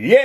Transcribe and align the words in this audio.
Yo 0.00 0.16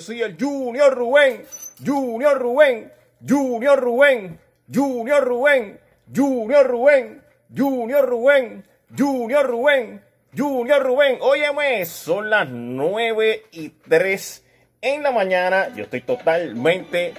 soy 0.00 0.22
el 0.22 0.36
Junior 0.36 0.92
Rubén, 0.92 1.44
Junior 1.86 2.36
Rubén, 2.36 2.92
Junior 3.26 3.78
Rubén, 3.78 4.40
Junior 4.74 5.24
Rubén, 5.24 5.78
Junior 6.12 6.66
Rubén, 6.66 7.22
Junior 7.56 8.08
Rubén, 8.08 8.64
Junior 8.96 9.46
Rubén, 9.46 10.02
Junior 10.36 10.82
Rubén. 10.82 11.18
Óyeme, 11.20 11.84
son 11.84 12.28
las 12.28 12.48
9 12.48 13.44
y 13.52 13.68
3 13.68 14.44
en 14.80 15.04
la 15.04 15.12
mañana. 15.12 15.72
Yo 15.76 15.84
estoy 15.84 16.00
totalmente 16.00 17.14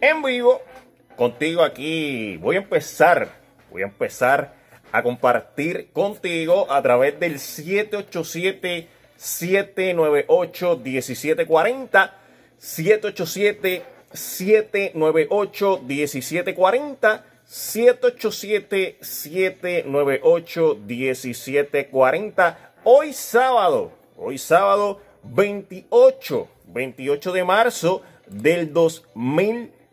en 0.00 0.22
vivo 0.22 0.62
contigo 1.16 1.64
aquí. 1.64 2.36
Voy 2.36 2.54
a 2.54 2.60
empezar, 2.60 3.45
voy 3.70 3.82
a 3.82 3.86
empezar 3.86 4.54
a 4.92 5.02
compartir 5.02 5.88
contigo 5.92 6.70
a 6.70 6.80
través 6.82 7.18
del 7.18 7.38
787 7.38 8.88
798 9.16 10.80
1740 10.82 12.14
787 12.58 13.82
798 14.12 15.80
1740 15.82 17.24
787 17.44 18.98
798 19.00 20.78
1740 20.86 22.72
hoy 22.84 23.12
sábado 23.12 23.92
hoy 24.16 24.38
sábado 24.38 25.00
28 25.22 26.48
28 26.66 27.32
de 27.32 27.44
marzo 27.44 28.02
del 28.26 28.72
2020 28.72 29.85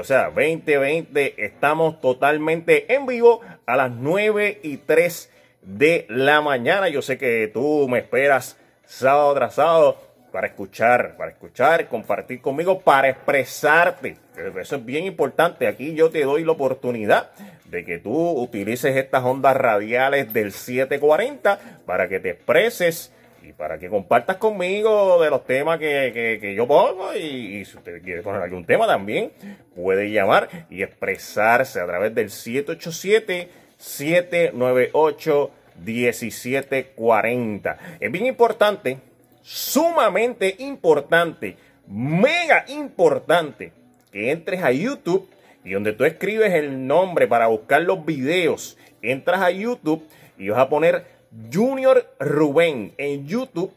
o 0.00 0.04
sea 0.04 0.26
2020 0.26 1.44
estamos 1.44 2.00
totalmente 2.00 2.94
en 2.94 3.06
vivo 3.06 3.40
a 3.66 3.76
las 3.76 3.90
9 3.90 4.60
y 4.62 4.76
3 4.78 5.30
de 5.62 6.06
la 6.08 6.40
mañana. 6.40 6.88
Yo 6.88 7.02
sé 7.02 7.18
que 7.18 7.50
tú 7.52 7.88
me 7.88 7.98
esperas 7.98 8.56
sábado 8.84 9.34
tras 9.34 9.54
sábado 9.54 9.98
para 10.30 10.48
escuchar, 10.48 11.16
para 11.16 11.30
escuchar, 11.30 11.88
compartir 11.88 12.40
conmigo, 12.40 12.80
para 12.80 13.08
expresarte. 13.08 14.16
Eso 14.60 14.76
es 14.76 14.84
bien 14.84 15.04
importante. 15.04 15.66
Aquí 15.66 15.94
yo 15.94 16.10
te 16.10 16.24
doy 16.24 16.44
la 16.44 16.52
oportunidad 16.52 17.30
de 17.66 17.84
que 17.84 17.98
tú 17.98 18.30
utilices 18.30 18.96
estas 18.96 19.22
ondas 19.24 19.56
radiales 19.56 20.32
del 20.32 20.52
740 20.52 21.58
para 21.86 22.08
que 22.08 22.20
te 22.20 22.30
expreses 22.30 23.12
y 23.46 23.52
para 23.52 23.78
que 23.78 23.88
compartas 23.88 24.36
conmigo 24.38 25.22
de 25.22 25.30
los 25.30 25.44
temas 25.44 25.78
que, 25.78 26.54
yo 26.56 26.66
pongo. 26.66 27.14
Y, 27.14 27.58
y, 27.58 27.64
si 27.64 27.76
usted 27.76 28.02
quiere 28.02 28.22
poner 28.22 28.42
algún 28.42 28.64
tema 28.64 28.86
también, 28.86 29.32
puede 29.74 30.10
llamar 30.10 30.48
y 30.70 30.82
expresarse 30.82 31.80
a 31.80 31.86
través 31.86 32.14
del 32.14 32.30
787 32.30 33.48
798 33.76 35.50
1740. 35.84 37.78
Es 38.00 38.12
bien 38.12 38.26
importante, 38.26 38.98
sumamente 39.42 40.56
importante, 40.58 41.56
mega 41.86 42.64
importante 42.68 43.72
que 44.12 44.30
entres 44.30 44.62
a 44.62 44.70
YouTube 44.70 45.28
y 45.64 45.72
donde 45.72 45.92
tú 45.92 46.04
escribes 46.04 46.54
el 46.54 46.86
nombre 46.86 47.26
para 47.26 47.48
buscar 47.48 47.82
los 47.82 48.04
videos, 48.04 48.78
entras 49.02 49.40
a 49.42 49.50
YouTube 49.50 50.06
y 50.38 50.48
vas 50.48 50.60
a 50.60 50.68
poner 50.68 51.13
Junior 51.52 52.06
Rubén 52.18 52.92
en 52.98 53.26
YouTube, 53.26 53.72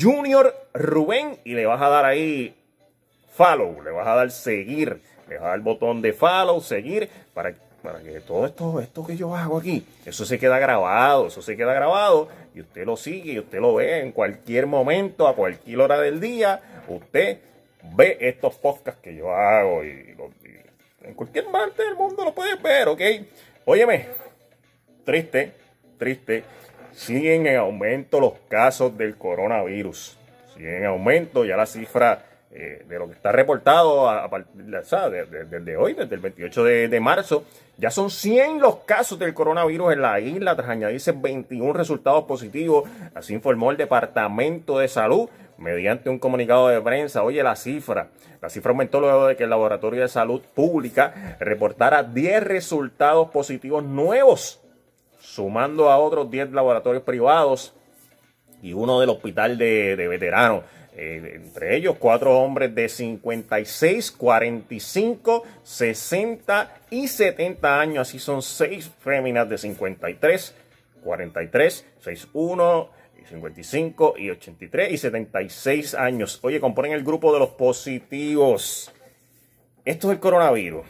Junior 0.00 0.54
Rubén 0.72 1.38
y 1.44 1.54
le 1.54 1.66
vas 1.66 1.80
a 1.80 1.88
dar 1.88 2.04
ahí 2.04 2.54
follow, 3.34 3.82
le 3.82 3.90
vas 3.90 4.06
a 4.06 4.14
dar 4.14 4.30
seguir, 4.30 5.00
le 5.28 5.36
vas 5.36 5.44
a 5.44 5.48
dar 5.48 5.56
el 5.56 5.62
botón 5.62 6.02
de 6.02 6.12
follow, 6.12 6.60
seguir 6.60 7.08
para 7.32 7.54
para 7.84 8.00
que 8.00 8.18
todo 8.20 8.46
esto, 8.46 8.80
esto 8.80 9.06
que 9.06 9.14
yo 9.14 9.36
hago 9.36 9.58
aquí, 9.58 9.86
eso 10.06 10.24
se 10.24 10.38
queda 10.38 10.58
grabado, 10.58 11.26
eso 11.26 11.42
se 11.42 11.54
queda 11.54 11.74
grabado 11.74 12.28
y 12.54 12.62
usted 12.62 12.86
lo 12.86 12.96
sigue 12.96 13.34
y 13.34 13.38
usted 13.38 13.60
lo 13.60 13.74
ve 13.74 14.00
en 14.00 14.10
cualquier 14.10 14.66
momento, 14.66 15.28
a 15.28 15.36
cualquier 15.36 15.80
hora 15.80 16.00
del 16.00 16.18
día, 16.18 16.62
usted 16.88 17.40
ve 17.94 18.16
estos 18.20 18.54
podcasts 18.54 19.02
que 19.02 19.14
yo 19.14 19.30
hago 19.34 19.84
y, 19.84 20.16
en 21.02 21.12
cualquier 21.12 21.44
parte 21.50 21.84
del 21.84 21.94
mundo 21.94 22.24
lo 22.24 22.34
puede 22.34 22.54
ver, 22.54 22.88
¿ok? 22.88 23.00
Óyeme, 23.66 24.06
triste, 25.04 25.52
triste, 25.98 26.42
siguen 26.94 27.46
en 27.46 27.56
aumento 27.56 28.20
los 28.20 28.34
casos 28.48 28.96
del 28.96 29.16
coronavirus, 29.16 30.16
siguen 30.54 30.76
en 30.76 30.86
aumento, 30.86 31.44
ya 31.44 31.56
la 31.56 31.66
cifra 31.66 32.24
eh, 32.56 32.84
de 32.88 32.98
lo 33.00 33.08
que 33.08 33.14
está 33.14 33.32
reportado 33.32 34.08
a, 34.08 34.30
desde 34.54 35.76
hoy, 35.76 35.94
desde 35.94 36.14
el 36.14 36.20
28 36.20 36.64
de, 36.64 37.00
marzo, 37.00 37.42
ya 37.78 37.90
son 37.90 38.10
100 38.10 38.60
los 38.60 38.76
casos 38.84 39.18
del 39.18 39.34
coronavirus 39.34 39.94
en 39.94 40.02
la 40.02 40.20
isla, 40.20 40.54
tras 40.54 40.68
añadirse 40.68 41.10
21 41.10 41.72
resultados 41.72 42.24
positivos, 42.26 42.88
así 43.12 43.34
informó 43.34 43.72
el 43.72 43.76
Departamento 43.76 44.78
de 44.78 44.86
Salud 44.86 45.28
mediante 45.58 46.08
un 46.08 46.20
comunicado 46.20 46.68
de 46.68 46.80
prensa. 46.80 47.24
Oye, 47.24 47.42
la 47.42 47.56
cifra, 47.56 48.10
la 48.40 48.48
cifra 48.48 48.70
aumentó 48.70 49.00
luego 49.00 49.26
de 49.26 49.34
que 49.34 49.42
el 49.42 49.50
Laboratorio 49.50 50.02
de 50.02 50.08
Salud 50.08 50.40
Pública 50.54 51.36
reportara 51.40 52.04
10 52.04 52.40
resultados 52.44 53.30
positivos 53.30 53.82
nuevos, 53.82 54.60
sumando 55.34 55.90
a 55.90 55.98
otros 55.98 56.30
10 56.30 56.52
laboratorios 56.52 57.02
privados 57.02 57.74
y 58.62 58.72
uno 58.72 59.00
del 59.00 59.10
Hospital 59.10 59.58
de 59.58 60.06
Veteranos. 60.08 60.64
Eh, 60.96 61.40
entre 61.42 61.76
ellos 61.76 61.96
cuatro 61.98 62.38
hombres 62.38 62.72
de 62.72 62.88
56, 62.88 64.12
45, 64.12 65.42
60 65.64 66.76
y 66.90 67.08
70 67.08 67.80
años. 67.80 68.08
Así 68.08 68.20
son 68.20 68.42
seis 68.42 68.90
féminas 69.00 69.48
de 69.48 69.58
53, 69.58 70.54
43, 71.02 71.86
61, 71.98 72.90
55 73.28 74.14
y 74.18 74.30
83 74.30 74.92
y 74.92 74.98
76 74.98 75.94
años. 75.94 76.38
Oye, 76.42 76.60
componen 76.60 76.92
el 76.92 77.02
grupo 77.02 77.32
de 77.32 77.40
los 77.40 77.50
positivos. 77.50 78.92
Esto 79.84 80.08
es 80.08 80.14
el 80.14 80.20
coronavirus. 80.20 80.86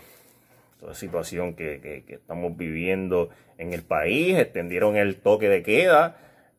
Situación 0.92 1.54
que 1.54 2.04
estamos 2.08 2.56
viviendo 2.56 3.30
en 3.58 3.72
el 3.72 3.82
país. 3.82 4.38
Extendieron 4.38 4.96
el 4.96 5.16
toque 5.16 5.48
de 5.48 5.62
queda 5.62 6.16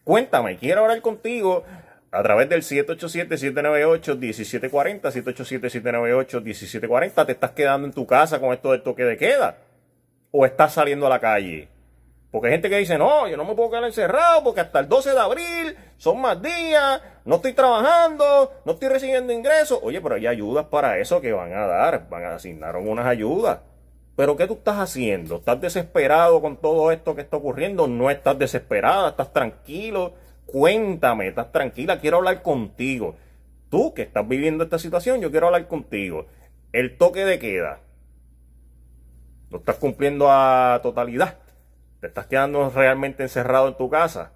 Cuéntame, 0.02 0.56
quiero 0.56 0.80
hablar 0.80 1.00
contigo 1.02 1.62
a 2.10 2.20
través 2.24 2.48
del 2.48 2.62
787-798-1740, 2.62 5.00
787-798-1740, 5.00 7.26
¿te 7.26 7.30
estás 7.30 7.52
quedando 7.52 7.86
en 7.86 7.92
tu 7.92 8.08
casa 8.08 8.40
con 8.40 8.52
esto 8.52 8.72
del 8.72 8.82
toque 8.82 9.04
de 9.04 9.16
queda? 9.16 9.58
¿O 10.32 10.44
estás 10.44 10.74
saliendo 10.74 11.06
a 11.06 11.10
la 11.10 11.20
calle? 11.20 11.68
Porque 12.32 12.48
hay 12.48 12.54
gente 12.54 12.68
que 12.68 12.78
dice, 12.78 12.98
no, 12.98 13.28
yo 13.28 13.36
no 13.36 13.44
me 13.44 13.54
puedo 13.54 13.70
quedar 13.70 13.84
encerrado 13.84 14.42
porque 14.42 14.62
hasta 14.62 14.80
el 14.80 14.88
12 14.88 15.12
de 15.12 15.20
abril 15.20 15.76
son 15.98 16.20
más 16.20 16.42
días, 16.42 17.00
no 17.24 17.36
estoy 17.36 17.52
trabajando, 17.52 18.52
no 18.64 18.72
estoy 18.72 18.88
recibiendo 18.88 19.32
ingresos. 19.32 19.78
Oye, 19.82 20.00
pero 20.00 20.16
hay 20.16 20.26
ayudas 20.26 20.66
para 20.66 20.98
eso 20.98 21.20
que 21.20 21.32
van 21.32 21.52
a 21.52 21.66
dar, 21.66 22.08
van 22.08 22.24
a 22.24 22.34
asignar 22.34 22.74
unas 22.76 23.06
ayudas. 23.06 23.60
Pero 24.16 24.36
¿qué 24.36 24.48
tú 24.48 24.54
estás 24.54 24.78
haciendo? 24.78 25.36
¿Estás 25.36 25.60
desesperado 25.60 26.40
con 26.40 26.56
todo 26.56 26.90
esto 26.90 27.14
que 27.14 27.20
está 27.20 27.36
ocurriendo? 27.36 27.86
No 27.86 28.10
estás 28.10 28.36
desesperada, 28.36 29.10
estás 29.10 29.32
tranquilo 29.32 30.14
Cuéntame, 30.52 31.28
estás 31.28 31.50
tranquila, 31.50 31.98
quiero 31.98 32.18
hablar 32.18 32.42
contigo. 32.42 33.16
Tú 33.70 33.94
que 33.94 34.02
estás 34.02 34.28
viviendo 34.28 34.64
esta 34.64 34.78
situación, 34.78 35.22
yo 35.22 35.30
quiero 35.30 35.46
hablar 35.46 35.66
contigo. 35.66 36.26
El 36.72 36.98
toque 36.98 37.24
de 37.24 37.38
queda. 37.38 37.80
¿Lo 39.50 39.58
estás 39.58 39.76
cumpliendo 39.76 40.30
a 40.30 40.80
totalidad? 40.82 41.38
¿Te 42.02 42.08
estás 42.08 42.26
quedando 42.26 42.68
realmente 42.68 43.22
encerrado 43.22 43.68
en 43.68 43.76
tu 43.76 43.88
casa? 43.88 44.32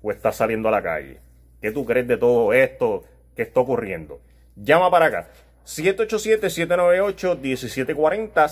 ¿O 0.00 0.10
estás 0.10 0.36
saliendo 0.36 0.68
a 0.68 0.72
la 0.72 0.82
calle? 0.82 1.20
¿Qué 1.60 1.70
tú 1.70 1.84
crees 1.84 2.08
de 2.08 2.16
todo 2.16 2.54
esto 2.54 3.04
que 3.36 3.42
está 3.42 3.60
ocurriendo? 3.60 4.22
Llama 4.54 4.90
para 4.90 5.04
acá. 5.04 5.28
787-798-1740, 5.66 8.48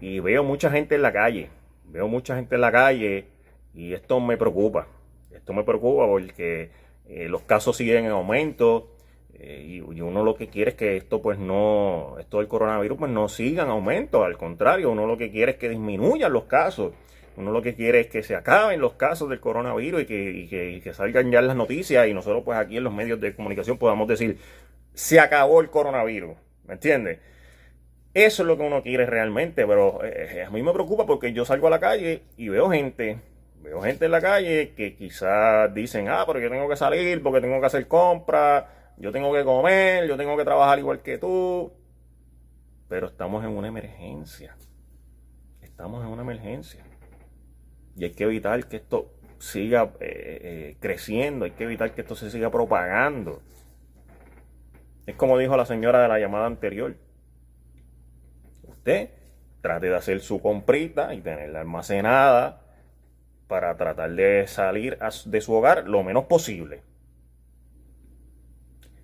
y 0.00 0.20
veo 0.20 0.42
mucha 0.42 0.70
gente 0.70 0.94
en 0.94 1.02
la 1.02 1.12
calle. 1.12 1.50
Veo 1.84 2.08
mucha 2.08 2.34
gente 2.36 2.54
en 2.54 2.60
la 2.62 2.72
calle 2.72 3.26
y 3.74 3.92
esto 3.92 4.18
me 4.20 4.36
preocupa. 4.36 4.88
Esto 5.30 5.52
me 5.52 5.64
preocupa 5.64 6.06
porque 6.06 6.70
eh, 7.06 7.28
los 7.28 7.42
casos 7.42 7.76
siguen 7.76 8.06
en 8.06 8.12
aumento. 8.12 8.88
Eh, 9.34 9.80
y, 9.80 9.80
uno 9.80 10.24
lo 10.24 10.34
que 10.34 10.48
quiere 10.48 10.70
es 10.70 10.76
que 10.76 10.96
esto 10.96 11.20
pues 11.20 11.38
no, 11.38 12.16
esto 12.18 12.38
del 12.38 12.48
coronavirus 12.48 12.98
pues 12.98 13.10
no 13.10 13.28
siga 13.28 13.64
en 13.64 13.70
aumento, 13.70 14.24
al 14.24 14.36
contrario, 14.36 14.90
uno 14.92 15.06
lo 15.06 15.16
que 15.16 15.30
quiere 15.30 15.52
es 15.52 15.58
que 15.58 15.68
disminuyan 15.68 16.32
los 16.32 16.44
casos. 16.44 16.92
Uno 17.36 17.50
lo 17.50 17.62
que 17.62 17.74
quiere 17.74 18.00
es 18.00 18.06
que 18.08 18.22
se 18.22 18.36
acaben 18.36 18.80
los 18.80 18.92
casos 18.94 19.28
del 19.30 19.40
coronavirus 19.40 20.02
y 20.02 20.06
que, 20.06 20.92
salgan 20.92 21.30
ya 21.30 21.40
las 21.40 21.56
noticias 21.56 22.06
y 22.06 22.14
nosotros 22.14 22.42
pues 22.44 22.58
aquí 22.58 22.76
en 22.76 22.84
los 22.84 22.92
medios 22.92 23.20
de 23.20 23.34
comunicación 23.34 23.78
podamos 23.78 24.06
decir, 24.06 24.38
se 24.92 25.18
acabó 25.18 25.60
el 25.60 25.70
coronavirus, 25.70 26.36
¿me 26.66 26.74
entiendes? 26.74 27.18
Eso 28.14 28.42
es 28.42 28.46
lo 28.46 28.56
que 28.58 28.64
uno 28.64 28.82
quiere 28.82 29.06
realmente, 29.06 29.66
pero 29.66 30.04
eh, 30.04 30.44
a 30.46 30.50
mí 30.50 30.62
me 30.62 30.72
preocupa 30.72 31.06
porque 31.06 31.32
yo 31.32 31.44
salgo 31.44 31.68
a 31.68 31.70
la 31.70 31.80
calle 31.80 32.22
y 32.36 32.48
veo 32.48 32.70
gente, 32.70 33.20
veo 33.62 33.80
gente 33.80 34.04
en 34.04 34.10
la 34.10 34.20
calle 34.20 34.74
que 34.76 34.94
quizás 34.94 35.72
dicen, 35.72 36.08
ah, 36.08 36.24
pero 36.26 36.38
yo 36.38 36.50
tengo 36.50 36.68
que 36.68 36.76
salir 36.76 37.22
porque 37.22 37.40
tengo 37.40 37.58
que 37.58 37.66
hacer 37.66 37.88
compras, 37.88 38.64
yo 38.98 39.12
tengo 39.12 39.32
que 39.32 39.44
comer, 39.44 40.06
yo 40.06 40.16
tengo 40.16 40.36
que 40.36 40.44
trabajar 40.44 40.78
igual 40.78 41.00
que 41.00 41.16
tú, 41.16 41.72
pero 42.88 43.06
estamos 43.06 43.42
en 43.44 43.50
una 43.50 43.68
emergencia, 43.68 44.54
estamos 45.62 46.04
en 46.04 46.10
una 46.10 46.22
emergencia. 46.22 46.84
Y 47.96 48.04
hay 48.04 48.12
que 48.12 48.24
evitar 48.24 48.66
que 48.68 48.76
esto 48.76 49.12
siga 49.38 49.92
eh, 50.00 50.38
eh, 50.42 50.76
creciendo, 50.80 51.44
hay 51.44 51.50
que 51.52 51.64
evitar 51.64 51.94
que 51.94 52.02
esto 52.02 52.14
se 52.14 52.30
siga 52.30 52.50
propagando. 52.50 53.42
Es 55.06 55.14
como 55.16 55.38
dijo 55.38 55.56
la 55.56 55.66
señora 55.66 56.02
de 56.02 56.08
la 56.08 56.18
llamada 56.18 56.46
anterior. 56.46 56.96
Usted 58.64 59.10
trate 59.60 59.88
de 59.88 59.96
hacer 59.96 60.20
su 60.20 60.40
comprita 60.40 61.14
y 61.14 61.20
tenerla 61.20 61.60
almacenada 61.60 62.62
para 63.48 63.76
tratar 63.76 64.10
de 64.12 64.46
salir 64.46 64.98
de 64.98 65.40
su 65.40 65.52
hogar 65.52 65.88
lo 65.88 66.02
menos 66.02 66.24
posible. 66.24 66.82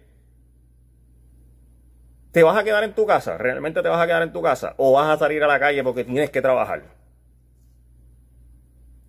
te 2.33 2.43
vas 2.43 2.57
a 2.57 2.65
quedar 2.65 2.85
en 2.85 2.95
tu 2.95 3.05
casa? 3.05 3.37
¿Realmente 3.37 3.83
te 3.83 3.89
vas 3.89 4.01
a 4.01 4.07
quedar 4.07 4.23
en 4.23 4.33
tu 4.33 4.41
casa? 4.41 4.75
¿O 4.79 4.93
vas 4.93 5.09
a 5.09 5.19
salir 5.19 5.43
a 5.45 5.47
la 5.47 5.59
calle 5.59 5.85
porque 5.85 6.05
tienes 6.05 6.31
que 6.31 6.41
trabajar? 6.41 6.85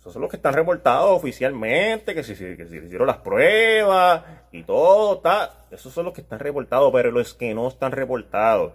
Esos 0.05 0.13
son 0.13 0.21
los 0.21 0.29
que 0.29 0.37
están 0.37 0.53
reportados 0.53 1.17
oficialmente, 1.17 2.13
que 2.13 2.21
se, 2.21 2.35
que 2.55 2.67
se 2.67 2.77
hicieron 2.77 3.07
las 3.07 3.17
pruebas 3.17 4.21
y 4.51 4.61
todo, 4.61 5.15
está. 5.15 5.65
Esos 5.71 5.91
son 5.91 6.05
los 6.05 6.13
que 6.13 6.21
están 6.21 6.37
reportados, 6.37 6.91
pero 6.93 7.09
los 7.09 7.33
que 7.33 7.55
no 7.55 7.67
están 7.67 7.91
reportados. 7.91 8.73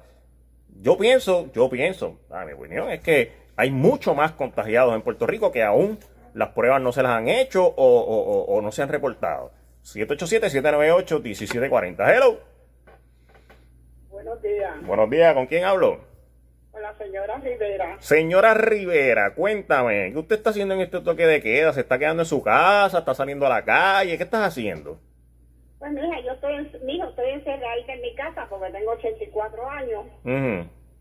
Yo 0.81 0.99
pienso, 0.99 1.49
yo 1.53 1.71
pienso, 1.71 2.19
a 2.31 2.45
mi 2.45 2.53
opinión, 2.53 2.91
es 2.91 2.99
que 2.99 3.31
hay 3.55 3.71
mucho 3.71 4.13
más 4.13 4.33
contagiados 4.33 4.93
en 4.93 5.03
Puerto 5.03 5.25
Rico 5.25 5.53
que 5.53 5.63
aún 5.63 6.01
las 6.35 6.49
pruebas 6.49 6.83
no 6.83 6.91
se 6.91 7.05
las 7.05 7.13
han 7.13 7.29
hecho 7.29 7.75
o, 7.77 8.61
no 8.61 8.73
se 8.73 8.83
han 8.83 8.89
reportado. 8.89 9.53
787-798-1740. 9.85 12.13
Hello. 12.13 12.41
Buenos 14.11 14.43
días. 14.43 14.85
Buenos 14.85 15.09
días, 15.09 15.33
¿con 15.35 15.47
quién 15.47 15.63
hablo? 15.63 16.10
La 16.81 16.95
señora 16.95 17.37
Rivera. 17.39 17.97
Señora 18.01 18.55
Rivera, 18.55 19.35
cuéntame, 19.35 20.13
¿qué 20.13 20.19
usted 20.19 20.37
está 20.37 20.51
haciendo 20.51 20.75
en 20.75 20.81
este 20.81 21.01
toque 21.01 21.27
de 21.27 21.43
queda? 21.43 21.73
¿Se 21.73 21.81
está 21.81 21.99
quedando 21.99 22.23
en 22.23 22.27
su 22.27 22.43
casa? 22.43 22.99
¿Está 22.99 23.15
saliendo 23.15 23.47
a 23.47 23.51
la 23.51 23.65
calle? 23.65 24.17
¿Qué 24.17 24.23
estás 24.23 24.47
haciendo? 24.47 24.99
Pues 25.79 25.93
mija, 25.93 26.21
yo 26.21 26.33
estoy, 26.33 26.71
mijo, 26.85 27.09
estoy 27.09 27.31
encerradita 27.31 27.93
en 27.93 28.01
mi 28.03 28.15
casa 28.15 28.47
porque 28.49 28.71
tengo 28.71 28.93
84 28.93 29.71
años. 29.71 30.05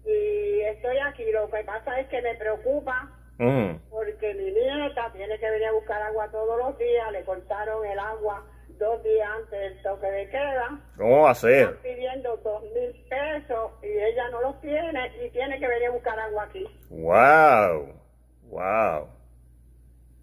Y 0.06 0.62
estoy 0.62 0.98
aquí. 0.98 1.32
Lo 1.32 1.50
que 1.50 1.64
pasa 1.64 2.00
es 2.00 2.08
que 2.08 2.22
me 2.22 2.36
preocupa 2.36 3.12
porque 3.90 4.34
mi 4.34 4.52
nieta 4.52 5.12
tiene 5.14 5.38
que 5.40 5.50
venir 5.50 5.68
a 5.68 5.74
buscar 5.74 6.02
agua 6.02 6.30
todos 6.32 6.58
los 6.58 6.78
días. 6.78 7.12
Le 7.12 7.24
cortaron 7.24 7.86
el 7.86 8.00
agua 8.00 8.46
dos 8.80 9.04
días 9.04 9.30
antes 9.30 9.60
del 9.60 9.82
toque 9.84 10.08
de 10.08 10.30
queda. 10.30 10.80
¿Cómo 10.98 11.22
va 11.24 11.32
a 11.32 11.36
ser? 11.36 11.70
Están 11.70 11.84
pidiendo 11.84 12.38
dos 12.38 12.64
mil 12.64 13.06
pesos 13.10 13.72
y 13.84 13.88
ella 13.88 14.30
no 14.32 14.42
los 14.42 14.62
tiene 14.62 15.12
y 15.24 15.30
tiene 15.30 15.60
que 15.60 15.68
venir 15.68 15.90
a 15.90 15.92
buscar 15.92 16.20
agua 16.20 16.44
aquí. 16.44 16.66
¡Wow! 16.90 17.94
¡Wow! 18.50 19.08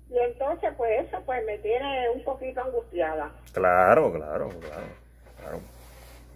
Y 0.08 0.18
entonces, 0.18 0.72
pues 0.76 1.06
eso 1.06 1.20
pues 1.26 1.44
me 1.44 1.58
tiene 1.58 2.10
un 2.10 2.24
poquito 2.24 2.62
angustiada. 2.62 3.30
Claro, 3.52 4.12
claro, 4.12 4.48
claro, 4.48 4.86
claro. 5.38 5.60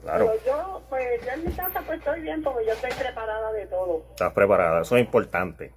Claro. 0.02 0.32
Pero 0.32 0.44
yo, 0.46 0.82
pues, 0.88 1.24
yo 1.24 1.32
en 1.32 1.44
mi 1.44 1.52
casa 1.52 1.82
pues 1.84 1.98
estoy 1.98 2.22
bien 2.22 2.42
porque 2.42 2.64
yo 2.66 2.72
estoy 2.72 2.90
preparada 2.92 3.52
de 3.52 3.66
todo. 3.66 4.02
Estás 4.10 4.32
preparada, 4.32 4.82
eso 4.82 4.96
es 4.96 5.04
importante. 5.04 5.72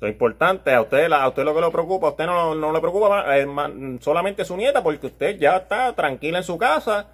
Es 0.00 0.08
importante. 0.08 0.72
A 0.74 0.82
usted, 0.82 1.10
a 1.10 1.28
usted 1.28 1.44
lo 1.44 1.54
que 1.54 1.60
le 1.60 1.70
preocupa, 1.70 2.08
a 2.08 2.10
usted 2.10 2.26
no, 2.26 2.54
no 2.54 2.72
le 2.72 2.80
preocupa 2.80 3.38
eh, 3.38 3.46
solamente 4.00 4.44
su 4.44 4.56
nieta 4.56 4.82
porque 4.82 5.06
usted 5.06 5.38
ya 5.38 5.56
está 5.56 5.94
tranquila 5.94 6.38
en 6.38 6.44
su 6.44 6.58
casa. 6.58 7.08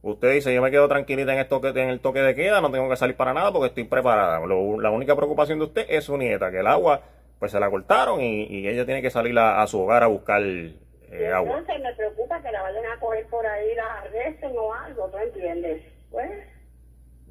Usted 0.00 0.34
dice, 0.34 0.54
yo 0.54 0.62
me 0.62 0.70
quedo 0.70 0.86
tranquilita 0.86 1.32
en 1.32 1.40
el 1.40 1.48
toque, 1.48 1.68
en 1.68 1.88
el 1.90 2.00
toque 2.00 2.20
de 2.20 2.34
queda, 2.34 2.60
no 2.60 2.70
tengo 2.70 2.88
que 2.88 2.96
salir 2.96 3.16
para 3.16 3.34
nada 3.34 3.52
porque 3.52 3.68
estoy 3.68 3.84
preparada. 3.84 4.40
la 4.46 4.90
única 4.90 5.16
preocupación 5.16 5.58
de 5.58 5.64
usted 5.64 5.86
es 5.88 6.04
su 6.04 6.16
nieta, 6.16 6.52
que 6.52 6.60
el 6.60 6.66
agua 6.68 7.02
pues 7.38 7.52
se 7.52 7.60
la 7.60 7.70
cortaron 7.70 8.20
y, 8.20 8.66
ella 8.66 8.84
tiene 8.84 9.02
que 9.02 9.10
salir 9.10 9.36
a, 9.38 9.66
su 9.66 9.80
hogar 9.80 10.02
a 10.02 10.06
buscar 10.06 10.42
eh, 10.42 11.32
agua. 11.32 11.58
Entonces 11.58 11.82
me 11.82 11.94
preocupa 11.94 12.40
que 12.42 12.50
la 12.50 12.62
vayan 12.62 12.84
a 12.86 13.00
coger 13.00 13.26
por 13.26 13.46
ahí, 13.46 13.74
la 13.74 14.00
arresten 14.00 14.52
o 14.56 14.74
algo, 14.74 15.08
¿tú 15.08 15.18
entiendes? 15.18 15.82
Pues. 16.10 16.30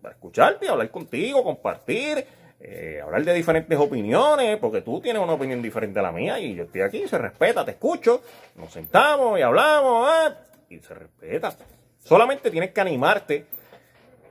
para 0.00 0.14
escucharte, 0.14 0.68
hablar 0.68 0.88
contigo, 0.92 1.42
compartir, 1.42 2.24
eh, 2.62 3.00
hablar 3.02 3.24
de 3.24 3.32
diferentes 3.32 3.78
opiniones, 3.78 4.58
porque 4.58 4.82
tú 4.82 5.00
tienes 5.00 5.22
una 5.22 5.32
opinión 5.32 5.62
diferente 5.62 5.98
a 5.98 6.02
la 6.02 6.12
mía 6.12 6.38
y 6.38 6.54
yo 6.54 6.64
estoy 6.64 6.82
aquí, 6.82 7.08
se 7.08 7.16
respeta, 7.16 7.64
te 7.64 7.70
escucho, 7.70 8.20
nos 8.56 8.70
sentamos 8.70 9.38
y 9.38 9.42
hablamos 9.42 10.06
ah, 10.06 10.34
y 10.68 10.78
se 10.78 10.92
respeta. 10.92 11.54
Solamente 12.04 12.50
tienes 12.50 12.72
que 12.72 12.80
animarte 12.82 13.46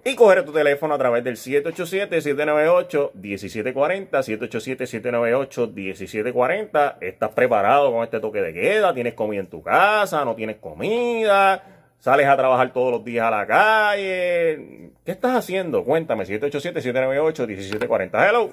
y 0.03 0.15
coger 0.15 0.45
tu 0.45 0.53
teléfono 0.53 0.93
a 0.93 0.97
través 0.97 1.23
del 1.23 1.37
787-798-1740, 1.37 4.11
787-798-1740. 4.11 6.97
Estás 7.01 7.31
preparado 7.31 7.91
con 7.91 8.03
este 8.03 8.19
toque 8.19 8.41
de 8.41 8.53
queda, 8.53 8.93
tienes 8.93 9.15
comida 9.15 9.39
en 9.39 9.47
tu 9.47 9.63
casa, 9.63 10.23
no 10.23 10.35
tienes 10.35 10.57
comida, 10.57 11.78
sales 11.99 12.27
a 12.27 12.37
trabajar 12.37 12.71
todos 12.73 12.91
los 12.91 13.03
días 13.03 13.25
a 13.25 13.31
la 13.31 13.45
calle. 13.45 14.91
¿Qué 15.05 15.11
estás 15.11 15.35
haciendo? 15.35 15.83
Cuéntame, 15.83 16.23
787-798-1740. 16.25 18.27
Hello. 18.27 18.49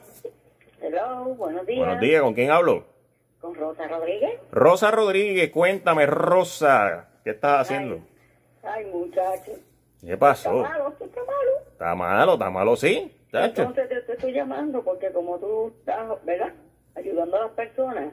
Hello, 0.80 1.24
buenos 1.34 1.66
días. 1.66 1.78
Buenos 1.78 2.00
días, 2.00 2.22
¿con 2.22 2.34
quién 2.34 2.50
hablo? 2.50 2.84
Con 3.40 3.54
Rosa 3.54 3.88
Rodríguez. 3.88 4.40
Rosa 4.50 4.90
Rodríguez, 4.90 5.50
cuéntame, 5.50 6.06
Rosa, 6.06 7.08
¿qué 7.24 7.30
estás 7.30 7.62
haciendo? 7.62 8.00
Ay, 8.62 8.84
ay 8.84 8.92
muchacho. 8.92 9.52
¿Qué 10.04 10.16
pasó? 10.16 10.62
Está 10.62 10.68
malo, 10.68 10.94
está 11.00 11.20
malo. 11.20 11.50
Está 11.72 11.94
malo, 11.94 12.32
está 12.34 12.50
malo, 12.50 12.76
sí. 12.76 13.12
Entonces 13.32 13.88
te, 13.88 14.12
estoy 14.12 14.32
llamando 14.32 14.82
porque 14.82 15.10
como 15.12 15.38
tú 15.38 15.72
estás, 15.78 16.24
¿verdad? 16.24 16.52
Ayudando 16.94 17.36
a 17.36 17.40
las 17.42 17.50
personas, 17.52 18.12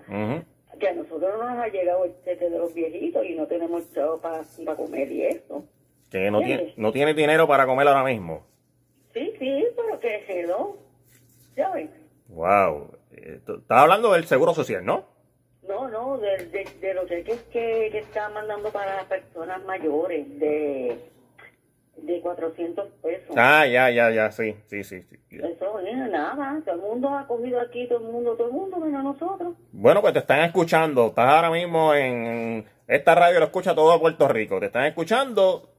que 0.79 0.87
a 0.87 0.93
nosotros 0.93 1.31
no 1.37 1.49
nos 1.49 1.59
ha 1.63 1.67
llegado 1.67 2.05
el 2.05 2.13
cheque 2.23 2.49
de 2.49 2.57
los 2.57 2.73
viejitos 2.73 3.25
y 3.25 3.35
no 3.35 3.47
tenemos 3.47 3.91
chavo 3.93 4.19
para 4.19 4.43
comer 4.75 5.11
y 5.11 5.25
eso. 5.25 5.65
Que 6.09 6.29
no 6.29 6.39
tiene, 6.41 6.73
no 6.77 6.91
tiene 6.91 7.13
dinero 7.13 7.47
para 7.47 7.65
comer 7.65 7.87
ahora 7.87 8.03
mismo. 8.03 8.45
Sí, 9.13 9.33
sí, 9.39 9.65
pero 9.75 9.99
que 9.99 10.23
se 10.27 10.43
lo. 10.43 10.77
Ya 11.55 11.71
ven. 11.71 11.89
Wow. 12.27 12.91
Estás 13.11 13.61
hablando 13.69 14.11
del 14.13 14.25
seguro 14.25 14.53
social, 14.53 14.83
¿no? 14.85 15.05
No, 15.67 15.87
no, 15.87 16.17
de, 16.17 16.45
de, 16.47 16.67
de 16.81 16.93
los 16.93 17.07
cheques 17.07 17.41
que, 17.43 17.89
que 17.91 17.99
están 17.99 18.33
mandando 18.33 18.69
para 18.69 18.95
las 18.95 19.05
personas 19.05 19.63
mayores, 19.63 20.39
de 20.39 20.97
de 21.97 22.19
400 22.21 22.87
pesos. 23.01 23.35
Ah, 23.37 23.65
ya, 23.65 23.89
ya, 23.89 24.09
ya, 24.11 24.31
sí, 24.31 24.55
sí, 24.65 24.83
sí. 24.83 25.01
sí. 25.29 25.37
Eso 25.37 25.79
es 25.79 25.97
nada, 26.09 26.61
todo 26.65 26.75
el 26.75 26.81
mundo 26.81 27.09
ha 27.09 27.27
cogido 27.27 27.59
aquí, 27.61 27.87
todo 27.87 27.99
el 27.99 28.11
mundo, 28.11 28.35
todo 28.35 28.47
el 28.47 28.53
mundo, 28.53 28.77
menos 28.77 29.03
nosotros. 29.03 29.55
Bueno, 29.71 30.01
pues 30.01 30.13
te 30.13 30.19
están 30.19 30.41
escuchando, 30.41 31.07
estás 31.07 31.29
ahora 31.29 31.51
mismo 31.51 31.93
en 31.93 32.65
esta 32.87 33.15
radio, 33.15 33.39
lo 33.39 33.45
escucha 33.45 33.75
todo 33.75 33.99
Puerto 33.99 34.27
Rico, 34.27 34.59
te 34.59 34.67
están 34.67 34.85
escuchando 34.85 35.69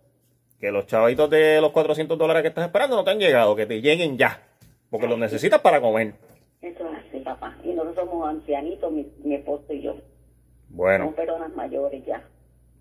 que 0.61 0.71
los 0.71 0.87
chavitos 0.87 1.29
de 1.29 1.61
los 1.61 1.73
400 1.73 2.17
dólares 2.17 2.43
que 2.43 2.49
estás 2.49 2.67
esperando 2.67 2.97
no 2.97 3.05
te 3.05 3.11
han 3.11 3.19
llegado, 3.19 3.57
que 3.57 3.67
te 3.67 3.81
lleguen 3.81 4.17
ya, 4.17 4.43
porque 4.91 5.09
los 5.09 5.19
necesitas 5.19 5.61
para 5.61 5.81
comer. 5.81 6.15
Eso 6.63 6.85
es 6.91 6.99
así, 7.07 7.21
papá, 7.21 7.57
y 7.63 7.73
nosotros 7.73 8.09
somos 8.09 8.29
ancianitos, 8.29 8.91
mi, 8.91 9.07
mi 9.23 9.35
esposo 9.35 9.73
y 9.73 9.83
yo. 9.83 9.97
Bueno. 10.71 11.05
Somos 11.05 11.17
personas 11.17 11.55
mayores 11.55 12.05
ya. 12.07 12.23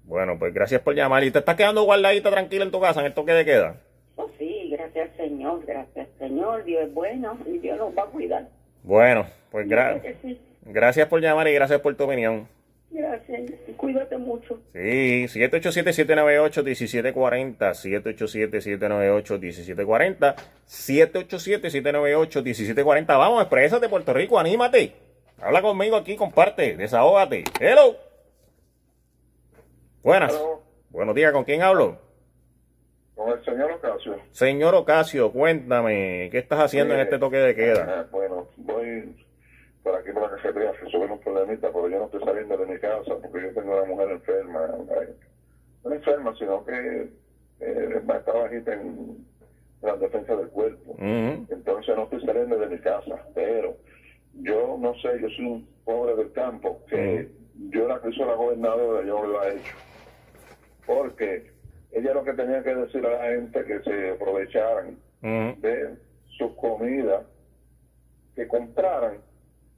Bueno, 0.04 0.38
pues 0.38 0.54
gracias 0.54 0.82
por 0.82 0.94
llamar. 0.96 1.24
¿Y 1.24 1.32
te 1.32 1.40
estás 1.40 1.56
quedando 1.56 1.84
guardadita 1.84 2.30
tranquila 2.30 2.66
en 2.66 2.72
tu 2.72 2.80
casa 2.80 3.00
en 3.00 3.08
el 3.08 3.14
toque 3.14 3.34
de 3.34 3.46
queda? 3.46 3.78
Oh, 4.16 4.30
sí, 4.38 4.70
gracias 4.72 5.10
Señor, 5.18 5.66
gracias 5.66 6.08
Señor. 6.20 6.64
Dios 6.64 6.84
es 6.84 6.94
bueno 6.94 7.38
y 7.46 7.58
Dios 7.60 7.78
nos 7.78 7.98
va 7.98 8.04
a 8.04 8.08
cuidar. 8.08 8.48
Bueno, 8.84 9.26
pues 9.50 9.68
gracias. 9.68 10.16
gracias 10.66 11.08
por 11.08 11.22
llamar 11.22 11.48
y 11.48 11.54
gracias 11.54 11.80
por 11.80 11.96
tu 11.96 12.04
opinión. 12.04 12.48
Gracias, 12.92 13.42
cuídate 13.76 14.18
mucho. 14.18 14.60
Sí, 14.72 15.26
787-798-1740, 15.26 17.74
787-798-1740, 20.68 20.68
787-798-1740. 20.68 23.08
Vamos, 23.08 23.42
exprésate 23.42 23.90
Puerto 23.90 24.14
Rico, 24.14 24.38
anímate. 24.38 24.94
Habla 25.42 25.64
conmigo 25.64 25.96
aquí, 25.96 26.16
comparte, 26.16 26.78
desahógate. 26.78 27.46
Hello. 27.60 28.03
Buenas. 30.04 30.38
Buenos 30.90 31.16
días, 31.16 31.32
¿con 31.32 31.46
quién 31.46 31.62
hablo? 31.62 31.98
Con 33.16 33.30
el 33.30 33.46
señor 33.46 33.72
Ocasio. 33.72 34.18
Señor 34.32 34.76
Ocasio, 34.76 35.32
cuéntame, 35.32 36.28
¿qué 36.30 36.40
estás 36.40 36.60
haciendo 36.60 36.94
en 36.94 37.00
este 37.00 37.18
toque 37.20 37.38
de 37.38 37.56
queda? 37.56 38.02
Eh, 38.02 38.06
bueno, 38.12 38.50
voy 38.58 39.16
por 39.82 39.96
aquí 39.96 40.12
por 40.12 40.24
la 40.24 40.32
cafetería 40.32 40.72
a 40.72 40.74
resolver 40.74 41.10
un 41.10 41.20
problemita, 41.20 41.70
pero 41.72 41.88
yo 41.88 42.00
no 42.00 42.06
estoy 42.06 42.22
saliendo 42.22 42.58
de 42.58 42.66
mi 42.66 42.80
casa 42.80 43.16
porque 43.22 43.44
yo 43.44 43.54
tengo 43.54 43.78
una 43.78 43.86
mujer 43.86 44.12
enferma. 44.12 44.68
no 45.86 45.94
enferma, 45.94 46.36
sino 46.38 46.66
que 46.66 47.10
eh, 47.62 48.02
está 48.02 48.34
bajita 48.34 48.74
en, 48.74 49.26
la 49.82 49.96
defensa 49.96 50.36
del 50.36 50.50
cuerpo. 50.50 50.98
Entonces 51.00 51.96
no 51.96 52.04
estoy 52.04 52.26
saliendo 52.26 52.58
de 52.58 52.68
mi 52.68 52.80
casa, 52.80 53.26
pero 53.34 53.78
yo 54.34 54.78
no 54.82 54.96
sé, 54.96 55.22
yo 55.22 55.30
soy 55.30 55.46
un 55.46 55.68
pobre 55.86 56.14
del 56.16 56.32
campo, 56.34 56.82
que 56.90 57.30
yo 57.70 57.88
la 57.88 58.02
que 58.02 58.10
hizo 58.10 58.26
la 58.26 58.36
gobernadora, 58.36 59.06
yo 59.06 59.26
lo 59.26 59.42
he 59.44 59.56
hecho. 59.56 59.76
Porque 60.86 61.52
ella 61.92 62.14
lo 62.14 62.24
que 62.24 62.34
tenía 62.34 62.64
que 62.64 62.76
decir 62.76 63.06
a 63.06 63.12
la 63.12 63.32
gente 63.32 63.64
que 63.66 63.80
se 63.82 64.12
aprovecharan 64.12 64.98
de 65.22 65.96
su 66.38 66.56
comida, 66.56 67.24
que 68.36 68.48
compraran 68.48 69.20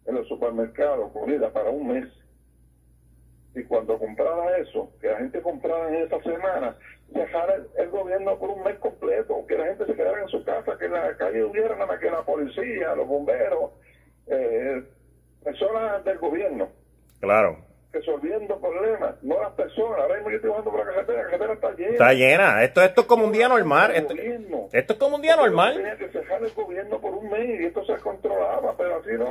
en 0.06 0.16
los 0.16 0.28
supermercados 0.28 1.12
comida 1.12 1.52
para 1.52 1.70
un 1.70 1.88
mes. 1.88 2.08
Y 3.54 3.64
cuando 3.64 3.98
comprara 3.98 4.58
eso, 4.58 4.92
que 5.00 5.08
la 5.08 5.18
gente 5.18 5.42
comprara 5.42 5.90
en 5.90 6.06
esa 6.06 6.22
semana, 6.24 6.78
dejar 7.10 7.68
el, 7.78 7.90
gobierno 7.90 8.38
por 8.38 8.50
un 8.50 8.64
mes 8.64 8.78
completo, 8.80 9.46
que 9.48 9.58
la 9.58 9.68
gente 9.68 9.86
se 9.86 9.96
quedara 9.96 10.22
en 10.22 10.28
su 10.28 10.44
casa, 10.44 10.78
que 10.78 10.86
en 10.86 10.94
la 10.94 11.16
calle 11.16 11.44
hubiera 11.44 11.76
nada 11.76 11.86
más 11.86 12.00
que 12.00 12.12
la 12.12 12.24
policía, 12.24 12.96
los 12.96 13.08
bomberos, 13.08 13.72
eh, 14.28 14.84
personas 15.44 16.04
del 16.04 16.18
gobierno. 16.18 16.70
Claro. 17.22 17.58
Resolviendo 17.96 18.60
problemas, 18.60 19.16
no 19.22 19.42
las 19.42 19.54
personas. 19.54 20.00
Ahora 20.00 20.16
mismo 20.16 20.30
yo 20.30 20.36
estoy 20.36 20.50
bajando 20.50 20.72
por 20.72 20.80
la 20.82 20.86
carretera, 20.86 21.18
la 21.18 21.24
carretera 21.24 21.54
está 21.54 21.72
llena. 21.72 21.92
Está 21.92 22.14
llena. 22.14 22.64
Esto, 22.64 22.82
esto 22.82 23.02
es 23.02 23.08
como 23.08 23.24
un 23.24 23.32
día 23.32 23.48
normal. 23.48 23.92
Esto, 23.96 24.14
esto 24.74 24.94
es 24.94 25.00
como 25.00 25.16
un 25.16 25.22
día 25.22 25.38
normal. 25.38 25.76
Tenía 25.78 25.98
que 25.98 26.10
cerrar 26.10 26.44
el 26.44 26.52
gobierno 26.52 27.00
por 27.00 27.14
un 27.14 27.30
mes 27.30 27.62
y 27.62 27.66
esto 27.66 27.86
se 27.86 27.96
controlaba, 27.96 28.76
pero 28.78 28.98
así 28.98 29.12
no. 29.18 29.30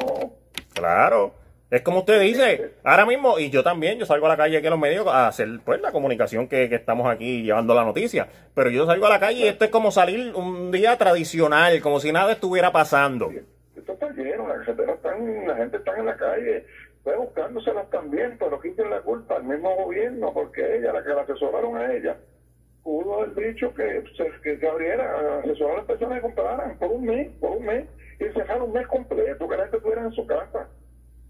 Claro. 0.73 1.35
Es 1.71 1.83
como 1.83 1.99
usted 1.99 2.21
dice, 2.21 2.77
ahora 2.85 3.05
mismo, 3.05 3.39
y 3.39 3.51
yo 3.51 3.63
también, 3.63 3.99
yo 3.99 4.07
salgo 4.07 4.27
a 4.27 4.31
la 4.31 4.37
calle 4.37 4.57
aquí 4.57 4.67
a 4.67 4.71
los 4.71 4.79
medios 4.79 5.07
a 5.09 5.29
hacer 5.29 5.49
pues 5.65 5.81
la 5.83 5.93
comunicación 5.93 6.49
que, 6.49 6.65
estamos 6.65 7.07
aquí 7.11 7.43
llevando 7.43 7.75
la 7.75 7.85
noticia. 7.85 8.29
Pero 8.55 8.71
yo 8.71 8.87
salgo 8.87 9.07
a 9.07 9.11
la 9.11 9.21
calle 9.21 9.41
y 9.41 9.49
esto 9.49 9.65
es 9.65 9.71
como 9.71 9.91
salir 9.91 10.33
un 10.35 10.71
día 10.71 10.97
tradicional, 10.97 11.83
como 11.83 12.01
si 12.01 12.13
nada 12.13 12.33
estuviera 12.33 12.73
pasando. 12.73 13.31
Esto 13.77 13.93
está 13.93 14.09
lleno, 14.13 14.49
la 14.49 14.65
gente, 14.65 14.87
la 14.87 15.57
gente 15.57 15.77
está 15.77 15.99
en 15.99 16.07
la 16.07 16.17
calle, 16.17 16.65
pues 17.05 17.17
buscándoselas 17.19 17.91
también, 17.91 18.37
pero 18.39 18.61
quiten 18.61 18.89
la 18.91 19.03
culpa 19.03 19.37
al 19.37 19.45
mismo 19.45 19.77
gobierno, 19.77 20.33
porque 20.33 20.79
ella, 20.79 20.93
la 20.93 21.05
que 21.05 21.11
la 21.11 21.21
asesoraron 21.21 21.77
a 21.77 21.93
ella, 21.93 22.17
pudo 22.83 23.21
haber 23.21 23.35
dicho 23.35 23.73
que, 23.75 24.03
que, 24.43 24.59
que 24.59 24.69
abriera, 24.69 25.39
asesorar 25.39 25.75
a 25.75 25.77
las 25.79 25.87
personas 25.87 26.17
que 26.17 26.23
compraran 26.23 26.79
por 26.79 26.91
un 26.91 27.05
mes, 27.05 27.31
por 27.41 27.51
un 27.53 27.67
mes, 27.67 27.87
y 28.19 28.25
dejar 28.25 28.63
un 28.63 28.73
mes 28.73 28.87
completo, 28.87 29.49
que 29.49 29.57
la 29.57 29.63
gente 29.65 29.77
estuviera 29.77 30.03
en 30.03 30.13
su 30.13 30.27
casa. 30.27 30.69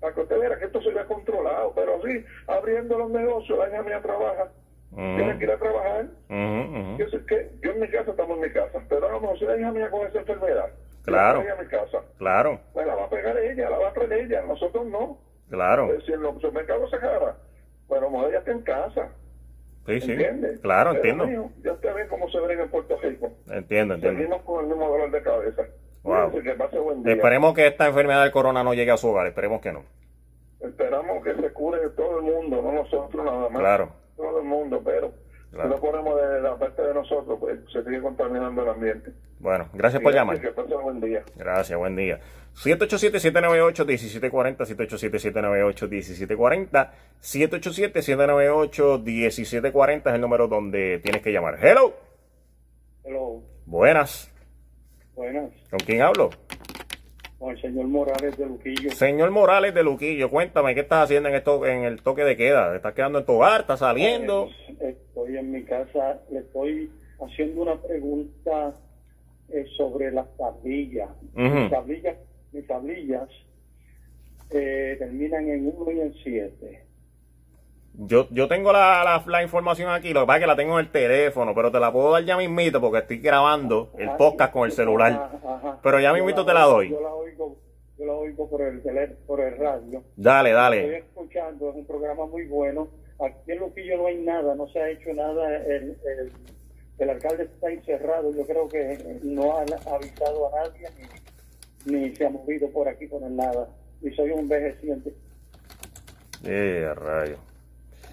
Para 0.01 0.15
que 0.15 0.21
usted 0.21 0.39
vea 0.39 0.59
que 0.59 0.67
esto 0.67 0.83
se 0.83 0.91
vea 0.91 1.07
controlado, 1.07 1.73
pero 1.75 2.01
sí, 2.03 2.25
abriendo 2.47 2.99
los 2.99 3.11
negocios, 3.11 3.59
la 3.59 3.69
hija 3.69 3.83
mía 3.83 4.01
trabaja, 4.03 4.51
tiene 4.95 5.39
que 5.39 5.45
ir 5.45 5.51
a 5.51 5.59
trabajar. 5.59 6.07
Yo 6.99 7.09
sé 7.09 7.25
que 7.27 7.51
yo 7.63 7.73
en 7.73 7.81
mi 7.81 7.89
casa 7.89 8.11
estamos 8.11 8.37
en 8.37 8.43
mi 8.43 8.51
casa, 8.51 8.81
pero 8.89 9.09
a 9.09 9.13
lo 9.13 9.21
mejor 9.21 9.39
si 9.39 9.45
la 9.45 9.57
hija 9.57 9.73
mía 9.73 9.91
con 9.91 10.07
esa 10.07 10.19
enfermedad, 10.19 10.71
claro, 11.05 11.41
a 11.41 11.63
mi 11.63 11.69
casa, 11.69 11.99
claro, 12.19 12.61
pues 12.73 12.87
la 12.87 12.95
va 12.95 13.05
a 13.05 13.11
pegar 13.11 13.37
ella, 13.39 13.71
la 13.71 13.79
va 13.79 13.89
a 13.89 13.93
traer 13.93 14.13
ella, 14.13 14.43
nosotros 14.43 14.87
no. 14.87 15.19
Claro. 15.51 15.87
Pues 15.89 16.05
si 16.05 16.13
en 16.13 16.23
los 16.23 16.35
supermercados 16.35 16.91
se 16.91 16.99
jara, 16.99 17.37
pues 17.87 18.01
a 18.01 18.05
lo 18.05 18.11
mejor 18.11 18.31
ella 18.31 18.39
está 18.39 18.51
en 18.53 18.63
casa. 18.63 19.09
Sí, 19.87 20.01
sí. 20.01 20.13
¿Entiendes? 20.13 20.61
Claro, 20.61 20.95
entiendo. 20.95 21.27
ya 21.63 21.73
usted 21.73 21.95
ve 21.95 22.09
cómo 22.09 22.29
se 22.31 22.41
ve 22.41 22.55
en 22.55 22.71
Puerto 22.71 22.97
Rico. 23.03 23.31
Entiendo, 23.51 23.95
entiendo. 23.95 24.19
Seguimos 24.19 24.43
con 24.43 24.65
el 24.65 24.71
mismo 24.71 24.89
dolor 24.89 25.11
de 25.11 25.23
cabeza. 25.23 25.63
Esperemos 27.07 27.55
que 27.55 27.67
esta 27.67 27.87
enfermedad 27.87 28.23
del 28.23 28.31
corona 28.31 28.63
no 28.63 28.75
llegue 28.75 28.91
a 28.91 28.97
su 28.97 29.09
hogar, 29.09 29.27
esperemos 29.27 29.61
que 29.63 29.73
no. 29.73 29.83
Esperamos 30.61 31.25
que 31.25 31.35
se 31.35 31.53
cure 31.53 31.79
todo 31.91 32.19
el 32.19 32.25
mundo, 32.25 32.61
no 32.63 32.73
nosotros 32.73 33.25
nada 33.25 33.49
más. 33.49 33.61
Claro. 33.61 33.93
Todo 34.17 34.41
el 34.41 34.45
mundo, 34.45 34.83
pero 34.85 35.13
si 35.63 35.69
lo 35.69 35.81
ponemos 35.81 36.21
de 36.21 36.41
la 36.41 36.57
parte 36.57 36.83
de 36.83 36.93
nosotros, 36.95 37.39
pues 37.39 37.61
se 37.73 37.85
sigue 37.85 38.03
contaminando 38.03 38.63
el 38.63 38.69
ambiente. 38.69 39.13
Bueno, 39.39 39.69
gracias 39.73 40.03
por 40.03 40.13
llamar. 40.13 40.41
Que 40.41 40.51
buen 40.51 41.01
día. 41.01 41.23
Gracias, 41.37 41.79
buen 41.79 41.95
día. 41.97 42.19
787-798-1740, 42.57 44.59
787-798-1740, 44.59 46.91
787-798-1740 47.21 50.07
es 50.07 50.15
el 50.15 50.21
número 50.21 50.47
donde 50.49 50.99
tienes 51.03 51.23
que 51.23 51.33
llamar. 51.33 51.59
Hello. 51.61 51.95
Hello. 53.05 53.43
Buenas. 53.67 54.31
Buenas. 55.15 55.51
¿Con 55.71 55.79
quién 55.81 56.03
hablo? 56.03 56.31
Con 57.45 57.55
el 57.55 57.61
señor 57.61 57.89
Morales 57.89 58.39
de 58.39 58.47
Luquillo. 58.47 58.91
Señor 58.93 59.31
Morales 59.31 59.75
de 59.75 59.83
Luquillo, 59.83 60.31
cuéntame, 60.31 60.75
¿qué 60.75 60.81
estás 60.81 61.05
haciendo 61.05 61.29
en, 61.29 61.35
esto, 61.35 61.67
en 61.67 61.85
el 61.85 62.01
toque 62.01 62.25
de 62.25 62.39
queda? 62.39 62.75
¿Estás 62.75 62.95
quedando 62.95 63.19
en 63.19 63.27
tu 63.27 63.33
hogar? 63.33 63.61
¿Estás 63.61 63.81
saliendo? 63.81 64.49
Pues, 64.79 64.95
estoy 64.95 65.37
en 65.37 65.53
mi 65.53 65.63
casa, 65.63 66.23
le 66.31 66.39
estoy 66.39 66.91
haciendo 67.21 67.61
una 67.61 67.77
pregunta 67.83 68.75
eh, 69.51 69.67
sobre 69.77 70.11
las 70.11 70.27
tablillas. 70.39 71.11
Mis 71.35 71.69
tablillas, 71.69 72.17
mis 72.53 72.67
tablillas 72.67 73.29
eh, 74.49 74.97
terminan 74.99 75.47
en 75.47 75.67
1 75.67 75.93
y 75.93 76.01
en 76.01 76.15
7. 76.15 76.84
Yo, 77.97 78.27
yo 78.31 78.49
tengo 78.49 78.73
la, 78.73 79.23
la, 79.25 79.43
información 79.43 79.89
aquí, 79.89 80.13
lo 80.13 80.23
que 80.23 80.27
pasa 80.27 80.39
es 80.39 80.43
que 80.43 80.47
la 80.49 80.57
tengo 80.57 80.81
en 80.81 80.87
el 80.87 80.91
teléfono, 80.91 81.55
pero 81.55 81.71
te 81.71 81.79
la 81.79 81.93
puedo 81.93 82.11
dar 82.11 82.25
ya 82.25 82.37
mismito 82.37 82.81
porque 82.81 82.99
estoy 82.99 83.19
grabando 83.19 83.93
el 83.99 84.11
podcast 84.17 84.53
con 84.53 84.65
el 84.65 84.73
celular. 84.73 85.31
Pero 85.81 86.01
ya 86.01 86.13
mismito 86.13 86.45
te 86.45 86.53
la 86.53 86.63
doy. 86.63 86.91
Yo 86.91 87.01
la 87.01 87.15
oigo, 87.15 87.57
yo 87.97 88.05
la 88.05 88.13
oigo 88.15 88.51
por 88.51 88.63
el, 88.63 88.81
por 89.27 89.41
el 89.41 89.57
radio. 89.57 90.03
Dale, 90.17 90.51
dale. 90.51 90.81
Estoy 90.81 91.09
escuchando, 91.09 91.71
es 91.71 91.77
un 91.77 91.87
programa 91.87 92.27
muy 92.27 92.47
bueno. 92.47 92.89
Aquí 93.25 93.53
en 93.53 93.59
Luquillo 93.59 93.97
no 93.99 94.07
hay 94.07 94.17
nada, 94.17 94.57
no 94.57 94.67
se 94.69 94.81
ha 94.81 94.91
hecho 94.91 95.13
nada. 95.15 95.57
El, 95.59 95.97
el, 96.05 96.33
el 96.99 97.11
alcalde 97.11 97.45
está 97.45 97.71
encerrado, 97.71 98.35
yo 98.35 98.45
creo 98.45 98.69
que 98.69 99.21
no 99.23 99.57
ha 99.57 99.63
avisado 99.63 100.49
a 100.53 100.63
nadie 100.63 100.89
ni, 101.87 101.99
ni 101.99 102.17
se 102.17 102.27
ha 102.27 102.31
movido 102.31 102.69
por 102.71 102.89
aquí 102.89 103.07
por 103.07 103.23
nada. 103.23 103.69
Y 104.03 104.11
soy 104.11 104.33
un 104.33 104.41
envejeciente. 104.41 105.15
Eh, 106.45 106.93
rayo. 106.97 107.39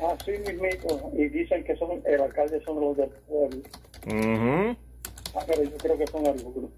Así 0.01 0.31
mismo, 0.31 1.11
y 1.13 1.29
dicen 1.29 1.63
que 1.63 1.75
son 1.75 2.01
el 2.05 2.21
alcalde 2.21 2.59
son 2.65 2.81
los 2.81 2.97
del 2.97 3.09
pueblo. 3.27 3.61
Ah, 5.35 5.43
pero 5.45 5.63
yo 5.63 5.77
creo 5.77 5.97
que 5.97 6.07
son 6.07 6.25
algunos. 6.25 6.71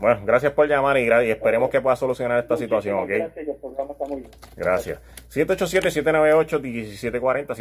Bueno, 0.00 0.22
gracias 0.24 0.52
por 0.52 0.66
llamar 0.68 0.96
y, 0.98 1.08
esperemos 1.30 1.70
que 1.70 1.80
pueda 1.80 1.96
solucionar 1.96 2.38
esta 2.40 2.56
situación, 2.56 3.00
¿ok? 3.00 3.08
Gracias, 3.08 3.48
el 3.48 3.56
programa 3.56 3.90
está 3.92 4.06
muy 4.06 4.20
bien. 4.20 4.30
Gracias. 4.56 5.00
787-798-1740, 5.30 7.56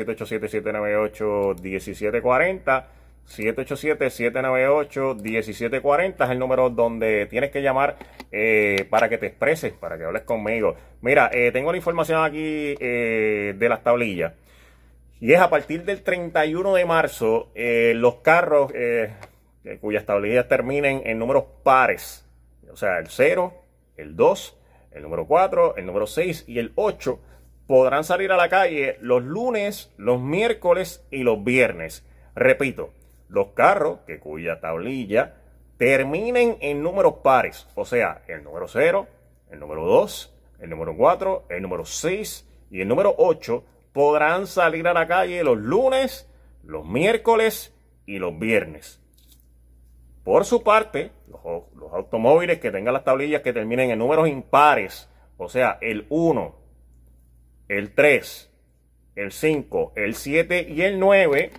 787-798-1740. 1.56 2.86
787-798-1740 3.28 6.24
es 6.24 6.30
el 6.30 6.40
número 6.40 6.70
donde 6.70 7.26
tienes 7.26 7.52
que 7.52 7.62
llamar 7.62 7.98
eh, 8.32 8.88
para 8.90 9.10
que 9.10 9.18
te 9.18 9.26
expreses, 9.28 9.74
para 9.74 9.98
que 9.98 10.06
hables 10.06 10.24
conmigo. 10.24 10.78
Mira, 11.02 11.30
eh, 11.34 11.52
tengo 11.52 11.72
la 11.72 11.78
información 11.78 12.24
aquí 12.24 12.76
eh, 12.80 13.54
de 13.58 13.70
las 13.70 13.84
tablillas. 13.84 14.34
Y 15.20 15.34
es 15.34 15.40
a 15.40 15.50
partir 15.50 15.84
del 15.84 16.04
31 16.04 16.76
de 16.76 16.86
marzo, 16.86 17.50
los 17.56 18.18
carros 18.18 18.72
cuyas 19.82 20.06
tablillas 20.06 20.48
terminen 20.48 21.02
en 21.06 21.18
números 21.18 21.46
pares, 21.63 22.24
o 22.72 22.78
sea, 22.78 23.00
el 23.00 23.08
0, 23.08 23.52
el 23.98 24.16
2, 24.16 24.58
el 24.92 25.02
número 25.02 25.26
4, 25.26 25.78
el 25.78 25.88
número 25.88 26.06
6 26.06 26.46
y 26.48 26.60
el 26.60 26.72
8, 26.76 27.20
podrán 27.66 28.04
salir 28.04 28.32
a 28.32 28.38
la 28.38 28.48
calle 28.48 28.98
los 29.02 29.24
lunes, 29.24 29.92
los 29.98 30.22
miércoles 30.22 31.04
y 31.10 31.24
los 31.24 31.44
viernes. 31.44 32.06
Repito, 32.36 32.94
los 33.30 33.50
carros 33.50 34.00
que 34.08 34.20
cuya 34.20 34.60
tablilla 34.60 35.36
terminen 35.78 36.58
en 36.62 36.82
números 36.82 37.16
pares, 37.24 37.68
o 37.76 37.86
sea, 37.86 38.24
el 38.28 38.44
número 38.44 38.68
0, 38.68 39.08
el 39.52 39.60
número 39.60 39.86
2, 39.86 40.34
el 40.60 40.70
número 40.70 40.96
4, 40.96 41.46
el 41.50 41.62
número 41.62 41.86
6 41.86 42.48
y 42.72 42.82
el 42.82 42.88
número 42.88 43.13
8 43.18 43.63
podrán 43.94 44.48
salir 44.48 44.88
a 44.88 44.94
la 44.94 45.08
calle 45.08 45.44
los 45.44 45.58
lunes, 45.58 46.30
los 46.63 46.86
miércoles 46.86 47.76
y 48.06 48.20
los 48.20 48.38
viernes. 48.38 49.02
Por 50.24 50.46
su 50.46 50.63
parte, 50.63 51.12
los, 51.28 51.63
los, 51.76 51.94
automóviles 51.94 52.60
que 52.60 52.72
tengan 52.72 52.94
las 52.94 53.06
tablillas 53.06 53.42
que 53.42 53.54
terminen 53.54 53.92
en 53.92 54.00
números 54.00 54.28
impares, 54.28 55.10
o 55.38 55.48
sea, 55.48 55.78
el 55.82 56.06
1, 56.10 56.56
el 57.70 57.94
3, 57.94 58.52
el 59.16 59.32
5, 59.32 59.94
el 59.96 60.16
7 60.16 60.68
y 60.70 60.82
el 60.82 61.00
9, 61.00 61.52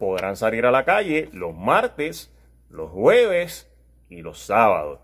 podrán 0.00 0.34
salir 0.34 0.64
a 0.64 0.72
la 0.72 0.84
calle 0.84 1.28
los 1.32 1.54
martes, 1.54 2.32
los 2.70 2.90
jueves 2.90 3.70
y 4.08 4.22
los 4.22 4.40
sábados. 4.40 4.98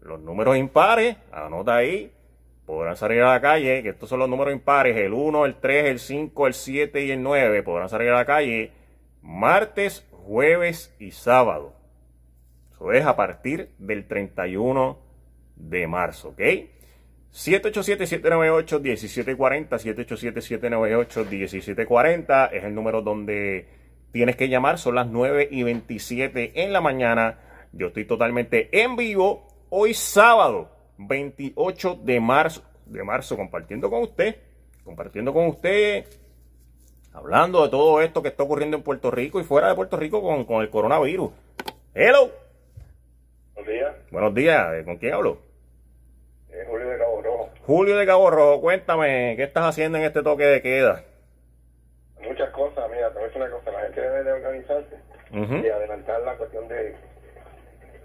Los 0.00 0.20
números 0.20 0.56
impares, 0.56 1.16
anota 1.32 1.74
ahí, 1.74 2.12
podrán 2.64 2.96
salir 2.96 3.20
a 3.22 3.32
la 3.32 3.40
calle, 3.40 3.82
que 3.82 3.88
estos 3.88 4.08
son 4.08 4.20
los 4.20 4.28
números 4.28 4.54
impares, 4.54 4.96
el 4.96 5.12
1, 5.12 5.44
el 5.44 5.56
3, 5.56 5.86
el 5.86 5.98
5, 5.98 6.46
el 6.46 6.54
7 6.54 7.04
y 7.04 7.10
el 7.10 7.20
9, 7.20 7.64
podrán 7.64 7.88
salir 7.88 8.10
a 8.10 8.14
la 8.14 8.24
calle 8.24 8.70
martes, 9.22 10.06
jueves 10.12 10.94
y 11.00 11.10
sábado. 11.10 11.74
Eso 12.72 12.92
es 12.92 13.04
a 13.04 13.16
partir 13.16 13.70
del 13.78 14.06
31 14.06 15.00
de 15.56 15.86
marzo, 15.88 16.28
¿ok? 16.28 16.40
787-798-1740, 17.32 19.68
787-798-1740 19.68 22.50
es 22.52 22.62
el 22.62 22.72
número 22.74 23.02
donde 23.02 23.77
tienes 24.12 24.36
que 24.36 24.48
llamar, 24.48 24.78
son 24.78 24.94
las 24.94 25.06
9 25.06 25.48
y 25.50 25.62
27 25.62 26.62
en 26.62 26.72
la 26.72 26.80
mañana. 26.80 27.38
Yo 27.72 27.88
estoy 27.88 28.04
totalmente 28.04 28.68
en 28.72 28.96
vivo 28.96 29.46
hoy 29.70 29.94
sábado 29.94 30.70
28 30.98 32.00
de 32.02 32.20
marzo, 32.20 32.62
de 32.86 33.04
marzo 33.04 33.36
compartiendo 33.36 33.90
con 33.90 34.02
usted, 34.02 34.36
compartiendo 34.84 35.32
con 35.32 35.46
usted, 35.46 36.06
hablando 37.12 37.62
de 37.62 37.70
todo 37.70 38.00
esto 38.00 38.22
que 38.22 38.28
está 38.28 38.42
ocurriendo 38.42 38.76
en 38.76 38.82
Puerto 38.82 39.10
Rico 39.10 39.40
y 39.40 39.44
fuera 39.44 39.68
de 39.68 39.74
Puerto 39.74 39.96
Rico 39.96 40.22
con, 40.22 40.44
con 40.44 40.62
el 40.62 40.70
coronavirus. 40.70 41.30
Hello. 41.94 42.30
Buenos 43.54 43.72
días. 43.72 43.94
Buenos 44.10 44.34
días, 44.34 44.84
¿con 44.84 44.96
quién 44.96 45.14
hablo? 45.14 45.38
Eh, 46.50 46.64
Julio 46.68 46.88
de 46.88 46.98
Cabo 46.98 47.22
Rojo. 47.22 47.50
Julio 47.66 47.96
de 47.96 48.06
Cabo 48.06 48.30
Rojo, 48.30 48.60
cuéntame, 48.60 49.34
¿qué 49.36 49.44
estás 49.44 49.64
haciendo 49.64 49.98
en 49.98 50.04
este 50.04 50.22
toque 50.22 50.44
de 50.44 50.62
queda? 50.62 51.04
Muchas 52.22 52.50
cosas, 52.50 52.67
mira, 52.98 53.08
te 53.10 53.14
voy 53.14 53.22
a 53.22 53.26
decir 53.26 53.42
una 53.42 53.50
cosa, 53.50 53.70
la 53.70 53.80
gente 53.82 54.00
debe 54.00 54.24
de 54.24 54.32
organizarse 54.32 54.96
y 55.30 55.68
adelantar 55.68 56.20
la 56.22 56.36
cuestión 56.36 56.66
de, 56.68 56.96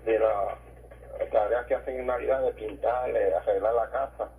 de 0.06 0.20
las 0.20 1.30
tareas 1.32 1.66
que 1.66 1.76
hacen 1.76 2.00
en 2.00 2.06
Navidad, 2.06 2.44
de 2.44 2.52
pintar, 2.52 3.12
de 3.12 3.34
arreglar 3.34 3.74
la 3.74 3.90
casa. 3.90 4.30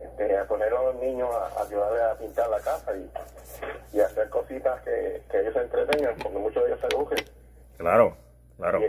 este, 0.00 0.38
a 0.38 0.44
poner 0.46 0.72
a 0.72 0.82
los 0.82 0.96
niños 0.96 1.28
a, 1.34 1.62
ayudarles 1.62 2.02
a 2.02 2.18
pintar 2.18 2.48
la 2.48 2.60
casa 2.60 2.96
y, 2.96 3.96
y 3.96 4.00
hacer 4.00 4.28
cositas 4.28 4.80
que, 4.82 5.22
que, 5.30 5.40
ellos 5.40 5.54
se 5.54 5.60
entretengan, 5.60 6.16
porque 6.16 6.38
muchos 6.38 6.62
de 6.64 6.68
ellos 6.70 6.80
se 6.80 6.86
eduquen. 6.88 7.24
Claro, 7.76 8.16
claro. 8.56 8.80
Y, 8.80 8.86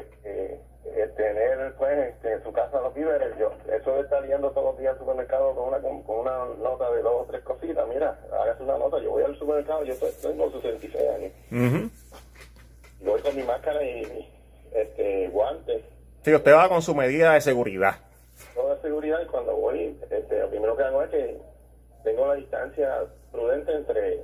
este, 0.95 1.23
tener 1.23 1.73
pues 1.77 2.13
este, 2.13 2.33
en 2.33 2.43
su 2.43 2.51
casa 2.51 2.81
los 2.81 2.93
víveres, 2.93 3.37
yo, 3.37 3.51
eso 3.71 3.93
de 3.93 4.01
estar 4.01 4.25
yendo 4.25 4.51
todos 4.51 4.71
los 4.71 4.79
días 4.79 4.93
al 4.93 4.99
supermercado 4.99 5.53
con 5.55 5.69
una, 5.69 5.79
con, 5.79 6.19
una 6.19 6.45
nota 6.61 6.91
de 6.91 7.01
dos 7.01 7.23
o 7.23 7.25
tres 7.29 7.43
cositas, 7.43 7.87
mira, 7.87 8.19
hágase 8.31 8.63
una 8.63 8.77
nota, 8.77 8.99
yo 8.99 9.11
voy 9.11 9.23
al 9.23 9.37
supermercado, 9.37 9.83
yo 9.83 9.93
tengo 10.21 10.51
66 10.51 11.09
años. 11.09 11.31
Uh 11.51 11.89
Voy 12.99 13.21
con 13.21 13.35
mi 13.35 13.43
máscara 13.43 13.83
y 13.83 14.27
este, 14.73 15.27
guantes. 15.29 15.83
Sí, 16.23 16.33
usted 16.33 16.53
va 16.53 16.67
con 16.67 16.81
su 16.81 16.95
medida 16.95 17.33
de 17.33 17.41
seguridad. 17.41 17.95
Toda 18.55 18.81
seguridad 18.81 19.21
y 19.21 19.27
cuando 19.27 19.55
voy, 19.55 19.97
este, 20.09 20.39
lo 20.39 20.49
primero 20.49 20.75
que 20.75 20.83
hago 20.83 21.03
es 21.03 21.09
que 21.11 21.37
tengo 22.03 22.27
la 22.27 22.35
distancia 22.35 23.05
prudente 23.31 23.71
entre 23.71 24.23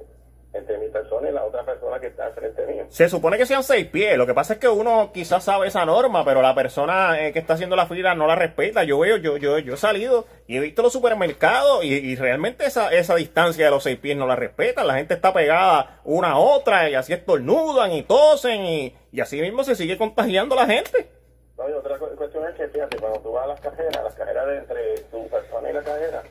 entre 0.54 0.78
mi 0.78 0.88
persona 0.88 1.30
y 1.30 1.34
la 1.34 1.44
otra 1.44 1.63
persona 1.63 2.00
que 2.00 2.08
está 2.08 2.30
frente 2.32 2.66
mío. 2.68 2.86
Se 2.89 3.10
supone 3.10 3.38
que 3.38 3.46
sean 3.46 3.63
seis 3.63 3.88
pies. 3.88 4.18
Lo 4.18 4.28
que 4.28 4.36
pasa 4.36 4.54
es 4.54 4.60
que 4.60 4.68
uno 4.68 5.12
quizás 5.12 5.44
sabe 5.44 5.68
esa 5.68 5.86
norma, 5.86 6.24
pero 6.24 6.42
la 6.42 6.54
persona 6.54 7.20
eh, 7.20 7.34
que 7.34 7.39
está 7.39 7.56
haciendo 7.56 7.76
la 7.76 7.88
fila 7.88 8.13
no 8.13 8.28
la 8.28 8.36
respeta. 8.36 8.84
Yo 8.84 9.00
veo, 9.00 9.18
yo, 9.18 9.38
yo, 9.38 9.58
yo 9.58 9.74
he 9.74 9.78
salido 9.78 10.26
y 10.46 10.58
he 10.58 10.60
visto 10.60 10.84
los 10.84 10.94
supermercados 10.94 11.84
y, 11.84 12.16
realmente 12.16 12.66
esa, 12.66 12.94
esa 12.94 13.16
distancia 13.16 13.66
de 13.66 13.72
los 13.72 13.84
seis 13.84 13.98
pies 13.98 14.16
no 14.16 14.28
la 14.28 14.36
respetan. 14.36 14.86
La 14.86 14.96
gente 14.96 15.16
está 15.16 15.34
pegada 15.34 16.00
una 16.04 16.34
a 16.34 16.38
otra 16.38 16.89
y 16.89 16.94
así 16.94 17.13
estornudan 17.13 17.92
y 17.92 18.04
tosen 18.04 18.62
y, 18.63 18.96
y 19.12 19.22
así 19.22 19.42
mismo 19.42 19.63
se 19.63 19.76
sigue 19.76 19.98
contagiando 19.98 20.56
la 20.56 20.68
gente. 20.68 21.10
No, 21.58 21.70
y 21.70 21.74
otra 21.74 21.98
cuestión 21.98 22.48
es 22.48 22.56
que, 22.56 22.68
fíjate, 22.68 22.98
cuando 22.98 23.20
tú 23.20 23.32
vas 23.32 23.46
a 23.46 23.48
las 23.48 23.60
cajeras, 23.60 24.04
las 24.04 24.16
cajeras 24.16 24.48
de 24.48 24.58
entre 24.58 24.98
tu 25.12 25.28
persona 25.28 25.70
y 25.70 25.74
la 25.74 25.82
cajera, 25.82 26.24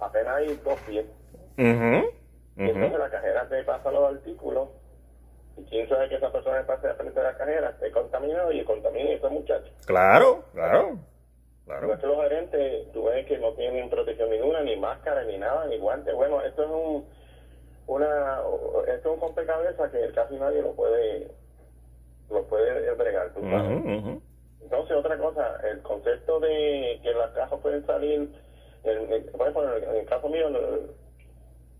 apenas 0.00 0.36
hay 0.36 0.60
dos 0.64 0.78
pies. 0.86 1.06
Entonces 2.56 2.98
la 2.98 3.10
cajera 3.10 3.48
te 3.48 3.64
pasa 3.64 3.90
los 3.90 4.14
artículos 4.14 4.68
y 5.56 5.64
quién 5.64 5.88
sabe 5.88 6.08
que 6.08 6.16
esa 6.16 6.30
persona 6.30 6.58
que 6.60 6.64
pase 6.64 6.94
frente 6.94 7.20
a 7.20 7.24
la 7.24 7.36
cajera 7.36 7.70
esté 7.70 7.90
contaminado 7.90 8.52
y 8.52 8.64
contamine 8.64 9.12
a 9.12 9.16
ese 9.16 9.28
muchacho. 9.28 9.72
Claro, 9.86 10.44
claro. 10.52 10.98
Claro. 11.64 11.86
Nuestros 11.86 12.14
los 12.14 12.24
gerentes, 12.24 12.92
tú 12.92 13.04
ves 13.04 13.26
que 13.26 13.38
no 13.38 13.52
tienen 13.54 13.88
protección 13.88 14.28
ninguna, 14.28 14.62
ni 14.62 14.76
máscara, 14.76 15.24
ni 15.24 15.38
nada, 15.38 15.66
ni 15.66 15.78
guantes. 15.78 16.14
Bueno, 16.14 16.42
esto 16.42 16.62
es 16.62 16.70
un 16.70 17.06
una 17.86 18.40
esto 18.86 19.08
es 19.08 19.14
un 19.14 19.20
complicadeza 19.20 19.90
que 19.90 20.10
casi 20.12 20.36
nadie 20.36 20.62
lo 20.62 20.72
puede 20.72 21.30
lo 22.30 22.42
puede 22.44 22.92
bregar, 22.94 23.32
tú 23.32 23.40
sabes. 23.40 24.20
Entonces, 24.62 24.96
otra 24.96 25.18
cosa, 25.18 25.60
el 25.70 25.82
concepto 25.82 26.40
de 26.40 26.98
que 27.02 27.12
las 27.12 27.30
cajas 27.32 27.60
pueden 27.60 27.84
salir, 27.86 28.30
en, 28.82 29.26
por 29.32 29.48
ejemplo, 29.48 29.76
en 29.76 29.96
el 29.96 30.06
caso 30.06 30.28
mío, 30.28 30.48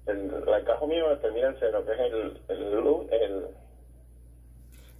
el, 0.07 0.31
el 0.47 0.65
carro 0.65 0.87
mío 0.87 1.17
termina 1.19 1.49
en 1.49 1.57
cero, 1.59 1.85
que 1.87 1.93
es 1.93 2.01
el, 2.01 2.41
el, 2.49 3.09
el 3.11 3.45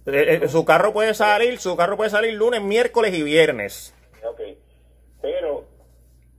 eh, 0.07 0.47
su 0.47 0.65
carro 0.65 0.93
puede 0.93 1.15
salir, 1.15 1.57
su 1.57 1.75
carro 1.75 1.97
puede 1.97 2.11
salir 2.11 2.33
lunes, 2.35 2.61
miércoles 2.61 3.13
y 3.13 3.23
viernes. 3.23 3.93
Ok, 4.23 4.39
pero 5.21 5.65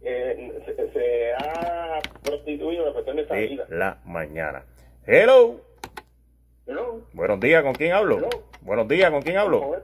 eh, 0.02 0.62
se, 0.92 1.33
ha 1.35 2.00
prostituido 2.22 2.87
la 2.87 2.92
cuestión 2.92 3.16
de 3.16 3.26
salida. 3.26 3.66
la 3.68 3.98
mañana. 4.05 4.64
Hello. 5.05 5.61
Hello. 6.66 7.00
Buenos 7.12 7.40
días, 7.40 7.62
¿con 7.64 7.74
quién 7.74 7.92
hablo? 7.92 8.29
Buenos 8.61 8.87
días, 8.87 9.11
¿con 9.11 9.22
quién 9.22 9.37
hablo? 9.37 9.83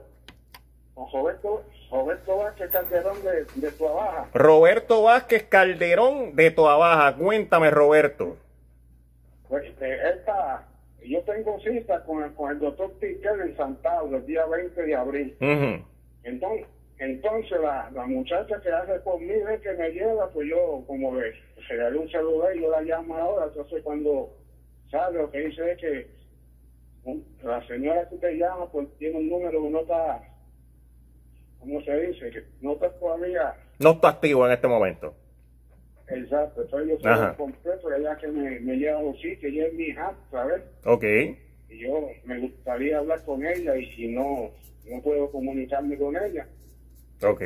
Con 0.95 1.11
Roberto, 1.11 1.63
Roberto 1.91 2.37
Vázquez 2.37 2.71
Calderón 2.71 3.17
de, 3.23 3.45
de 3.55 3.71
Baja. 3.79 4.29
Roberto 4.33 5.03
Vázquez 5.03 5.43
Calderón 5.43 6.35
de 6.35 6.49
Baja. 6.51 7.15
Cuéntame, 7.17 7.69
Roberto. 7.69 8.37
Pues, 9.47 9.65
este, 9.65 10.09
esta, 10.09 10.67
yo 11.05 11.21
tengo 11.21 11.59
cita 11.59 12.03
con 12.05 12.23
el, 12.23 12.33
con 12.33 12.51
el 12.51 12.59
doctor 12.59 12.91
Piquel 12.99 13.41
en 13.41 13.57
Santado 13.57 14.15
el 14.15 14.25
día 14.25 14.45
20 14.45 14.81
de 14.81 14.95
abril. 14.95 15.35
Entonces, 16.23 16.67
entonces 16.99 17.59
la, 17.59 17.91
la, 17.91 18.05
muchacha 18.05 18.61
que 18.61 18.69
hace 18.69 18.99
por 19.01 19.19
mí 19.19 19.27
ve 19.27 19.59
que 19.61 19.73
me 19.73 19.89
lleva, 19.89 20.29
pues 20.29 20.47
yo 20.49 20.83
como 20.87 21.11
ve, 21.11 21.33
se 21.67 21.73
le 21.73 21.83
da 21.83 21.99
un 21.99 22.09
celular 22.09 22.55
y 22.55 22.61
yo 22.61 22.71
la 22.71 22.81
llamo 22.81 23.17
ahora, 23.17 23.47
entonces 23.47 23.83
cuando 23.83 24.29
sale 24.89 25.17
lo 25.17 25.29
que 25.29 25.39
dice 25.39 25.71
es 25.71 25.77
que 25.79 26.07
la 27.43 27.65
señora 27.67 28.07
que 28.07 28.15
te 28.17 28.37
llama 28.37 28.71
pues 28.71 28.87
tiene 28.99 29.17
un 29.17 29.29
número 29.29 29.61
que 29.61 29.69
no 29.69 29.79
está, 29.81 30.21
¿cómo 31.59 31.81
se 31.81 31.99
dice? 32.07 32.31
Que 32.31 32.43
no 32.61 32.73
está 32.73 32.89
todavía... 32.99 33.53
No 33.79 33.91
está 33.91 34.09
activo 34.09 34.45
en 34.45 34.53
este 34.53 34.67
momento. 34.67 35.13
Exacto, 36.07 36.61
entonces 36.63 36.89
yo 36.89 36.99
soy 36.99 37.35
completo, 37.35 37.89
ya 38.01 38.17
que 38.17 38.27
me, 38.27 38.59
me 38.59 38.75
lleva 38.75 38.99
a 38.99 39.03
los 39.03 39.15
sitios, 39.21 39.51
ella 39.51 39.67
es 39.67 39.73
mi 39.73 39.83
hija, 39.85 40.13
¿sabes? 40.31 40.61
Ok. 40.85 41.03
Y 41.69 41.79
yo 41.79 42.09
me 42.25 42.39
gustaría 42.39 42.99
hablar 42.99 43.23
con 43.23 43.45
ella 43.45 43.75
y 43.77 43.85
si 43.95 44.07
no, 44.09 44.51
no 44.85 45.01
puedo 45.01 45.31
comunicarme 45.31 45.97
con 45.97 46.15
ella. 46.17 46.45
Ok. 47.23 47.41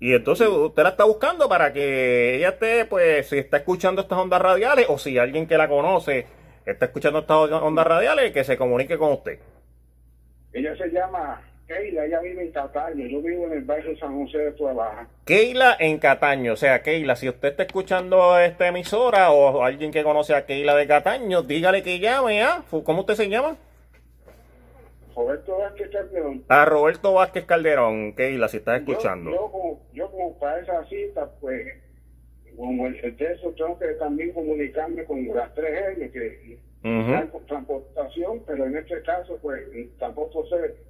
Y 0.00 0.14
entonces 0.14 0.48
usted 0.48 0.82
la 0.82 0.90
está 0.90 1.04
buscando 1.04 1.48
para 1.48 1.72
que 1.72 2.36
ella 2.36 2.50
esté, 2.50 2.84
pues, 2.84 3.28
si 3.28 3.38
está 3.38 3.58
escuchando 3.58 4.02
estas 4.02 4.18
ondas 4.18 4.40
radiales 4.40 4.86
o 4.88 4.96
si 4.96 5.18
alguien 5.18 5.46
que 5.46 5.58
la 5.58 5.68
conoce 5.68 6.26
está 6.64 6.86
escuchando 6.86 7.20
estas 7.20 7.50
ondas 7.50 7.86
radiales, 7.86 8.32
que 8.32 8.44
se 8.44 8.56
comunique 8.56 8.96
con 8.96 9.12
usted. 9.12 9.38
Ella 10.52 10.76
se 10.76 10.88
llama 10.90 11.42
Keila, 11.68 12.06
ella 12.06 12.20
vive 12.20 12.44
en 12.44 12.50
Cataño, 12.50 13.06
yo 13.06 13.20
vivo 13.20 13.44
en 13.44 13.52
el 13.52 13.64
barrio 13.64 13.94
San 13.98 14.18
José 14.18 14.38
de 14.38 14.52
Tuabaja. 14.52 15.06
Keila 15.26 15.76
en 15.78 15.98
Cataño, 15.98 16.54
o 16.54 16.56
sea, 16.56 16.82
Keila, 16.82 17.14
si 17.14 17.28
usted 17.28 17.48
está 17.48 17.64
escuchando 17.64 18.38
esta 18.38 18.68
emisora 18.68 19.30
o 19.32 19.62
alguien 19.62 19.92
que 19.92 20.02
conoce 20.02 20.34
a 20.34 20.46
Keila 20.46 20.74
de 20.74 20.86
Cataño, 20.86 21.42
dígale 21.42 21.82
que 21.82 21.98
llame, 21.98 22.42
¿ah? 22.42 22.64
¿Cómo 22.70 23.00
usted 23.00 23.16
se 23.16 23.28
llama? 23.28 23.58
Roberto 25.14 25.58
Vázquez 25.58 25.90
Calderón. 25.90 26.44
A 26.48 26.64
Roberto 26.64 27.12
Vázquez 27.12 27.44
Calderón, 27.44 28.14
Keila, 28.14 28.48
si 28.48 28.56
estás 28.56 28.80
escuchando. 28.80 29.30
Yo, 29.30 29.50
como, 29.52 29.80
yo 29.92 30.10
como 30.10 30.38
para 30.38 30.60
esa 30.60 30.82
cita, 30.86 31.28
pues, 31.38 31.66
como 32.56 32.86
el, 32.86 32.96
el 33.04 33.14
eso, 33.20 33.52
tengo 33.52 33.78
que 33.78 33.88
también 33.98 34.32
comunicarme 34.32 35.04
con 35.04 35.26
las 35.34 35.52
tres 35.54 35.98
L, 35.98 36.10
que 36.10 36.58
uh 36.82 37.38
transportación, 37.46 38.42
pero 38.46 38.64
en 38.64 38.76
este 38.78 39.02
caso, 39.02 39.38
pues, 39.42 39.60
tampoco 39.98 40.46
sé 40.46 40.88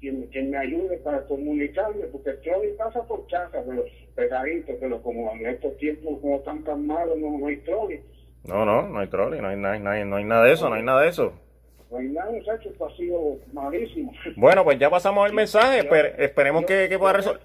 quien, 0.00 0.50
me 0.50 0.56
ayude 0.56 0.98
para 0.98 1.24
comunicarme, 1.26 2.04
porque 2.06 2.30
el 2.30 2.40
trolley 2.40 2.72
pasa 2.76 3.02
por 3.04 3.26
casa, 3.26 3.62
pero 3.66 3.84
pegaditos, 4.14 4.76
pero 4.80 5.02
como 5.02 5.32
en 5.32 5.46
estos 5.46 5.76
tiempos 5.78 6.18
como 6.20 6.36
están 6.36 6.62
tan 6.64 6.86
malos, 6.86 7.18
no, 7.18 7.46
hay 7.46 7.56
trolley. 7.58 8.00
No, 8.44 8.64
no, 8.64 8.88
no 8.88 9.00
hay 9.00 9.08
trolley, 9.08 9.40
no 9.40 9.48
hay, 9.48 9.56
no, 9.56 9.68
hay, 9.68 10.04
no 10.04 10.16
hay 10.16 10.24
nada 10.24 10.44
de 10.44 10.52
eso, 10.52 10.68
no 10.68 10.76
hay 10.76 10.82
nada 10.82 11.02
de 11.02 11.08
eso. 11.08 11.32
No 11.90 11.98
hay 11.98 12.08
nada, 12.08 12.30
muchachos, 12.30 12.72
esto 12.72 12.86
ha 12.86 12.96
sido 12.96 13.38
malísimo. 13.52 14.12
Bueno, 14.36 14.64
pues 14.64 14.78
ya 14.78 14.90
pasamos 14.90 15.26
el 15.26 15.34
mensaje, 15.34 15.88
esperemos 16.18 16.64
que, 16.64 16.88
que 16.88 16.98
pueda 16.98 17.14
resolver. 17.14 17.42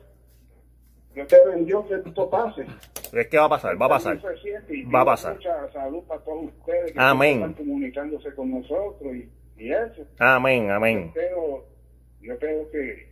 Yo 1.15 1.27
te 1.27 1.37
bendigo 1.45 1.87
que 1.87 1.95
esto 1.95 2.29
pase. 2.29 2.65
Es 3.13 3.27
que 3.27 3.37
va 3.37 3.45
a 3.45 3.49
pasar, 3.49 3.79
va 3.79 3.85
a 3.85 3.89
pasar. 3.89 4.17
Va 4.17 5.01
a 5.01 5.05
pasar. 5.05 5.35
Mucha 5.35 5.71
salud 5.71 6.03
para 6.05 6.19
todos 6.21 6.45
ustedes 6.45 6.91
que 6.91 6.99
amén. 6.99 7.35
están 7.35 7.53
comunicándose 7.53 8.33
con 8.33 8.49
nosotros 8.49 9.15
y, 9.15 9.29
y 9.57 9.71
eso. 9.71 10.03
Amén, 10.17 10.71
amén 10.71 11.13
yo 12.23 12.39
creo 12.39 12.71
que 12.71 13.09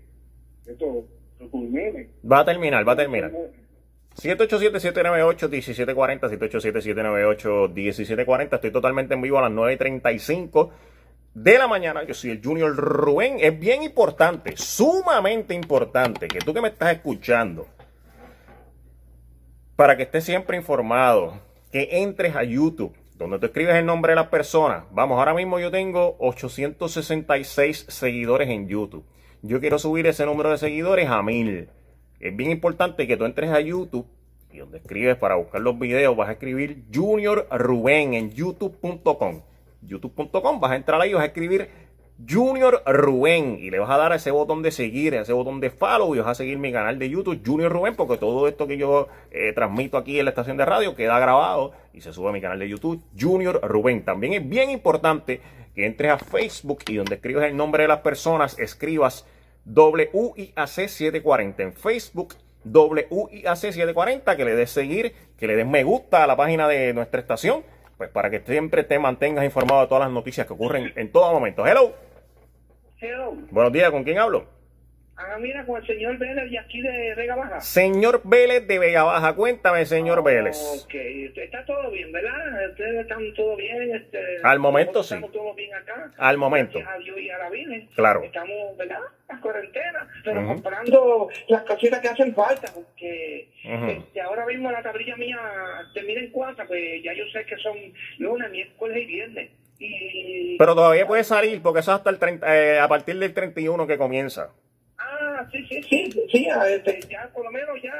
esto 0.65 1.05
culmine. 1.49 2.09
Va 2.29 2.39
a 2.39 2.45
terminar, 2.45 2.87
va 2.87 2.93
a 2.93 2.95
terminar. 2.95 3.31
787-798-1740, 4.15 6.29
787-798-1740. 7.73 8.55
Estoy 8.55 8.71
totalmente 8.71 9.13
en 9.13 9.21
vivo 9.21 9.37
a 9.39 9.43
las 9.43 9.51
9.35 9.51 10.71
de 11.33 11.57
la 11.57 11.67
mañana. 11.67 12.03
Yo 12.03 12.13
soy 12.13 12.31
el 12.31 12.41
Junior 12.43 12.75
Rubén. 12.75 13.37
Es 13.39 13.57
bien 13.59 13.83
importante, 13.83 14.55
sumamente 14.57 15.53
importante, 15.53 16.27
que 16.27 16.39
tú 16.39 16.53
que 16.53 16.61
me 16.61 16.67
estás 16.69 16.93
escuchando, 16.93 17.67
para 19.75 19.97
que 19.97 20.03
estés 20.03 20.23
siempre 20.25 20.57
informado, 20.57 21.39
que 21.71 21.87
entres 21.91 22.35
a 22.35 22.43
YouTube, 22.43 22.93
donde 23.21 23.39
tú 23.39 23.45
escribes 23.45 23.75
el 23.75 23.85
nombre 23.85 24.13
de 24.13 24.15
las 24.15 24.27
personas. 24.27 24.83
Vamos, 24.91 25.19
ahora 25.19 25.33
mismo 25.33 25.59
yo 25.59 25.69
tengo 25.69 26.15
866 26.19 27.85
seguidores 27.87 28.49
en 28.49 28.67
YouTube. 28.67 29.05
Yo 29.43 29.59
quiero 29.59 29.77
subir 29.77 30.07
ese 30.07 30.25
número 30.25 30.49
de 30.49 30.57
seguidores 30.57 31.07
a 31.07 31.21
mil. 31.21 31.69
Es 32.19 32.35
bien 32.35 32.51
importante 32.51 33.07
que 33.07 33.17
tú 33.17 33.25
entres 33.25 33.51
a 33.51 33.61
YouTube 33.61 34.07
y 34.51 34.57
donde 34.57 34.79
escribes 34.79 35.17
para 35.17 35.35
buscar 35.35 35.61
los 35.61 35.77
videos 35.79 36.15
vas 36.15 36.29
a 36.29 36.33
escribir 36.33 36.83
Junior 36.93 37.47
Rubén 37.51 38.13
en 38.13 38.31
youtube.com. 38.31 39.41
youtube.com 39.81 40.59
vas 40.59 40.71
a 40.71 40.75
entrar 40.75 40.99
ahí 40.99 41.11
y 41.11 41.13
vas 41.13 41.23
a 41.23 41.27
escribir 41.27 41.69
Junior 42.29 42.83
Rubén 42.85 43.57
y 43.59 43.69
le 43.71 43.79
vas 43.79 43.89
a 43.89 43.97
dar 43.97 44.11
a 44.11 44.15
ese 44.15 44.31
botón 44.31 44.61
de 44.61 44.71
seguir, 44.71 45.15
a 45.15 45.21
ese 45.21 45.33
botón 45.33 45.59
de 45.59 45.69
follow 45.69 46.13
y 46.15 46.19
vas 46.19 46.27
a 46.27 46.35
seguir 46.35 46.57
mi 46.57 46.71
canal 46.71 46.99
de 46.99 47.09
YouTube 47.09 47.41
Junior 47.45 47.71
Rubén 47.71 47.95
porque 47.95 48.17
todo 48.17 48.47
esto 48.47 48.67
que 48.67 48.77
yo 48.77 49.07
eh, 49.31 49.53
transmito 49.53 49.97
aquí 49.97 50.19
en 50.19 50.25
la 50.25 50.31
estación 50.31 50.57
de 50.57 50.65
radio 50.65 50.95
queda 50.95 51.19
grabado 51.19 51.71
y 51.93 52.01
se 52.01 52.13
sube 52.13 52.29
a 52.29 52.31
mi 52.31 52.41
canal 52.41 52.59
de 52.59 52.69
YouTube 52.69 53.01
Junior 53.19 53.59
Rubén. 53.63 54.03
También 54.03 54.33
es 54.33 54.47
bien 54.47 54.69
importante 54.69 55.41
que 55.75 55.85
entres 55.85 56.11
a 56.11 56.17
Facebook 56.17 56.79
y 56.87 56.95
donde 56.95 57.15
escribes 57.15 57.45
el 57.45 57.55
nombre 57.55 57.83
de 57.83 57.87
las 57.87 57.99
personas 57.99 58.59
escribas 58.59 59.25
WIAC740 59.67 61.59
en 61.59 61.73
Facebook 61.73 62.35
WIAC740 62.65 64.35
que 64.35 64.45
le 64.45 64.55
des 64.55 64.69
seguir, 64.69 65.13
que 65.37 65.47
le 65.47 65.55
des 65.55 65.65
me 65.65 65.83
gusta 65.83 66.23
a 66.23 66.27
la 66.27 66.35
página 66.35 66.67
de 66.67 66.93
nuestra 66.93 67.21
estación 67.21 67.63
pues 67.97 68.09
para 68.09 68.29
que 68.29 68.39
siempre 68.39 68.83
te 68.83 68.97
mantengas 68.99 69.45
informado 69.45 69.81
de 69.81 69.87
todas 69.87 70.05
las 70.05 70.11
noticias 70.11 70.47
que 70.47 70.53
ocurren 70.53 70.91
en 70.95 71.11
todo 71.11 71.31
momento. 71.31 71.65
Hello. 71.65 72.10
Buenos 73.49 73.73
días, 73.73 73.89
¿con 73.89 74.03
quién 74.03 74.19
hablo? 74.19 74.45
Ah, 75.17 75.37
mira, 75.39 75.65
con 75.65 75.81
el 75.81 75.87
señor 75.87 76.19
Vélez 76.19 76.51
de 76.51 76.59
aquí 76.59 76.81
de 76.81 77.15
Vega 77.15 77.35
Baja. 77.35 77.59
Señor 77.59 78.21
Vélez 78.23 78.67
de 78.67 78.77
Vega 78.77 79.03
Baja, 79.03 79.35
cuéntame, 79.35 79.85
señor 79.85 80.19
oh, 80.19 80.23
Vélez. 80.23 80.83
Ok, 80.83 80.93
está 80.93 81.65
todo 81.65 81.89
bien, 81.89 82.11
¿verdad? 82.11 82.69
Ustedes 82.69 83.01
están 83.01 83.33
todo 83.33 83.55
bien. 83.55 83.95
Este, 83.95 84.19
Al 84.43 84.59
momento 84.59 85.01
sí. 85.01 85.15
Estamos 85.15 85.31
todos 85.31 85.55
bien 85.55 85.73
acá. 85.73 86.11
Al 86.17 86.37
momento. 86.37 86.77
a 86.77 86.97
Dios 86.99 87.19
y 87.19 87.29
a 87.31 87.39
la 87.39 87.49
Virgen. 87.49 87.89
Claro. 87.95 88.23
Estamos, 88.23 88.77
¿verdad? 88.77 88.99
La 89.29 89.39
cuarentena, 89.39 90.07
pero 90.23 90.45
comprando 90.45 91.29
las 91.47 91.63
cositas 91.63 91.99
que 92.01 92.07
hacen 92.07 92.35
falta, 92.35 92.71
porque 92.71 93.49
este, 93.63 94.21
ahora 94.21 94.45
mismo 94.45 94.71
la 94.71 94.83
tablilla 94.83 95.15
mía 95.15 95.39
termina 95.95 96.19
en 96.19 96.29
cuatro, 96.29 96.67
pues 96.67 97.01
ya 97.03 97.13
yo 97.13 97.25
sé 97.33 97.45
que 97.45 97.57
son 97.57 97.77
lunes, 98.19 98.51
miércoles 98.51 98.97
y 98.97 99.05
viernes. 99.05 99.51
Pero 100.57 100.75
todavía 100.75 101.07
puede 101.07 101.23
salir 101.23 101.61
porque 101.61 101.79
eso 101.79 101.91
hasta 101.91 102.09
el 102.09 102.19
30, 102.19 102.55
eh, 102.55 102.79
a 102.79 102.87
partir 102.87 103.17
del 103.17 103.33
31 103.33 103.87
que 103.87 103.97
comienza. 103.97 104.49
Ah, 104.97 105.47
sí, 105.51 105.65
sí, 105.67 105.81
sí, 105.83 106.11
sí, 106.31 106.47
este, 106.67 106.99
ya 107.09 107.29
por 107.33 107.43
lo 107.43 107.51
menos 107.51 107.81
ya 107.81 107.93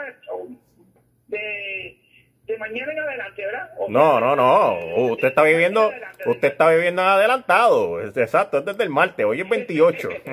de, 1.27 1.97
de 2.47 2.57
mañana 2.57 2.91
en 2.91 2.99
adelante, 2.99 3.45
¿verdad? 3.45 3.69
no, 3.87 4.19
no, 4.19 4.35
no, 4.35 5.11
usted 5.11 5.29
está 5.29 5.43
viviendo, 5.43 5.91
usted 6.25 6.47
está 6.47 6.69
viviendo 6.71 7.01
adelantado, 7.01 8.01
exacto, 8.01 8.59
es 8.59 8.65
desde 8.65 8.83
el 8.83 8.89
martes, 8.89 9.25
hoy 9.25 9.41
es 9.41 9.49
28. 9.49 10.09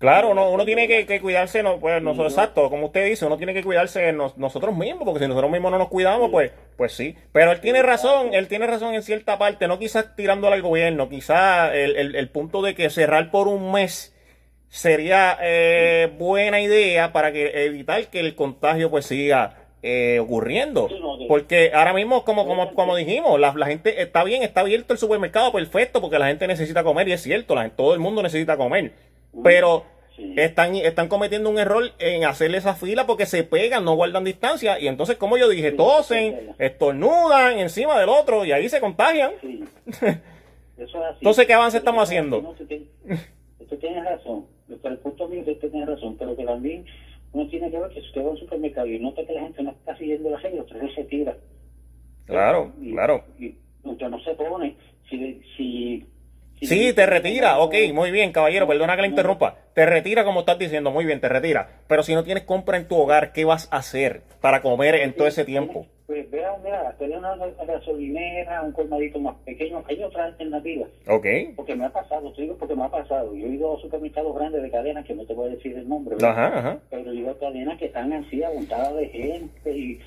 Claro, 0.04 0.32
uno, 0.32 0.50
uno 0.50 0.66
tiene 0.66 0.86
que, 0.86 1.22
cuidarse, 1.22 1.64
no, 1.64 1.80
pues, 1.80 2.04
nosotros, 2.04 2.34
exacto, 2.34 2.70
como 2.70 2.88
usted 2.88 3.06
dice, 3.06 3.26
uno 3.26 3.38
tiene 3.38 3.54
que 3.54 3.64
cuidarse 3.64 4.12
nosotros 4.12 4.76
mismos, 4.76 5.04
porque 5.06 5.22
si 5.22 5.30
nosotros 5.30 5.50
mismos 5.50 5.72
no 5.72 5.78
nos 5.78 5.88
cuidamos, 5.88 6.30
pues, 6.30 6.52
pues 6.76 6.92
sí. 6.92 7.16
Pero 7.32 7.54
él 7.54 7.62
tiene 7.62 7.82
razón, 7.82 8.34
él 8.34 8.50
tiene 8.50 8.68
razón 8.68 8.96
en 8.96 9.02
cierta 9.02 9.38
parte, 9.38 9.66
no 9.70 9.80
quizás 9.80 10.14
tirándole 10.18 10.56
al 10.56 10.62
gobierno, 10.62 11.08
quizás 11.08 11.72
el, 11.74 12.18
el, 12.18 12.28
punto 12.28 12.62
de 12.62 12.76
que 12.76 12.90
cerrar 12.90 13.32
por 13.32 13.48
un 13.48 13.72
mes 13.72 14.14
sería 14.68 15.38
eh, 15.42 16.12
buena 16.20 16.60
idea 16.60 17.14
para 17.14 17.32
que 17.32 17.64
evitar 17.66 18.06
que 18.08 18.20
el 18.20 18.36
contagio 18.36 18.90
pues 18.90 19.06
siga 19.06 19.70
eh, 19.84 20.20
ocurriendo. 20.20 20.90
Porque 21.30 21.72
ahora 21.74 21.94
mismo, 21.94 22.26
como, 22.26 22.46
como, 22.46 22.74
como 22.74 22.98
dijimos, 22.98 23.40
la, 23.40 23.54
la, 23.54 23.68
gente 23.68 24.02
está 24.02 24.26
bien, 24.26 24.44
está 24.44 24.60
abierto 24.60 24.92
el 24.92 25.00
supermercado, 25.00 25.54
perfecto, 25.54 26.02
porque 26.02 26.20
la 26.20 26.28
gente 26.28 26.46
necesita 26.46 26.84
comer, 26.84 27.08
y 27.08 27.14
es 27.14 27.22
cierto, 27.22 27.56
la 27.56 27.70
todo 27.70 27.94
el 27.94 28.02
mundo 28.02 28.22
necesita 28.22 28.58
comer. 28.58 29.13
Pero 29.42 29.86
están, 30.36 30.76
están 30.76 31.08
cometiendo 31.08 31.50
un 31.50 31.58
error 31.58 31.92
en 32.00 32.26
hacerle 32.26 32.58
esa 32.58 32.76
fila 32.76 33.08
porque 33.08 33.26
se 33.26 33.44
pegan, 33.44 33.86
no 33.86 33.96
guardan 33.96 34.24
distancia. 34.24 34.80
Y 34.80 34.88
entonces, 34.88 35.18
como 35.18 35.38
yo 35.38 35.50
dije, 35.50 35.72
tosen, 35.72 36.56
estornudan 36.60 37.60
encima 37.60 38.00
del 38.00 38.10
otro 38.10 38.46
y 38.46 38.52
ahí 38.52 38.70
se 38.70 38.80
contagian. 38.80 39.32
Entonces, 40.78 41.46
¿qué 41.46 41.54
avance 41.54 41.78
estamos 41.78 42.04
haciendo? 42.04 42.40
usted, 42.40 42.82
tiene 43.80 44.04
razón. 44.04 44.46
Desde 44.68 44.90
el 44.90 44.98
punto 44.98 45.28
vista, 45.28 45.52
usted 45.52 45.70
tiene 45.72 45.86
razón. 45.86 46.18
Pero 46.18 46.36
que 46.36 46.46
también 46.46 46.86
uno 47.32 47.48
tiene 47.50 47.72
que 47.72 47.80
ver 47.80 47.90
que 47.90 48.02
si 48.02 48.08
usted 48.08 48.22
va 48.22 48.28
a 48.28 48.32
un 48.32 48.38
supermercado 48.38 48.88
y 48.88 49.00
nota 49.00 49.26
que 49.26 49.34
la 49.34 49.42
gente 49.42 49.64
no 49.64 49.72
está 49.72 49.98
siguiendo 49.98 50.30
la 50.30 50.40
regla, 50.40 50.64
usted 50.64 50.80
se 50.96 51.04
tira. 51.06 51.38
Claro, 52.26 52.74
claro. 52.92 53.24
Y, 53.40 53.56
usted 53.84 54.10
no 54.10 54.20
se 54.24 54.34
pone. 54.36 54.76
Sí, 56.66 56.94
te 56.94 57.06
retira, 57.06 57.60
ok, 57.60 57.76
muy 57.94 58.12
bien, 58.12 58.32
caballero, 58.32 58.68
perdona 58.68 58.96
que 58.96 59.02
le 59.04 59.08
interrumpa. 59.10 59.56
Te 59.74 59.86
retira 59.86 60.24
como 60.24 60.42
estás 60.42 60.60
diciendo, 60.60 60.92
muy 60.92 61.06
bien, 61.06 61.20
te 61.20 61.30
retira. 61.30 61.68
Pero 61.88 62.04
si 62.04 62.14
no 62.14 62.24
tienes 62.24 62.44
compra 62.44 62.78
en 62.78 62.88
tu 62.88 62.96
hogar, 62.98 63.32
¿qué 63.32 63.46
vas 63.46 63.68
a 63.72 63.78
hacer 63.78 64.22
para 64.42 64.62
comer 64.62 64.96
en 64.96 65.14
todo 65.14 65.28
ese 65.28 65.46
tiempo? 65.46 65.88
Pues 66.06 66.30
vea, 66.30 66.52
mira, 66.64 66.94
tener 67.00 67.18
una 67.18 67.36
gasolinera, 67.66 68.62
un 68.62 68.74
colmadito 68.74 69.20
más 69.20 69.36
pequeño, 69.46 69.84
hay 69.88 70.04
otras 70.04 70.26
alternativas. 70.28 70.90
Ok. 71.08 71.26
Porque 71.56 71.76
me 71.76 71.86
ha 71.86 71.90
pasado, 71.90 72.32
te 72.34 72.42
digo 72.42 72.58
porque 72.58 72.76
me 72.76 72.84
ha 72.84 72.90
pasado. 72.90 73.34
Yo 73.34 73.48
he 73.48 73.52
ido 73.52 73.78
a 73.78 73.82
supermercados 73.82 74.36
grandes 74.36 74.62
de 74.62 74.70
cadenas, 74.70 75.06
que 75.06 75.16
no 75.16 75.26
te 75.26 75.34
voy 75.34 75.48
a 75.48 75.56
decir 75.56 75.78
el 75.78 75.88
nombre, 75.88 76.18
ajá, 76.22 76.60
ajá. 76.60 76.80
pero 76.90 77.12
he 77.12 77.16
ido 77.16 77.32
a 77.32 77.40
cadenas 77.40 77.80
que 77.80 77.86
están 77.86 78.12
así, 78.12 78.44
aguantadas 78.44 78.96
de 78.96 79.08
gente 79.08 79.78
y 79.78 80.00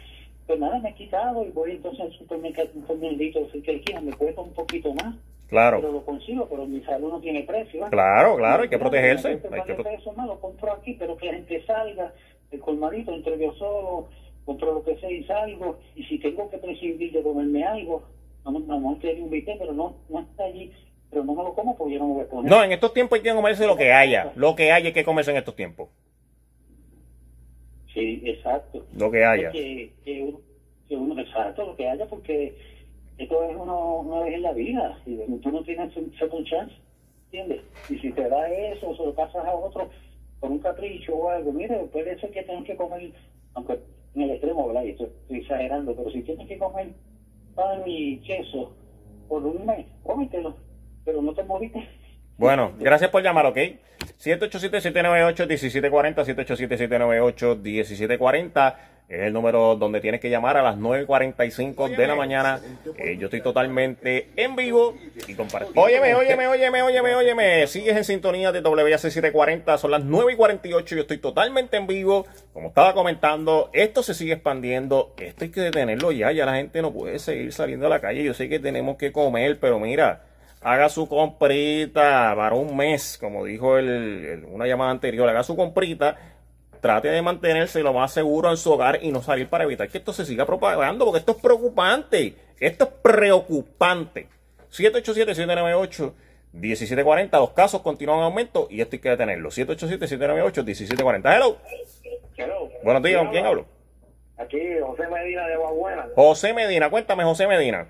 pues 0.46 0.60
nada, 0.60 0.78
me 0.78 0.90
he 0.90 0.94
quitado 0.94 1.44
y 1.44 1.50
voy 1.50 1.72
entonces 1.72 2.02
al 2.02 2.12
supermercado, 2.12 2.68
un 2.74 2.86
supermercado, 2.86 3.48
que 3.50 4.00
me 4.00 4.12
cuesta 4.12 4.40
un 4.40 4.52
poquito 4.52 4.94
más. 4.94 5.16
Claro. 5.48 5.80
Pero 5.80 5.92
lo 5.92 6.04
consigo, 6.04 6.48
pero 6.48 6.66
mi 6.66 6.80
salud 6.82 7.12
no 7.12 7.20
tiene 7.20 7.42
precio. 7.44 7.86
Claro, 7.90 8.36
claro, 8.36 8.62
hay 8.64 8.68
que 8.68 8.78
protegerse. 8.78 9.28
Hay 9.28 9.62
que 9.62 9.74
precio, 9.74 10.12
no, 10.16 10.26
lo 10.26 10.40
compro 10.40 10.72
aquí, 10.72 10.96
pero 10.98 11.16
que 11.16 11.26
la 11.26 11.34
gente 11.34 11.64
salga, 11.64 12.12
el 12.50 12.60
colmadito, 12.60 13.14
entre 13.14 13.38
yo 13.38 13.52
solo, 13.54 14.08
compro 14.44 14.74
lo 14.74 14.82
que 14.82 14.96
sea 14.96 15.10
y 15.10 15.24
salgo. 15.24 15.78
Y 15.94 16.02
si 16.04 16.18
tengo 16.18 16.50
que 16.50 16.58
prescindir 16.58 17.12
de 17.12 17.22
comerme 17.22 17.64
algo, 17.64 18.02
no, 18.44 18.52
no, 18.52 18.80
no 18.80 18.88
un 18.88 19.00
billete, 19.30 19.56
pero 19.58 19.72
no, 19.72 19.96
no 20.08 20.20
está 20.20 20.44
allí 20.44 20.72
pero 21.10 21.24
no 21.24 21.34
me 21.34 21.42
lo 21.42 21.54
como 21.54 21.76
porque 21.76 21.94
yo 21.94 22.00
no 22.00 22.08
me 22.08 22.14
voy 22.14 22.24
a 22.24 22.28
poner. 22.28 22.50
No, 22.50 22.62
en 22.62 22.72
estos 22.72 22.92
tiempos 22.92 23.16
hay 23.16 23.22
que 23.22 23.32
comerse 23.32 23.66
lo 23.66 23.76
que 23.76 23.92
haya. 23.92 24.32
Lo 24.36 24.54
que 24.54 24.72
haya 24.72 24.88
hay 24.88 24.92
que 24.92 25.04
comerse 25.04 25.30
en 25.30 25.36
estos 25.38 25.56
tiempos. 25.56 25.88
Sí, 27.94 28.22
exacto. 28.24 28.84
Lo 28.94 29.10
que 29.10 29.24
haya. 29.24 29.50
Que, 29.50 29.92
que, 30.04 30.22
uno, 30.22 30.40
que 30.88 30.96
uno, 30.96 31.20
exacto, 31.20 31.64
lo 31.64 31.76
que 31.76 31.88
haya, 31.88 32.06
porque 32.06 32.54
esto 33.18 33.42
es 33.42 33.56
uno, 33.56 34.00
una 34.00 34.20
vez 34.20 34.34
en 34.34 34.42
la 34.42 34.52
vida. 34.52 34.98
Y 35.06 35.16
tú 35.38 35.50
no 35.50 35.62
tienes 35.62 35.92
second 36.18 36.46
chance, 36.46 36.74
¿entiendes? 37.24 37.62
Y 37.88 37.98
si 37.98 38.12
te 38.12 38.28
da 38.28 38.48
eso, 38.48 38.94
se 38.94 39.04
lo 39.04 39.14
pasas 39.14 39.46
a 39.46 39.54
otro 39.54 39.88
por 40.40 40.50
un 40.50 40.58
capricho 40.58 41.14
o 41.16 41.30
algo, 41.30 41.52
mire, 41.52 41.76
puede 41.92 42.18
ser 42.20 42.30
que 42.30 42.42
tengas 42.42 42.64
que 42.64 42.76
comer, 42.76 43.10
aunque 43.54 43.78
en 44.14 44.22
el 44.22 44.30
extremo, 44.32 44.66
¿verdad? 44.66 44.82
Y 44.82 44.90
estoy 44.90 45.08
exagerando, 45.30 45.94
pero 45.94 46.10
si 46.10 46.22
tienes 46.22 46.46
que 46.46 46.58
comer 46.58 46.92
pan 47.54 47.82
y 47.86 48.18
queso 48.18 48.72
por 49.28 49.44
un 49.44 49.64
mes, 49.64 49.86
cómetelo, 50.02 50.54
pero 51.04 51.22
no 51.22 51.32
te 51.32 51.42
moviste. 51.42 51.82
Bueno, 52.36 52.74
gracias 52.78 53.10
por 53.10 53.22
llamar, 53.22 53.46
¿ok? 53.46 53.56
787-798-1740, 54.18 56.24
787-798-1740 56.24 58.74
es 59.08 59.20
el 59.20 59.32
número 59.32 59.76
donde 59.76 60.00
tienes 60.00 60.20
que 60.20 60.28
llamar 60.28 60.56
a 60.56 60.62
las 60.62 60.76
9.45 60.78 61.96
de 61.96 62.06
la 62.08 62.16
mañana. 62.16 62.60
Eh, 62.98 63.16
yo 63.16 63.26
estoy 63.26 63.40
totalmente 63.40 64.30
en 64.34 64.56
vivo 64.56 64.96
y 65.28 65.34
compartiendo. 65.34 65.80
Óyeme, 65.80 66.16
óyeme, 66.16 66.48
óyeme, 66.48 66.82
óyeme, 66.82 67.14
óyeme. 67.14 67.66
Sigues 67.68 67.96
en 67.96 68.02
sintonía 68.02 68.50
de 68.50 68.60
WAC 68.60 68.98
740. 68.98 69.78
Son 69.78 69.92
las 69.92 70.02
9.48. 70.02 70.96
Yo 70.96 71.02
estoy 71.02 71.18
totalmente 71.18 71.76
en 71.76 71.86
vivo. 71.86 72.26
Como 72.52 72.68
estaba 72.68 72.94
comentando, 72.94 73.70
esto 73.72 74.02
se 74.02 74.12
sigue 74.12 74.32
expandiendo. 74.32 75.14
Esto 75.18 75.44
hay 75.44 75.50
que 75.50 75.60
detenerlo 75.60 76.10
ya. 76.10 76.32
Ya 76.32 76.44
la 76.44 76.56
gente 76.56 76.82
no 76.82 76.92
puede 76.92 77.20
seguir 77.20 77.52
saliendo 77.52 77.86
a 77.86 77.90
la 77.90 78.00
calle. 78.00 78.24
Yo 78.24 78.34
sé 78.34 78.48
que 78.48 78.58
tenemos 78.58 78.96
que 78.96 79.12
comer, 79.12 79.60
pero 79.60 79.78
mira 79.78 80.22
haga 80.66 80.88
su 80.88 81.08
comprita 81.08 82.34
para 82.34 82.56
un 82.56 82.76
mes, 82.76 83.18
como 83.18 83.44
dijo 83.44 83.78
el, 83.78 84.44
una 84.50 84.66
llamada 84.66 84.90
anterior, 84.90 85.28
haga 85.28 85.44
su 85.44 85.54
comprita, 85.54 86.16
trate 86.80 87.06
de 87.06 87.22
mantenerse 87.22 87.84
lo 87.84 87.92
más 87.92 88.12
seguro 88.12 88.50
en 88.50 88.56
su 88.56 88.72
hogar 88.72 88.98
y 89.00 89.12
no 89.12 89.22
salir 89.22 89.48
para 89.48 89.62
evitar 89.62 89.88
que 89.88 89.98
esto 89.98 90.12
se 90.12 90.26
siga 90.26 90.44
propagando, 90.44 91.04
porque 91.04 91.20
esto 91.20 91.36
es 91.36 91.38
preocupante, 91.38 92.34
esto 92.58 92.84
es 92.84 92.90
preocupante. 93.00 94.26
787-798-1740, 94.72 97.38
los 97.38 97.50
casos 97.50 97.82
continúan 97.82 98.18
en 98.18 98.24
aumento 98.24 98.66
y 98.68 98.80
esto 98.80 98.96
hay 98.96 99.00
que 99.00 99.10
detenerlo. 99.10 99.50
787-798-1740. 99.50 101.32
Hello. 101.32 101.58
Hello. 102.36 102.68
Buenos 102.82 103.04
días, 103.04 103.22
¿con 103.22 103.30
quién 103.30 103.46
hablo? 103.46 103.66
Aquí, 104.36 104.58
José 104.84 105.06
Medina 105.06 105.46
de 105.46 105.58
Babuena. 105.58 106.08
José 106.16 106.52
Medina, 106.52 106.90
cuéntame, 106.90 107.22
José 107.22 107.46
Medina. 107.46 107.86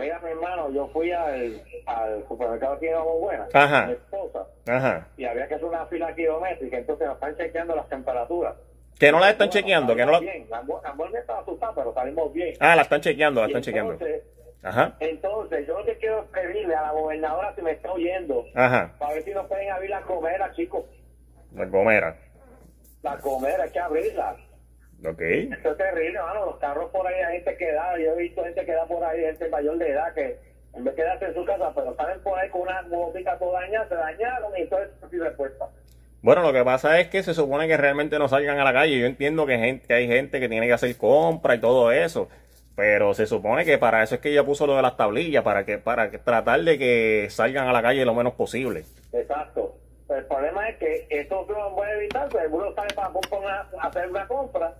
Mira, 0.00 0.18
mi 0.20 0.30
hermano, 0.30 0.70
yo 0.70 0.88
fui 0.88 1.12
al, 1.12 1.62
al 1.86 2.26
supermercado 2.26 2.74
aquí 2.74 2.86
de 2.86 2.96
Buena, 2.96 3.46
Ajá. 3.52 3.86
mi 3.86 3.92
esposa, 3.92 4.46
Ajá. 4.66 5.06
y 5.16 5.24
había 5.24 5.46
que 5.46 5.54
hacer 5.54 5.66
una 5.66 5.86
fila 5.86 6.14
kilométrica, 6.14 6.78
entonces 6.78 7.06
nos 7.06 7.14
están 7.16 7.36
chequeando 7.36 7.76
las 7.76 7.88
temperaturas. 7.88 8.54
Que 8.98 9.12
no 9.12 9.18
la 9.20 9.30
están 9.30 9.48
chequeando, 9.50 9.94
que 9.94 10.04
no 10.04 10.12
la... 10.12 10.20
Bien, 10.20 10.46
la 10.50 10.62
me 10.62 11.18
estaba 11.18 11.40
asustada, 11.40 11.72
pero 11.74 11.94
salimos 11.94 12.32
bien. 12.32 12.54
Ah, 12.60 12.76
la 12.76 12.82
están 12.82 13.00
chequeando, 13.00 13.40
la 13.40 13.46
están 13.46 13.62
chequeando. 13.62 13.98
Ajá. 14.62 14.94
Entonces, 15.00 15.66
yo 15.66 15.78
lo 15.78 15.84
que 15.86 15.96
quiero 15.96 16.26
pedirle 16.26 16.74
a 16.74 16.82
la 16.82 16.92
gobernadora 16.92 17.54
si 17.54 17.62
me 17.62 17.70
está 17.72 17.92
oyendo, 17.92 18.44
Ajá. 18.54 18.92
para 18.98 19.14
ver 19.14 19.22
si 19.22 19.30
nos 19.32 19.46
pueden 19.46 19.70
abrir 19.70 19.90
la 19.90 20.02
comera, 20.02 20.52
chicos. 20.52 20.84
La 21.54 21.66
comera. 21.68 22.16
La 23.02 23.16
comera, 23.18 23.64
hay 23.64 23.70
que 23.70 23.80
abrirla. 23.80 24.36
Ok. 25.06 25.20
Esto 25.20 25.70
es 25.70 25.76
terrible, 25.78 26.18
hermano. 26.18 26.46
Los 26.46 26.56
carros 26.58 26.90
por 26.90 27.06
ahí, 27.06 27.20
hay 27.22 27.36
gente 27.36 27.56
que 27.56 27.72
da. 27.72 27.98
Yo 27.98 28.12
he 28.12 28.16
visto 28.16 28.44
gente 28.44 28.64
que 28.64 28.72
da 28.72 28.86
por 28.86 29.02
ahí, 29.02 29.20
gente 29.20 29.48
mayor 29.48 29.78
de 29.78 29.90
edad, 29.90 30.12
que 30.14 30.38
en 30.74 30.84
vez 30.84 30.94
de 30.94 31.02
quedarse 31.02 31.24
en 31.26 31.34
su 31.34 31.44
casa, 31.44 31.72
pero 31.74 31.94
salen 31.96 32.20
por 32.20 32.38
ahí 32.38 32.48
con 32.50 32.62
una 32.62 32.82
botica 32.82 33.38
toda 33.38 33.60
dañada, 33.60 33.88
se 33.88 33.94
dañaron 33.94 34.52
y 34.56 34.66
todo 34.66 34.82
eso 34.82 35.08
sin 35.10 35.20
respuesta. 35.20 35.68
Bueno, 36.22 36.42
lo 36.42 36.52
que 36.52 36.62
pasa 36.62 37.00
es 37.00 37.08
que 37.08 37.22
se 37.22 37.32
supone 37.32 37.66
que 37.66 37.78
realmente 37.78 38.18
no 38.18 38.28
salgan 38.28 38.58
a 38.58 38.64
la 38.64 38.74
calle. 38.74 38.98
Yo 38.98 39.06
entiendo 39.06 39.46
que, 39.46 39.58
gente, 39.58 39.86
que 39.86 39.94
hay 39.94 40.06
gente 40.06 40.38
que 40.38 40.48
tiene 40.48 40.66
que 40.66 40.74
hacer 40.74 40.94
compra 40.96 41.54
y 41.54 41.60
todo 41.60 41.90
eso. 41.92 42.28
Pero 42.76 43.14
se 43.14 43.26
supone 43.26 43.64
que 43.64 43.78
para 43.78 44.02
eso 44.02 44.16
es 44.16 44.20
que 44.20 44.30
ella 44.30 44.44
puso 44.44 44.66
lo 44.66 44.76
de 44.76 44.82
las 44.82 44.96
tablillas, 44.96 45.42
para 45.42 45.64
que 45.64 45.78
para 45.78 46.10
que, 46.10 46.18
tratar 46.18 46.60
de 46.60 46.78
que 46.78 47.26
salgan 47.30 47.68
a 47.68 47.72
la 47.72 47.82
calle 47.82 48.04
lo 48.04 48.14
menos 48.14 48.34
posible. 48.34 48.84
Exacto. 49.12 49.76
el 50.10 50.24
problema 50.26 50.68
es 50.68 50.76
que 50.76 51.06
esto 51.08 51.46
no 51.48 51.74
puede 51.74 51.96
evitar, 51.96 52.28
pero 52.30 52.44
el 52.44 52.52
uno 52.52 52.74
sale 52.74 52.94
para, 52.94 53.10
para 53.10 53.82
hacer 53.82 54.08
una 54.08 54.26
compra 54.28 54.74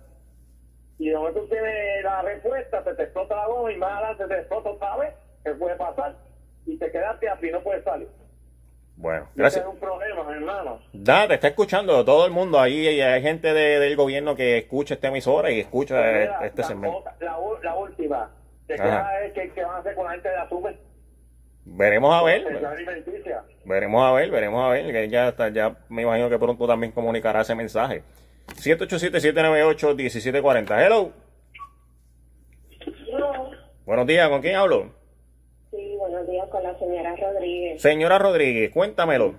y 1.01 1.09
de 1.09 1.15
momento 1.15 1.41
tienes 1.49 2.03
la 2.03 2.21
respuesta, 2.21 2.83
se 2.83 2.93
te 2.93 3.03
explota 3.03 3.35
la 3.35 3.47
goma 3.47 3.71
y 3.71 3.77
más 3.77 3.91
adelante 3.91 4.27
te 4.27 4.39
explota 4.41 4.69
otra 4.69 4.97
vez, 4.97 5.13
¿qué 5.43 5.51
puede 5.55 5.75
pasar? 5.75 6.15
Y 6.67 6.77
te 6.77 6.91
quedaste 6.91 7.27
así, 7.27 7.49
no 7.49 7.59
puedes 7.61 7.83
salir. 7.83 8.07
Bueno, 8.97 9.27
gracias. 9.33 9.65
Es 9.65 9.71
un 9.71 9.79
problema, 9.79 10.21
hermano. 10.31 10.79
Da, 10.93 11.27
te 11.27 11.33
está 11.33 11.47
escuchando 11.47 12.05
todo 12.05 12.27
el 12.27 12.31
mundo. 12.31 12.59
Ahí 12.59 12.87
hay 13.01 13.21
gente 13.23 13.51
de, 13.51 13.79
del 13.79 13.95
gobierno 13.95 14.35
que 14.35 14.59
escucha 14.59 14.93
esta 14.93 15.07
emisora 15.07 15.49
y 15.49 15.61
escucha 15.61 15.95
pues 15.95 16.29
este 16.43 16.63
segmento. 16.65 17.03
La, 17.19 17.35
la, 17.63 17.75
última, 17.75 18.29
¿qué 18.67 18.75
queda 18.75 19.11
que, 19.33 19.51
que 19.53 19.63
van 19.63 19.77
a 19.77 19.79
hacer 19.79 19.95
con 19.95 20.05
la 20.05 20.11
gente 20.11 20.29
de 20.29 20.35
la 20.35 20.49
SUBE? 20.49 20.77
Veremos 21.65 22.13
a 22.13 22.23
ver. 22.23 22.43
Veremos 23.65 24.03
a 24.03 24.11
ver, 24.11 24.29
veremos 24.29 24.63
a 24.63 24.69
ver. 24.69 24.91
Que 24.91 25.09
ya, 25.09 25.29
está, 25.29 25.49
ya 25.49 25.75
me 25.89 26.03
imagino 26.03 26.29
que 26.29 26.37
pronto 26.37 26.67
también 26.67 26.91
comunicará 26.91 27.41
ese 27.41 27.55
mensaje. 27.55 28.03
787-798-1740. 28.55 30.85
Hello. 30.85 31.11
Hello. 33.07 33.51
Buenos 33.85 34.07
días, 34.07 34.29
¿con 34.29 34.41
quién 34.41 34.55
hablo? 34.55 34.93
Sí, 35.71 35.95
buenos 35.97 36.27
días, 36.27 36.47
con 36.49 36.63
la 36.63 36.77
señora 36.79 37.15
Rodríguez. 37.15 37.81
Señora 37.81 38.17
Rodríguez, 38.19 38.71
cuéntamelo. 38.71 39.35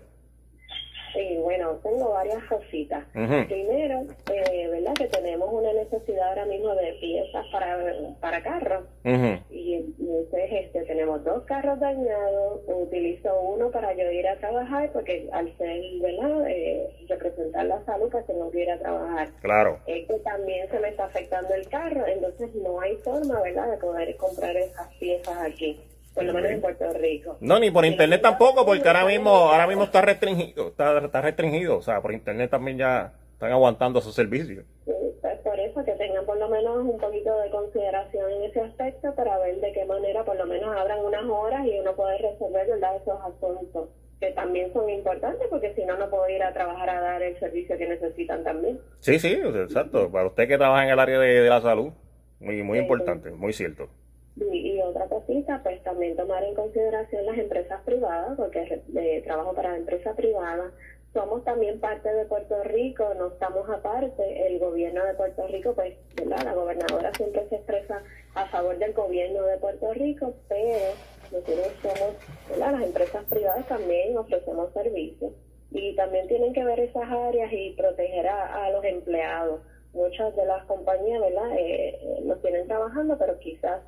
Tengo 1.83 2.11
varias 2.11 2.45
cositas. 2.45 3.05
Primero, 3.13 4.03
eh, 4.33 4.69
¿verdad? 4.69 4.95
Que 4.95 5.09
tenemos 5.09 5.53
una 5.53 5.73
necesidad 5.73 6.29
ahora 6.29 6.47
mismo 6.47 6.75
de 6.75 6.93
piezas 7.01 7.47
para, 7.51 7.79
para 8.21 8.43
carros. 8.43 8.85
Y 9.05 9.75
entonces 9.75 10.51
este, 10.51 10.83
tenemos 10.85 11.25
dos 11.25 11.43
carros 11.45 11.81
dañados. 11.81 12.61
Utilizo 12.67 13.41
uno 13.41 13.71
para 13.71 13.93
yo 13.95 14.11
ir 14.11 14.27
a 14.29 14.37
trabajar 14.37 14.91
porque 14.93 15.29
al 15.33 15.57
ser, 15.57 15.83
¿verdad? 16.01 16.49
Eh, 16.49 17.07
representar 17.09 17.67
la 17.67 17.85
salud, 17.85 18.09
pues 18.11 18.27
tengo 18.27 18.51
que 18.51 18.63
ir 18.63 18.71
a 18.71 18.79
trabajar. 18.79 19.29
Claro. 19.41 19.79
Esto 19.87 20.17
también 20.21 20.69
se 20.71 20.79
me 20.79 20.89
está 20.89 21.05
afectando 21.05 21.55
el 21.55 21.69
carro, 21.69 22.07
entonces 22.07 22.55
no 22.55 22.81
hay 22.81 22.97
forma, 22.97 23.41
¿verdad? 23.43 23.71
De 23.71 23.77
poder 23.79 24.17
comprar 24.17 24.57
esas 24.57 24.89
piezas 24.99 25.37
aquí 25.39 25.81
por 26.15 26.25
lo 26.25 26.33
menos 26.35 26.51
en 26.51 26.61
Puerto 26.61 26.93
Rico. 26.93 27.37
No, 27.41 27.59
ni 27.59 27.71
por 27.71 27.85
internet 27.85 28.21
tampoco, 28.23 28.67
porque 28.67 28.87
ahora 28.87 29.05
mismo, 29.05 29.31
ahora 29.31 29.67
mismo 29.67 29.85
está 29.85 30.01
restringido, 30.03 30.69
está, 30.69 30.99
está 30.99 31.21
restringido, 31.21 31.79
o 31.79 31.83
sea, 31.83 32.01
por 32.01 32.13
internet 32.13 32.51
también 32.51 32.79
ya 32.79 33.13
están 33.33 33.53
aguantando 33.53 33.99
esos 33.99 34.15
servicios. 34.15 34.65
Sí, 34.85 34.93
pues 35.21 35.39
por 35.41 35.59
eso 35.59 35.85
que 35.85 35.93
tengan 35.93 36.25
por 36.27 36.39
lo 36.39 36.49
menos 36.49 36.79
un 36.79 36.99
poquito 36.99 37.37
de 37.41 37.51
consideración 37.51 38.31
en 38.31 38.43
ese 38.45 38.61
aspecto 38.61 39.15
para 39.15 39.39
ver 39.39 39.61
de 39.61 39.73
qué 39.73 39.85
manera 39.85 40.25
por 40.25 40.37
lo 40.37 40.47
menos 40.47 40.77
abran 40.77 41.05
unas 41.05 41.25
horas 41.25 41.67
y 41.67 41.79
uno 41.79 41.95
puede 41.97 42.19
resolver 42.19 42.69
¿verdad? 42.69 42.97
esos 42.97 43.21
asuntos 43.21 43.89
que 44.21 44.31
también 44.31 44.73
son 44.73 44.89
importantes 44.89 45.49
porque 45.51 45.75
si 45.75 45.85
no 45.85 45.97
no 45.97 46.09
puedo 46.09 46.29
ir 46.29 46.43
a 46.43 46.53
trabajar 46.53 46.89
a 46.89 47.01
dar 47.01 47.23
el 47.23 47.37
servicio 47.41 47.77
que 47.77 47.89
necesitan 47.89 48.45
también. 48.45 48.79
Sí, 49.01 49.19
sí, 49.19 49.33
exacto. 49.33 50.11
Para 50.13 50.29
usted 50.29 50.47
que 50.47 50.59
trabaja 50.59 50.85
en 50.85 50.91
el 50.91 50.99
área 51.01 51.19
de, 51.19 51.49
la 51.49 51.61
salud, 51.61 51.93
muy 52.39 52.63
muy 52.63 52.79
importante, 52.79 53.33
muy 53.33 53.53
cierto. 53.53 53.89
Y, 54.37 54.81
otra 54.81 55.07
cosita, 55.09 55.61
pues 55.63 55.83
también 55.83 56.17
tomar 56.17 56.43
en 56.43 56.55
consideración 56.55 57.27
las 57.27 57.39
empresas 57.39 57.83
privadas, 57.83 58.35
porque 58.37 58.83
eh, 58.95 59.23
trabajo 59.25 59.53
para 59.55 59.77
empresas 59.77 60.17
privadas. 60.17 60.73
Somos 61.13 61.45
también 61.45 61.79
parte 61.79 62.11
de 62.11 62.25
Puerto 62.25 62.63
Rico, 62.65 63.13
no 63.19 63.29
estamos 63.29 63.69
aparte. 63.69 64.47
El 64.47 64.59
gobierno 64.59 65.05
de 65.05 65.13
Puerto 65.15 65.47
Rico, 65.47 65.75
pues, 65.75 65.95
¿verdad? 66.17 66.43
La 66.45 66.55
gobernadora 66.55 67.13
siempre 67.13 67.47
se 67.51 67.57
expresa 67.57 68.03
a 68.35 68.47
favor 68.47 68.79
del 68.79 68.95
gobierno 68.95 69.43
de 69.43 69.59
Puerto 69.59 69.93
Rico, 69.93 70.35
pero 70.49 70.95
nosotros 71.31 71.73
somos, 71.83 72.15
¿verdad? 72.49 72.73
Las 72.73 72.83
empresas 72.83 73.25
privadas 73.27 73.67
también 73.69 74.17
ofrecemos 74.17 74.73
servicios 74.73 75.33
y 75.71 75.95
también 75.95 76.29
tienen 76.29 76.55
que 76.55 76.65
ver 76.65 76.81
esas 76.81 77.11
áreas 77.11 77.53
y 77.53 77.73
proteger 77.73 78.29
a, 78.29 78.71
los 78.71 78.85
empleados. 78.85 79.61
Muchas 79.93 80.35
de 80.37 80.47
las 80.47 80.65
compañías, 80.65 81.21
¿verdad? 81.21 81.51
Eh, 81.59 81.99
eh 82.03 82.35
tienen 82.43 82.67
trabajando, 82.67 83.19
pero 83.19 83.39
quizás 83.39 83.83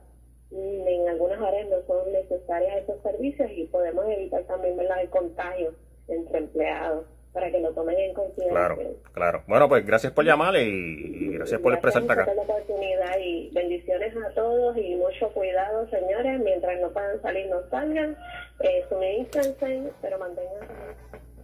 en 0.55 1.09
algunas 1.09 1.41
áreas 1.41 1.69
no 1.69 1.77
son 1.87 2.13
necesarias 2.13 2.83
esos 2.83 3.03
servicios 3.03 3.51
y 3.53 3.65
podemos 3.65 4.05
evitar 4.09 4.43
también 4.45 4.79
el 4.79 5.11
contagio 5.11 5.75
entre 6.09 6.39
empleados 6.39 7.07
para 7.33 7.51
que 7.51 7.59
lo 7.59 7.73
tomen 7.73 7.99
en 7.99 8.15
consideración. 8.15 8.77
Claro, 8.77 8.97
claro. 9.13 9.45
Bueno, 9.49 9.69
pues 9.69 9.85
gracias 9.85 10.13
por 10.13 10.25
llamarle 10.25 10.63
y, 10.63 11.33
gracias 11.33 11.61
por 11.61 11.73
expresarte 11.73 12.13
acá. 12.13 12.25
Por 12.27 12.37
la 12.37 12.43
oportunidad 12.43 13.19
y 13.19 13.51
bendiciones 13.53 14.15
a 14.17 14.33
todos 14.35 14.77
y 14.77 14.95
mucho 14.95 15.29
cuidado, 15.33 15.89
señores, 15.91 16.41
mientras 16.41 16.81
no 16.81 16.91
puedan 16.91 17.21
salir, 17.23 17.49
no 17.49 17.69
salgan, 17.71 18.17
eh, 18.61 18.85
suministrense, 18.89 19.93
pero 20.01 20.19
mantengan... 20.19 20.69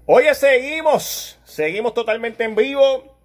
Oye, 0.07 0.33
seguimos, 0.35 1.41
seguimos 1.45 1.93
totalmente 1.93 2.45
en 2.45 2.55
vivo 2.55 3.20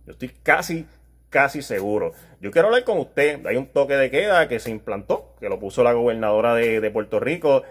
Yo 0.06 0.12
estoy 0.12 0.30
casi, 0.44 0.86
casi 1.30 1.62
seguro. 1.62 2.12
Yo 2.42 2.52
quiero 2.52 2.68
hablar 2.68 2.84
con 2.84 2.98
usted. 2.98 3.46
Hay 3.46 3.56
un 3.56 3.68
toque 3.68 3.96
de 3.96 4.12
queda 4.12 4.50
que 4.50 4.60
se 4.60 4.72
implantó, 4.72 5.36
que 5.40 5.48
lo 5.48 5.58
puso 5.58 5.84
la 5.84 5.94
gobernadora 5.94 6.54
de, 6.54 6.92
Puerto 6.92 7.22
Rico, 7.22 7.64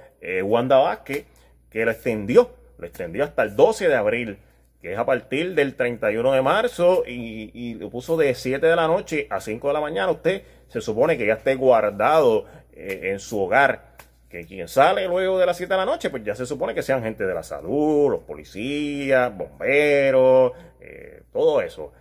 Wanda 0.42 0.78
Vázquez 0.78 1.26
que 1.74 1.84
lo 1.84 1.90
extendió, 1.90 2.50
lo 2.78 2.86
extendió 2.86 3.24
hasta 3.24 3.42
el 3.42 3.56
12 3.56 3.88
de 3.88 3.96
abril, 3.96 4.38
que 4.80 4.92
es 4.92 4.98
a 4.98 5.04
partir 5.04 5.56
del 5.56 5.74
31 5.74 6.32
de 6.32 6.40
marzo, 6.40 7.02
y, 7.04 7.74
lo 7.74 7.90
puso 7.90 8.16
de 8.16 8.32
7 8.32 8.64
de 8.64 8.76
la 8.76 8.86
noche 8.86 9.26
a 9.28 9.40
5 9.40 9.66
de 9.66 9.74
la 9.74 9.80
mañana. 9.80 10.12
Usted 10.12 10.44
se 10.68 10.80
supone 10.80 11.18
que 11.18 11.26
ya 11.26 11.34
esté 11.34 11.56
guardado 11.56 12.44
eh, 12.72 13.10
en 13.10 13.18
su 13.18 13.40
hogar. 13.40 13.96
Que 14.30 14.46
quien 14.46 14.68
sale 14.68 15.08
luego 15.08 15.36
de 15.36 15.46
las 15.46 15.56
7 15.56 15.74
de 15.74 15.78
la 15.78 15.84
noche, 15.84 16.10
pues 16.10 16.22
ya 16.22 16.36
se 16.36 16.46
supone 16.46 16.74
que 16.74 16.82
sean 16.82 17.02
gente 17.02 17.26
de 17.26 17.34
la 17.34 17.42
salud, 17.42 18.08
los 18.08 18.22
policías, 18.22 19.36
bomberos, 19.36 20.52
eh, 20.80 21.22
todo 21.32 21.60
eso. 21.60 21.92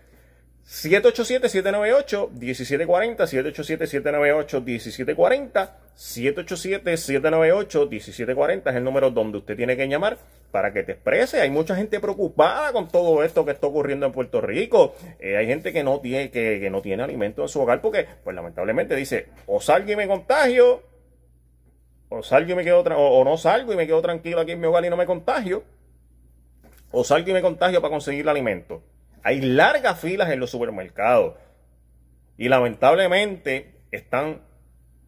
787-798-1740, 0.66 3.18
787-798-1740, 3.18 5.70
787-798-1740 5.96 8.70
es 8.70 8.76
el 8.76 8.84
número 8.84 9.12
donde 9.12 9.38
usted 9.40 9.58
tiene 9.58 9.76
que 9.76 9.88
llamar 9.88 10.20
para 10.52 10.72
que 10.72 10.84
te 10.84 10.92
exprese. 10.94 11.42
Hay 11.42 11.50
mucha 11.50 11.76
gente 11.76 12.00
preocupada 12.00 12.72
con 12.72 12.88
todo 12.88 13.24
esto 13.24 13.44
que 13.44 13.52
está 13.52 13.68
ocurriendo 13.68 14.06
en 14.06 14.14
Puerto 14.14 14.40
Rico. 14.40 14.96
Eh, 15.20 15.36
hay 15.36 15.48
gente 15.48 15.74
que 15.74 15.84
no 15.84 16.00
tiene 16.00 16.32
que, 16.32 16.70
no 16.70 16.82
tiene 16.82 17.04
alimento 17.04 17.42
en 17.42 17.50
su 17.50 17.60
hogar 17.60 17.82
porque, 17.82 18.08
pues 18.24 18.34
lamentablemente 18.34 18.96
dice, 18.96 19.28
o 19.48 19.60
salgo 19.60 19.92
y 19.92 19.98
me 19.98 20.08
contagio, 20.08 20.82
o 22.08 22.24
salgo 22.24 22.54
y 22.54 22.56
me 22.56 22.64
quedo 22.64 22.80
o, 22.80 23.20
o 23.20 23.26
no 23.26 23.36
salgo 23.38 23.74
y 23.74 23.76
me 23.76 23.86
quedo 23.86 24.02
tranquilo 24.02 24.40
aquí 24.40 24.54
en 24.54 24.62
mi 24.62 24.68
hogar 24.68 24.86
y 24.86 24.90
no 24.90 24.96
me 24.96 25.06
contagio, 25.06 25.66
o 26.92 27.04
salgo 27.04 27.30
y 27.30 27.34
me 27.34 27.42
contagio 27.42 27.82
para 27.82 27.92
conseguir 27.92 28.22
el 28.22 28.30
alimento. 28.30 28.82
Hay 29.24 29.42
largas 29.42 30.00
filas 30.00 30.30
en 30.30 30.40
los 30.40 30.52
supermercados. 30.52 31.36
Y 32.38 32.50
lamentablemente 32.50 33.82
están, 33.92 34.42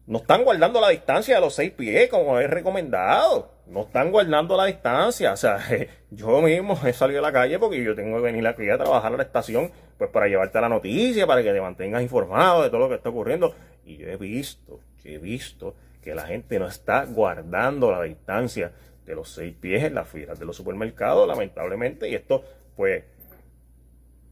no 0.06 0.18
están 0.18 0.44
guardando 0.44 0.80
la 0.80 0.88
distancia 0.88 1.34
de 1.34 1.40
los 1.40 1.54
seis 1.54 1.72
pies 1.72 2.08
como 2.08 2.38
es 2.38 2.48
recomendado. 2.48 3.52
No 3.66 3.82
están 3.82 4.10
guardando 4.10 4.56
la 4.56 4.64
distancia. 4.64 5.32
O 5.32 5.36
sea, 5.36 5.58
yo 6.10 6.40
mismo 6.40 6.78
he 6.84 6.92
salido 6.92 7.20
a 7.20 7.22
la 7.22 7.32
calle 7.32 7.58
porque 7.58 7.82
yo 7.82 7.94
tengo 7.94 8.16
que 8.16 8.22
venir 8.22 8.46
aquí 8.46 8.68
a 8.70 8.78
trabajar 8.78 9.12
a 9.12 9.16
la 9.16 9.22
estación 9.22 9.70
pues 9.98 10.10
para 10.10 10.28
llevarte 10.28 10.60
la 10.60 10.68
noticia, 10.68 11.26
para 11.26 11.42
que 11.42 11.52
te 11.52 11.60
mantengas 11.60 12.02
informado 12.02 12.62
de 12.62 12.70
todo 12.70 12.80
lo 12.80 12.88
que 12.88 12.96
está 12.96 13.08
ocurriendo. 13.08 13.54
Y 13.84 13.96
yo 13.96 14.08
he 14.08 14.16
visto, 14.16 14.80
yo 15.02 15.10
he 15.10 15.18
visto 15.18 15.74
que 16.02 16.14
la 16.14 16.26
gente 16.26 16.58
no 16.58 16.66
está 16.68 17.04
guardando 17.04 17.90
la 17.90 18.02
distancia 18.02 18.72
de 19.04 19.14
los 19.14 19.28
seis 19.28 19.54
pies 19.58 19.84
en 19.84 19.94
las 19.94 20.08
filas 20.08 20.38
de 20.38 20.44
los 20.44 20.56
supermercados, 20.56 21.26
lamentablemente. 21.26 22.08
Y 22.08 22.14
esto, 22.14 22.44
pues, 22.76 23.04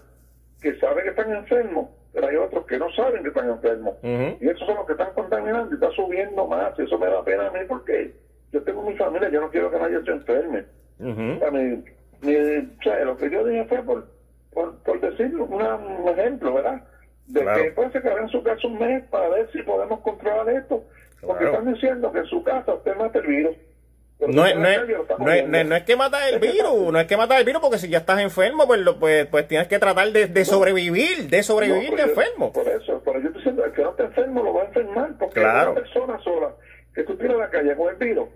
que 0.62 0.76
saben 0.80 1.04
que 1.04 1.10
están 1.12 1.32
enfermos 1.32 1.90
pero 2.14 2.28
hay 2.28 2.36
otros 2.36 2.66
que 2.66 2.78
no 2.78 2.90
saben 2.92 3.24
que 3.24 3.30
están 3.30 3.50
enfermos. 3.50 3.96
Y 4.04 4.48
esos 4.48 4.66
son 4.66 4.76
los 4.76 4.86
que 4.86 4.94
están 4.94 5.14
contaminando 5.14 5.70
y 5.72 5.74
está 5.76 5.92
subiendo 5.92 6.48
más. 6.48 6.78
Y 6.78 6.84
eso 6.84 6.98
me 6.98 7.08
da 7.08 7.24
pena 7.24 7.48
a 7.48 7.52
mí 7.52 7.60
porque 7.68 8.14
yo 8.52 8.62
tengo 8.64 8.84
mi 8.84 8.96
familia, 8.96 9.30
yo 9.30 9.42
no 9.42 9.50
quiero 9.50 9.70
que 9.72 9.80
nadie 9.80 10.02
se 10.04 10.12
enferme. 10.12 10.66
o 12.22 12.84
sea, 12.84 13.06
lo 13.06 13.18
que 13.18 13.30
yo 13.30 13.46
dije 13.46 13.66
fue 13.66 13.84
por, 13.84 14.08
por, 14.52 14.76
por 14.84 15.00
decir 15.00 15.36
un 15.36 16.10
ejemplo, 16.10 16.54
¿verdad? 16.56 16.84
De 17.28 17.46
que 17.46 17.72
puede 17.72 17.92
se 17.92 18.02
quedar 18.02 18.18
en 18.18 18.30
su 18.30 18.42
casa 18.42 18.68
un 18.68 18.80
mes 18.80 19.04
para 19.06 19.30
ver 19.30 19.52
si 19.52 19.62
podemos 19.62 20.00
controlar 20.02 20.50
esto. 20.50 20.84
Porque 21.22 21.46
están 21.46 21.72
diciendo 21.72 22.12
que 22.12 22.20
en 22.20 22.26
su 22.26 22.44
casa 22.44 22.74
usted 22.74 22.96
mata 22.96 23.20
el 23.20 23.28
virus. 23.28 23.56
No 24.20 24.46
es, 24.46 24.56
no, 24.58 24.68
es, 24.68 24.82
no, 25.18 25.32
es, 25.32 25.68
no 25.68 25.76
es 25.76 25.84
que 25.84 25.96
matar 25.96 26.34
el 26.34 26.40
virus, 26.40 26.92
no 26.92 27.00
es 27.00 27.08
que 27.08 27.16
matar 27.16 27.40
el 27.40 27.46
virus, 27.46 27.62
porque 27.62 27.78
si 27.78 27.88
ya 27.88 28.00
estás 28.00 28.20
enfermo, 28.20 28.68
pues, 28.68 28.82
pues, 29.00 29.28
pues 29.28 29.48
tienes 29.48 29.70
que 29.70 29.80
tratar 29.80 30.10
de, 30.12 30.28
de 30.28 30.46
sobrevivir, 30.46 31.30
de 31.30 31.42
sobrevivir 31.42 31.96
de 31.96 32.02
enfermo. 32.04 32.52
Por 32.52 32.68
eso, 32.68 33.02
pero 33.06 33.20
yo 33.22 33.28
estoy 33.28 33.40
diciendo, 33.40 33.64
el 33.64 33.72
que 33.72 33.82
no 33.82 33.92
está 33.92 34.04
enfermo 34.04 34.44
lo 34.44 34.54
va 34.54 34.64
a 34.64 34.66
enfermar, 34.66 35.18
porque 35.18 35.40
claro. 35.40 35.72
una 35.72 35.82
persona 35.82 36.20
sola 36.20 36.54
que 36.94 37.04
tú 37.04 37.16
tienes 37.16 37.38
la 37.38 37.50
calle 37.50 37.76
con 37.78 37.90
el 37.90 37.96
virus. 37.96 38.28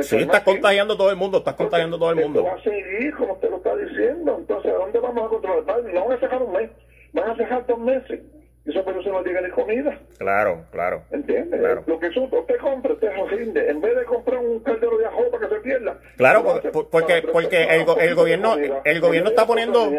Sí, 0.00 0.16
estás 0.16 0.42
contagiando 0.42 0.96
todo 0.96 1.10
el 1.10 1.16
mundo, 1.16 1.38
estás 1.38 1.54
contagiando 1.54 1.96
todo 1.96 2.10
el 2.10 2.16
mundo. 2.16 2.42
va 2.42 2.54
a 2.54 2.62
seguir, 2.62 3.14
como 3.14 3.34
usted 3.34 3.50
lo 3.50 3.58
está 3.58 3.76
diciendo. 3.76 4.36
Entonces, 4.40 4.72
¿a 4.72 4.74
dónde 4.74 4.98
vamos 4.98 5.24
a 5.24 5.28
controlar? 5.28 5.84
No 5.84 6.04
van 6.06 6.18
a 6.18 6.20
dejar 6.20 6.42
un 6.42 6.52
mes, 6.52 6.70
van 7.12 7.30
a 7.30 7.34
dejar 7.34 7.66
dos 7.66 7.78
meses. 7.78 8.20
Y 8.66 8.70
eso 8.70 8.84
por 8.84 8.98
eso 8.98 9.10
no 9.10 9.22
llega 9.22 9.40
ni 9.42 9.50
comida. 9.50 9.98
Claro, 10.18 10.64
claro. 10.70 11.02
¿Entiendes? 11.10 11.60
Lo 11.86 11.98
que 11.98 12.08
usted 12.08 12.58
compra, 12.58 12.94
usted 12.94 13.10
rinde. 13.30 13.70
En 13.70 13.80
vez 13.80 13.94
de 13.96 14.04
comprar 14.04 14.38
un 14.38 14.60
caldero 14.60 14.96
de 14.96 15.06
ajo 15.06 15.30
para 15.30 15.48
que 15.48 15.54
se 15.54 15.60
pierda. 15.60 15.98
Claro, 16.16 16.42
porque, 16.42 17.22
porque, 17.30 17.62
el, 17.64 17.84
el, 18.00 18.14
gobierno, 18.14 18.56
el 18.84 19.00
gobierno 19.00 19.30
está 19.30 19.46
poniendo... 19.46 19.90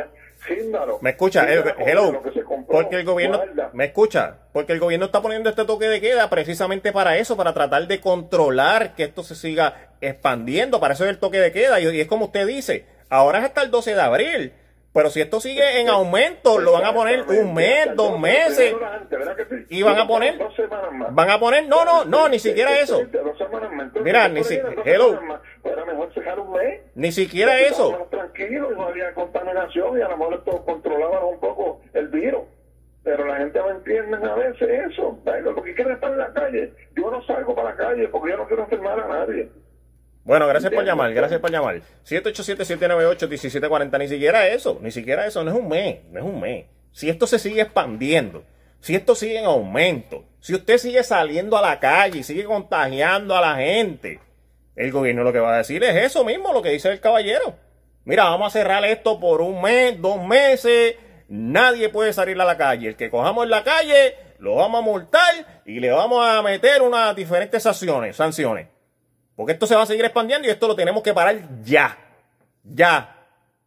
Me 1.01 1.11
escucha, 1.11 1.51
el, 1.51 1.63
hello, 1.79 2.21
porque 2.67 2.97
el 2.97 3.05
gobierno, 3.05 3.41
me 3.73 3.85
escucha, 3.85 4.37
porque 4.51 4.73
el 4.73 4.79
gobierno 4.79 5.07
está 5.07 5.21
poniendo 5.21 5.49
este 5.49 5.65
toque 5.65 5.87
de 5.87 6.01
queda 6.01 6.29
precisamente 6.29 6.91
para 6.91 7.17
eso, 7.17 7.35
para 7.35 7.53
tratar 7.53 7.87
de 7.87 7.99
controlar 7.99 8.95
que 8.95 9.03
esto 9.05 9.23
se 9.23 9.33
siga 9.33 9.89
expandiendo, 10.01 10.79
para 10.79 10.93
eso 10.93 11.05
es 11.05 11.11
el 11.11 11.17
toque 11.17 11.39
de 11.39 11.51
queda, 11.51 11.79
y, 11.79 11.99
es 11.99 12.07
como 12.07 12.25
usted 12.25 12.45
dice, 12.45 12.85
ahora 13.09 13.39
es 13.39 13.45
hasta 13.45 13.63
el 13.63 13.71
12 13.71 13.95
de 13.95 14.01
abril, 14.01 14.53
pero 14.95 15.09
si 15.09 15.19
esto 15.19 15.41
sigue 15.41 15.81
en 15.81 15.89
aumento, 15.89 16.57
lo 16.57 16.71
van 16.71 16.85
a 16.85 16.93
poner 16.93 17.23
un 17.27 17.53
mes, 17.53 17.93
dos 17.95 18.17
meses. 18.17 18.73
Y 19.69 19.83
van 19.83 19.99
a 19.99 20.07
poner. 20.07 20.39
Van 21.11 21.29
a 21.29 21.37
poner. 21.37 21.67
No, 21.67 21.83
no, 21.83 22.05
no, 22.05 22.29
ni 22.29 22.39
siquiera 22.39 22.79
eso. 22.79 23.01
Mira, 24.01 24.29
ni 24.29 24.41
siquiera. 24.45 24.81
Hello. 24.85 25.19
Ni 26.95 27.11
siquiera 27.11 27.59
eso. 27.59 28.07
Tranquilo, 28.09 28.71
no 28.71 28.87
había 28.87 29.13
contaminación 29.13 29.99
y 29.99 30.01
a 30.01 30.07
lo 30.07 30.15
mejor 30.15 30.35
esto 30.35 30.63
controlaba 30.63 31.25
un 31.25 31.41
poco 31.41 31.81
el 31.93 32.07
virus. 32.07 32.43
Pero 33.03 33.25
la 33.25 33.35
gente 33.35 33.59
no 33.59 33.71
entiende 33.71 34.15
a 34.15 34.35
veces 34.35 34.69
eso. 34.91 35.19
Lo 35.43 35.61
que 35.61 35.75
quieren 35.75 35.95
estar 35.95 36.09
en 36.09 36.19
la 36.19 36.31
calle. 36.31 36.71
Yo 36.95 37.11
no 37.11 37.21
salgo 37.25 37.53
para 37.53 37.71
la 37.71 37.75
calle 37.75 38.07
porque 38.07 38.31
yo 38.31 38.37
no 38.37 38.47
quiero 38.47 38.63
enfermar 38.63 38.97
a 39.01 39.07
nadie. 39.09 39.49
Bueno, 40.25 40.47
gracias 40.47 40.73
por 40.73 40.83
llamar, 40.83 41.13
gracias 41.13 41.39
por 41.39 41.51
llamar. 41.51 41.81
787-798-1740, 42.03 43.99
ni 43.99 44.07
siquiera 44.07 44.47
eso, 44.47 44.79
ni 44.81 44.89
siquiera 44.89 45.27
eso, 45.27 45.43
no 45.43 45.51
es 45.51 45.57
un 45.57 45.67
mes, 45.67 45.99
no 46.11 46.19
es 46.19 46.25
un 46.25 46.41
mes. 46.41 46.65
Si 46.91 47.09
esto 47.09 47.27
se 47.27 47.37
sigue 47.37 47.61
expandiendo, 47.61 48.43
si 48.79 48.95
esto 48.95 49.13
sigue 49.13 49.37
en 49.37 49.45
aumento, 49.45 50.25
si 50.39 50.55
usted 50.55 50.79
sigue 50.79 51.03
saliendo 51.03 51.57
a 51.57 51.61
la 51.61 51.79
calle 51.79 52.19
y 52.19 52.23
sigue 52.23 52.43
contagiando 52.45 53.35
a 53.35 53.41
la 53.41 53.57
gente, 53.57 54.19
el 54.75 54.91
gobierno 54.91 55.23
lo 55.23 55.31
que 55.31 55.37
va 55.37 55.53
a 55.53 55.57
decir 55.59 55.83
es 55.83 55.95
eso 55.95 56.25
mismo, 56.25 56.51
lo 56.53 56.63
que 56.63 56.71
dice 56.71 56.89
el 56.89 56.99
caballero. 56.99 57.55
Mira, 58.03 58.23
vamos 58.23 58.47
a 58.47 58.57
cerrar 58.59 58.83
esto 58.83 59.19
por 59.19 59.41
un 59.41 59.61
mes, 59.61 60.01
dos 60.01 60.25
meses, 60.25 60.95
nadie 61.27 61.89
puede 61.89 62.13
salir 62.13 62.41
a 62.41 62.45
la 62.45 62.57
calle. 62.57 62.87
El 62.87 62.95
que 62.95 63.11
cojamos 63.11 63.43
en 63.43 63.51
la 63.51 63.63
calle, 63.63 64.15
lo 64.39 64.55
vamos 64.55 64.79
a 64.79 64.83
multar 64.83 65.61
y 65.65 65.79
le 65.79 65.91
vamos 65.91 66.27
a 66.27 66.41
meter 66.41 66.81
unas 66.81 67.15
diferentes 67.15 67.61
sanciones, 67.61 68.15
sanciones. 68.15 68.74
Porque 69.35 69.53
esto 69.53 69.67
se 69.67 69.75
va 69.75 69.83
a 69.83 69.85
seguir 69.85 70.05
expandiendo 70.05 70.47
y 70.47 70.51
esto 70.51 70.67
lo 70.67 70.75
tenemos 70.75 71.03
que 71.03 71.13
parar 71.13 71.39
ya. 71.63 71.97
Ya. 72.63 73.11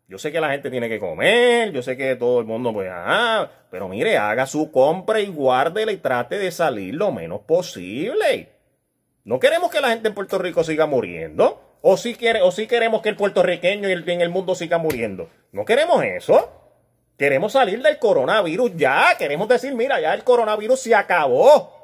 Yo 0.09 0.17
sé 0.19 0.33
que 0.33 0.41
la 0.41 0.51
gente 0.51 0.71
tiene 0.71 0.89
que 0.89 0.99
comer, 0.99 1.71
yo 1.71 1.83
sé 1.83 1.95
que 1.95 2.17
todo 2.17 2.41
el 2.41 2.47
mundo, 2.47 2.73
pues, 2.73 2.89
ah, 2.91 3.51
pero 3.71 3.89
mire, 3.89 4.17
haga 4.17 4.47
su 4.47 4.73
compra 4.73 5.21
y 5.21 5.27
guárdela 5.27 5.93
y 5.93 5.99
trate 5.99 6.39
de 6.39 6.51
salir 6.51 6.95
lo 6.95 7.13
menos 7.13 7.41
posible. 7.43 8.49
No 9.25 9.39
queremos 9.39 9.71
que 9.71 9.83
la 9.83 9.91
gente 9.91 10.09
en 10.09 10.15
Puerto 10.15 10.39
Rico 10.39 10.65
siga 10.65 10.87
muriendo. 10.87 11.63
O 11.83 11.97
si, 11.99 12.15
quiere, 12.15 12.41
o 12.41 12.51
si 12.51 12.67
queremos 12.67 13.03
que 13.03 13.11
el 13.11 13.17
puertorriqueño 13.17 13.89
y 13.89 13.93
el, 13.93 14.09
en 14.09 14.23
el 14.23 14.31
mundo 14.31 14.55
siga 14.55 14.79
muriendo. 14.79 15.29
No 15.53 15.67
queremos 15.67 16.03
eso. 16.03 16.51
Queremos 17.19 17.53
salir 17.53 17.83
del 17.83 17.99
coronavirus 17.99 18.75
ya. 18.77 19.15
Queremos 19.19 19.47
decir, 19.47 19.75
mira, 19.75 20.01
ya 20.01 20.15
el 20.15 20.25
coronavirus 20.25 20.81
se 20.81 20.95
acabó. 20.95 21.78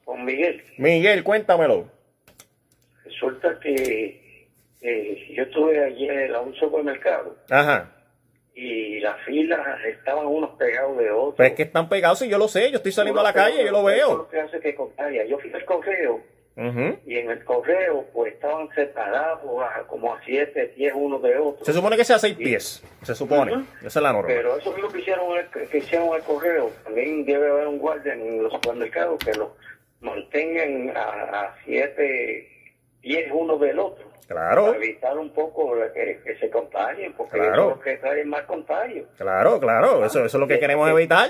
Con 0.04 0.26
Miguel. 0.26 0.64
Miguel, 0.80 1.24
cuéntamelo. 1.24 1.92
Resulta 3.06 3.60
que 3.60 4.50
eh, 4.82 5.34
yo 5.36 5.44
estuve 5.44 5.86
ayer 5.86 6.34
a 6.34 6.42
un 6.42 6.56
supermercado. 6.56 7.38
Ajá. 7.52 8.01
Y 8.54 9.00
las 9.00 9.20
filas 9.24 9.60
estaban 9.86 10.28
unos 10.28 10.52
pegados 10.52 10.98
de 10.98 11.10
otros. 11.10 11.36
Pues 11.36 11.52
es 11.52 11.56
que 11.56 11.64
están 11.64 11.88
pegados, 11.88 12.22
y 12.22 12.30
yo 12.30 12.38
lo 12.38 12.48
sé, 12.48 12.70
yo 12.70 12.78
estoy 12.78 12.92
saliendo 12.92 13.22
a 13.22 13.24
la 13.24 13.34
calle, 13.34 13.64
yo 13.64 13.72
lo 13.72 13.84
veo. 13.84 14.18
Lo 14.18 14.30
que 14.30 14.40
hace 14.40 14.60
que 14.60 14.76
contagia. 14.76 15.26
Yo 15.26 15.40
fui 15.40 15.52
al 15.54 15.66
correo 15.66 16.22
y 17.06 17.18
en 17.18 17.32
el 17.32 17.44
correo 17.46 18.06
pues 18.14 18.34
estaban 18.34 18.70
separados 18.76 19.40
como 19.88 20.14
a 20.14 20.22
7, 20.24 20.74
10 20.76 20.94
uno 20.96 21.20
de 21.20 21.38
otro. 21.38 21.66
Se 21.66 21.74
supone 21.74 21.96
que 21.96 22.04
sea 22.04 22.20
6 22.20 22.36
pies, 22.36 22.84
se 23.02 23.16
supone. 23.16 23.64
Esa 23.80 24.00
es 24.00 24.04
la 24.04 24.14
norma. 24.14 24.28
Pero 24.28 24.58
eso 24.58 24.76
es 24.76 24.82
lo 24.82 24.90
que 24.90 25.00
hicieron, 25.00 25.38
el, 25.38 25.70
que 25.70 25.78
hicieron 25.78 26.14
el 26.16 26.22
correo. 26.22 26.72
También 26.84 27.26
debe 27.26 27.50
haber 27.50 27.68
un 27.68 27.80
guardia 27.80 28.14
en 28.14 28.44
los 28.44 28.52
supermercados 28.52 29.18
que 29.20 29.34
lo 29.34 29.56
mantengan 30.02 30.92
a 30.96 31.56
7 31.66 32.48
pies 33.02 33.30
uno 33.34 33.58
del 33.58 33.80
otro. 33.80 34.06
Claro. 34.28 34.68
Para 34.68 34.78
evitar 34.78 35.18
un 35.18 35.32
poco 35.32 35.74
que, 35.94 36.38
se 36.40 36.50
contagien, 36.50 37.14
porque 37.14 37.38
claro. 37.38 37.76
es 37.76 37.84
que 37.84 37.98
trae 37.98 38.24
más 38.24 38.44
contagio. 38.44 39.06
Claro, 39.18 39.60
claro, 39.60 40.06
eso, 40.06 40.24
eso 40.24 40.38
es 40.38 40.40
lo 40.40 40.48
que 40.48 40.60
queremos 40.60 40.90
evitar. 40.90 41.30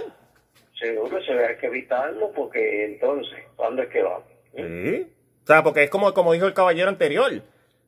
Seguro, 0.77 1.21
se 1.23 1.31
hay 1.33 1.57
que 1.57 1.67
evitarlo, 1.67 2.31
porque 2.31 2.85
entonces, 2.85 3.39
¿cuándo 3.55 3.81
es 3.81 3.89
que 3.89 4.03
vamos? 4.03 4.23
Sí. 4.55 5.07
O 5.43 5.47
sea, 5.47 5.63
porque 5.63 5.83
es 5.83 5.89
como, 5.89 6.13
como 6.13 6.33
dijo 6.33 6.45
el 6.45 6.53
caballero 6.53 6.89
anterior. 6.89 7.31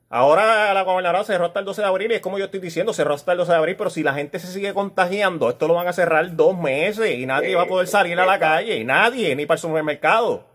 Ahora 0.09 0.71
la 0.75 0.83
gobernadora 0.83 1.23
cerró 1.23 1.45
hasta 1.45 1.59
el 1.59 1.65
12 1.65 1.81
de 1.81 1.87
abril 1.87 2.11
y 2.11 2.15
es 2.15 2.21
como 2.21 2.37
yo 2.37 2.45
estoy 2.45 2.59
diciendo, 2.59 2.93
cerró 2.93 3.15
hasta 3.15 3.31
el 3.31 3.39
12 3.39 3.51
de 3.51 3.57
abril, 3.57 3.75
pero 3.75 3.89
si 3.89 4.03
la 4.03 4.13
gente 4.13 4.37
se 4.37 4.45
sigue 4.45 4.71
contagiando, 4.71 5.49
esto 5.49 5.67
lo 5.67 5.73
van 5.73 5.87
a 5.87 5.93
cerrar 5.93 6.35
dos 6.35 6.55
meses 6.55 7.17
y 7.17 7.25
nadie 7.25 7.55
va 7.55 7.63
a 7.63 7.67
poder 7.67 7.87
salir 7.87 8.19
a 8.19 8.25
la 8.27 8.37
calle, 8.37 8.83
nadie, 8.83 9.35
ni 9.35 9.47
para 9.47 9.55
el 9.55 9.61
supermercado. 9.61 10.45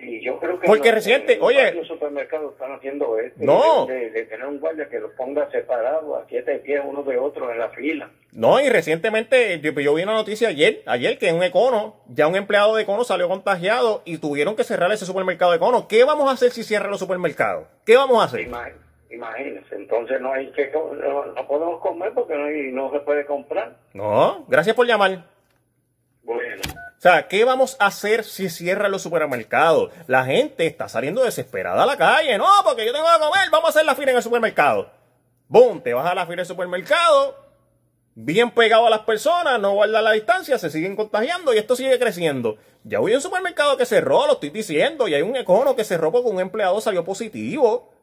Sí, 0.00 0.20
yo 0.22 0.38
creo 0.38 0.58
que 0.58 0.66
Porque 0.66 0.92
reciente, 0.92 1.38
oye. 1.40 1.72
Los 1.72 1.86
supermercados 1.86 2.52
están 2.52 2.72
haciendo 2.72 3.18
esto. 3.18 3.38
No. 3.44 3.86
De, 3.86 4.10
tener 4.24 4.46
un 4.46 4.58
guardia 4.58 4.88
que 4.88 4.98
los 4.98 5.12
ponga 5.12 5.50
separados 5.50 6.22
a 6.22 6.26
siete 6.26 6.58
pies 6.60 6.80
uno 6.84 7.02
de 7.02 7.18
otro 7.18 7.52
en 7.52 7.58
la 7.58 7.68
fila. 7.70 8.10
No, 8.32 8.60
y 8.60 8.68
recientemente 8.70 9.60
yo, 9.60 9.94
vi 9.94 10.02
una 10.02 10.14
noticia 10.14 10.48
ayer, 10.48 10.82
ayer 10.86 11.18
que 11.18 11.32
un 11.32 11.42
Econo, 11.42 11.96
ya 12.08 12.28
un 12.28 12.36
empleado 12.36 12.76
de 12.76 12.84
Econo 12.84 13.04
salió 13.04 13.28
contagiado 13.28 14.02
y 14.06 14.18
tuvieron 14.18 14.56
que 14.56 14.64
cerrar 14.64 14.90
ese 14.92 15.04
supermercado 15.04 15.50
de 15.50 15.58
Econo. 15.58 15.86
¿Qué 15.86 16.04
vamos 16.04 16.30
a 16.30 16.32
hacer 16.32 16.50
si 16.50 16.62
cierran 16.62 16.90
los 16.90 17.00
supermercados? 17.00 17.66
¿Qué 17.84 17.96
vamos 17.96 18.22
a 18.22 18.26
hacer? 18.26 18.48
Imagínense, 19.10 19.74
entonces 19.74 20.20
no 20.20 20.32
hay 20.32 20.50
que 20.52 20.70
no, 20.72 21.46
podemos 21.46 21.80
comer 21.80 22.12
porque 22.14 22.34
no, 22.34 22.48
no 22.84 22.92
se 22.92 23.00
puede 23.00 23.26
comprar. 23.26 23.76
No, 23.92 24.46
gracias 24.48 24.74
por 24.74 24.86
llamar. 24.86 25.24
Bueno. 26.22 26.62
O 27.00 27.02
sea, 27.02 27.28
¿qué 27.28 27.44
vamos 27.44 27.78
a 27.80 27.86
hacer 27.86 28.24
si 28.24 28.50
cierran 28.50 28.90
los 28.90 29.00
supermercados? 29.00 29.90
La 30.06 30.26
gente 30.26 30.66
está 30.66 30.86
saliendo 30.86 31.24
desesperada 31.24 31.82
a 31.82 31.86
la 31.86 31.96
calle. 31.96 32.36
No, 32.36 32.44
porque 32.62 32.84
yo 32.84 32.92
tengo 32.92 33.06
que 33.06 33.24
comer, 33.24 33.48
vamos 33.50 33.68
a 33.68 33.70
hacer 33.70 33.86
la 33.86 33.94
fila 33.94 34.10
en 34.10 34.18
el 34.18 34.22
supermercado. 34.22 34.90
Boom, 35.48 35.80
te 35.80 35.94
vas 35.94 36.04
a 36.04 36.14
la 36.14 36.26
fila 36.26 36.36
del 36.36 36.46
supermercado, 36.46 37.36
bien 38.14 38.50
pegado 38.50 38.86
a 38.86 38.90
las 38.90 39.00
personas, 39.00 39.58
no 39.58 39.72
guardan 39.72 40.04
la 40.04 40.12
distancia, 40.12 40.58
se 40.58 40.68
siguen 40.68 40.94
contagiando 40.94 41.54
y 41.54 41.56
esto 41.58 41.74
sigue 41.74 41.98
creciendo. 41.98 42.58
Ya 42.84 42.98
a 42.98 43.00
un 43.00 43.20
supermercado 43.22 43.78
que 43.78 43.86
cerró, 43.86 44.26
lo 44.26 44.34
estoy 44.34 44.50
diciendo, 44.50 45.08
y 45.08 45.14
hay 45.14 45.22
un 45.22 45.36
econo 45.36 45.74
que 45.74 45.84
cerró 45.84 46.12
porque 46.12 46.28
un 46.28 46.38
empleado 46.38 46.82
salió 46.82 47.02
positivo. 47.02 47.94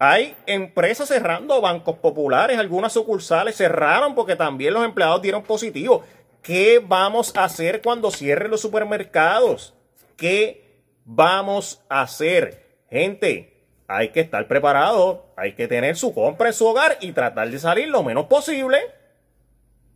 Hay 0.00 0.34
empresas 0.46 1.06
cerrando, 1.06 1.60
bancos 1.60 1.98
populares, 1.98 2.58
algunas 2.58 2.92
sucursales 2.92 3.56
cerraron 3.56 4.16
porque 4.16 4.34
también 4.34 4.74
los 4.74 4.84
empleados 4.84 5.22
dieron 5.22 5.44
positivo. 5.44 6.02
¿Qué 6.44 6.78
vamos 6.78 7.34
a 7.36 7.44
hacer 7.44 7.80
cuando 7.80 8.10
cierren 8.10 8.50
los 8.50 8.60
supermercados? 8.60 9.72
¿Qué 10.14 10.82
vamos 11.06 11.82
a 11.88 12.02
hacer? 12.02 12.82
Gente, 12.90 13.64
hay 13.88 14.10
que 14.10 14.20
estar 14.20 14.46
preparado, 14.46 15.32
hay 15.36 15.54
que 15.54 15.68
tener 15.68 15.96
su 15.96 16.12
compra 16.12 16.48
en 16.48 16.52
su 16.52 16.66
hogar 16.66 16.98
y 17.00 17.12
tratar 17.12 17.48
de 17.48 17.58
salir 17.58 17.88
lo 17.88 18.02
menos 18.02 18.26
posible 18.26 18.78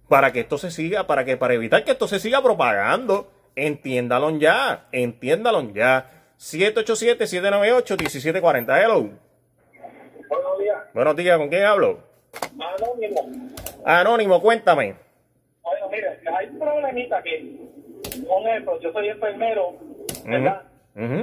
para 0.09 0.32
que 0.32 0.40
esto 0.40 0.57
se 0.57 0.70
siga, 0.70 1.07
para 1.07 1.26
que 1.26 1.36
para 1.36 1.53
evitar 1.53 1.84
que 1.84 1.90
esto 1.90 2.09
se 2.09 2.18
siga 2.18 2.42
propagando. 2.42 3.30
Entiéndalo 3.55 4.30
ya, 4.38 4.88
entiéndalo 4.90 5.70
ya. 5.74 6.30
787-798-1740. 6.38 8.82
Hello. 8.82 9.11
Buenos 10.30 10.59
días. 10.59 10.78
Buenos 10.94 11.14
días, 11.14 11.36
¿con 11.36 11.51
quién 11.51 11.64
hablo? 11.64 12.03
Anónimo. 12.59 13.51
Anónimo, 13.84 14.40
cuéntame. 14.40 15.08
Un 16.89 17.22
que, 17.22 18.26
con 18.26 18.49
ejemplo, 18.49 18.80
yo 18.80 18.93
soy 18.93 19.09
enfermero, 19.09 19.74
¿verdad? 20.24 20.62
Uh 20.95 21.22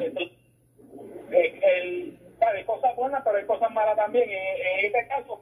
el, 1.31 2.17
hay 2.39 2.63
cosas 2.63 2.95
buenas, 2.95 3.21
pero 3.23 3.37
hay 3.37 3.45
cosas 3.45 3.71
malas 3.71 3.95
también. 3.95 4.29
En, 4.29 4.85
este 4.85 5.07
caso, 5.07 5.41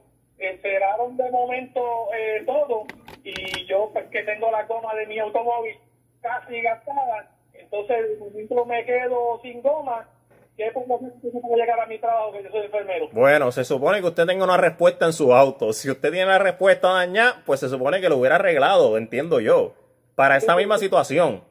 cerraron 0.62 1.16
de 1.16 1.30
momento 1.30 2.08
eh, 2.16 2.42
todo 2.46 2.84
y 3.22 3.66
yo, 3.66 3.90
pues, 3.92 4.06
que 4.06 4.22
tengo 4.22 4.50
la 4.50 4.64
goma 4.64 4.94
de 4.94 5.06
mi 5.06 5.18
automóvil 5.18 5.76
casi 6.20 6.60
gastada, 6.62 7.30
entonces 7.52 8.18
me 8.66 8.84
quedo 8.84 9.40
sin 9.42 9.62
goma. 9.62 10.08
¿Qué 10.56 10.70
puedo 10.70 11.56
llegar 11.56 11.80
a 11.80 11.86
mi 11.86 11.98
trabajo? 11.98 12.30
Que 12.32 12.44
yo 12.44 12.50
soy 12.50 12.66
enfermero. 12.66 13.08
Bueno, 13.10 13.50
se 13.50 13.64
supone 13.64 14.00
que 14.00 14.06
usted 14.06 14.24
tenga 14.24 14.44
una 14.44 14.56
respuesta 14.56 15.04
en 15.04 15.12
su 15.12 15.34
auto. 15.34 15.72
Si 15.72 15.90
usted 15.90 16.12
tiene 16.12 16.26
la 16.26 16.38
respuesta 16.38 16.92
dañada, 16.92 17.42
pues 17.44 17.58
se 17.58 17.68
supone 17.68 18.00
que 18.00 18.08
lo 18.08 18.18
hubiera 18.18 18.36
arreglado, 18.36 18.96
entiendo 18.96 19.40
yo, 19.40 19.74
para 20.14 20.36
esta 20.36 20.56
misma 20.56 20.78
situación. 20.78 21.42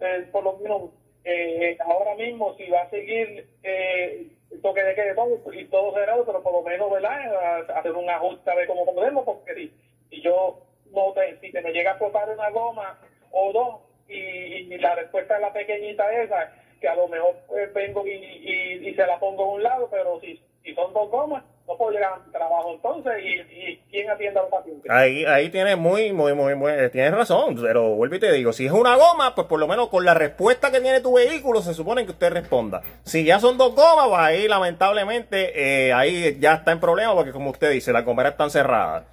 Eh, 0.00 0.26
por 0.32 0.44
lo 0.44 0.58
menos 0.58 0.90
eh, 1.24 1.78
ahora 1.80 2.14
mismo 2.16 2.54
si 2.56 2.68
va 2.68 2.82
a 2.82 2.90
seguir 2.90 3.48
eh, 3.62 4.26
toque 4.62 4.82
de 4.82 4.94
quede 4.94 5.14
todo 5.14 5.40
y 5.52 5.64
todo 5.66 5.94
cerrado, 5.94 6.24
pero 6.26 6.42
por 6.42 6.52
lo 6.52 6.62
menos, 6.62 6.90
¿verdad? 6.90 7.70
Hacer 7.76 7.92
un 7.92 8.08
ajuste 8.08 8.50
a 8.50 8.54
ver 8.54 8.66
cómo 8.66 8.84
podemos, 8.92 9.24
porque 9.24 9.54
si, 9.54 9.72
si 10.10 10.20
yo 10.20 10.60
no 10.92 11.12
te, 11.12 11.38
si 11.40 11.50
te 11.50 11.62
me 11.62 11.72
llega 11.72 11.90
a 11.90 11.94
explotar 11.94 12.28
una 12.28 12.50
goma 12.50 12.98
o 13.30 13.52
dos 13.52 13.76
y, 14.08 14.14
y, 14.14 14.78
la 14.78 14.94
respuesta 14.94 15.36
es 15.36 15.40
la 15.40 15.52
pequeñita 15.52 16.12
esa, 16.22 16.52
que 16.80 16.88
a 16.88 16.94
lo 16.94 17.08
mejor 17.08 17.36
pues, 17.46 17.72
vengo 17.72 18.06
y, 18.06 18.10
y, 18.12 18.88
y 18.88 18.94
se 18.94 19.06
la 19.06 19.18
pongo 19.18 19.44
a 19.44 19.54
un 19.54 19.62
lado, 19.62 19.88
pero 19.90 20.20
si, 20.20 20.40
si 20.62 20.74
son 20.74 20.92
dos 20.92 21.10
gomas, 21.10 21.42
no 21.66 21.78
puedo 21.78 21.92
llegar 21.92 22.12
a 22.12 22.18
mi 22.18 22.30
trabajo 22.30 22.72
entonces 22.74 23.12
y, 23.22 23.76
quién 23.90 24.10
atiende 24.10 24.38
a 24.38 24.42
los 24.42 24.50
pacientes. 24.50 24.90
Ahí, 24.90 25.24
ahí 25.24 25.48
tienes 25.50 25.78
muy, 25.78 26.12
muy, 26.12 26.34
muy, 26.34 26.54
muy, 26.54 26.72
tienes 26.90 27.12
razón, 27.12 27.56
pero 27.60 27.94
vuelvo 27.94 28.16
y 28.16 28.20
te 28.20 28.32
digo, 28.32 28.52
si 28.52 28.66
es 28.66 28.72
una 28.72 28.96
goma, 28.96 29.34
pues 29.34 29.46
por 29.46 29.58
lo 29.58 29.66
menos 29.66 29.88
con 29.88 30.04
la 30.04 30.14
respuesta 30.14 30.70
que 30.70 30.80
tiene 30.80 31.00
tu 31.00 31.14
vehículo 31.14 31.62
se 31.62 31.74
supone 31.74 32.04
que 32.04 32.12
usted 32.12 32.32
responda. 32.32 32.82
Si 33.04 33.24
ya 33.24 33.40
son 33.40 33.56
dos 33.56 33.74
gomas, 33.74 34.08
pues 34.08 34.20
ahí 34.20 34.48
lamentablemente, 34.48 35.86
eh, 35.88 35.92
ahí 35.92 36.38
ya 36.38 36.54
está 36.54 36.72
en 36.72 36.80
problema 36.80 37.14
porque 37.14 37.32
como 37.32 37.50
usted 37.50 37.70
dice, 37.70 37.92
las 37.92 38.04
gomeras 38.04 38.32
están 38.32 38.50
cerradas. 38.50 39.04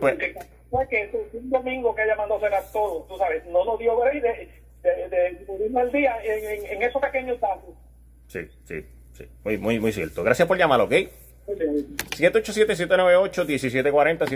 Pues, 0.00 0.18
que 0.88 1.28
un 1.34 1.50
domingo 1.50 1.94
que 1.94 2.02
ella 2.02 2.16
mandó 2.16 2.40
cerrar 2.40 2.64
todo, 2.72 3.04
tú 3.08 3.16
sabes, 3.18 3.44
no 3.46 3.64
nos 3.64 3.78
dio 3.78 3.98
ver 3.98 4.20
de, 4.22 4.48
de, 4.82 5.08
de, 5.08 5.80
al 5.80 5.92
día 5.92 6.16
en, 6.24 6.66
en, 6.66 6.82
esos 6.82 7.00
pequeños 7.00 7.38
datos. 7.40 7.74
Sí, 8.28 8.48
sí, 8.64 8.86
sí, 9.12 9.24
muy, 9.44 9.58
muy, 9.58 9.80
muy 9.80 9.92
cierto. 9.92 10.22
Gracias 10.24 10.48
por 10.48 10.56
llamar, 10.56 10.80
¿ok? 10.80 10.92
787-798-1740, 11.46 14.26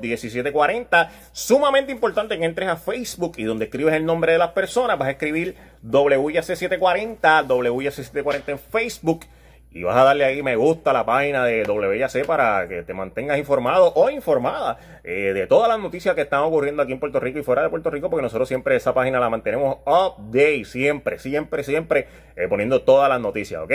787-798-1740. 0.00 1.08
Sumamente 1.32 1.92
importante 1.92 2.36
que 2.38 2.44
entres 2.44 2.68
a 2.68 2.76
Facebook 2.76 3.32
y 3.36 3.44
donde 3.44 3.66
escribes 3.66 3.94
el 3.94 4.06
nombre 4.06 4.32
de 4.32 4.38
las 4.38 4.52
personas, 4.52 4.98
vas 4.98 5.08
a 5.08 5.10
escribir 5.12 5.54
WIAC740, 5.84 7.46
WIAC740 7.46 8.48
en 8.48 8.58
Facebook. 8.58 9.26
Y 9.70 9.82
vas 9.82 9.98
a 9.98 10.04
darle 10.04 10.24
ahí 10.24 10.42
me 10.42 10.56
gusta 10.56 10.88
a 10.90 10.94
la 10.94 11.04
página 11.04 11.44
de 11.44 11.62
WIAC 11.62 12.24
para 12.24 12.66
que 12.66 12.84
te 12.84 12.94
mantengas 12.94 13.38
informado 13.38 13.92
o 13.94 14.08
informada 14.08 14.78
eh, 15.04 15.34
de 15.34 15.46
todas 15.46 15.68
las 15.68 15.78
noticias 15.78 16.14
que 16.14 16.22
están 16.22 16.40
ocurriendo 16.40 16.82
aquí 16.82 16.92
en 16.92 16.98
Puerto 16.98 17.20
Rico 17.20 17.38
y 17.38 17.42
fuera 17.42 17.60
de 17.62 17.68
Puerto 17.68 17.90
Rico, 17.90 18.08
porque 18.08 18.22
nosotros 18.22 18.48
siempre 18.48 18.76
esa 18.76 18.94
página 18.94 19.20
la 19.20 19.28
mantenemos 19.28 19.76
update, 19.84 20.64
siempre, 20.64 21.18
siempre, 21.18 21.62
siempre 21.64 22.08
eh, 22.34 22.48
poniendo 22.48 22.80
todas 22.80 23.10
las 23.10 23.20
noticias, 23.20 23.60
¿ok? 23.62 23.72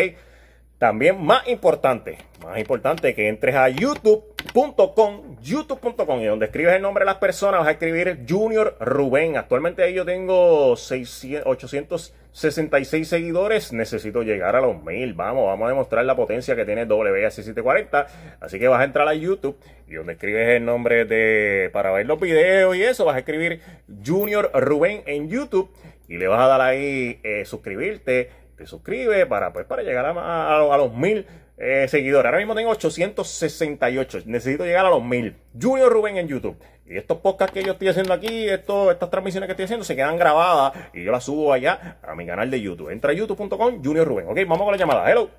También 0.84 1.24
más 1.24 1.48
importante, 1.48 2.18
más 2.44 2.60
importante 2.60 3.16
que 3.16 3.30
entres 3.30 3.56
a 3.56 3.70
youtube.com, 3.70 5.38
youtube.com 5.42 6.20
y 6.20 6.26
donde 6.26 6.48
escribes 6.48 6.76
el 6.76 6.82
nombre 6.82 7.04
de 7.04 7.06
las 7.06 7.20
personas 7.20 7.62
vas 7.62 7.70
a 7.70 7.72
escribir 7.72 8.26
Junior 8.28 8.76
Rubén. 8.82 9.38
Actualmente 9.38 9.82
ahí 9.82 9.94
yo 9.94 10.04
tengo 10.04 10.76
600, 10.76 11.48
866 11.48 13.08
seguidores, 13.08 13.72
necesito 13.72 14.24
llegar 14.24 14.58
a 14.58 14.60
los 14.60 14.84
1000. 14.84 15.14
Vamos, 15.14 15.46
vamos 15.46 15.68
a 15.68 15.70
demostrar 15.70 16.04
la 16.04 16.18
potencia 16.18 16.54
que 16.54 16.66
tiene 16.66 16.86
WS740. 16.86 18.06
Así 18.42 18.60
que 18.60 18.68
vas 18.68 18.82
a 18.82 18.84
entrar 18.84 19.08
a 19.08 19.14
YouTube 19.14 19.56
y 19.88 19.94
donde 19.94 20.12
escribes 20.12 20.50
el 20.50 20.66
nombre 20.66 21.06
de 21.06 21.70
para 21.72 21.94
ver 21.94 22.08
los 22.08 22.20
videos 22.20 22.76
y 22.76 22.84
eso, 22.84 23.06
vas 23.06 23.16
a 23.16 23.20
escribir 23.20 23.62
Junior 24.06 24.52
Rubén 24.54 25.02
en 25.06 25.30
YouTube 25.30 25.72
y 26.10 26.18
le 26.18 26.28
vas 26.28 26.42
a 26.42 26.48
dar 26.48 26.60
ahí 26.60 27.22
eh, 27.24 27.46
suscribirte 27.46 28.43
te 28.56 28.66
suscribe 28.66 29.26
para, 29.26 29.52
pues, 29.54 29.66
para 29.66 29.84
llegar 29.84 30.06
a, 30.06 30.74
a, 30.74 30.78
los 30.78 30.94
mil 30.94 31.26
eh, 31.58 31.88
seguidores. 31.88 32.26
Ahora 32.26 32.38
mismo 32.38 32.56
tengo 32.56 32.72
868. 32.72 34.20
Necesito 34.26 34.66
llegar 34.66 34.86
a 34.86 34.90
los 34.90 35.04
mil. 35.04 35.36
Junior 35.60 35.92
Rubén 35.92 36.18
en 36.18 36.28
YouTube. 36.28 36.58
Y 36.86 36.98
estos 36.98 37.20
podcasts 37.20 37.54
que 37.54 37.64
yo 37.64 37.74
estoy 37.74 37.88
haciendo 37.88 38.14
aquí, 38.14 38.50
esto, 38.50 38.92
estas 38.92 39.10
transmisiones 39.10 39.48
que 39.48 39.52
estoy 39.52 39.66
haciendo, 39.66 39.86
se 39.86 39.96
quedan 39.96 40.18
grabadas 40.18 40.74
y 40.94 41.04
yo 41.04 41.12
las 41.12 41.24
subo 41.24 41.54
allá 41.54 42.00
a 42.04 42.14
mi 42.16 42.26
canal 42.26 42.52
de 42.52 42.62
YouTube. 42.62 42.90
Entra 42.90 43.12
a 43.12 43.14
youtube.com, 43.14 43.82
Junior 43.84 44.08
Rubén. 44.08 44.28
Ok, 44.28 44.38
vamos 44.48 44.64
con 44.64 44.72
la 44.72 44.78
llamada. 44.78 45.10
Hello. 45.10 45.30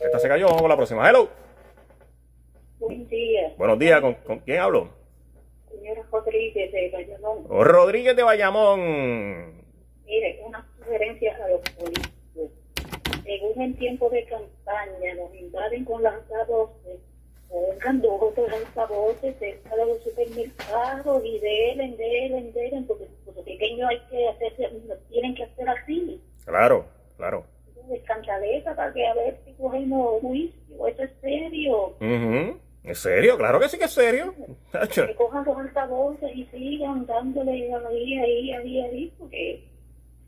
Esta 0.00 0.18
se 0.18 0.28
cayó, 0.28 0.46
vamos 0.46 0.62
con 0.62 0.70
la 0.70 0.76
próxima. 0.76 1.08
Hello. 1.08 1.28
Buenos 2.78 3.08
días. 3.08 3.56
Buenos 3.56 3.78
días, 3.78 4.00
¿con, 4.00 4.14
con 4.14 4.38
quién 4.40 4.60
hablo? 4.60 4.88
Señora 5.68 6.02
Rodríguez 6.10 6.72
de 6.72 6.90
Bayamón. 6.90 7.44
Rodríguez 7.48 8.16
de 8.16 8.22
Bayamón. 8.22 9.62
Mire, 10.06 10.40
una 10.46 10.66
sugerencia 10.78 11.36
a 11.44 11.48
los 11.48 11.60
políticos 11.70 12.17
según 13.28 13.60
en 13.60 13.74
tiempo 13.74 14.08
de 14.08 14.24
campaña 14.24 15.14
nos 15.16 15.34
invaden 15.34 15.84
con 15.84 16.02
las 16.02 16.14
altavoces, 16.14 16.98
pongan 17.50 18.00
dos 18.00 18.22
o 18.22 18.32
tres 18.34 18.50
altavoces 18.50 19.38
cerca 19.38 19.76
de 19.76 19.84
los 19.84 20.02
supermercados 20.02 21.22
y 21.22 21.38
deben, 21.38 21.96
deben, 21.98 22.52
deben, 22.54 22.86
porque 22.86 23.06
los 23.26 23.44
pequeños 23.44 23.90
hay 23.90 24.00
que 24.08 24.28
hacerse, 24.28 24.70
tienen 25.10 25.34
que 25.34 25.44
hacer 25.44 25.68
así. 25.68 26.22
Claro, 26.46 26.86
claro. 27.18 27.44
Escandaleza 27.92 28.74
para 28.74 28.92
que 28.94 29.06
a 29.06 29.14
ver 29.14 29.38
si 29.44 29.52
cogemos 29.52 30.22
juicio, 30.22 30.86
eso 30.86 31.02
es 31.02 31.10
serio. 31.20 31.96
¿Es 32.82 32.98
serio? 32.98 33.36
Claro 33.36 33.60
que 33.60 33.68
sí 33.68 33.76
que 33.76 33.84
es 33.84 33.90
serio. 33.90 34.34
que 34.94 35.14
cojan 35.16 35.44
los 35.44 35.58
altavoces 35.58 36.34
y 36.34 36.46
sigan 36.46 37.04
dándole 37.04 37.52
ahí, 37.52 38.18
ahí, 38.18 38.52
ahí, 38.52 38.80
ahí, 38.80 39.14
porque 39.18 39.64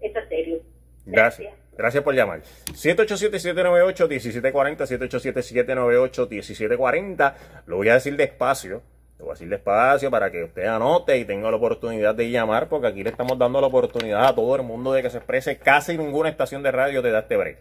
eso 0.02 0.18
es 0.18 0.28
serio. 0.28 0.60
Gracias. 1.06 1.54
Gracias 1.54 1.69
por 2.02 2.14
llamar. 2.14 2.42
787-798-1740, 2.72 4.86
787-798-1740. 4.86 7.34
Lo 7.66 7.76
voy 7.76 7.88
a 7.88 7.94
decir 7.94 8.16
despacio. 8.16 8.82
Lo 9.18 9.24
voy 9.26 9.32
a 9.32 9.34
decir 9.34 9.48
despacio 9.48 10.10
para 10.10 10.30
que 10.30 10.44
usted 10.44 10.64
anote 10.64 11.18
y 11.18 11.24
tenga 11.24 11.50
la 11.50 11.56
oportunidad 11.56 12.14
de 12.14 12.30
llamar, 12.30 12.68
porque 12.68 12.86
aquí 12.86 13.02
le 13.02 13.10
estamos 13.10 13.36
dando 13.38 13.60
la 13.60 13.66
oportunidad 13.66 14.26
a 14.26 14.34
todo 14.34 14.54
el 14.56 14.62
mundo 14.62 14.92
de 14.92 15.02
que 15.02 15.10
se 15.10 15.18
exprese. 15.18 15.58
Casi 15.58 15.98
ninguna 15.98 16.30
estación 16.30 16.62
de 16.62 16.70
radio 16.70 17.02
te 17.02 17.10
da 17.10 17.18
este 17.20 17.36
break. 17.36 17.58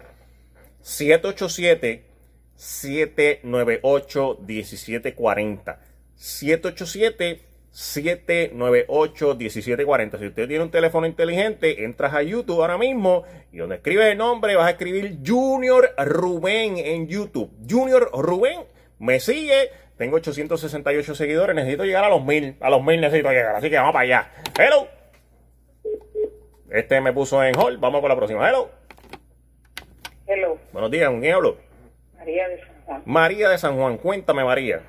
787 0.82 2.05
798 2.55 4.38
1740 4.45 5.80
787 6.15 7.49
798-1740. 7.74 10.20
Si 10.20 10.28
usted 10.28 10.47
tiene 10.47 10.63
un 10.63 10.72
teléfono 10.72 11.05
inteligente, 11.05 11.84
entras 11.84 12.13
a 12.13 12.24
YouTube 12.24 12.61
ahora 12.61 12.78
mismo 12.78 13.26
y 13.51 13.57
donde 13.57 13.76
escribes 13.76 14.07
el 14.07 14.17
nombre 14.17 14.55
vas 14.55 14.67
a 14.67 14.70
escribir 14.72 15.17
Junior 15.26 15.93
Rubén 15.97 16.78
en 16.78 17.07
YouTube. 17.07 17.51
Junior 17.70 18.09
Rubén, 18.13 18.61
me 18.97 19.20
sigue, 19.20 19.70
tengo 19.97 20.15
868 20.17 21.15
seguidores, 21.15 21.55
necesito 21.55 21.86
llegar 21.86 22.03
a 22.03 22.09
los 22.09 22.24
mil. 22.24 22.55
A 22.59 22.70
los 22.70 22.84
mil 22.84 22.99
necesito 22.99 23.30
llegar, 23.30 23.55
así 23.55 23.70
que 23.70 23.78
vamos 23.78 23.93
para 23.93 24.03
allá. 24.03 24.30
Hello. 24.57 24.88
Este 26.72 26.99
me 27.01 27.13
puso 27.13 27.43
en 27.43 27.57
hold, 27.57 27.80
vamos 27.80 28.01
con 28.01 28.09
la 28.09 28.15
próxima. 28.15 28.47
Hello. 28.47 28.70
Hello. 30.28 30.59
Buenos 30.72 30.91
días, 30.91 31.09
¿con 31.09 31.22
quién 31.22 31.34
hablo? 31.34 31.57
María 32.17 32.47
de 32.47 32.59
San 32.59 32.82
Juan. 32.86 33.01
María 33.05 33.49
de 33.49 33.57
San 33.57 33.76
Juan, 33.78 33.97
cuéntame 33.97 34.43
María. 34.43 34.84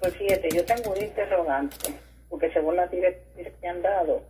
Pues 0.00 0.14
fíjate, 0.14 0.48
yo 0.54 0.64
tengo 0.64 0.92
un 0.92 1.02
interrogante, 1.02 1.92
porque 2.28 2.50
según 2.52 2.76
las 2.76 2.90
directrices 2.90 3.52
que 3.60 3.68
han 3.68 3.82
dado, 3.82 4.22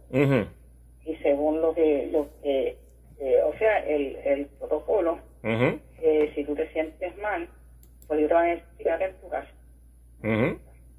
y 1.04 1.16
según 1.16 1.60
lo 1.60 1.74
que, 1.74 2.08
lo 2.12 2.28
que 2.42 2.76
eh, 3.18 3.40
o 3.42 3.56
sea, 3.58 3.78
el, 3.86 4.16
el 4.24 4.46
protocolo, 4.46 5.18
eh, 6.02 6.32
si 6.34 6.44
tú 6.44 6.54
te 6.54 6.68
sientes 6.72 7.16
mal, 7.18 7.48
pues 8.06 8.20
yo 8.20 8.28
te 8.28 8.34
van 8.34 8.50
a 8.50 8.76
tirar 8.76 9.02
en 9.02 9.14
tu 9.16 9.28
casa. 9.28 9.50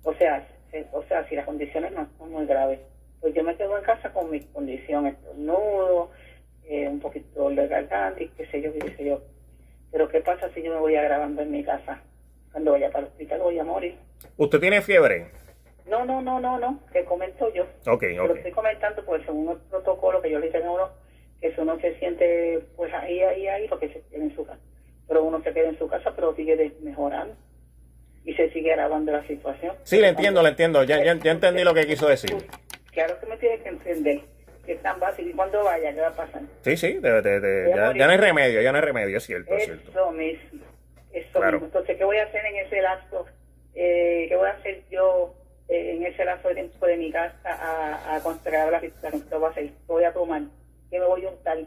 O 0.04 0.14
sea, 0.16 0.48
o 0.92 1.04
sea, 1.04 1.28
si 1.28 1.36
las 1.36 1.46
condiciones 1.46 1.92
no 1.92 2.08
son 2.18 2.32
muy 2.32 2.46
graves, 2.46 2.80
pues 3.22 3.34
yo 3.34 3.44
me 3.44 3.56
quedo 3.56 3.78
en 3.78 3.84
casa 3.84 4.12
con 4.14 4.30
mi 4.30 4.42
condición, 4.42 5.08
estornudo, 5.08 6.12
eh, 6.66 6.88
un 6.88 7.00
poquito 7.00 7.50
de 7.50 7.68
garganta 7.68 8.22
y 8.22 8.28
qué 8.30 8.46
sé 8.48 8.62
yo, 8.62 8.74
qué 8.74 8.96
sé 8.96 9.06
yo. 9.06 9.22
Pero 9.92 10.10
¿qué 10.10 10.22
pasa 10.22 10.50
si 10.54 10.62
yo 10.62 10.74
me 10.74 10.80
voy 10.80 10.96
a 10.96 11.04
grabando 11.04 11.42
en 11.42 11.52
mi 11.52 11.64
casa? 11.64 12.02
Cuando 12.52 12.72
vaya 12.72 12.90
para 12.92 13.06
el 13.06 13.12
hospital 13.12 13.42
voy 13.42 13.60
a 13.60 13.64
morir. 13.64 13.96
¿Usted 14.38 14.60
tiene 14.60 14.82
fiebre? 14.82 15.32
No, 15.88 16.06
no, 16.06 16.22
no, 16.22 16.40
no, 16.40 16.60
no, 16.60 16.80
que 16.92 17.06
comento 17.06 17.52
yo. 17.54 17.64
Ok, 17.86 18.04
ok. 18.20 18.28
Lo 18.28 18.36
estoy 18.36 18.52
comentando 18.52 19.04
porque 19.06 19.26
según 19.26 19.52
el 19.52 19.58
protocolo 19.70 20.22
que 20.22 20.32
yo 20.32 20.40
le 20.40 20.50
tengo 20.50 20.68
a 20.68 20.72
uno, 20.72 20.90
que 21.40 21.48
eso 21.48 21.64
no 21.64 21.80
se 21.80 21.98
siente 22.00 22.60
pues 22.76 22.94
ahí, 22.94 23.22
ahí, 23.22 23.48
ahí, 23.48 23.68
porque 23.68 23.88
se 23.90 24.02
queda 24.10 24.24
en 24.24 24.36
su 24.36 24.46
casa. 24.46 24.60
Pero 25.08 25.24
uno 25.24 25.42
se 25.42 25.54
queda 25.54 25.70
en 25.70 25.78
su 25.78 25.88
casa, 25.88 26.12
pero 26.16 26.36
sigue 26.36 26.74
mejorando 26.82 27.36
y 28.26 28.34
se 28.34 28.50
sigue 28.52 28.74
agravando 28.74 29.12
la 29.14 29.26
situación. 29.26 29.76
Sí, 29.84 30.02
le 30.02 30.10
entiendo, 30.10 30.42
le 30.44 30.50
entiendo. 30.50 30.84
Ya, 30.84 31.02
ya, 31.04 31.16
ya 31.16 31.32
entendí 31.32 31.64
lo 31.64 31.74
que 31.74 31.88
quiso 31.88 32.08
decir. 32.08 32.36
Claro 32.92 33.18
que 33.20 33.26
me 33.26 33.38
tiene 33.38 33.60
que 33.60 33.70
entender 33.70 34.22
es 34.68 34.82
tan 34.82 35.00
básico. 35.00 35.30
¿Y 35.30 35.34
cuando 35.34 35.64
vaya, 35.64 35.94
qué 35.94 36.02
va 36.02 36.08
a 36.08 36.16
pasar? 36.16 36.42
Sí, 36.62 36.78
sí, 36.78 37.00
ya, 37.02 38.08
no 38.08 38.12
hay 38.12 38.18
remedio, 38.18 38.62
ya 38.62 38.72
no 38.72 38.78
hay 38.78 38.84
remedio, 38.84 39.18
es 39.18 39.24
cierto. 39.24 39.54
Eso 39.56 39.66
cierto. 39.66 40.12
mismo. 40.12 40.67
Mismo. 41.26 41.66
Entonces, 41.66 41.98
¿qué 41.98 42.04
voy 42.04 42.18
a 42.18 42.24
hacer 42.24 42.46
en 42.46 42.56
ese 42.66 42.82
lapso? 42.82 43.26
Eh, 43.76 44.26
¿Qué 44.30 44.36
voy 44.36 44.48
a 44.48 44.54
hacer 44.54 44.82
yo 44.90 45.34
eh, 45.70 45.96
en 45.96 46.06
ese 46.06 46.26
lapso 46.26 46.50
de 46.50 46.70
de 46.70 46.98
mi 46.98 47.12
casa 47.12 47.38
a, 47.46 48.16
a 48.16 48.72
la 48.72 48.80
visita? 48.80 49.12
¿Qué 49.12 49.36
voy 49.36 49.46
a 49.46 49.50
hacer? 49.50 49.66
¿Qué 49.66 49.74
voy 49.88 50.04
a 50.04 50.14
tomar? 50.14 50.42
¿Qué 50.90 51.00
me 51.00 51.06
voy 51.06 51.26
a 51.26 51.30
untar? 51.30 51.58
¿Qué 51.58 51.66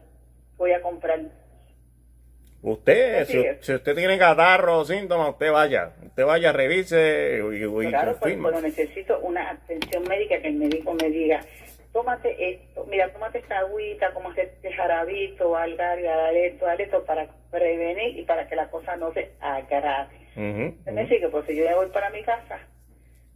voy 0.57 0.72
a 0.72 0.82
comprar? 0.82 1.20
Usted, 2.62 3.24
si, 3.61 3.72
usted 3.72 3.94
tiene 3.94 4.18
catarro 4.18 4.80
o 4.80 4.84
síntomas, 4.84 5.30
usted 5.30 5.51
vaya, 5.51 5.94
usted 6.05 6.26
vaya, 6.26 6.53
revise 6.53 7.40
y, 7.53 7.64
y 7.64 7.88
Claro, 7.88 8.16
pues, 8.20 8.36
pero 8.36 8.61
necesito 8.61 9.18
una 9.20 9.51
atención 9.51 10.03
médica 10.07 10.38
que 10.42 10.48
el 10.48 10.57
médico 10.57 10.92
me 10.92 11.09
diga, 11.09 11.40
tómate 11.93 12.55
esto, 12.55 12.84
mira, 12.86 13.12
tómate 13.12 13.38
esta 13.38 13.59
agüita, 13.59 14.12
como 14.12 14.32
este 14.32 14.72
jarabito, 14.72 15.57
algaria, 15.57 16.16
dale 16.16 16.47
esto, 16.49 16.66
dale 16.66 16.84
esto, 16.84 17.05
para 17.05 17.28
prevenir 17.51 18.18
y 18.18 18.22
para 18.22 18.49
que 18.49 18.57
la 18.57 18.70
cosa 18.70 18.97
no 18.97 19.12
se 19.12 19.32
agrave. 19.41 20.20
Uh 20.36 20.93
me 20.93 21.09
sigue? 21.09 21.28
Pues 21.28 21.47
si 21.47 21.57
yo 21.57 21.64
ya 21.64 21.74
voy 21.74 21.88
para 21.88 22.11
mi 22.11 22.22
casa, 22.22 22.61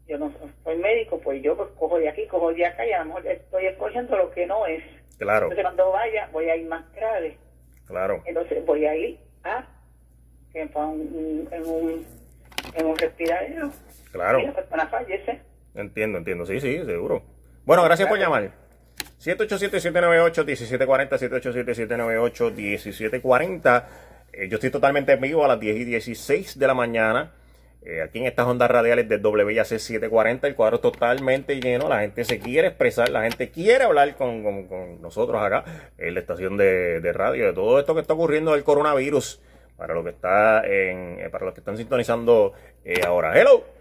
yo 0.06 0.18
no 0.18 0.32
soy 0.62 0.76
médico, 0.76 1.18
pues 1.18 1.42
yo 1.42 1.56
pues 1.56 1.70
cojo 1.78 1.98
de 1.98 2.08
aquí, 2.08 2.26
cojo 2.26 2.52
de 2.52 2.66
acá 2.66 2.86
y 2.86 2.92
a 2.92 3.00
lo 3.00 3.06
mejor 3.06 3.26
estoy 3.26 3.66
escogiendo 3.66 4.16
lo 4.16 4.30
que 4.30 4.46
no 4.46 4.66
es. 4.66 4.82
Claro. 5.18 5.46
Entonces 5.46 5.64
cuando 5.64 5.90
vaya, 5.90 6.28
voy 6.32 6.48
a 6.48 6.56
ir 6.56 6.66
más 6.66 6.84
grave. 6.92 7.36
Claro. 7.86 8.22
Entonces 8.26 8.64
voy 8.64 8.86
a 8.86 8.94
ir 8.94 9.18
a 9.42 9.66
en 10.54 10.70
un, 10.74 11.48
en 11.50 11.66
un, 11.66 12.06
en 12.74 12.86
un 12.86 12.96
respiradero. 12.96 13.70
Claro. 14.12 14.38
Y 14.38 14.46
la 14.46 14.52
persona 14.52 14.86
fallece. 14.86 15.40
Entiendo, 15.74 16.18
entiendo. 16.18 16.46
Sí, 16.46 16.60
sí, 16.60 16.84
seguro. 16.84 17.22
Bueno, 17.64 17.82
gracias 17.82 18.08
por 18.08 18.18
llamar. 18.18 18.52
787-798-1740, 19.22 21.18
787-798-1740. 23.22 23.84
Eh, 24.34 24.48
yo 24.48 24.56
estoy 24.56 24.70
totalmente 24.70 25.12
en 25.12 25.20
vivo 25.22 25.44
a 25.46 25.48
las 25.48 25.58
10 25.58 25.76
y 25.76 25.84
16 25.84 26.58
de 26.58 26.66
la 26.66 26.74
mañana. 26.74 27.32
Eh, 27.86 28.02
aquí 28.02 28.18
en 28.18 28.26
estas 28.26 28.46
ondas 28.46 28.70
radiales 28.70 29.08
de 29.08 29.16
WIAC 29.16 29.64
740, 29.64 30.46
el 30.46 30.54
cuadro 30.54 30.80
totalmente 30.80 31.58
lleno, 31.60 31.88
la 31.88 32.00
gente 32.00 32.24
se 32.24 32.38
quiere 32.38 32.68
expresar, 32.68 33.10
la 33.10 33.22
gente 33.22 33.50
quiere 33.50 33.84
hablar 33.84 34.14
con, 34.16 35.00
nosotros 35.02 35.42
acá 35.42 35.64
en 35.98 36.14
la 36.14 36.20
estación 36.20 36.56
de, 36.56 37.12
radio 37.12 37.46
de 37.46 37.52
todo 37.52 37.78
esto 37.78 37.94
que 37.94 38.00
está 38.00 38.14
ocurriendo 38.14 38.52
del 38.52 38.64
coronavirus, 38.64 39.42
para 39.76 39.92
lo 39.92 40.02
que 40.02 40.10
está 40.10 40.66
en, 40.66 41.20
eh, 41.20 41.28
para 41.30 41.44
los 41.44 41.52
que 41.52 41.60
están 41.60 41.76
sintonizando 41.76 42.54
eh, 42.84 43.02
ahora. 43.06 43.38
Hello. 43.38 43.73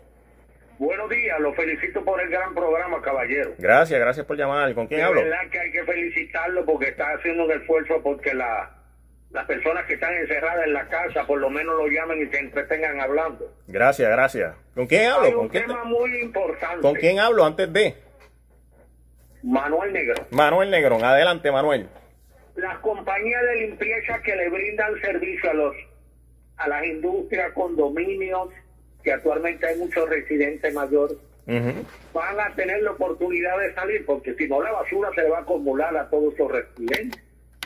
Buenos 0.84 1.10
días, 1.10 1.40
lo 1.40 1.54
felicito 1.54 2.04
por 2.04 2.20
el 2.20 2.30
gran 2.30 2.54
programa, 2.54 3.02
caballero. 3.02 3.54
Gracias, 3.58 3.98
gracias 3.98 4.26
por 4.26 4.36
llamar. 4.36 4.74
¿Con 4.74 4.86
quién 4.88 5.00
hablo? 5.00 5.22
Es 5.22 5.28
verdad 5.30 5.50
que 5.50 5.58
hay 5.58 5.72
que 5.72 5.82
felicitarlo 5.86 6.66
porque 6.66 6.90
está 6.90 7.14
haciendo 7.14 7.46
un 7.46 7.52
esfuerzo 7.54 8.02
porque 8.04 8.34
la 8.34 8.70
las 9.30 9.46
personas 9.46 9.86
que 9.86 9.94
están 9.94 10.14
encerradas 10.14 10.68
en 10.68 10.74
la 10.74 10.86
casa 10.90 11.26
por 11.26 11.40
lo 11.40 11.50
menos 11.50 11.78
lo 11.78 11.88
llamen 11.88 12.22
y 12.22 12.30
se 12.30 12.38
entretengan 12.38 13.00
hablando. 13.00 13.50
Gracias, 13.66 14.12
gracias. 14.12 14.56
¿Con 14.76 14.86
quién 14.86 15.10
hablo? 15.10 15.26
Hay 15.26 15.34
un 15.34 15.50
tema 15.50 15.86
muy 15.86 16.20
importante. 16.20 16.82
¿Con 16.82 16.96
quién 16.96 17.18
hablo 17.18 17.46
antes 17.46 17.72
de? 17.72 17.96
Manuel 19.42 19.94
Negrón. 19.94 20.28
Manuel 20.32 20.70
Negrón, 20.70 21.06
adelante 21.06 21.50
Manuel. 21.50 21.88
Las 22.56 22.78
compañías 22.80 23.42
de 23.42 23.68
limpieza 23.68 24.22
que 24.22 24.36
le 24.36 24.50
brindan 24.50 25.00
servicio 25.00 25.50
a 25.50 25.54
los 25.54 25.76
a 26.58 26.68
las 26.68 26.86
industrias, 26.86 27.54
condominios, 27.54 28.50
que 29.04 29.12
actualmente 29.12 29.68
hay 29.68 29.78
muchos 29.78 30.10
residentes 30.10 30.74
mayores, 30.74 31.18
van 31.46 32.40
a 32.40 32.56
tener 32.56 32.82
la 32.84 32.92
oportunidad 32.92 33.60
de 33.60 33.74
salir, 33.74 34.06
porque 34.06 34.34
si 34.36 34.48
no 34.48 34.62
la 34.62 34.72
basura 34.72 35.10
se 35.14 35.24
va 35.24 35.40
a 35.40 35.42
acumular 35.42 35.96
a 35.96 36.10
todos 36.10 36.38
los 36.38 36.52
residentes. 36.52 37.22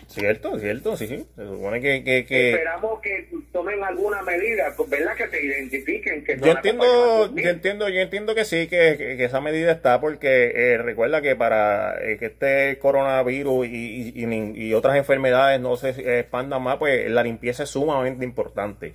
Cierto, 0.07 0.57
cierto, 0.57 0.95
sí, 0.95 1.05
sí. 1.05 1.27
Se 1.35 1.45
supone 1.45 1.81
que, 1.81 2.19
Esperamos 2.19 3.01
que 3.01 3.27
tomen 3.51 3.83
alguna 3.83 4.21
medida, 4.21 4.73
pues, 4.75 4.89
¿verdad? 4.89 5.15
Que 5.17 5.27
se 5.27 5.45
identifiquen. 5.45 6.23
Que 6.23 6.39
yo 6.39 6.53
entiendo, 6.53 7.35
yo 7.35 7.49
entiendo, 7.49 7.89
yo 7.89 7.99
entiendo 7.99 8.33
que 8.33 8.45
sí, 8.45 8.67
que, 8.67 9.21
esa 9.23 9.41
medida 9.41 9.73
está 9.73 9.99
porque 9.99 10.53
eh, 10.55 10.77
recuerda 10.77 11.21
que 11.21 11.35
para 11.35 12.01
eh, 12.01 12.17
que 12.17 12.27
este 12.27 12.79
coronavirus 12.79 13.67
y, 13.67 14.13
y, 14.15 14.73
otras 14.73 14.95
enfermedades 14.95 15.59
no 15.59 15.75
se 15.75 15.89
expandan 16.19 16.63
más, 16.63 16.77
pues 16.77 17.09
la 17.11 17.23
limpieza 17.23 17.63
es 17.63 17.69
sumamente 17.69 18.23
importante. 18.23 18.93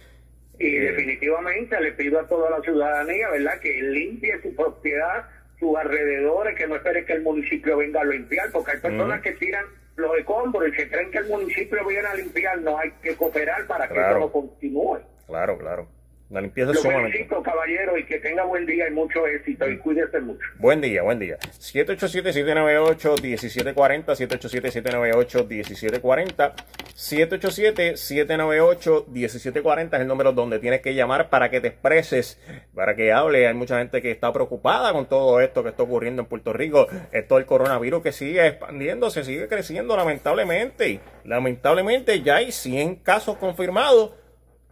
Y 0.62 0.78
definitivamente 0.78 1.80
le 1.80 1.92
pido 1.92 2.20
a 2.20 2.26
toda 2.26 2.50
la 2.50 2.60
ciudadanía, 2.60 3.28
¿verdad? 3.30 3.58
Que 3.60 3.82
limpie 3.82 4.40
su 4.42 4.54
propiedad, 4.54 5.28
sus 5.58 5.76
alrededores, 5.76 6.56
que 6.56 6.66
no 6.68 6.76
espere 6.76 7.04
que 7.04 7.14
el 7.14 7.22
municipio 7.22 7.76
venga 7.78 8.00
a 8.00 8.04
limpiar, 8.04 8.50
porque 8.52 8.72
hay 8.72 8.78
personas 8.78 9.20
que 9.22 9.32
tiran 9.32 9.64
los 9.96 10.16
escombros 10.18 10.68
y 10.68 10.72
que 10.72 10.88
creen 10.88 11.10
que 11.10 11.18
el 11.18 11.28
municipio 11.28 11.84
viene 11.86 12.06
a 12.06 12.14
limpiar, 12.14 12.60
no 12.60 12.78
hay 12.78 12.92
que 13.02 13.16
cooperar 13.16 13.66
para 13.66 13.88
que 13.88 13.94
eso 13.94 14.18
no 14.18 14.30
continúe. 14.30 15.00
Claro, 15.26 15.58
claro. 15.58 15.88
La 16.32 16.40
limpieza 16.40 16.72
es 16.72 16.80
sumamente. 16.80 17.12
felicito, 17.12 17.40
caballero, 17.42 17.98
y 17.98 18.06
que 18.06 18.18
tenga 18.18 18.44
buen 18.44 18.64
día 18.64 18.88
y 18.88 18.90
mucho 18.90 19.26
éxito, 19.26 19.68
y 19.68 19.76
cuídese 19.76 20.18
mucho. 20.18 20.40
Buen 20.56 20.80
día, 20.80 21.02
buen 21.02 21.18
día. 21.18 21.36
787-798-1740, 21.60 24.16
787-798-1740, 24.16 26.54
787-798-1740 26.96 29.94
es 29.94 30.00
el 30.00 30.06
número 30.06 30.32
donde 30.32 30.58
tienes 30.58 30.80
que 30.80 30.94
llamar 30.94 31.28
para 31.28 31.50
que 31.50 31.60
te 31.60 31.68
expreses, 31.68 32.40
para 32.74 32.96
que 32.96 33.12
hable. 33.12 33.46
Hay 33.46 33.52
mucha 33.52 33.76
gente 33.76 34.00
que 34.00 34.10
está 34.10 34.32
preocupada 34.32 34.94
con 34.94 35.04
todo 35.04 35.38
esto 35.42 35.62
que 35.62 35.68
está 35.68 35.82
ocurriendo 35.82 36.22
en 36.22 36.28
Puerto 36.28 36.54
Rico. 36.54 36.86
Esto 37.12 37.36
del 37.36 37.44
coronavirus 37.44 38.02
que 38.02 38.12
sigue 38.12 38.46
expandiéndose, 38.46 39.22
sigue 39.24 39.48
creciendo 39.48 39.98
lamentablemente. 39.98 41.00
Lamentablemente 41.24 42.22
ya 42.22 42.36
hay 42.36 42.52
100 42.52 42.96
casos 42.96 43.36
confirmados 43.36 44.12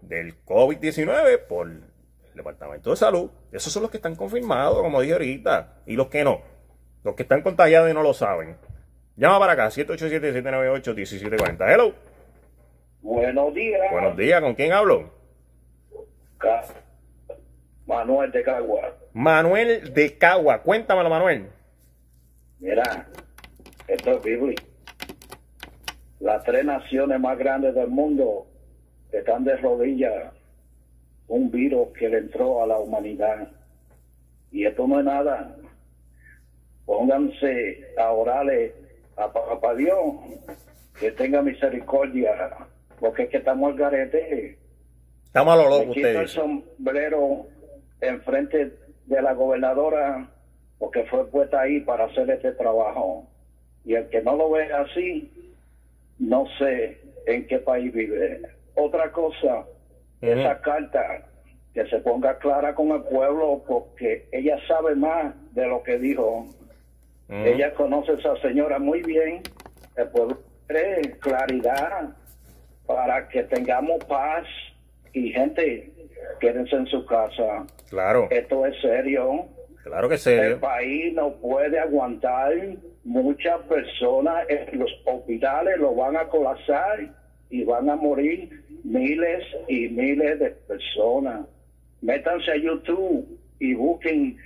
del 0.03 0.44
COVID-19 0.44 1.46
por 1.46 1.68
el 1.68 1.82
Departamento 2.34 2.90
de 2.90 2.96
Salud. 2.96 3.30
Esos 3.53 3.72
son 3.72 3.82
los 3.82 3.90
que 3.90 3.98
están 3.98 4.16
confirmados, 4.16 4.80
como 4.80 5.01
dije 5.01 5.14
ahorita, 5.14 5.82
y 5.86 5.96
los 5.96 6.09
que 6.09 6.24
no. 6.24 6.42
Los 7.03 7.14
que 7.14 7.22
están 7.22 7.42
contagiados 7.42 7.90
y 7.90 7.94
no 7.94 8.03
lo 8.03 8.14
saben. 8.14 8.57
Llama 9.16 9.38
para 9.38 9.53
acá, 9.53 9.66
787-798-1740. 9.68 11.72
Hello. 11.72 11.94
Buenos 13.03 13.55
días. 13.55 13.80
Buenos 13.90 14.16
días, 14.16 14.40
¿con 14.40 14.55
quién 14.55 14.72
hablo? 14.72 15.11
Manuel 17.86 18.30
de 18.30 18.42
Cagua. 18.42 18.96
Manuel 19.12 19.92
de 19.92 20.16
Cagua, 20.16 20.62
cuéntamelo, 20.62 21.11
Manuel. 21.11 21.51
Mira, 22.61 23.09
esto 23.88 24.12
es 24.12 24.22
bíblico. 24.22 24.62
Las 26.20 26.44
tres 26.44 26.64
naciones 26.64 27.18
más 27.18 27.36
grandes 27.38 27.74
del 27.74 27.88
mundo 27.88 28.46
están 29.12 29.44
de 29.44 29.56
rodillas 29.56 30.32
un 31.30 31.50
virus 31.50 31.88
que 31.96 32.08
le 32.08 32.18
entró 32.18 32.62
a 32.62 32.66
la 32.66 32.78
humanidad. 32.78 33.48
Y 34.50 34.66
esto 34.66 34.86
no 34.86 34.98
es 34.98 35.04
nada. 35.04 35.56
Pónganse 36.84 37.86
a 37.96 38.11
orarle 38.11 38.74
a 39.16 39.32
Papá 39.32 39.74
Dios 39.76 39.96
que 40.98 41.12
tenga 41.12 41.40
misericordia, 41.40 42.32
porque 42.98 43.22
es 43.22 43.30
que 43.30 43.36
estamos 43.36 43.70
al 43.70 43.78
garete. 43.78 44.58
Estamos 45.24 45.54
a 45.54 45.56
lo 45.56 45.70
loco, 45.70 45.90
ustedes. 45.90 46.16
el 46.16 46.28
sombrero 46.28 47.46
enfrente 48.00 48.72
de 49.06 49.22
la 49.22 49.32
gobernadora, 49.32 50.28
porque 50.78 51.04
fue 51.04 51.30
puesta 51.30 51.61
ahí 51.61 51.80
para 51.80 52.06
hacer 52.06 52.28
este 52.28 52.52
trabajo. 52.52 53.24
Y 53.84 53.94
el 53.94 54.08
que 54.08 54.20
no 54.20 54.34
lo 54.34 54.50
ve 54.50 54.72
así, 54.72 55.30
no 56.18 56.44
sé 56.58 57.00
en 57.26 57.46
qué 57.46 57.58
país 57.61 57.92
vive. 57.92 58.42
Otra 58.75 59.11
cosa, 59.12 59.66
esa 60.21 60.61
carta 60.61 61.27
que 61.75 61.87
se 61.87 61.99
ponga 61.99 62.39
clara 62.39 62.75
con 62.75 62.91
el 62.91 63.03
pueblo 63.05 63.62
porque 63.66 64.29
ella 64.33 64.59
sabe 64.66 64.95
más 64.95 65.35
de 65.55 65.66
lo 65.66 65.83
que 65.83 65.99
dijo. 65.99 66.47
Ella 67.29 67.73
conoce 67.75 68.11
a 68.12 68.14
esa 68.14 68.37
señora 68.39 68.79
muy 68.81 69.03
bien. 69.03 69.43
El 69.97 70.09
pueblo 70.09 70.39
quiere 70.66 71.12
claridad 71.21 72.11
para 72.87 73.29
que 73.29 73.45
tengamos 73.45 74.05
paz 74.07 74.45
y 75.12 75.31
gente 75.31 75.93
quédense 76.41 76.75
en 76.75 76.87
su 76.87 77.07
casa. 77.07 77.66
Claro. 77.89 78.27
Esto 78.31 78.66
es 78.66 78.81
serio. 78.81 79.47
Claro 79.85 80.09
que 80.09 80.18
serio. 80.18 80.55
El 80.55 80.61
país 80.61 81.14
no 81.14 81.35
puede 81.35 81.79
aguantar. 81.79 82.53
Muchas 83.05 83.61
personas 83.62 84.45
en 84.49 84.79
los 84.79 84.91
hospitales 85.07 85.79
lo 85.79 85.95
van 85.95 86.16
a 86.16 86.29
colapsar 86.29 87.20
y 87.51 87.64
van 87.64 87.90
a 87.90 87.96
morir 87.96 88.48
miles 88.84 89.44
y 89.68 89.88
miles 89.88 90.38
de 90.38 90.51
personas. 90.51 91.46
Métanse 92.01 92.53
a 92.53 92.57
YouTube 92.57 93.38
y 93.59 93.74
busquen 93.74 94.36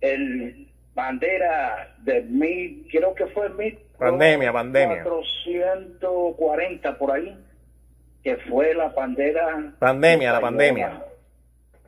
el 0.00 0.68
bandera 0.94 1.94
de 2.04 2.22
mil, 2.22 2.86
creo 2.90 3.14
que 3.14 3.26
fue 3.26 3.50
mil. 3.50 3.78
Pandemia, 3.98 4.52
pandemia. 4.52 5.02
440 5.02 6.98
por 6.98 7.10
ahí, 7.12 7.36
que 8.22 8.36
fue 8.48 8.74
la 8.74 8.88
bandera. 8.88 9.74
Pandemia, 9.78 10.32
la 10.32 10.40
pandemia. 10.40 11.04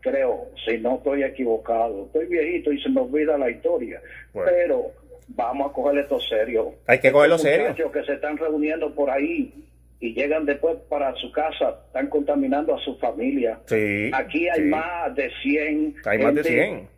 Creo, 0.01 0.51
si 0.65 0.79
no 0.79 0.97
estoy 0.97 1.25
equivocado. 1.25 2.07
Estoy 2.07 2.27
viejito 2.27 2.73
y 2.73 2.81
se 2.81 2.89
me 2.91 3.01
olvida 3.01 3.37
la 3.39 3.51
historia. 3.51 4.01
Pero 4.33 4.93
vamos 5.29 5.71
a 5.71 5.73
coger 5.73 5.99
esto 5.99 6.21
serio. 6.21 6.75
Hay 6.87 7.01
que 7.01 7.11
cogerlo 7.11 7.39
serio. 7.39 7.69
Muchachos 7.69 7.93
que 7.93 8.05
se 8.05 8.13
están 8.15 8.37
reuniendo 8.37 8.95
por 8.95 9.11
ahí 9.11 9.53
y 10.01 10.15
llegan 10.15 10.45
después 10.45 10.77
para 10.89 11.15
su 11.17 11.33
casa, 11.33 11.81
están 11.87 12.09
contaminando 12.09 12.75
a 12.75 12.81
su 12.81 12.97
familia. 12.99 13.59
Sí, 13.67 14.11
Aquí 14.13 14.49
hay 14.49 14.63
más 14.63 15.15
de 15.15 15.31
100. 15.43 15.97
Hay 16.05 16.19
más 16.19 16.35
de 16.35 16.45
100. 16.45 16.89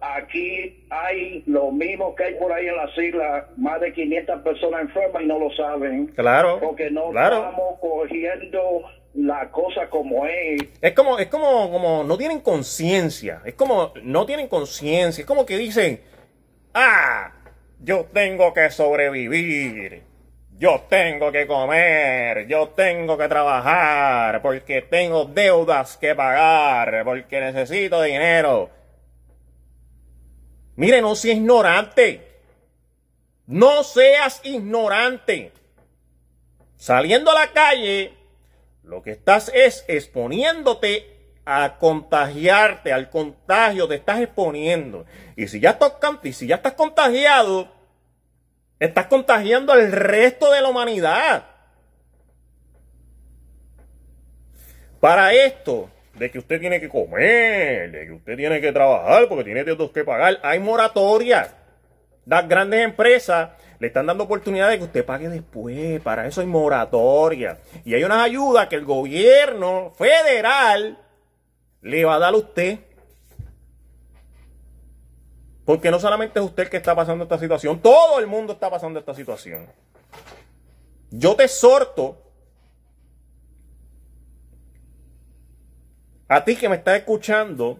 Aquí 0.00 0.84
hay 0.90 1.42
lo 1.46 1.72
mismo 1.72 2.14
que 2.14 2.24
hay 2.24 2.34
por 2.34 2.52
ahí 2.52 2.66
en 2.66 2.76
las 2.76 2.96
islas, 2.98 3.46
más 3.56 3.80
de 3.80 3.92
500 3.92 4.42
personas 4.42 4.82
enfermas 4.82 5.22
y 5.22 5.26
no 5.26 5.38
lo 5.38 5.50
saben. 5.52 6.08
Claro. 6.08 6.58
Porque 6.60 6.90
no 6.90 7.10
claro. 7.10 7.36
estamos 7.36 7.78
cogiendo 7.80 8.82
la 9.14 9.50
cosa 9.50 9.88
como 9.88 10.26
es. 10.26 10.62
Es 10.82 10.92
como, 10.92 11.18
es 11.18 11.28
como, 11.28 11.70
como 11.70 12.04
no 12.04 12.18
tienen 12.18 12.40
conciencia. 12.40 13.40
Es 13.44 13.54
como 13.54 13.92
no 14.02 14.26
tienen 14.26 14.48
conciencia. 14.48 15.22
Es 15.22 15.26
como 15.26 15.46
que 15.46 15.56
dicen, 15.56 16.00
ah, 16.74 17.32
yo 17.82 18.06
tengo 18.12 18.52
que 18.52 18.70
sobrevivir. 18.70 20.09
Yo 20.60 20.84
tengo 20.90 21.32
que 21.32 21.46
comer, 21.46 22.46
yo 22.46 22.68
tengo 22.68 23.16
que 23.16 23.28
trabajar, 23.28 24.42
porque 24.42 24.82
tengo 24.82 25.24
deudas 25.24 25.96
que 25.96 26.14
pagar, 26.14 27.02
porque 27.02 27.40
necesito 27.40 28.02
dinero. 28.02 28.68
Mire, 30.76 31.00
no 31.00 31.14
seas 31.14 31.38
ignorante. 31.38 32.42
No 33.46 33.82
seas 33.82 34.42
ignorante. 34.44 35.50
Saliendo 36.76 37.30
a 37.30 37.40
la 37.40 37.52
calle, 37.52 38.12
lo 38.82 39.00
que 39.00 39.12
estás 39.12 39.50
es 39.54 39.86
exponiéndote 39.88 41.38
a 41.46 41.78
contagiarte, 41.78 42.92
al 42.92 43.08
contagio, 43.08 43.88
te 43.88 43.94
estás 43.94 44.20
exponiendo. 44.20 45.06
Y 45.36 45.48
si 45.48 45.58
ya 45.58 45.70
estás, 45.70 45.94
y 46.22 46.34
si 46.34 46.46
ya 46.46 46.56
estás 46.56 46.74
contagiado, 46.74 47.79
estás 48.80 49.06
contagiando 49.06 49.72
al 49.72 49.92
resto 49.92 50.50
de 50.50 50.60
la 50.62 50.68
humanidad. 50.68 51.44
Para 54.98 55.32
esto, 55.32 55.88
de 56.14 56.30
que 56.30 56.38
usted 56.38 56.60
tiene 56.60 56.80
que 56.80 56.88
comer, 56.88 57.90
de 57.90 58.06
que 58.06 58.12
usted 58.12 58.36
tiene 58.36 58.60
que 58.60 58.72
trabajar 58.72 59.28
porque 59.28 59.44
tiene 59.44 59.64
deudas 59.64 59.90
que 59.90 60.04
pagar. 60.04 60.38
Hay 60.42 60.58
moratorias. 60.58 61.54
Las 62.26 62.46
grandes 62.46 62.84
empresas 62.84 63.50
le 63.78 63.86
están 63.86 64.06
dando 64.06 64.24
oportunidad 64.24 64.68
de 64.68 64.78
que 64.78 64.84
usted 64.84 65.04
pague 65.04 65.28
después. 65.28 66.00
Para 66.02 66.26
eso 66.26 66.42
hay 66.42 66.46
moratoria. 66.46 67.58
Y 67.84 67.94
hay 67.94 68.04
unas 68.04 68.22
ayudas 68.22 68.68
que 68.68 68.76
el 68.76 68.84
gobierno 68.84 69.92
federal 69.96 70.98
le 71.80 72.04
va 72.04 72.16
a 72.16 72.18
dar 72.18 72.34
a 72.34 72.36
usted. 72.36 72.80
Porque 75.70 75.92
no 75.92 76.00
solamente 76.00 76.40
es 76.40 76.44
usted 76.44 76.64
el 76.64 76.68
que 76.68 76.78
está 76.78 76.96
pasando 76.96 77.22
esta 77.22 77.38
situación, 77.38 77.80
todo 77.80 78.18
el 78.18 78.26
mundo 78.26 78.54
está 78.54 78.68
pasando 78.68 78.98
esta 78.98 79.14
situación. 79.14 79.68
Yo 81.12 81.36
te 81.36 81.44
exhorto 81.44 82.20
a 86.26 86.44
ti 86.44 86.56
que 86.56 86.68
me 86.68 86.74
estás 86.74 86.98
escuchando, 86.98 87.78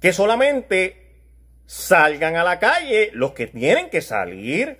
que 0.00 0.12
solamente 0.12 1.30
salgan 1.64 2.34
a 2.34 2.42
la 2.42 2.58
calle 2.58 3.12
los 3.12 3.30
que 3.30 3.46
tienen 3.46 3.90
que 3.90 4.00
salir. 4.00 4.76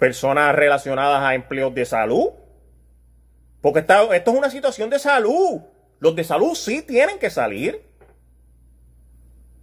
Personas 0.00 0.52
relacionadas 0.52 1.22
a 1.22 1.36
empleos 1.36 1.72
de 1.72 1.84
salud. 1.84 2.30
Porque 3.60 3.78
esto 3.78 4.10
es 4.12 4.26
una 4.26 4.50
situación 4.50 4.90
de 4.90 4.98
salud. 4.98 5.62
Los 6.04 6.14
de 6.14 6.22
salud 6.22 6.54
sí 6.54 6.82
tienen 6.82 7.18
que 7.18 7.30
salir. 7.30 7.80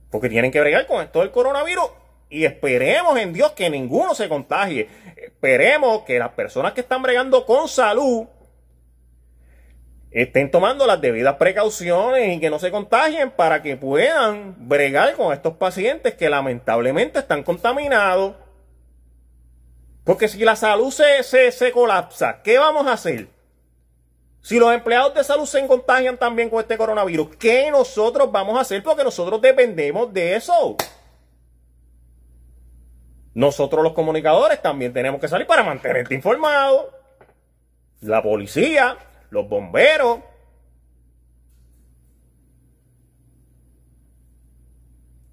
Porque 0.09 0.27
tienen 0.27 0.51
que 0.51 0.59
bregar 0.59 0.87
con 0.87 1.03
esto 1.03 1.19
del 1.19 1.29
coronavirus 1.29 1.85
y 2.31 2.45
esperemos 2.45 3.15
en 3.19 3.31
Dios 3.31 3.51
que 3.51 3.69
ninguno 3.69 4.15
se 4.15 4.27
contagie. 4.27 4.89
Esperemos 5.15 6.01
que 6.01 6.17
las 6.17 6.29
personas 6.29 6.73
que 6.73 6.81
están 6.81 7.03
bregando 7.03 7.45
con 7.45 7.67
salud 7.67 8.25
estén 10.09 10.49
tomando 10.49 10.87
las 10.87 10.99
debidas 10.99 11.35
precauciones 11.35 12.35
y 12.35 12.39
que 12.39 12.49
no 12.49 12.57
se 12.57 12.71
contagien 12.71 13.29
para 13.29 13.61
que 13.61 13.77
puedan 13.77 14.67
bregar 14.67 15.13
con 15.13 15.33
estos 15.33 15.57
pacientes 15.57 16.15
que 16.15 16.27
lamentablemente 16.27 17.19
están 17.19 17.43
contaminados. 17.43 18.35
Porque 20.03 20.27
si 20.27 20.39
la 20.39 20.55
salud 20.55 20.89
se, 20.89 21.21
se, 21.21 21.51
se 21.51 21.71
colapsa, 21.71 22.41
¿qué 22.41 22.57
vamos 22.57 22.87
a 22.87 22.93
hacer? 22.93 23.27
Si 24.41 24.57
los 24.57 24.73
empleados 24.73 25.13
de 25.13 25.23
salud 25.23 25.45
se 25.45 25.65
contagian 25.67 26.17
también 26.17 26.49
con 26.49 26.59
este 26.59 26.75
coronavirus, 26.75 27.35
¿qué 27.35 27.69
nosotros 27.69 28.31
vamos 28.31 28.57
a 28.57 28.61
hacer? 28.61 28.81
Porque 28.81 29.03
nosotros 29.03 29.39
dependemos 29.39 30.11
de 30.11 30.35
eso. 30.35 30.75
Nosotros 33.33 33.83
los 33.83 33.93
comunicadores 33.93 34.61
también 34.61 34.91
tenemos 34.93 35.21
que 35.21 35.27
salir 35.27 35.45
para 35.47 35.63
mantenerte 35.63 36.15
informado. 36.15 36.91
La 38.01 38.21
policía, 38.21 38.97
los 39.29 39.47
bomberos. 39.47 40.19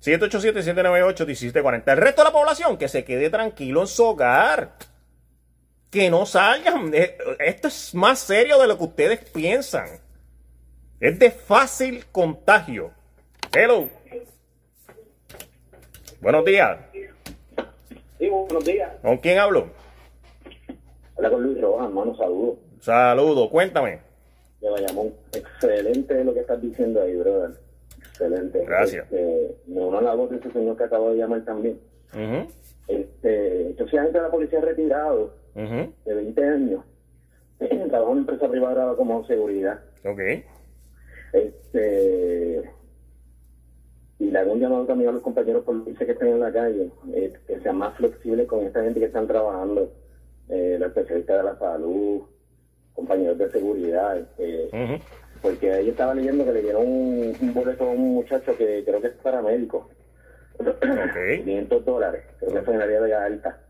...787-798-1740... 0.00 1.82
El 1.92 1.96
resto 1.96 2.22
de 2.22 2.28
la 2.28 2.32
población 2.32 2.78
que 2.78 2.88
se 2.88 3.04
quede 3.04 3.30
tranquilo 3.30 3.80
en 3.80 3.88
su 3.88 4.04
hogar. 4.04 4.76
Que 5.90 6.10
no 6.10 6.26
salgan. 6.26 6.92
Eh, 6.92 7.16
esto 7.38 7.68
es 7.68 7.94
más 7.94 8.18
serio 8.18 8.58
de 8.58 8.66
lo 8.66 8.76
que 8.76 8.84
ustedes 8.84 9.30
piensan. 9.30 9.88
Es 11.00 11.18
de 11.18 11.30
fácil 11.30 12.04
contagio. 12.12 12.90
Hello. 13.54 13.88
Buenos 16.20 16.44
días. 16.44 16.78
Sí, 18.18 18.28
buenos 18.28 18.64
días. 18.64 18.92
¿Con 19.00 19.16
quién 19.18 19.38
hablo? 19.38 19.68
Habla 21.16 21.30
con 21.30 21.42
Luis 21.42 21.60
Rojas, 21.60 21.86
hermano, 21.86 22.16
saludos. 22.16 22.58
Saludos, 22.80 23.48
cuéntame. 23.50 24.00
De 24.60 24.68
Bayamón. 24.68 25.14
Excelente 25.32 26.24
lo 26.24 26.34
que 26.34 26.40
estás 26.40 26.60
diciendo 26.60 27.00
ahí, 27.00 27.14
brother. 27.16 27.52
Excelente. 27.98 28.64
Gracias. 28.66 29.04
Este, 29.04 29.56
me 29.68 29.80
uno 29.80 29.98
a 29.98 30.02
la 30.02 30.14
voz 30.14 30.30
de 30.30 30.36
ese 30.36 30.50
señor 30.50 30.76
que 30.76 30.84
acabo 30.84 31.10
de 31.10 31.18
llamar 31.18 31.44
también. 31.44 31.80
este, 32.88 33.74
yo 33.78 33.86
soy 33.88 33.98
agente 34.00 34.18
de 34.18 34.24
la 34.24 34.30
policía 34.30 34.60
retirado 34.60 35.37
de 35.58 36.14
20 36.14 36.44
años. 36.44 36.84
Trabajo 37.58 38.12
en 38.12 38.18
una 38.18 38.20
empresa 38.20 38.48
privada 38.48 38.94
como 38.94 39.26
seguridad. 39.26 39.80
Ok. 40.04 40.20
Este, 41.32 42.62
y 44.20 44.30
le 44.30 44.38
hago 44.38 44.52
un 44.52 44.60
llamado 44.60 44.86
también 44.86 45.10
a 45.10 45.12
los 45.12 45.22
compañeros 45.22 45.64
policías 45.64 45.98
que 45.98 46.12
están 46.12 46.28
en 46.28 46.40
la 46.40 46.52
calle, 46.52 46.90
eh, 47.12 47.32
que 47.46 47.60
sean 47.60 47.76
más 47.76 47.94
flexibles 47.96 48.46
con 48.46 48.64
esta 48.64 48.82
gente 48.82 49.00
que 49.00 49.06
están 49.06 49.26
trabajando, 49.26 49.92
eh, 50.48 50.76
los 50.78 50.88
especialistas 50.88 51.38
de 51.38 51.42
la 51.42 51.58
salud, 51.58 52.22
compañeros 52.94 53.38
de 53.38 53.50
seguridad, 53.50 54.18
este, 54.18 55.00
porque 55.42 55.72
ahí 55.72 55.88
estaba 55.90 56.14
leyendo 56.14 56.44
que 56.44 56.52
le 56.52 56.62
dieron 56.62 56.84
un, 56.86 57.54
boleto 57.54 57.84
a 57.84 57.90
un 57.90 58.14
muchacho 58.14 58.56
que 58.56 58.82
creo 58.84 59.00
que 59.00 59.08
es 59.08 59.14
paramédico, 59.14 59.88
okay. 60.58 61.42
500 61.44 61.84
dólares, 61.84 62.24
creo 62.38 62.52
que 62.52 62.58
es 62.58 62.68
en 62.68 62.74
el 62.74 62.82
área 62.82 63.00
de 63.00 63.14
alta. 63.14 63.67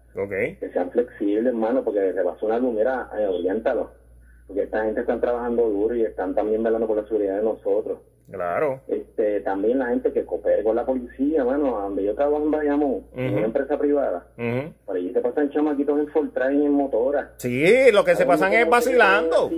Que 0.58 0.70
sean 0.72 0.90
flexibles, 0.90 1.46
hermano, 1.46 1.84
porque 1.84 2.12
le 2.12 2.24
pasó 2.24 2.46
una 2.46 2.58
lumera, 2.58 3.10
eh, 3.18 3.26
oriéntalo, 3.26 3.90
porque 4.46 4.62
esta 4.62 4.84
gente 4.84 5.00
está 5.00 5.20
trabajando 5.20 5.68
duro 5.68 5.94
y 5.94 6.02
están 6.02 6.34
también 6.34 6.62
velando 6.62 6.86
por 6.86 6.96
la 6.96 7.04
seguridad 7.04 7.36
de 7.36 7.44
nosotros. 7.44 7.98
Claro. 8.30 8.80
Este, 8.88 9.40
también 9.40 9.78
la 9.78 9.86
gente 9.86 10.12
que 10.12 10.24
coopera 10.24 10.62
con 10.62 10.76
la 10.76 10.84
policía, 10.84 11.44
bueno, 11.44 11.80
donde 11.80 12.04
yo 12.04 12.14
trabajo 12.14 12.44
en 12.44 12.50
Bayamón, 12.50 13.04
en 13.16 13.34
una 13.34 13.46
empresa 13.46 13.78
privada, 13.78 14.26
por 14.84 14.96
allí 14.96 15.12
se 15.12 15.20
pasan 15.20 15.50
chamaquitos 15.50 15.98
en 15.98 16.08
Fortran 16.08 16.60
y 16.60 16.66
en 16.66 16.72
motora. 16.72 17.32
Sí, 17.38 17.90
lo 17.92 18.04
que 18.04 18.16
se 18.16 18.26
pasan 18.26 18.52
es 18.52 18.68
vacilando. 18.68 19.50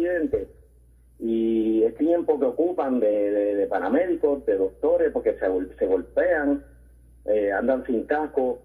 Y 1.18 1.82
es 1.82 1.94
tiempo 1.96 2.38
que 2.38 2.46
ocupan 2.46 3.00
de, 3.00 3.54
de, 3.56 3.66
paramédicos, 3.66 4.46
de 4.46 4.56
doctores, 4.56 5.10
porque 5.12 5.34
se, 5.34 5.46
se 5.78 5.86
golpean, 5.86 6.64
eh, 7.26 7.52
andan 7.52 7.84
sin 7.86 8.04
casco. 8.04 8.60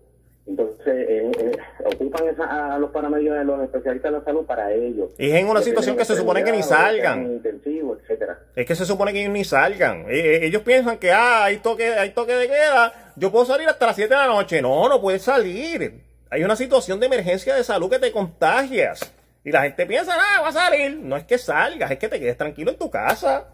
Entonces, 0.48 0.88
eh, 0.88 1.32
eh, 1.40 1.58
ocupan 1.86 2.40
a 2.40 2.78
los 2.78 2.92
paramédicos, 2.92 3.38
de 3.38 3.46
los 3.46 3.64
especialistas 3.64 4.12
de 4.12 4.20
la 4.20 4.24
salud 4.24 4.46
para 4.46 4.72
ellos. 4.72 5.10
Y 5.18 5.32
es 5.32 5.36
en 5.36 5.48
una 5.48 5.62
situación 5.62 5.98
que 5.98 6.06
se 6.06 6.16
supone 6.16 6.44
que 6.44 6.52
ni 6.52 6.62
salgan. 6.62 7.26
Intensivo, 7.26 7.98
etcétera. 7.98 8.40
Es 8.56 8.66
que 8.66 8.76
se 8.76 8.86
supone 8.86 9.12
que 9.12 9.22
ellos 9.22 9.34
ni 9.34 9.44
salgan. 9.44 10.06
ellos 10.08 10.62
piensan 10.62 10.98
que 11.00 11.12
ah, 11.12 11.46
hay, 11.46 11.58
toque, 11.58 11.94
hay 11.94 12.12
toque 12.12 12.34
de 12.36 12.48
queda, 12.48 13.14
yo 13.16 13.32
puedo 13.32 13.46
salir 13.46 13.68
hasta 13.68 13.88
las 13.88 13.96
7 13.96 14.14
de 14.14 14.20
la 14.20 14.28
noche. 14.28 14.62
No, 14.62 14.88
no 14.88 15.02
puedes 15.02 15.24
salir. 15.24 16.02
Hay 16.30 16.44
una 16.44 16.56
situación 16.56 17.00
de 17.00 17.08
emergencia 17.08 17.56
de 17.56 17.64
salud 17.64 17.90
que 17.90 18.00
te 18.00 18.12
contagias. 18.12 19.12
Y 19.44 19.52
la 19.52 19.64
gente 19.64 19.86
piensa, 19.86 20.14
ah, 20.16 20.42
va 20.42 20.50
a 20.50 20.52
salir. 20.52 21.00
No 21.00 21.18
es 21.18 21.24
que 21.24 21.38
salgas, 21.38 21.90
es 21.90 21.98
que 21.98 22.08
te 22.08 22.20
quedes 22.20 22.38
tranquilo 22.38 22.72
en 22.72 22.78
tu 22.78 22.90
casa. 22.90 23.48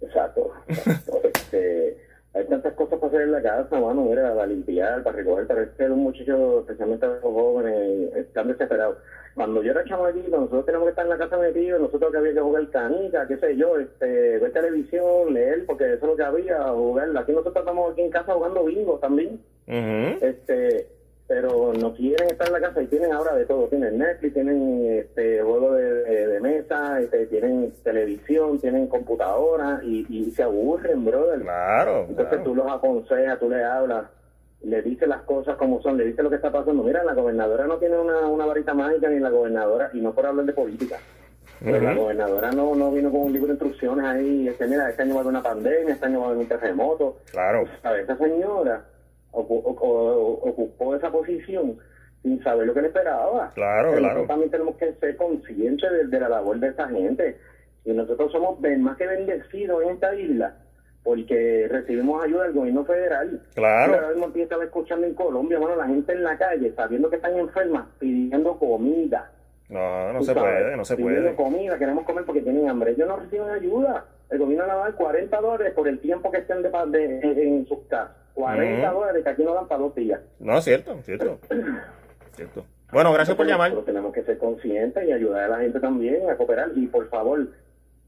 Exacto. 0.00 0.52
este, 1.34 1.99
hay 2.32 2.44
tantas 2.44 2.74
cosas 2.74 2.98
para 2.98 3.08
hacer 3.08 3.22
en 3.22 3.32
la 3.32 3.42
casa, 3.42 3.80
mano, 3.80 4.02
mira, 4.02 4.32
para 4.34 4.46
limpiar, 4.46 5.02
para 5.02 5.16
recoger, 5.16 5.46
para 5.46 5.66
que 5.66 5.84
un 5.84 6.04
muchacho, 6.04 6.60
especialmente 6.60 7.06
los 7.06 7.20
jóvenes, 7.20 8.14
están 8.14 8.48
desesperados. 8.48 8.98
Cuando 9.34 9.62
yo 9.62 9.72
era 9.72 9.84
chamaquito, 9.84 10.36
nosotros 10.36 10.66
tenemos 10.66 10.86
que 10.86 10.90
estar 10.90 11.04
en 11.04 11.10
la 11.10 11.18
casa 11.18 11.38
metidos, 11.38 11.80
nosotros 11.80 12.12
que 12.12 12.18
había 12.18 12.34
que 12.34 12.40
jugar 12.40 12.68
canica, 12.70 13.26
qué 13.26 13.36
sé 13.38 13.56
yo, 13.56 13.78
este, 13.78 14.38
ver 14.38 14.52
televisión, 14.52 15.34
leer, 15.34 15.66
porque 15.66 15.92
eso 15.92 16.04
es 16.04 16.10
lo 16.10 16.16
que 16.16 16.22
había, 16.22 16.62
jugar. 16.68 17.08
Aquí 17.16 17.32
nosotros 17.32 17.56
estamos 17.56 17.92
aquí 17.92 18.02
en 18.02 18.10
casa 18.10 18.34
jugando 18.34 18.64
bingo 18.64 18.98
también. 18.98 19.40
Este 19.66 20.99
pero 21.30 21.72
no 21.74 21.94
quieren 21.94 22.28
estar 22.28 22.48
en 22.48 22.54
la 22.54 22.60
casa 22.60 22.82
y 22.82 22.88
tienen 22.88 23.12
ahora 23.12 23.36
de 23.36 23.46
todo, 23.46 23.68
tienen 23.68 23.98
Netflix, 23.98 24.34
tienen 24.34 24.98
este 24.98 25.40
juego 25.40 25.74
de, 25.74 26.40
mesa, 26.40 27.00
este, 27.00 27.26
tienen 27.26 27.72
televisión, 27.84 28.58
tienen 28.58 28.88
computadora 28.88 29.80
y, 29.84 30.28
se 30.32 30.42
aburren, 30.42 31.04
brother. 31.04 31.42
Claro. 31.42 32.06
Entonces 32.08 32.42
tú 32.42 32.52
los 32.52 32.66
aconsejas, 32.66 33.38
tú 33.38 33.48
les 33.48 33.64
hablas, 33.64 34.06
le 34.64 34.82
dices 34.82 35.06
las 35.06 35.22
cosas 35.22 35.54
como 35.54 35.80
son, 35.80 35.98
le 35.98 36.06
dices 36.06 36.24
lo 36.24 36.30
que 36.30 36.36
está 36.36 36.50
pasando. 36.50 36.82
Mira, 36.82 37.04
la 37.04 37.14
gobernadora 37.14 37.64
no 37.64 37.78
tiene 37.78 37.96
una, 37.96 38.26
una 38.26 38.46
varita 38.46 38.74
mágica 38.74 39.08
ni 39.08 39.20
la 39.20 39.30
gobernadora, 39.30 39.88
y 39.92 40.00
no 40.00 40.12
por 40.12 40.26
hablar 40.26 40.46
de 40.46 40.52
política. 40.52 40.96
Pero 41.62 41.80
la 41.80 41.94
gobernadora 41.94 42.50
no, 42.50 42.74
no 42.74 42.90
vino 42.90 43.12
con 43.12 43.20
un 43.20 43.32
libro 43.32 43.46
de 43.46 43.52
instrucciones 43.52 44.04
ahí, 44.04 44.48
este, 44.48 44.66
mira, 44.66 44.90
este 44.90 45.02
año 45.02 45.14
va 45.14 45.20
a 45.20 45.22
haber 45.22 45.30
una 45.30 45.42
pandemia, 45.44 45.94
este 45.94 46.06
año 46.06 46.18
va 46.18 46.24
a 46.24 46.28
haber 46.30 46.38
un 46.38 46.48
terremoto. 46.48 47.18
Claro. 47.30 47.68
A 47.84 47.96
esa 47.96 48.16
señora 48.16 48.82
ocupó 49.32 50.94
esa 50.96 51.10
posición 51.10 51.78
sin 52.22 52.42
saber 52.42 52.66
lo 52.66 52.74
que 52.74 52.82
le 52.82 52.88
esperaba. 52.88 53.50
Claro, 53.54 53.94
claro. 53.96 54.24
también 54.26 54.50
tenemos 54.50 54.76
que 54.76 54.92
ser 54.94 55.16
conscientes 55.16 56.10
de, 56.10 56.20
la 56.20 56.28
labor 56.28 56.58
de 56.58 56.68
esa 56.68 56.88
gente. 56.88 57.38
Y 57.84 57.92
nosotros 57.92 58.30
somos 58.30 58.60
más 58.60 58.96
que 58.96 59.06
bendecidos 59.06 59.82
en 59.82 59.90
esta 59.90 60.14
isla 60.14 60.54
porque 61.02 61.66
recibimos 61.70 62.22
ayuda 62.22 62.44
del 62.44 62.52
gobierno 62.52 62.84
federal. 62.84 63.40
Claro. 63.54 63.94
Ahora 63.94 64.08
mismo 64.10 64.30
estaba 64.34 64.64
escuchando 64.64 65.06
en 65.06 65.14
Colombia, 65.14 65.58
bueno, 65.58 65.76
la 65.76 65.86
gente 65.86 66.12
en 66.12 66.22
la 66.22 66.36
calle, 66.36 66.72
sabiendo 66.74 67.08
que 67.08 67.16
están 67.16 67.38
enfermas, 67.38 67.86
pidiendo 67.98 68.58
comida. 68.58 69.30
No, 69.70 70.12
no 70.12 70.22
se 70.22 70.34
puede, 70.34 70.76
no 70.76 70.84
se 70.84 70.96
pidiendo 70.96 71.34
comida, 71.36 71.78
queremos 71.78 72.04
comer 72.04 72.24
porque 72.24 72.42
tienen 72.42 72.68
hambre. 72.68 72.90
Ellos 72.90 73.08
no 73.08 73.16
reciben 73.16 73.48
ayuda. 73.48 74.04
El 74.30 74.38
gobierno 74.38 74.66
le 74.66 74.72
va 74.72 74.80
a 74.80 74.84
dar 74.90 74.94
40 74.94 75.40
dólares 75.40 75.72
por 75.74 75.88
el 75.88 75.98
tiempo 75.98 76.30
que 76.30 76.38
estén 76.38 76.62
de, 76.62 77.20
en 77.22 77.66
sus 77.66 77.80
casas. 77.88 78.16
40 78.34 78.90
dólares 78.90 79.24
que 79.24 79.30
aquí 79.30 79.42
no 79.42 79.54
dan 79.54 79.68
para 79.68 79.82
dos 79.82 79.94
días. 79.94 80.20
No, 80.38 80.56
es 80.56 80.64
cierto, 80.64 80.96
cierto. 81.02 81.38
cierto. 82.36 82.64
Bueno, 82.92 83.12
gracias 83.12 83.36
por 83.36 83.46
llamar. 83.46 83.72
tenemos 83.84 84.12
que 84.12 84.22
ser 84.22 84.38
conscientes 84.38 85.06
y 85.06 85.12
ayudar 85.12 85.44
a 85.44 85.48
la 85.48 85.58
gente 85.58 85.80
también 85.80 86.28
a 86.30 86.36
cooperar. 86.36 86.70
Y 86.74 86.86
por 86.86 87.08
favor, 87.08 87.48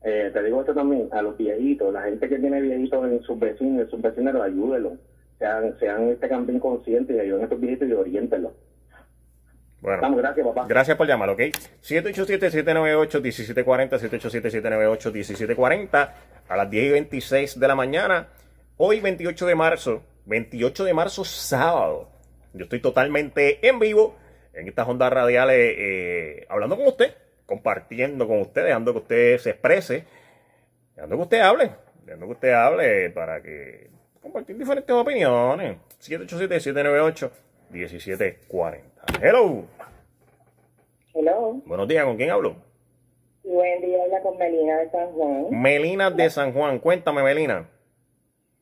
eh, 0.02 0.30
te 0.32 0.42
digo 0.42 0.60
esto 0.60 0.74
también, 0.74 1.08
a 1.12 1.22
los 1.22 1.36
viejitos, 1.36 1.92
la 1.92 2.02
gente 2.02 2.28
que 2.28 2.38
tiene 2.38 2.60
viejitos 2.60 3.04
en 3.04 3.22
sus 3.22 3.38
vecinos, 3.38 3.82
en 3.82 3.90
sus 3.90 4.00
vecinos, 4.00 4.34
ayúdenlos. 4.36 4.94
Sean, 5.38 5.76
sean 5.78 6.08
este 6.08 6.28
campín 6.28 6.60
consciente 6.60 7.14
y 7.14 7.20
ayuden 7.20 7.42
a 7.42 7.44
estos 7.44 7.60
viejitos 7.60 7.88
y 7.88 7.92
orientenlos. 7.92 8.52
Bueno, 9.82 10.16
gracias, 10.16 10.46
papá. 10.46 10.64
Gracias 10.68 10.96
por 10.96 11.08
llamar, 11.08 11.30
¿ok? 11.30 11.40
787-798-1740, 11.82 13.98
787-798-1740, 13.98 16.12
a 16.48 16.56
las 16.56 16.70
10 16.70 16.84
y 16.84 16.90
26 16.92 17.58
de 17.58 17.68
la 17.68 17.74
mañana. 17.74 18.28
Hoy, 18.76 19.00
28 19.00 19.44
de 19.44 19.56
marzo, 19.56 20.04
28 20.26 20.84
de 20.84 20.94
marzo, 20.94 21.24
sábado. 21.24 22.10
Yo 22.52 22.62
estoy 22.64 22.80
totalmente 22.80 23.66
en 23.66 23.80
vivo 23.80 24.14
en 24.52 24.68
estas 24.68 24.86
ondas 24.86 25.12
radiales, 25.12 25.74
eh, 25.76 26.46
hablando 26.48 26.76
con 26.76 26.86
usted, 26.86 27.16
compartiendo 27.44 28.28
con 28.28 28.40
usted, 28.40 28.64
dejando 28.64 28.92
que 28.92 28.98
usted 28.98 29.38
se 29.38 29.50
exprese, 29.50 30.04
dejando 30.94 31.16
que 31.16 31.22
usted 31.22 31.40
hable, 31.40 31.72
dejando 32.04 32.26
que 32.26 32.32
usted 32.32 32.52
hable 32.52 33.10
para 33.10 33.42
que 33.42 33.90
compartir 34.20 34.56
diferentes 34.56 34.94
opiniones. 34.94 35.78
787-798-1740. 37.72 38.80
Hello. 39.20 39.64
Hello. 41.14 41.60
Buenos 41.66 41.88
días, 41.88 42.04
¿con 42.04 42.16
quién 42.16 42.30
hablo? 42.30 42.56
Buen 43.44 43.80
día, 43.82 44.02
habla 44.04 44.20
con 44.22 44.38
Melina 44.38 44.78
de 44.78 44.90
San 44.90 45.12
Juan. 45.12 45.46
Melina 45.50 46.10
de 46.10 46.30
San 46.30 46.52
Juan, 46.52 46.78
cuéntame, 46.78 47.22
Melina. 47.22 47.68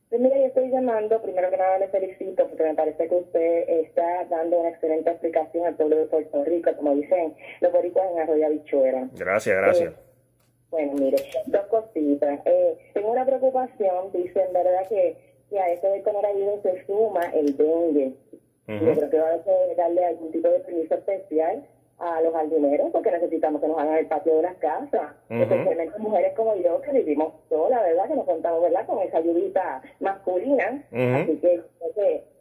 Pues 0.09 0.19
mira, 0.19 0.37
yo 0.37 0.45
estoy 0.47 0.69
llamando, 0.69 1.21
primero 1.21 1.49
que 1.49 1.57
nada 1.57 1.77
le 1.77 1.87
felicito 1.87 2.45
porque 2.47 2.63
me 2.63 2.73
parece 2.73 3.07
que 3.07 3.15
usted 3.15 3.69
está 3.69 4.25
dando 4.25 4.59
una 4.59 4.69
excelente 4.69 5.09
explicación 5.09 5.65
al 5.65 5.75
pueblo 5.75 5.95
de 5.97 6.05
Puerto 6.07 6.43
Rico, 6.43 6.71
como 6.75 6.95
dicen 6.95 7.33
los 7.61 7.71
boricuas 7.71 8.11
en 8.11 8.19
Arroyo 8.19 8.49
Bichuera. 8.49 9.07
Gracias, 9.13 9.55
gracias. 9.55 9.93
Eh, 9.93 9.97
bueno, 10.69 10.93
mire, 10.93 11.17
dos 11.45 11.65
cositas. 11.67 12.39
Eh, 12.45 12.77
tengo 12.93 13.11
una 13.11 13.25
preocupación, 13.25 14.11
dicen, 14.11 14.51
¿verdad? 14.51 14.87
Que, 14.89 15.15
que 15.49 15.59
a 15.59 15.71
esto 15.71 15.89
del 15.89 16.03
coronavirus 16.03 16.61
se 16.63 16.85
suma 16.85 17.31
el 17.33 17.55
dengue. 17.55 18.13
Yo 18.67 18.93
creo 18.93 19.09
que 19.09 19.19
va 19.19 19.29
a 19.29 19.75
darle 19.75 20.05
algún 20.05 20.31
tipo 20.31 20.47
de 20.47 20.59
permiso 20.59 20.95
especial 20.95 21.65
a 22.01 22.19
los 22.21 22.33
jardineros 22.33 22.89
porque 22.91 23.11
necesitamos 23.11 23.61
que 23.61 23.67
nos 23.67 23.77
hagan 23.77 23.97
el 23.97 24.07
patio 24.07 24.35
de 24.37 24.41
las 24.41 24.55
casas, 24.55 25.13
especialmente 25.29 25.99
mujeres 25.99 26.33
como 26.35 26.55
yo 26.55 26.81
que 26.81 26.91
vivimos 26.91 27.33
sola, 27.47 27.81
¿verdad? 27.81 28.07
Que 28.07 28.15
nos 28.15 28.25
contamos, 28.25 28.61
¿verdad? 28.61 28.85
Con 28.87 29.01
esa 29.03 29.17
ayudita 29.17 29.81
masculina, 29.99 30.83
así 30.91 31.37
que, 31.37 31.61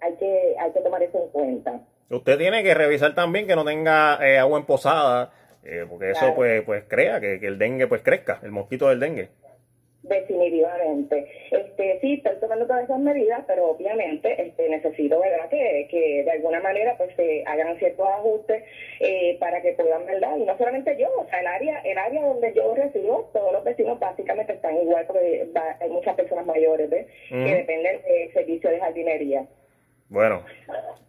hay 0.00 0.14
que 0.14 0.56
hay 0.58 0.72
que 0.72 0.80
tomar 0.80 1.02
eso 1.02 1.22
en 1.22 1.28
cuenta. 1.28 1.80
Usted 2.10 2.38
tiene 2.38 2.62
que 2.62 2.74
revisar 2.74 3.14
también 3.14 3.46
que 3.46 3.54
no 3.54 3.64
tenga 3.64 4.18
eh, 4.26 4.38
agua 4.38 4.58
en 4.58 4.64
posada, 4.64 5.32
eh, 5.62 5.84
porque 5.88 6.10
eso 6.10 6.34
pues 6.34 6.62
pues 6.62 6.84
crea 6.88 7.20
que, 7.20 7.38
que 7.38 7.46
el 7.46 7.58
dengue 7.58 7.86
pues 7.86 8.02
crezca, 8.02 8.40
el 8.42 8.52
mosquito 8.52 8.88
del 8.88 9.00
dengue. 9.00 9.28
Definitivamente. 10.02 11.30
Este, 11.50 11.98
sí, 12.00 12.14
estoy 12.14 12.40
tomando 12.40 12.66
todas 12.66 12.84
esas 12.84 12.98
medidas, 12.98 13.44
pero 13.46 13.70
obviamente 13.70 14.40
este, 14.40 14.68
necesito 14.68 15.20
¿verdad? 15.20 15.50
Que, 15.50 15.88
que 15.90 16.24
de 16.24 16.30
alguna 16.30 16.60
manera 16.60 16.96
pues 16.96 17.14
se 17.16 17.44
hagan 17.46 17.78
ciertos 17.78 18.08
ajustes 18.08 18.64
eh, 19.00 19.36
para 19.38 19.60
que 19.60 19.74
puedan, 19.74 20.06
¿verdad? 20.06 20.36
Y 20.38 20.44
no 20.44 20.56
solamente 20.56 20.96
yo, 20.98 21.08
o 21.18 21.26
sea, 21.28 21.40
el 21.40 21.46
área, 21.46 21.80
el 21.80 21.98
área 21.98 22.22
donde 22.22 22.52
yo 22.54 22.74
resido, 22.74 23.28
todos 23.32 23.52
los 23.52 23.62
vecinos 23.62 24.00
básicamente 24.00 24.54
están 24.54 24.74
igual 24.76 25.04
porque 25.06 25.46
hay 25.80 25.90
muchas 25.90 26.14
personas 26.16 26.46
mayores 26.46 26.88
¿ves? 26.88 27.06
que 27.28 27.54
dependen 27.54 28.00
del 28.02 28.32
servicio 28.32 28.70
de 28.70 28.80
jardinería. 28.80 29.46
Bueno, 30.08 30.44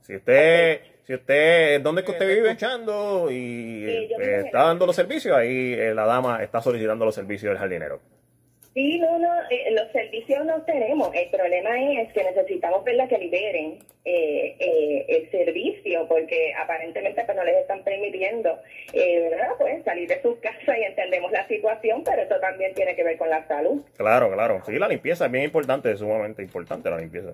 si 0.01 0.15
usted, 0.15 0.81
si 1.03 1.13
usted, 1.13 1.81
¿dónde 1.81 2.01
es 2.01 2.05
que 2.05 2.11
usted 2.11 2.27
vive 2.27 2.51
echando 2.51 3.29
y 3.31 4.09
pues, 4.15 4.45
está 4.45 4.65
dando 4.65 4.85
los 4.85 4.95
servicios? 4.95 5.35
Ahí 5.35 5.73
eh, 5.73 5.93
la 5.95 6.05
dama 6.05 6.43
está 6.43 6.61
solicitando 6.61 7.05
los 7.05 7.15
servicios 7.15 7.49
del 7.49 7.57
jardinero. 7.57 7.99
Sí, 8.73 8.99
no, 8.99 9.19
no, 9.19 9.27
eh, 9.49 9.69
los 9.71 9.91
servicios 9.91 10.45
no 10.45 10.61
tenemos. 10.61 11.13
El 11.13 11.29
problema 11.29 11.69
es 12.01 12.11
que 12.13 12.23
necesitamos 12.23 12.85
verla 12.85 13.07
que 13.09 13.17
liberen 13.17 13.79
eh, 14.05 14.55
eh, 14.59 15.05
el 15.09 15.29
servicio, 15.29 16.07
porque 16.07 16.53
aparentemente 16.53 17.21
pues, 17.25 17.37
no 17.37 17.43
les 17.43 17.57
están 17.57 17.83
permitiendo, 17.83 18.57
¿verdad? 18.93 19.49
Pues 19.57 19.83
salir 19.83 20.07
de 20.07 20.21
sus 20.21 20.37
casas 20.41 20.77
y 20.79 20.83
entendemos 20.83 21.31
la 21.33 21.45
situación, 21.49 22.03
pero 22.05 22.21
eso 22.21 22.39
también 22.39 22.73
tiene 22.73 22.95
que 22.95 23.03
ver 23.03 23.17
con 23.17 23.29
la 23.29 23.45
salud. 23.47 23.81
Claro, 23.97 24.31
claro. 24.31 24.61
Sí, 24.65 24.79
la 24.79 24.87
limpieza 24.87 25.25
es 25.25 25.31
bien 25.31 25.43
importante, 25.43 25.91
es 25.91 25.99
sumamente 25.99 26.41
importante 26.41 26.89
la 26.89 26.97
limpieza. 26.97 27.33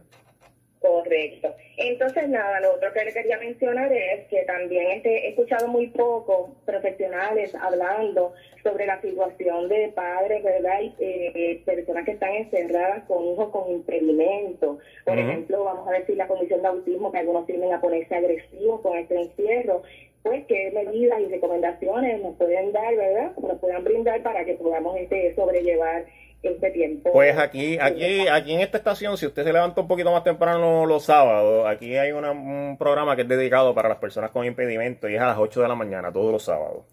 Correcto. 0.80 1.56
Entonces, 1.78 2.30
nada, 2.30 2.60
lo 2.60 2.76
otro 2.76 2.94
que 2.94 3.04
le 3.04 3.14
quería 3.14 3.40
mencionar 3.40 3.92
es 3.92 4.28
que 4.28 4.44
también 4.44 4.92
este, 4.92 5.26
he 5.26 5.30
escuchado 5.30 5.68
muy 5.68 5.88
poco 5.88 6.56
profesionales 6.66 7.54
hablando 7.56 8.34
sobre 8.64 8.86
la 8.86 9.02
situación 9.02 9.70
de 9.70 9.90
padres, 9.96 10.44
¿verdad? 10.44 10.82
Y 10.82 10.94
eh, 11.00 11.62
personas 11.66 12.06
que 12.06 12.12
están 12.12 12.34
encerradas 12.34 13.04
con 13.06 13.26
hijos 13.26 13.50
con 13.50 13.72
impedimento. 13.72 14.78
Por 15.04 15.18
ejemplo, 15.18 15.64
vamos 15.64 15.88
a 15.88 15.94
decir 15.94 16.16
la 16.16 16.28
condición 16.28 16.62
de 16.62 16.68
autismo, 16.68 17.12
que 17.12 17.20
algunos 17.20 17.48
tienden 17.48 17.74
a 17.74 17.82
ponerse 17.82 18.14
agresivos 18.14 18.82
con 18.82 18.98
este 18.98 19.20
encierro. 19.20 19.82
Pues, 20.22 20.46
¿qué 20.46 20.72
medidas 20.72 21.22
y 21.22 21.26
recomendaciones 21.26 22.22
nos 22.22 22.36
pueden 22.36 22.72
dar, 22.72 22.96
¿verdad? 22.96 23.32
Nos 23.38 23.60
puedan 23.60 23.84
brindar 23.84 24.22
para 24.22 24.46
que 24.46 24.56
podamos 24.56 24.98
este, 24.98 25.34
sobrellevar 25.36 26.06
este 26.44 26.72
tiempo. 26.72 27.12
Pues 27.12 27.38
aquí, 27.38 27.78
aquí, 27.80 28.28
aquí 28.28 28.54
en 28.54 28.62
esta 28.62 28.78
estación, 28.78 29.18
si 29.18 29.26
usted 29.26 29.44
se 29.44 29.54
levanta 29.54 29.82
un 29.82 29.88
poquito 29.88 30.12
más 30.12 30.24
temprano 30.24 30.86
los 30.86 31.04
sábados, 31.04 31.68
aquí 31.68 31.96
hay 31.96 32.12
un 32.12 32.78
programa 32.78 33.16
que 33.16 33.24
es 33.24 33.28
dedicado 33.28 33.74
para 33.74 33.90
las 33.90 33.98
personas 33.98 34.32
con 34.32 34.46
impedimento 34.46 35.10
y 35.10 35.16
es 35.16 35.22
a 35.22 35.28
las 35.28 35.38
8 35.38 35.62
de 35.62 35.68
la 35.68 35.76
mañana, 35.76 36.12
todos 36.12 36.32
los 36.32 36.44
sábados. 36.44 36.86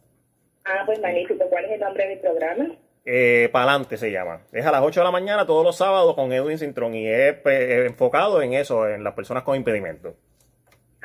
Ah, 0.65 0.83
pues 0.87 0.99
magnífico. 1.01 1.45
¿Cuál 1.49 1.67
es 1.67 1.73
el 1.73 1.81
nombre 1.81 2.09
del 2.09 2.19
programa? 2.21 2.77
Eh, 3.05 3.51
Palante 3.53 3.99
se 3.99 4.11
llama. 4.11 4.41
Es 4.51 4.65
a 4.65 4.73
las 4.73 4.83
8 4.83 5.01
de 5.01 5.05
la 5.05 5.11
mañana 5.11 5.47
todos 5.47 5.65
los 5.65 5.77
sábados 5.77 6.15
con 6.15 6.33
Edwin 6.33 6.59
Cintrón 6.59 6.95
y 6.95 7.07
es 7.07 7.35
pues, 7.35 7.87
enfocado 7.87 8.41
en 8.41 8.55
eso, 8.55 8.89
en 8.89 9.05
las 9.05 9.13
personas 9.13 9.43
con 9.43 9.57
impedimento. 9.57 10.15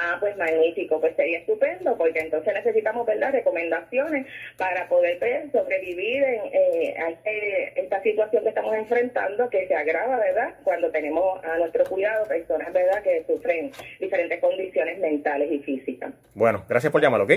Ah, 0.01 0.15
pues 0.17 0.37
magnífico, 0.37 1.01
pues 1.01 1.13
sería 1.17 1.39
estupendo, 1.39 1.97
porque 1.97 2.19
entonces 2.19 2.53
necesitamos, 2.53 3.05
¿verdad?, 3.05 3.33
recomendaciones 3.33 4.27
para 4.55 4.87
poder 4.87 5.19
ver, 5.19 5.51
sobrevivir 5.51 6.23
en, 6.23 6.39
eh, 6.53 6.95
a 6.97 7.09
este, 7.09 7.81
esta 7.81 8.01
situación 8.01 8.43
que 8.43 8.49
estamos 8.49 8.73
enfrentando, 8.75 9.49
que 9.49 9.67
se 9.67 9.75
agrava, 9.75 10.15
¿verdad?, 10.15 10.55
cuando 10.63 10.89
tenemos 10.89 11.43
a 11.43 11.57
nuestro 11.57 11.83
cuidado 11.83 12.25
personas, 12.27 12.71
¿verdad?, 12.71 13.03
que 13.03 13.25
sufren 13.27 13.71
diferentes 13.99 14.39
condiciones 14.39 14.99
mentales 14.99 15.51
y 15.51 15.59
físicas. 15.59 16.13
Bueno, 16.33 16.63
gracias 16.69 16.93
por 16.93 17.01
llamar, 17.01 17.19
¿ok? 17.19 17.33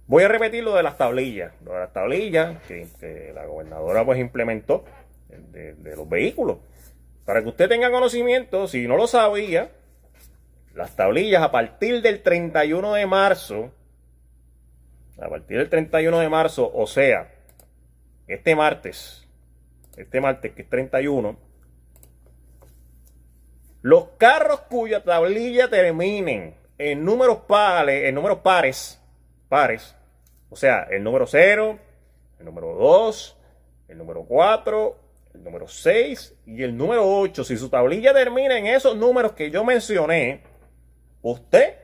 Voy 0.06 0.24
a 0.24 0.28
repetir 0.28 0.62
lo 0.62 0.74
de 0.74 0.82
las 0.82 0.98
tablillas, 0.98 1.54
lo 1.64 1.72
de 1.72 1.78
las 1.80 1.92
tablillas 1.92 2.62
que, 2.66 3.32
la 3.34 3.46
gobernadora 3.46 4.04
pues 4.04 4.18
implementó 4.18 4.84
de, 5.28 5.96
los 5.96 6.08
vehículos. 6.08 6.58
Para 7.24 7.42
que 7.42 7.48
usted 7.48 7.68
tenga 7.68 7.90
conocimiento, 7.90 8.66
si 8.66 8.86
no 8.86 8.96
lo 8.96 9.06
sabía, 9.06 9.70
las 10.74 10.96
tablillas 10.96 11.42
a 11.42 11.50
partir 11.50 12.02
del 12.02 12.22
31 12.22 12.94
de 12.94 13.06
marzo, 13.06 13.70
a 15.18 15.28
partir 15.28 15.58
del 15.58 15.70
31 15.70 16.18
de 16.18 16.28
marzo, 16.28 16.70
o 16.74 16.86
sea, 16.86 17.32
este 18.26 18.54
martes, 18.54 19.26
este 19.96 20.20
martes 20.20 20.52
que 20.52 20.62
es 20.62 20.68
31, 20.68 21.38
los 23.82 24.10
carros 24.16 24.60
cuya 24.62 25.02
tablilla 25.02 25.68
terminen 25.68 26.54
en 26.78 27.04
números 27.04 27.38
pares, 27.46 28.08
en 28.08 28.14
números 28.14 28.38
pares, 28.38 29.00
pares, 29.48 29.94
o 30.50 30.56
sea, 30.56 30.86
el 30.90 31.02
número 31.02 31.26
0, 31.26 31.78
el 32.38 32.44
número 32.44 32.74
2, 32.74 33.36
el 33.88 33.98
número 33.98 34.24
4, 34.24 34.96
el 35.34 35.44
número 35.44 35.66
6 35.66 36.34
y 36.46 36.62
el 36.62 36.76
número 36.76 37.06
8. 37.06 37.44
Si 37.44 37.56
su 37.56 37.68
tablilla 37.68 38.12
termina 38.12 38.58
en 38.58 38.66
esos 38.66 38.96
números 38.96 39.32
que 39.32 39.50
yo 39.50 39.64
mencioné, 39.64 40.42
usted 41.22 41.74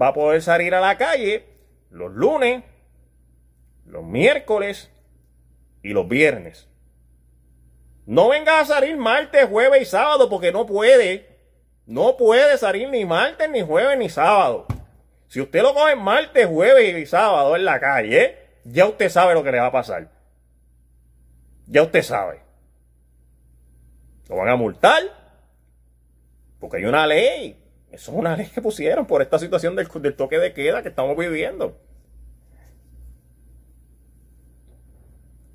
va 0.00 0.08
a 0.08 0.14
poder 0.14 0.42
salir 0.42 0.74
a 0.74 0.80
la 0.80 0.96
calle 0.96 1.46
los 1.90 2.12
lunes, 2.12 2.64
los 3.86 4.04
miércoles 4.04 4.90
y 5.82 5.90
los 5.90 6.08
viernes. 6.08 6.68
No 8.06 8.28
venga 8.28 8.60
a 8.60 8.64
salir 8.64 8.96
martes, 8.96 9.46
jueves 9.48 9.82
y 9.82 9.84
sábado 9.84 10.28
porque 10.28 10.52
no 10.52 10.66
puede. 10.66 11.28
No 11.86 12.16
puede 12.16 12.58
salir 12.58 12.88
ni 12.88 13.04
martes, 13.04 13.48
ni 13.50 13.62
jueves, 13.62 13.98
ni 13.98 14.08
sábado. 14.08 14.66
Si 15.28 15.40
usted 15.40 15.62
lo 15.62 15.74
coge 15.74 15.96
martes, 15.96 16.46
jueves 16.46 16.96
y 16.96 17.06
sábado 17.06 17.56
en 17.56 17.64
la 17.64 17.80
calle, 17.80 18.36
ya 18.64 18.86
usted 18.86 19.08
sabe 19.08 19.34
lo 19.34 19.42
que 19.42 19.52
le 19.52 19.60
va 19.60 19.66
a 19.66 19.72
pasar. 19.72 20.10
Ya 21.66 21.82
usted 21.82 22.02
sabe. 22.02 22.42
Lo 24.28 24.36
van 24.36 24.48
a 24.48 24.56
multar. 24.56 25.02
Porque 26.60 26.78
hay 26.78 26.84
una 26.84 27.06
ley. 27.06 27.58
Eso 27.90 28.12
es 28.12 28.18
una 28.18 28.36
ley 28.36 28.46
que 28.46 28.62
pusieron 28.62 29.06
por 29.06 29.22
esta 29.22 29.38
situación 29.38 29.76
del, 29.76 29.88
del 29.88 30.16
toque 30.16 30.38
de 30.38 30.52
queda 30.52 30.82
que 30.82 30.88
estamos 30.88 31.16
viviendo. 31.16 31.78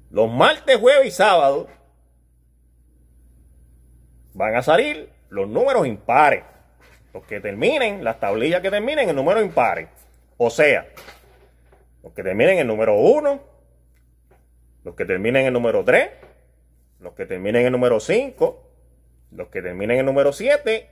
Los 0.09 0.31
martes, 0.31 0.77
jueves 0.77 1.07
y 1.07 1.11
sábado 1.11 1.67
van 4.37 4.55
a 4.55 4.61
salir 4.61 5.09
los 5.29 5.49
números 5.49 5.87
impares. 5.87 6.43
Los 7.13 7.25
que 7.25 7.39
terminen, 7.39 8.03
las 8.03 8.19
tablillas 8.19 8.61
que 8.61 8.69
terminen 8.69 9.09
en 9.09 9.15
números 9.15 9.43
impares. 9.43 9.89
O 10.37 10.51
sea, 10.51 10.87
los 12.03 12.13
que 12.13 12.21
terminen 12.21 12.59
en 12.59 12.67
número 12.67 12.95
1, 12.95 13.41
los 14.83 14.95
que 14.95 15.05
terminen 15.05 15.47
en 15.47 15.53
número 15.53 15.83
3, 15.83 16.09
los 16.99 17.13
que 17.13 17.25
terminen 17.25 17.65
en 17.65 17.71
número 17.71 17.99
5, 17.99 18.63
los 19.31 19.47
que 19.47 19.61
terminen 19.63 19.97
en 19.97 20.05
número 20.05 20.31
7 20.31 20.89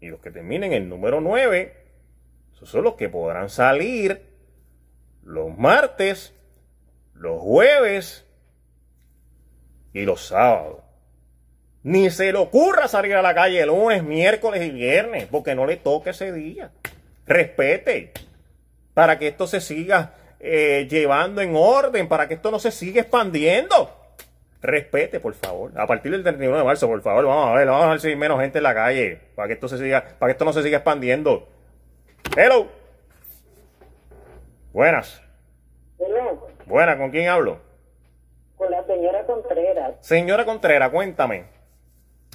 y 0.00 0.08
los 0.08 0.20
que 0.20 0.32
terminen 0.32 0.72
en 0.72 0.88
número 0.88 1.20
9. 1.20 1.76
Esos 2.52 2.68
son 2.68 2.82
los 2.82 2.94
que 2.94 3.08
podrán 3.08 3.48
salir 3.48 4.22
los 5.22 5.56
martes, 5.56 6.34
los 7.14 7.40
jueves 7.40 8.26
y 9.92 10.04
los 10.04 10.26
sábados. 10.26 10.87
Ni 11.88 12.10
se 12.10 12.30
le 12.30 12.38
ocurra 12.38 12.86
salir 12.86 13.14
a 13.14 13.22
la 13.22 13.34
calle 13.34 13.62
el 13.62 13.68
lunes, 13.68 14.02
miércoles 14.02 14.62
y 14.62 14.68
viernes, 14.68 15.26
porque 15.30 15.54
no 15.54 15.64
le 15.64 15.78
toque 15.78 16.10
ese 16.10 16.30
día. 16.32 16.70
Respete. 17.26 18.12
Para 18.92 19.18
que 19.18 19.28
esto 19.28 19.46
se 19.46 19.62
siga 19.62 20.12
eh, 20.38 20.86
llevando 20.90 21.40
en 21.40 21.56
orden, 21.56 22.06
para 22.06 22.28
que 22.28 22.34
esto 22.34 22.50
no 22.50 22.58
se 22.58 22.72
siga 22.72 23.00
expandiendo. 23.00 23.90
Respete, 24.60 25.18
por 25.18 25.32
favor. 25.32 25.72
A 25.80 25.86
partir 25.86 26.12
del 26.12 26.22
31 26.22 26.58
de 26.58 26.62
marzo, 26.62 26.88
por 26.88 27.00
favor, 27.00 27.24
vamos 27.24 27.48
a 27.48 27.54
ver, 27.54 27.66
vamos 27.66 27.86
a 27.86 27.90
ver 27.92 28.00
si 28.00 28.08
hay 28.08 28.16
menos 28.16 28.38
gente 28.38 28.58
en 28.58 28.64
la 28.64 28.74
calle, 28.74 29.20
para 29.34 29.48
que 29.48 29.54
esto 29.54 29.66
se 29.66 29.78
siga, 29.78 30.04
para 30.18 30.28
que 30.28 30.32
esto 30.32 30.44
no 30.44 30.52
se 30.52 30.62
siga 30.62 30.76
expandiendo. 30.76 31.48
Hello. 32.36 32.68
Buenas. 34.74 35.22
Hello. 35.98 36.48
Buenas, 36.66 36.96
¿con 36.98 37.10
quién 37.10 37.30
hablo? 37.30 37.60
Con 38.58 38.70
la 38.70 38.84
señora 38.84 39.24
Contreras. 39.24 39.94
Señora 40.00 40.44
Contreras, 40.44 40.90
cuéntame. 40.90 41.57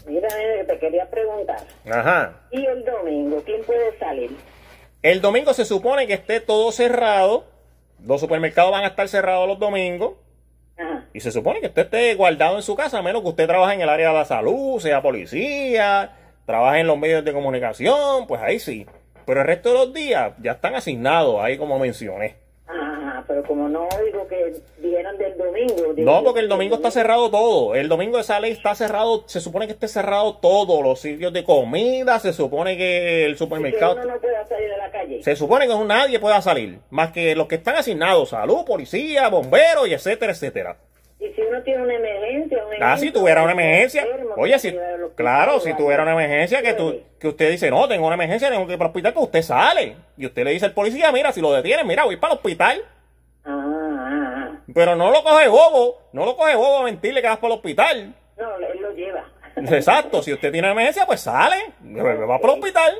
Mira, 0.05 0.27
te 0.67 0.79
quería 0.79 1.09
preguntar. 1.09 1.59
Ajá. 1.89 2.41
¿Y 2.51 2.65
el 2.65 2.83
domingo 2.83 3.41
quién 3.45 3.63
puede 3.63 3.97
salir? 3.97 4.31
El 5.01 5.21
domingo 5.21 5.53
se 5.53 5.65
supone 5.65 6.07
que 6.07 6.13
esté 6.13 6.39
todo 6.39 6.71
cerrado. 6.71 7.45
Los 8.03 8.19
supermercados 8.21 8.71
van 8.71 8.83
a 8.83 8.87
estar 8.87 9.07
cerrados 9.07 9.47
los 9.47 9.59
domingos. 9.59 10.15
Ajá. 10.77 11.05
Y 11.13 11.19
se 11.19 11.31
supone 11.31 11.61
que 11.61 11.67
usted 11.67 11.83
esté 11.83 12.15
guardado 12.15 12.55
en 12.57 12.63
su 12.63 12.75
casa, 12.75 12.99
a 12.99 13.01
menos 13.01 13.21
que 13.21 13.29
usted 13.29 13.47
trabaje 13.47 13.75
en 13.75 13.81
el 13.81 13.89
área 13.89 14.09
de 14.09 14.15
la 14.15 14.25
salud, 14.25 14.79
sea 14.79 15.01
policía, 15.01 16.17
trabaje 16.45 16.79
en 16.79 16.87
los 16.87 16.97
medios 16.97 17.23
de 17.23 17.31
comunicación, 17.31 18.27
pues 18.27 18.41
ahí 18.41 18.59
sí. 18.59 18.85
Pero 19.25 19.41
el 19.41 19.47
resto 19.47 19.69
de 19.69 19.75
los 19.75 19.93
días 19.93 20.33
ya 20.41 20.53
están 20.53 20.75
asignados, 20.75 21.41
ahí 21.41 21.57
como 21.57 21.79
mencioné 21.79 22.42
pero 23.27 23.43
como 23.43 23.69
no 23.69 23.87
oigo 23.99 24.27
que 24.27 24.53
vieran 24.77 25.17
del 25.17 25.37
domingo. 25.37 25.93
no, 25.97 26.23
porque 26.23 26.39
el 26.39 26.49
domingo 26.49 26.75
está 26.75 26.91
cerrado 26.91 27.29
todo. 27.29 27.75
El 27.75 27.89
domingo 27.89 28.17
de 28.17 28.23
esa 28.23 28.39
ley 28.39 28.51
está 28.51 28.75
cerrado, 28.75 29.23
se 29.27 29.41
supone 29.41 29.67
que 29.67 29.73
esté 29.73 29.87
cerrado 29.87 30.37
todo, 30.37 30.81
los 30.81 30.99
sitios 30.99 31.33
de 31.33 31.43
comida, 31.43 32.19
se 32.19 32.33
supone 32.33 32.77
que 32.77 33.25
el 33.25 33.37
supermercado... 33.37 33.95
no 33.95 34.19
pueda 34.19 34.45
salir 34.45 34.71
a 34.73 34.77
la 34.77 34.91
calle. 34.91 35.23
Se 35.23 35.35
supone 35.35 35.67
que 35.67 35.75
nadie 35.85 36.19
pueda 36.19 36.41
salir, 36.41 36.79
más 36.89 37.11
que 37.11 37.35
los 37.35 37.47
que 37.47 37.55
están 37.55 37.75
asignados, 37.75 38.29
salud, 38.29 38.65
policía, 38.65 39.29
bomberos 39.29 39.87
y 39.87 39.93
etcétera, 39.93 40.31
etcétera. 40.31 40.77
Y 41.23 41.33
si 41.33 41.41
uno 41.41 41.61
tiene 41.63 41.83
una 41.83 41.95
emergencia, 41.95 42.63
ah, 42.81 42.97
si 42.97 43.11
tuviera 43.11 43.43
una 43.43 43.53
emergencia, 43.53 44.05
oye, 44.35 44.59
si, 44.59 44.75
claro, 45.15 45.61
si 45.61 45.73
tuviera 45.73 46.03
una 46.03 46.11
emergencia 46.13 46.61
que 46.61 46.73
tú, 46.73 46.99
que 47.17 47.29
usted 47.29 47.49
dice, 47.49 47.69
no, 47.69 47.87
tengo 47.87 48.05
una 48.05 48.15
emergencia, 48.15 48.49
tengo 48.49 48.67
que 48.67 48.73
ir 48.73 48.77
para 48.77 48.87
el 48.87 48.91
hospital, 48.91 49.13
que 49.13 49.19
usted 49.19 49.41
sale. 49.41 49.95
Y 50.17 50.25
usted 50.25 50.43
le 50.43 50.51
dice 50.51 50.65
al 50.65 50.73
policía, 50.73 51.13
mira, 51.13 51.31
si 51.31 51.39
lo 51.39 51.53
detiene, 51.53 51.85
mira, 51.85 52.03
voy 52.03 52.17
para 52.17 52.33
el 52.33 52.39
hospital. 52.39 52.83
Pero 54.73 54.95
no 54.95 55.11
lo 55.11 55.21
coge 55.23 55.47
bobo, 55.47 56.01
no 56.13 56.25
lo 56.25 56.35
coge 56.35 56.55
bobo 56.55 56.79
a 56.79 56.83
mentirle 56.83 57.21
que 57.21 57.27
vas 57.27 57.37
para 57.37 57.53
el 57.53 57.59
hospital. 57.59 58.15
No, 58.37 58.55
él 58.57 58.81
lo 58.81 58.91
lleva. 58.91 59.23
Exacto, 59.55 60.23
si 60.23 60.33
usted 60.33 60.51
tiene 60.51 60.71
emergencia, 60.71 61.05
pues 61.05 61.21
sale, 61.21 61.73
va 61.81 62.39
para 62.39 62.53
el 62.53 62.59
hospital. 62.59 62.95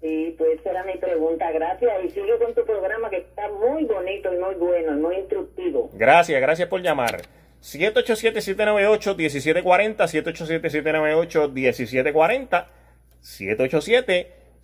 Sí, 0.00 0.34
pues 0.36 0.60
esa 0.60 0.70
era 0.70 0.84
mi 0.84 0.96
pregunta, 0.98 1.50
gracias. 1.50 1.92
Y 2.04 2.10
sigue 2.10 2.38
con 2.38 2.54
tu 2.54 2.64
programa 2.64 3.08
que 3.08 3.16
está 3.18 3.48
muy 3.48 3.84
bonito 3.84 4.32
y 4.32 4.36
muy 4.36 4.54
bueno, 4.56 4.92
muy 4.92 5.16
instructivo. 5.16 5.88
Gracias, 5.94 6.40
gracias 6.40 6.68
por 6.68 6.82
llamar. 6.82 7.22
787-798-1740, 7.62 9.96
787-798-1740, 9.96 12.66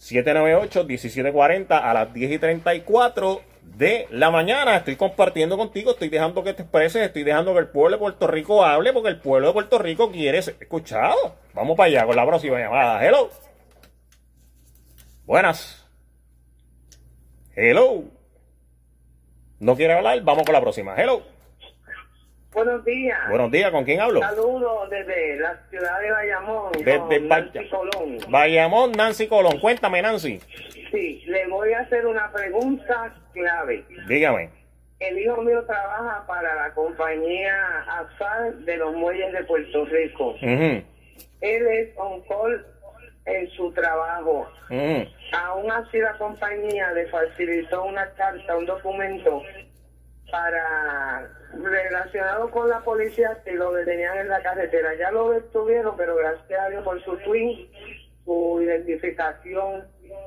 787-798-1740 0.00 1.80
a 1.82 1.94
las 1.94 2.12
10 2.12 2.32
y 2.32 2.38
34 2.38 3.42
de 3.62 4.06
la 4.10 4.30
mañana. 4.30 4.76
Estoy 4.76 4.96
compartiendo 4.96 5.56
contigo, 5.56 5.92
estoy 5.92 6.08
dejando 6.08 6.42
que 6.42 6.54
te 6.54 6.62
expreses, 6.62 7.02
estoy 7.02 7.22
dejando 7.22 7.52
que 7.52 7.60
el 7.60 7.68
pueblo 7.68 7.96
de 7.96 8.00
Puerto 8.00 8.26
Rico 8.26 8.64
hable 8.64 8.92
porque 8.92 9.10
el 9.10 9.20
pueblo 9.20 9.48
de 9.48 9.52
Puerto 9.52 9.78
Rico 9.78 10.10
quiere 10.10 10.40
ser 10.42 10.56
escuchado. 10.60 11.36
Vamos 11.54 11.76
para 11.76 11.88
allá 11.88 12.06
con 12.06 12.16
la 12.16 12.26
próxima 12.26 12.58
llamada. 12.58 13.06
Hello. 13.06 13.30
Buenas. 15.26 15.86
Hello. 17.54 18.04
¿No 19.58 19.76
quiere 19.76 19.92
hablar? 19.92 20.22
Vamos 20.22 20.44
con 20.44 20.54
la 20.54 20.60
próxima. 20.60 20.94
Hello. 20.96 21.22
Buenos 22.52 22.84
días. 22.84 23.28
Buenos 23.28 23.50
días, 23.52 23.70
¿con 23.70 23.84
quién 23.84 24.00
hablo? 24.00 24.20
Saludos 24.20 24.90
desde 24.90 25.38
la 25.38 25.56
ciudad 25.70 26.00
de 26.00 26.10
Bayamón. 26.10 26.72
Desde 26.72 27.20
Nancy 27.20 27.68
Colón. 27.68 28.18
Bayamón, 28.28 28.92
Nancy 28.92 29.28
Colón. 29.28 29.60
Cuéntame, 29.60 30.02
Nancy. 30.02 30.40
Sí, 30.90 31.22
le 31.26 31.46
voy 31.46 31.72
a 31.72 31.80
hacer 31.80 32.06
una 32.06 32.30
pregunta 32.32 33.14
clave. 33.32 33.84
Dígame. 34.08 34.50
El 34.98 35.18
hijo 35.18 35.40
mío 35.42 35.64
trabaja 35.64 36.26
para 36.26 36.54
la 36.56 36.74
compañía 36.74 37.54
ASAL 37.88 38.64
de 38.64 38.76
los 38.76 38.94
muelles 38.96 39.32
de 39.32 39.44
Puerto 39.44 39.84
Rico. 39.86 40.34
Él 40.42 40.84
es 41.40 41.96
on 41.96 42.20
call 42.22 42.66
en 43.26 43.48
su 43.50 43.72
trabajo. 43.72 44.50
Mm. 44.68 45.02
Aún 45.32 45.70
así 45.70 45.98
la 45.98 46.18
compañía 46.18 46.90
le 46.92 47.06
facilitó 47.06 47.84
una 47.84 48.10
carta, 48.14 48.56
un 48.56 48.66
documento 48.66 49.42
para 50.30 51.28
relacionado 51.52 52.50
con 52.50 52.68
la 52.68 52.80
policía 52.80 53.38
y 53.46 53.52
lo 53.52 53.72
detenían 53.72 54.18
en 54.18 54.28
la 54.28 54.42
carretera. 54.42 54.94
Ya 54.98 55.10
lo 55.10 55.30
detuvieron, 55.30 55.96
pero 55.96 56.16
gracias 56.16 56.60
a 56.60 56.68
Dios 56.70 56.84
por 56.84 57.02
su 57.04 57.16
twin, 57.18 57.68
su 58.24 58.60
identificación 58.62 59.84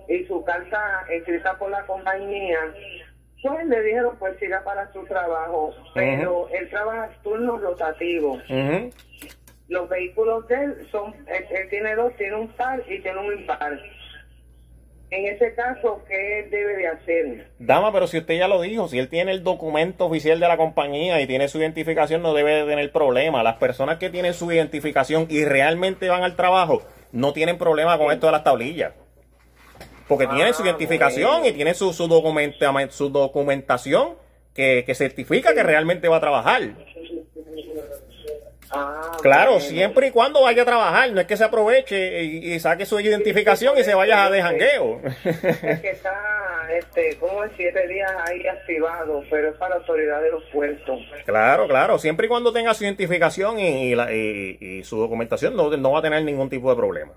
y 0.07 0.25
su 0.25 0.43
carta 0.43 1.05
escrita 1.09 1.57
por 1.57 1.71
la 1.71 1.85
compañía, 1.85 2.59
pues 3.41 3.65
le 3.67 3.81
dijeron 3.81 4.15
pues 4.19 4.37
siga 4.39 4.63
para 4.63 4.91
su 4.93 5.03
trabajo, 5.05 5.73
pero 5.93 6.47
él 6.49 6.69
trabaja 6.69 7.09
turnos 7.23 7.61
rotativos. 7.61 8.41
Los 9.69 9.89
vehículos 9.89 10.47
de 10.47 10.55
él 10.55 10.87
son, 10.91 11.13
él, 11.27 11.69
tiene 11.69 11.95
dos, 11.95 12.13
tiene 12.17 12.35
un 12.35 12.47
par 12.49 12.81
y 12.87 12.99
tiene 12.99 13.19
un 13.19 13.39
impar. 13.39 13.79
En 15.15 15.27
ese 15.27 15.53
caso, 15.53 16.01
¿qué 16.09 16.47
debe 16.49 16.75
de 16.75 16.87
hacer? 16.87 17.47
Dama, 17.59 17.93
pero 17.93 18.07
si 18.07 18.17
usted 18.17 18.33
ya 18.33 18.47
lo 18.47 18.59
dijo, 18.61 18.87
si 18.87 18.97
él 18.97 19.09
tiene 19.09 19.31
el 19.31 19.43
documento 19.43 20.07
oficial 20.07 20.39
de 20.39 20.47
la 20.47 20.57
compañía 20.57 21.21
y 21.21 21.27
tiene 21.27 21.47
su 21.49 21.59
identificación, 21.59 22.23
no 22.23 22.33
debe 22.33 22.53
de 22.53 22.65
tener 22.65 22.91
problema. 22.91 23.43
Las 23.43 23.57
personas 23.57 23.99
que 23.99 24.09
tienen 24.09 24.33
su 24.33 24.51
identificación 24.51 25.27
y 25.29 25.45
realmente 25.45 26.09
van 26.09 26.23
al 26.23 26.35
trabajo, 26.35 26.81
no 27.11 27.31
tienen 27.31 27.59
problema 27.59 27.95
con 27.99 28.11
esto 28.11 28.25
de 28.25 28.31
las 28.31 28.43
tablillas. 28.43 28.93
Porque 30.07 30.25
tiene 30.25 30.51
su 30.51 30.63
ah, 30.63 30.65
identificación 30.65 31.45
y 31.45 31.51
tiene 31.51 31.75
su, 31.75 31.93
su, 31.93 32.07
documenta, 32.07 32.73
su 32.89 33.09
documentación 33.09 34.15
que, 34.55 34.83
que 34.83 34.95
certifica 34.95 35.53
que 35.53 35.61
realmente 35.61 36.07
va 36.07 36.17
a 36.17 36.21
trabajar. 36.21 36.61
Ah, 38.75 39.11
claro, 39.21 39.59
siempre 39.59 40.07
y 40.07 40.11
cuando 40.11 40.41
vaya 40.41 40.63
a 40.63 40.65
trabajar, 40.65 41.11
no 41.11 41.21
es 41.21 41.27
que 41.27 41.37
se 41.37 41.43
aproveche 41.43 42.23
y, 42.23 42.59
saque 42.59 42.85
su 42.85 42.99
identificación 42.99 43.77
y 43.77 43.83
se 43.83 43.93
vaya 43.93 44.25
a 44.25 44.31
de 44.31 44.41
jangueo. 44.41 44.99
Es 45.23 45.79
que 45.79 45.91
está, 45.91 46.67
este, 46.71 47.17
como 47.19 47.43
en 47.43 47.51
siete 47.55 47.87
días 47.87 48.11
ahí 48.25 48.47
activado, 48.47 49.23
pero 49.29 49.49
es 49.49 49.55
para 49.57 49.75
la 49.75 49.81
autoridad 49.81 50.21
de 50.21 50.31
los 50.31 50.43
puertos. 50.45 50.99
Claro, 51.25 51.67
claro, 51.67 51.99
siempre 51.99 52.25
y 52.25 52.29
cuando 52.29 52.51
tenga 52.51 52.73
su 52.73 52.83
identificación 52.83 53.59
y, 53.59 53.93
y, 53.93 54.83
su 54.83 54.97
documentación 54.97 55.55
no, 55.55 55.69
no 55.77 55.91
va 55.91 55.99
a 55.99 56.01
tener 56.01 56.23
ningún 56.23 56.49
tipo 56.49 56.71
de 56.71 56.75
problema. 56.75 57.13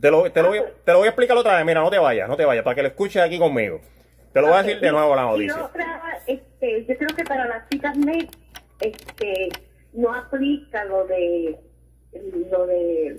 Te 0.00 0.10
lo, 0.10 0.32
te, 0.32 0.42
lo 0.42 0.48
voy, 0.48 0.58
ah, 0.58 0.62
pues. 0.62 0.84
te 0.84 0.92
lo 0.92 0.98
voy 0.98 1.06
a 1.06 1.10
explicar 1.10 1.36
otra 1.36 1.56
vez, 1.56 1.64
mira, 1.66 1.80
no 1.80 1.90
te 1.90 1.98
vayas, 1.98 2.28
no 2.28 2.36
te 2.36 2.44
vayas, 2.44 2.64
para 2.64 2.74
que 2.74 2.82
lo 2.82 2.88
escuches 2.88 3.22
aquí 3.22 3.38
conmigo. 3.38 3.80
Te 4.32 4.40
lo 4.40 4.48
voy 4.48 4.56
a 4.56 4.62
decir 4.62 4.80
de 4.80 4.90
nuevo 4.90 5.14
la 5.14 5.22
noticia. 5.22 5.58
Y 5.58 5.60
otra, 5.60 6.22
este, 6.26 6.86
yo 6.86 6.96
creo 6.96 7.16
que 7.16 7.24
para 7.24 7.46
las 7.46 7.68
citas 7.68 7.96
médicas 7.96 8.36
este, 8.80 9.48
no 9.92 10.14
aplica 10.14 10.84
lo 10.84 11.06
de 11.06 11.58
lo 12.12 12.66
de 12.66 13.16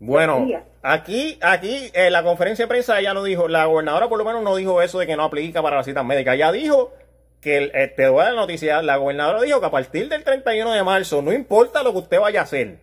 bueno, 0.00 0.46
aquí, 0.82 1.38
aquí 1.42 1.90
en 1.92 2.12
la 2.12 2.22
conferencia 2.22 2.64
de 2.64 2.68
prensa 2.68 3.00
ella 3.00 3.14
no 3.14 3.24
dijo, 3.24 3.48
la 3.48 3.64
gobernadora 3.64 4.08
por 4.08 4.18
lo 4.18 4.24
menos 4.24 4.42
no 4.42 4.54
dijo 4.54 4.80
eso 4.80 5.00
de 5.00 5.06
que 5.06 5.16
no 5.16 5.24
aplica 5.24 5.60
para 5.60 5.76
las 5.76 5.86
citas 5.86 6.04
médicas. 6.04 6.36
Ella 6.36 6.52
dijo 6.52 6.92
que, 7.40 7.70
eh, 7.74 7.88
te 7.88 8.08
voy 8.08 8.22
a 8.22 8.30
la 8.30 8.36
noticia, 8.36 8.80
la 8.82 8.96
gobernadora 8.96 9.42
dijo 9.42 9.60
que 9.60 9.66
a 9.66 9.70
partir 9.70 10.08
del 10.08 10.22
31 10.22 10.72
de 10.72 10.84
marzo, 10.84 11.20
no 11.20 11.32
importa 11.32 11.82
lo 11.82 11.92
que 11.92 11.98
usted 11.98 12.20
vaya 12.20 12.40
a 12.40 12.44
hacer, 12.44 12.78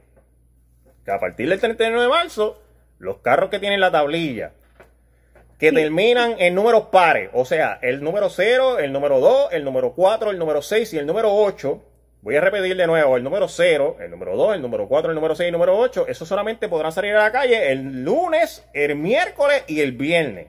que 1.05 1.11
a 1.11 1.19
partir 1.19 1.47
del 1.47 1.59
31 1.59 2.01
de 2.01 2.07
marzo, 2.09 2.61
los 2.99 3.17
carros 3.19 3.49
que 3.49 3.59
tienen 3.59 3.79
la 3.79 3.91
tablilla, 3.91 4.51
que 5.57 5.71
terminan 5.71 6.35
en 6.39 6.53
números 6.53 6.87
pares, 6.91 7.29
o 7.33 7.45
sea, 7.45 7.79
el 7.81 8.03
número 8.03 8.29
0, 8.29 8.79
el 8.79 8.91
número 8.91 9.21
2, 9.21 9.53
el 9.53 9.63
número 9.63 9.93
4, 9.93 10.31
el 10.31 10.37
número 10.37 10.61
6 10.61 10.93
y 10.93 10.97
el 10.97 11.05
número 11.05 11.33
8, 11.33 11.81
Voy 12.25 12.35
a 12.37 12.41
repetir 12.41 12.75
de 12.75 12.87
nuevo, 12.87 13.17
el 13.17 13.23
número 13.23 13.47
0, 13.47 13.97
el 13.99 14.09
número 14.09 14.35
2, 14.35 14.55
el 14.55 14.61
número 14.63 14.87
4, 14.87 15.11
el 15.11 15.15
número 15.15 15.35
6 15.35 15.45
y 15.45 15.49
el 15.49 15.51
número 15.51 15.77
8, 15.77 16.07
eso 16.07 16.25
solamente 16.25 16.67
podrán 16.67 16.91
salir 16.91 17.13
a 17.13 17.21
la 17.21 17.31
calle 17.31 17.71
el 17.71 18.03
lunes, 18.03 18.65
el 18.73 18.95
miércoles 18.95 19.63
y 19.67 19.81
el 19.81 19.91
viernes. 19.91 20.47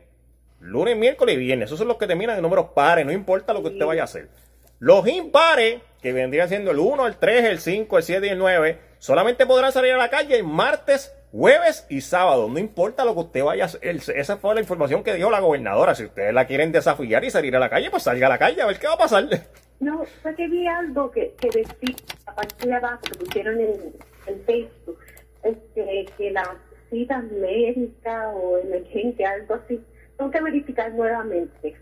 Lunes, 0.59 0.97
miércoles 0.97 1.35
y 1.35 1.39
viernes. 1.39 1.67
Esos 1.67 1.79
son 1.79 1.89
los 1.89 1.99
que 1.99 2.07
terminan 2.07 2.37
en 2.37 2.41
números 2.41 2.69
pares, 2.75 3.05
no 3.05 3.13
importa 3.13 3.53
lo 3.53 3.61
que 3.61 3.69
usted 3.69 3.85
vaya 3.85 4.01
a 4.01 4.05
hacer. 4.05 4.31
Los 4.79 5.07
impares, 5.07 5.83
que 6.01 6.15
vendrían 6.15 6.49
siendo 6.49 6.71
el 6.71 6.79
1, 6.79 7.07
el 7.09 7.17
3, 7.19 7.45
el 7.45 7.59
5, 7.59 7.99
el 7.99 8.03
7 8.03 8.27
y 8.27 8.31
el 8.31 8.39
9, 8.39 8.79
solamente 8.99 9.45
podrán 9.45 9.71
salir 9.71 9.93
a 9.93 9.99
la 9.99 10.09
calle 10.09 10.35
el 10.35 10.45
martes, 10.45 11.15
jueves 11.31 11.85
y 11.91 12.01
sábado. 12.01 12.49
No 12.49 12.59
importa 12.59 13.05
lo 13.05 13.13
que 13.13 13.21
usted 13.21 13.45
vaya 13.45 13.65
a 13.65 13.67
hacer. 13.67 13.83
Esa 13.85 14.39
fue 14.39 14.55
la 14.55 14.63
información 14.63 15.05
que 15.05 15.13
dijo 15.13 15.31
la 15.31 15.41
gobernadora. 15.41 15.95
Si 15.95 16.07
ustedes 16.07 16.33
la 16.33 16.47
quieren 16.47 16.73
desafiar 16.73 17.23
y 17.23 17.31
salir 17.31 17.55
a 17.55 17.59
la 17.59 17.69
calle, 17.69 17.91
pues 17.91 18.05
salga 18.05 18.29
a 18.29 18.31
la 18.31 18.39
calle 18.39 18.63
a 18.63 18.67
ver 18.67 18.79
qué 18.79 18.87
va 18.87 18.95
a 18.95 18.99
pasar. 18.99 19.29
No, 19.81 20.05
fue 20.23 20.35
que 20.35 20.49
vi 20.49 20.67
algo 20.67 21.11
que, 21.11 21.35
que 21.39 21.49
decía, 21.49 21.97
a 22.27 22.35
partir 22.35 22.69
de 22.69 22.75
abajo, 22.75 23.03
que 23.03 23.19
pusieron 23.19 23.61
en, 23.61 23.93
en 24.27 24.41
Facebook, 24.45 24.99
este, 25.43 26.07
que 26.17 26.31
las 26.31 26.49
citas 26.91 27.25
médicas 27.25 28.35
o 28.35 28.59
emergencia, 28.59 29.31
algo 29.31 29.55
así, 29.55 29.81
son 30.17 30.31
que 30.31 30.41
verificar 30.41 30.93
nuevamente. 30.95 31.77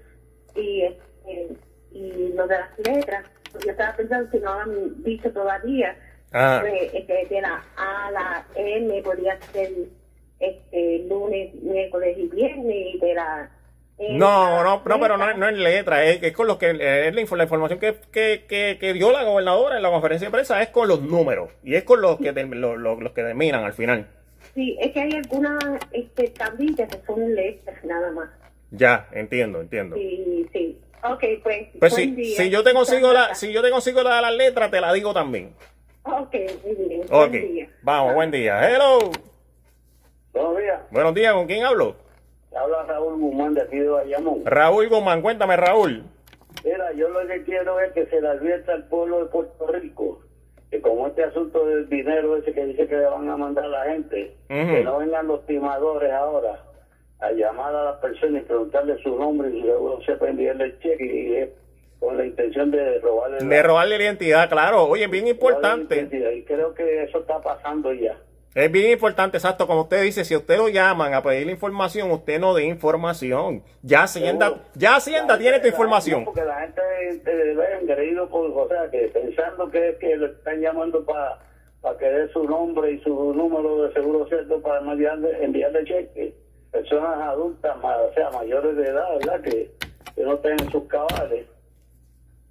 Y, 0.56 0.82
este, 0.82 1.56
y 1.92 2.32
lo 2.34 2.46
de 2.46 2.58
las 2.58 2.78
letras, 2.78 3.30
yo 3.64 3.70
estaba 3.70 3.96
pensando 3.96 4.30
si 4.30 4.38
no 4.38 4.52
han 4.52 5.02
dicho 5.04 5.32
todavía, 5.32 5.96
ah. 6.32 6.58
pues, 6.62 6.94
este, 6.94 7.26
de 7.30 7.40
la 7.40 7.62
A 7.76 8.08
a 8.08 8.10
la 8.10 8.46
M 8.56 9.02
podría 9.02 9.40
ser 9.52 9.70
este, 10.40 11.06
lunes, 11.08 11.54
miércoles 11.62 12.18
y 12.18 12.26
viernes, 12.28 12.94
y 12.94 12.98
de 12.98 13.14
la 13.14 13.50
no, 13.98 14.62
no, 14.64 14.82
no, 14.84 15.00
pero 15.00 15.16
no, 15.16 15.34
no 15.34 15.48
es 15.48 15.56
letra, 15.56 16.04
es, 16.04 16.32
con 16.32 16.46
lo 16.46 16.58
que 16.58 16.70
es 16.70 17.14
la, 17.14 17.20
información 17.20 17.78
que, 17.78 17.96
que, 18.10 18.76
que, 18.80 18.92
dio 18.92 19.12
la 19.12 19.22
gobernadora 19.22 19.76
en 19.76 19.82
la 19.82 19.90
conferencia 19.90 20.26
de 20.28 20.32
prensa 20.32 20.60
es 20.62 20.68
con 20.70 20.88
los 20.88 21.00
números 21.00 21.50
y 21.62 21.76
es 21.76 21.84
con 21.84 22.00
los 22.00 22.18
que 22.18 22.32
los 22.32 23.12
que 23.12 23.22
terminan 23.22 23.64
al 23.64 23.72
final. 23.72 24.08
Sí, 24.54 24.76
es 24.80 24.92
que 24.92 25.00
hay 25.00 25.12
algunas 25.12 25.62
este, 25.92 26.28
tablillas 26.28 26.88
que 26.88 27.04
son 27.06 27.34
letras 27.34 27.84
nada 27.84 28.10
más. 28.12 28.30
Ya, 28.72 29.08
entiendo, 29.12 29.60
entiendo. 29.60 29.96
Sí, 29.96 30.46
sí. 30.52 30.80
Ok, 31.02 31.24
pues. 31.42 31.68
Pues 31.78 31.94
si, 31.94 32.34
si 32.34 32.50
yo 32.50 32.64
te 32.64 32.72
consigo 32.72 33.12
la, 33.12 33.34
si 33.34 33.52
yo 33.52 33.62
te 33.62 33.70
consigo 33.70 34.02
la, 34.02 34.20
las 34.20 34.34
letras, 34.34 34.70
te 34.70 34.80
la 34.80 34.92
digo 34.92 35.12
también. 35.12 35.54
Ok, 36.02 36.34
muy 36.64 36.88
bien. 36.88 37.02
Ok. 37.10 37.34
Vamos, 37.82 38.14
buen 38.14 38.30
día. 38.30 38.68
Hello. 38.68 39.10
Buenos 40.32 40.58
días. 40.58 40.80
Buenos 40.90 41.14
días, 41.14 41.32
¿con 41.34 41.46
quién 41.46 41.64
hablo? 41.64 42.03
Habla 42.56 42.84
Raúl 42.84 43.20
Guzmán 43.20 43.54
de 43.54 43.62
aquí 43.62 43.78
de 43.78 43.88
Bayamón. 43.88 44.42
Raúl 44.44 44.88
Guzmán, 44.88 45.22
cuéntame, 45.22 45.56
Raúl. 45.56 46.04
Mira, 46.64 46.92
yo 46.92 47.08
lo 47.08 47.26
que 47.26 47.42
quiero 47.44 47.80
es 47.80 47.92
que 47.92 48.06
se 48.06 48.20
le 48.20 48.28
advierta 48.28 48.72
al 48.72 48.84
pueblo 48.84 49.18
de 49.20 49.26
Puerto 49.26 49.66
Rico 49.66 50.20
que 50.74 50.80
como 50.80 51.06
este 51.06 51.22
asunto 51.22 51.64
del 51.66 51.88
dinero 51.88 52.36
ese 52.36 52.52
que 52.52 52.66
dice 52.66 52.88
que 52.88 52.96
le 52.96 53.06
van 53.06 53.28
a 53.28 53.36
mandar 53.36 53.64
a 53.66 53.68
la 53.68 53.84
gente, 53.84 54.34
que 54.48 54.82
no 54.82 54.98
vengan 54.98 55.28
los 55.28 55.46
timadores 55.46 56.10
ahora 56.10 56.64
a 57.20 57.30
llamar 57.30 57.72
a 57.74 57.84
las 57.84 57.96
personas 57.98 58.42
y 58.42 58.44
preguntarle 58.46 59.00
su 59.00 59.16
nombre 59.16 59.50
y 59.50 59.62
luego 59.62 60.00
se 60.02 60.12
enviarle 60.12 60.64
el 60.64 60.78
cheque 60.80 61.04
y 61.04 61.36
es 61.36 61.50
con 62.00 62.16
la 62.16 62.26
intención 62.26 62.72
de 62.72 62.98
robarle 62.98 63.38
de 63.46 63.62
robarle 63.62 63.98
la 63.98 64.04
identidad, 64.04 64.50
claro. 64.50 64.86
Oye, 64.86 65.06
bien 65.06 65.28
importante. 65.28 66.08
Y 66.10 66.42
creo 66.42 66.74
que 66.74 67.04
eso 67.04 67.20
está 67.20 67.40
pasando 67.40 67.92
ya. 67.92 68.18
Es 68.54 68.70
bien 68.70 68.92
importante, 68.92 69.36
exacto, 69.36 69.66
como 69.66 69.82
usted 69.82 70.02
dice, 70.02 70.24
si 70.24 70.36
usted 70.36 70.56
lo 70.56 70.68
llaman 70.68 71.12
a 71.12 71.22
pedirle 71.22 71.52
información, 71.52 72.10
usted 72.12 72.38
no 72.38 72.54
dé 72.54 72.64
información. 72.64 73.64
Ya 73.82 74.04
Hacienda, 74.04 74.62
ya 74.74 74.96
Hacienda 74.96 75.36
tiene 75.36 75.58
tu 75.58 75.66
información. 75.66 76.24
Porque 76.24 76.44
la 76.44 76.60
gente 76.60 76.80
debe 77.24 77.78
engreído 77.80 78.28
por, 78.28 78.50
o 78.50 78.68
sea, 78.68 78.88
que 78.90 79.08
pensando 79.08 79.68
que, 79.70 79.96
que 79.98 80.16
le 80.16 80.26
están 80.26 80.60
llamando 80.60 81.04
para 81.04 81.38
para 81.84 81.98
que 81.98 82.06
dé 82.06 82.32
su 82.32 82.44
nombre 82.44 82.92
y 82.92 83.00
su 83.00 83.34
número 83.34 83.82
de 83.82 83.92
seguro 83.92 84.26
cierto 84.26 84.58
para 84.62 84.80
enviarle, 84.80 85.44
enviarle 85.44 85.84
cheque. 85.84 86.34
Personas 86.72 87.20
adultas, 87.20 87.76
o 87.76 88.14
sea, 88.14 88.30
mayores 88.30 88.74
de 88.74 88.84
edad, 88.84 89.18
¿verdad? 89.18 89.40
Que, 89.42 89.70
que 90.16 90.22
no 90.22 90.38
tengan 90.38 90.70
sus 90.72 90.84
cabales. 90.84 91.46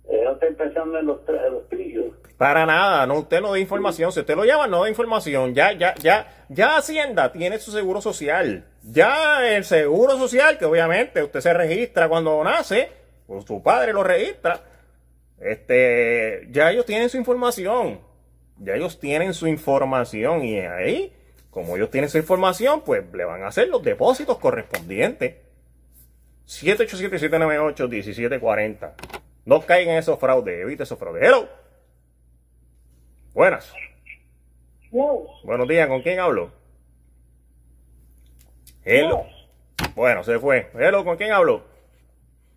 Eh, 0.09 0.21
no 0.23 0.31
estén 0.33 0.55
pensando 0.55 0.97
en 0.99 1.05
los, 1.05 1.19
en 1.27 1.53
los 1.53 1.69
trillos. 1.69 2.05
Para 2.37 2.65
nada, 2.65 3.05
no, 3.07 3.19
usted 3.19 3.39
no 3.41 3.51
da 3.51 3.59
información. 3.59 4.11
Si 4.11 4.19
usted 4.19 4.35
lo 4.35 4.43
llama, 4.43 4.67
no 4.67 4.83
da 4.83 4.89
información. 4.89 5.53
Ya, 5.53 5.71
ya, 5.71 5.95
ya, 5.95 6.45
ya 6.49 6.75
Hacienda 6.77 7.31
tiene 7.31 7.57
su 7.59 7.71
seguro 7.71 8.01
social. 8.01 8.65
Ya 8.83 9.55
el 9.55 9.63
seguro 9.63 10.17
social, 10.17 10.57
que 10.57 10.65
obviamente 10.65 11.23
usted 11.23 11.39
se 11.39 11.53
registra 11.53 12.09
cuando 12.09 12.43
nace, 12.43 12.91
pues 13.27 13.45
su 13.45 13.63
padre 13.63 13.93
lo 13.93 14.03
registra. 14.03 14.59
Este, 15.39 16.49
ya 16.51 16.69
ellos 16.71 16.85
tienen 16.85 17.07
su 17.09 17.15
información. 17.17 18.01
Ya 18.57 18.75
ellos 18.75 18.99
tienen 18.99 19.33
su 19.33 19.47
información. 19.47 20.43
Y 20.43 20.59
ahí, 20.59 21.13
como 21.49 21.77
ellos 21.77 21.91
tienen 21.91 22.09
su 22.09 22.17
información, 22.17 22.81
pues 22.81 23.05
le 23.13 23.23
van 23.23 23.43
a 23.43 23.47
hacer 23.47 23.69
los 23.69 23.81
depósitos 23.83 24.37
correspondientes. 24.37 25.35
787-798-1740. 26.47 29.22
No 29.45 29.61
caigan 29.61 29.93
en 29.93 29.99
esos 29.99 30.19
fraudes, 30.19 30.61
evite 30.61 30.83
esos 30.83 30.97
fraudes. 30.97 31.23
Hello. 31.23 31.49
Buenas. 33.33 33.73
Buenos 35.43 35.67
días, 35.67 35.87
¿con 35.87 36.01
quién 36.01 36.19
hablo? 36.19 36.51
Hello. 38.85 39.25
Bueno, 39.95 40.23
se 40.23 40.39
fue. 40.39 40.69
Hello, 40.73 41.03
¿con 41.03 41.17
quién 41.17 41.31
hablo? 41.31 41.63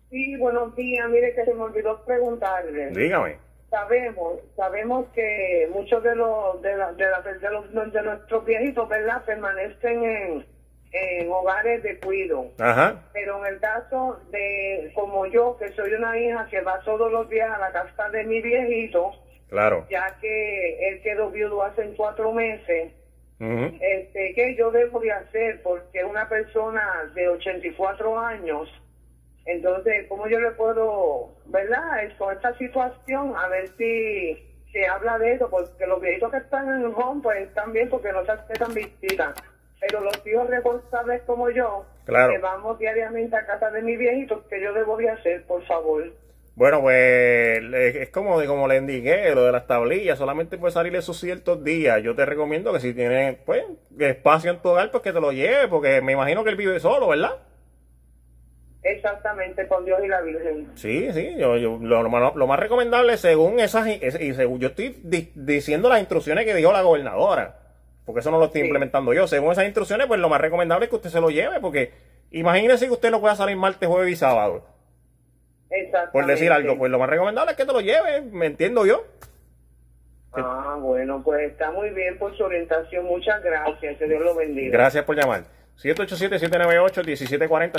Sí, 0.09 0.37
buenos 0.37 0.75
días. 0.75 1.09
Mire 1.09 1.33
que 1.33 1.45
se 1.45 1.53
me 1.53 1.63
olvidó 1.63 2.03
preguntarle. 2.05 2.91
Dígame. 2.91 3.37
Sabemos, 3.69 4.39
sabemos 4.55 5.07
que 5.13 5.69
muchos 5.73 6.01
de 6.01 6.15
los 6.15 6.61
de, 6.61 6.77
la, 6.77 6.93
de, 6.93 7.05
la, 7.05 7.21
de, 7.21 7.49
los, 7.49 7.91
de 7.93 8.01
nuestros 8.01 8.45
viejitos, 8.45 8.87
¿verdad? 8.87 9.25
Permanecen 9.25 10.03
en, 10.03 10.45
en 10.91 11.31
hogares 11.31 11.83
de 11.83 11.99
cuido. 11.99 12.51
Ajá. 12.59 13.03
Pero 13.13 13.45
en 13.45 13.53
el 13.53 13.59
caso 13.59 14.19
de, 14.31 14.91
como 14.95 15.25
yo, 15.27 15.57
que 15.57 15.69
soy 15.73 15.93
una 15.93 16.17
hija 16.17 16.47
que 16.49 16.61
va 16.61 16.79
todos 16.81 17.11
los 17.11 17.29
días 17.29 17.49
a 17.49 17.59
la 17.59 17.71
casa 17.71 18.09
de 18.09 18.23
mi 18.23 18.41
viejito, 18.41 19.13
Claro. 19.49 19.85
Ya 19.89 20.17
que 20.19 20.89
él 20.89 21.01
quedó 21.01 21.29
viudo 21.31 21.63
hace 21.63 21.93
cuatro 21.95 22.31
meses. 22.33 22.91
este, 23.39 24.33
¿Qué 24.33 24.55
yo 24.57 24.71
debo 24.71 24.99
de 24.99 25.11
hacer? 25.11 25.61
Porque 25.61 26.03
una 26.03 26.27
persona 26.27 27.11
de 27.13 27.29
84 27.29 28.19
años, 28.19 28.69
entonces, 29.45 30.07
¿cómo 30.09 30.27
yo 30.27 30.39
le 30.39 30.51
puedo, 30.51 31.35
verdad? 31.45 32.03
Es 32.03 32.13
con 32.15 32.35
esta 32.35 32.57
situación, 32.57 33.33
a 33.37 33.47
ver 33.47 33.69
si 33.77 34.43
se 34.73 34.85
habla 34.87 35.17
de 35.19 35.33
eso, 35.33 35.49
porque 35.49 35.87
los 35.87 36.01
viejitos 36.01 36.31
que 36.31 36.37
están 36.37 36.67
en 36.67 36.81
el 36.81 36.93
home, 36.93 37.21
pues 37.21 37.47
están 37.47 37.71
bien 37.71 37.89
porque 37.89 38.11
no 38.11 38.25
se 38.25 38.31
aceptan 38.31 38.73
visitas. 38.73 39.33
Pero 39.79 40.01
los 40.01 40.25
hijos 40.25 40.49
responsables 40.49 41.21
como 41.23 41.49
yo, 41.49 41.85
que 42.05 42.37
vamos 42.41 42.79
diariamente 42.79 43.35
a 43.35 43.45
casa 43.45 43.69
de 43.69 43.81
mi 43.81 43.95
viejito, 43.95 44.43
¿qué 44.49 44.61
yo 44.61 44.73
debo 44.73 44.97
de 44.97 45.09
hacer, 45.09 45.43
por 45.45 45.63
favor? 45.65 46.11
Bueno, 46.55 46.81
pues 46.81 47.61
es 47.71 48.09
como, 48.09 48.43
como 48.45 48.67
le 48.67 48.77
indiqué, 48.77 49.29
lo 49.35 49.45
de 49.45 49.51
las 49.51 49.67
tablillas, 49.67 50.17
solamente 50.17 50.57
puede 50.57 50.71
salir 50.71 50.95
esos 50.95 51.19
ciertos 51.19 51.63
días. 51.63 52.01
Yo 52.01 52.15
te 52.15 52.25
recomiendo 52.25 52.73
que 52.73 52.79
si 52.79 52.95
tienes 52.95 53.37
pues, 53.45 53.63
espacio 53.99 54.49
en 54.49 54.59
tu 54.59 54.69
hogar, 54.69 54.89
pues 54.89 55.03
que 55.03 55.13
te 55.13 55.21
lo 55.21 55.31
lleve, 55.31 55.67
porque 55.67 56.01
me 56.01 56.13
imagino 56.13 56.43
que 56.43 56.49
él 56.49 56.55
vive 56.55 56.79
solo, 56.79 57.09
¿verdad? 57.09 57.35
Exactamente, 58.81 59.67
con 59.67 59.85
Dios 59.85 59.99
y 60.03 60.07
la 60.07 60.21
Virgen. 60.21 60.67
Sí, 60.73 61.11
sí, 61.13 61.35
yo, 61.37 61.57
yo 61.57 61.77
lo, 61.79 62.01
lo, 62.01 62.47
más 62.47 62.59
recomendable 62.59 63.17
según 63.17 63.59
esas, 63.59 63.87
y 63.87 64.33
según 64.33 64.59
yo 64.59 64.69
estoy 64.69 64.99
diciendo 65.35 65.89
las 65.89 65.99
instrucciones 65.99 66.45
que 66.45 66.55
dijo 66.55 66.71
la 66.71 66.81
gobernadora, 66.81 67.66
porque 68.07 68.21
eso 68.21 68.31
no 68.31 68.39
lo 68.39 68.45
estoy 68.45 68.61
implementando 68.61 69.13
yo. 69.13 69.27
Según 69.27 69.51
esas 69.51 69.65
instrucciones, 69.65 70.07
pues 70.07 70.19
lo 70.19 70.29
más 70.29 70.41
recomendable 70.41 70.85
es 70.85 70.89
que 70.89 70.95
usted 70.95 71.11
se 71.11 71.21
lo 71.21 71.29
lleve, 71.29 71.59
porque 71.59 71.91
imagínese 72.31 72.87
que 72.87 72.93
usted 72.93 73.11
no 73.11 73.21
pueda 73.21 73.35
salir 73.35 73.55
martes, 73.55 73.87
jueves 73.87 74.11
y 74.11 74.15
sábado 74.15 74.63
por 76.11 76.25
decir 76.25 76.51
algo, 76.51 76.77
pues 76.77 76.91
lo 76.91 76.99
más 76.99 77.09
recomendable 77.09 77.51
es 77.51 77.57
que 77.57 77.65
te 77.65 77.73
lo 77.73 77.81
lleves, 77.81 78.23
me 78.31 78.45
entiendo 78.47 78.85
yo. 78.85 79.05
Ah, 80.33 80.77
bueno, 80.79 81.21
pues 81.23 81.51
está 81.51 81.71
muy 81.71 81.89
bien 81.91 82.17
por 82.17 82.35
su 82.37 82.43
orientación. 82.43 83.05
Muchas 83.05 83.41
gracias. 83.43 83.97
Que 83.97 84.07
Dios 84.07 84.21
lo 84.21 84.35
bendiga. 84.35 84.71
Gracias 84.71 85.03
por 85.03 85.15
llamar. 85.15 85.45
787-798-1740, 85.81 87.71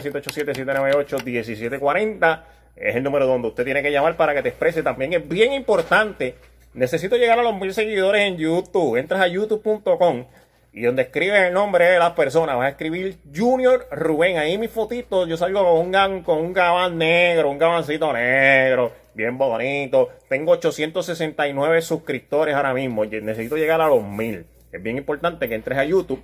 787-798-1740 1.05 2.43
es 2.77 2.95
el 2.95 3.03
número 3.03 3.27
donde 3.27 3.49
usted 3.49 3.65
tiene 3.65 3.83
que 3.83 3.91
llamar 3.91 4.17
para 4.17 4.35
que 4.35 4.43
te 4.43 4.51
exprese. 4.51 4.83
También 4.83 5.13
es 5.13 5.29
bien 5.29 5.53
importante. 5.53 6.37
Necesito 6.79 7.17
llegar 7.17 7.41
a 7.41 7.43
los 7.43 7.59
mil 7.59 7.75
seguidores 7.75 8.23
en 8.23 8.37
YouTube. 8.37 8.97
Entras 8.97 9.21
a 9.21 9.27
youtube.com 9.27 10.27
y 10.73 10.83
donde 10.83 11.03
escribes 11.03 11.41
el 11.41 11.53
nombre 11.53 11.87
de 11.87 11.99
las 11.99 12.13
personas, 12.13 12.57
vas 12.57 12.67
a 12.67 12.69
escribir 12.69 13.19
Junior 13.35 13.89
Rubén. 13.91 14.39
Ahí 14.39 14.59
mi 14.59 14.69
fotito, 14.69 15.27
yo 15.27 15.37
salgo 15.37 15.65
con 15.65 15.93
un, 15.93 16.23
con 16.23 16.39
un 16.39 16.53
gabán 16.53 16.97
negro, 16.97 17.51
un 17.51 17.59
gabancito 17.59 18.13
negro, 18.13 18.93
bien 19.13 19.37
bonito. 19.37 20.11
Tengo 20.29 20.53
869 20.53 21.83
suscriptores 21.83 22.55
ahora 22.55 22.73
mismo. 22.73 23.05
Necesito 23.05 23.57
llegar 23.57 23.81
a 23.81 23.89
los 23.89 24.05
mil. 24.05 24.47
Es 24.71 24.81
bien 24.81 24.99
importante 24.99 25.49
que 25.49 25.57
entres 25.57 25.79
a 25.79 25.85
YouTube. 25.85 26.23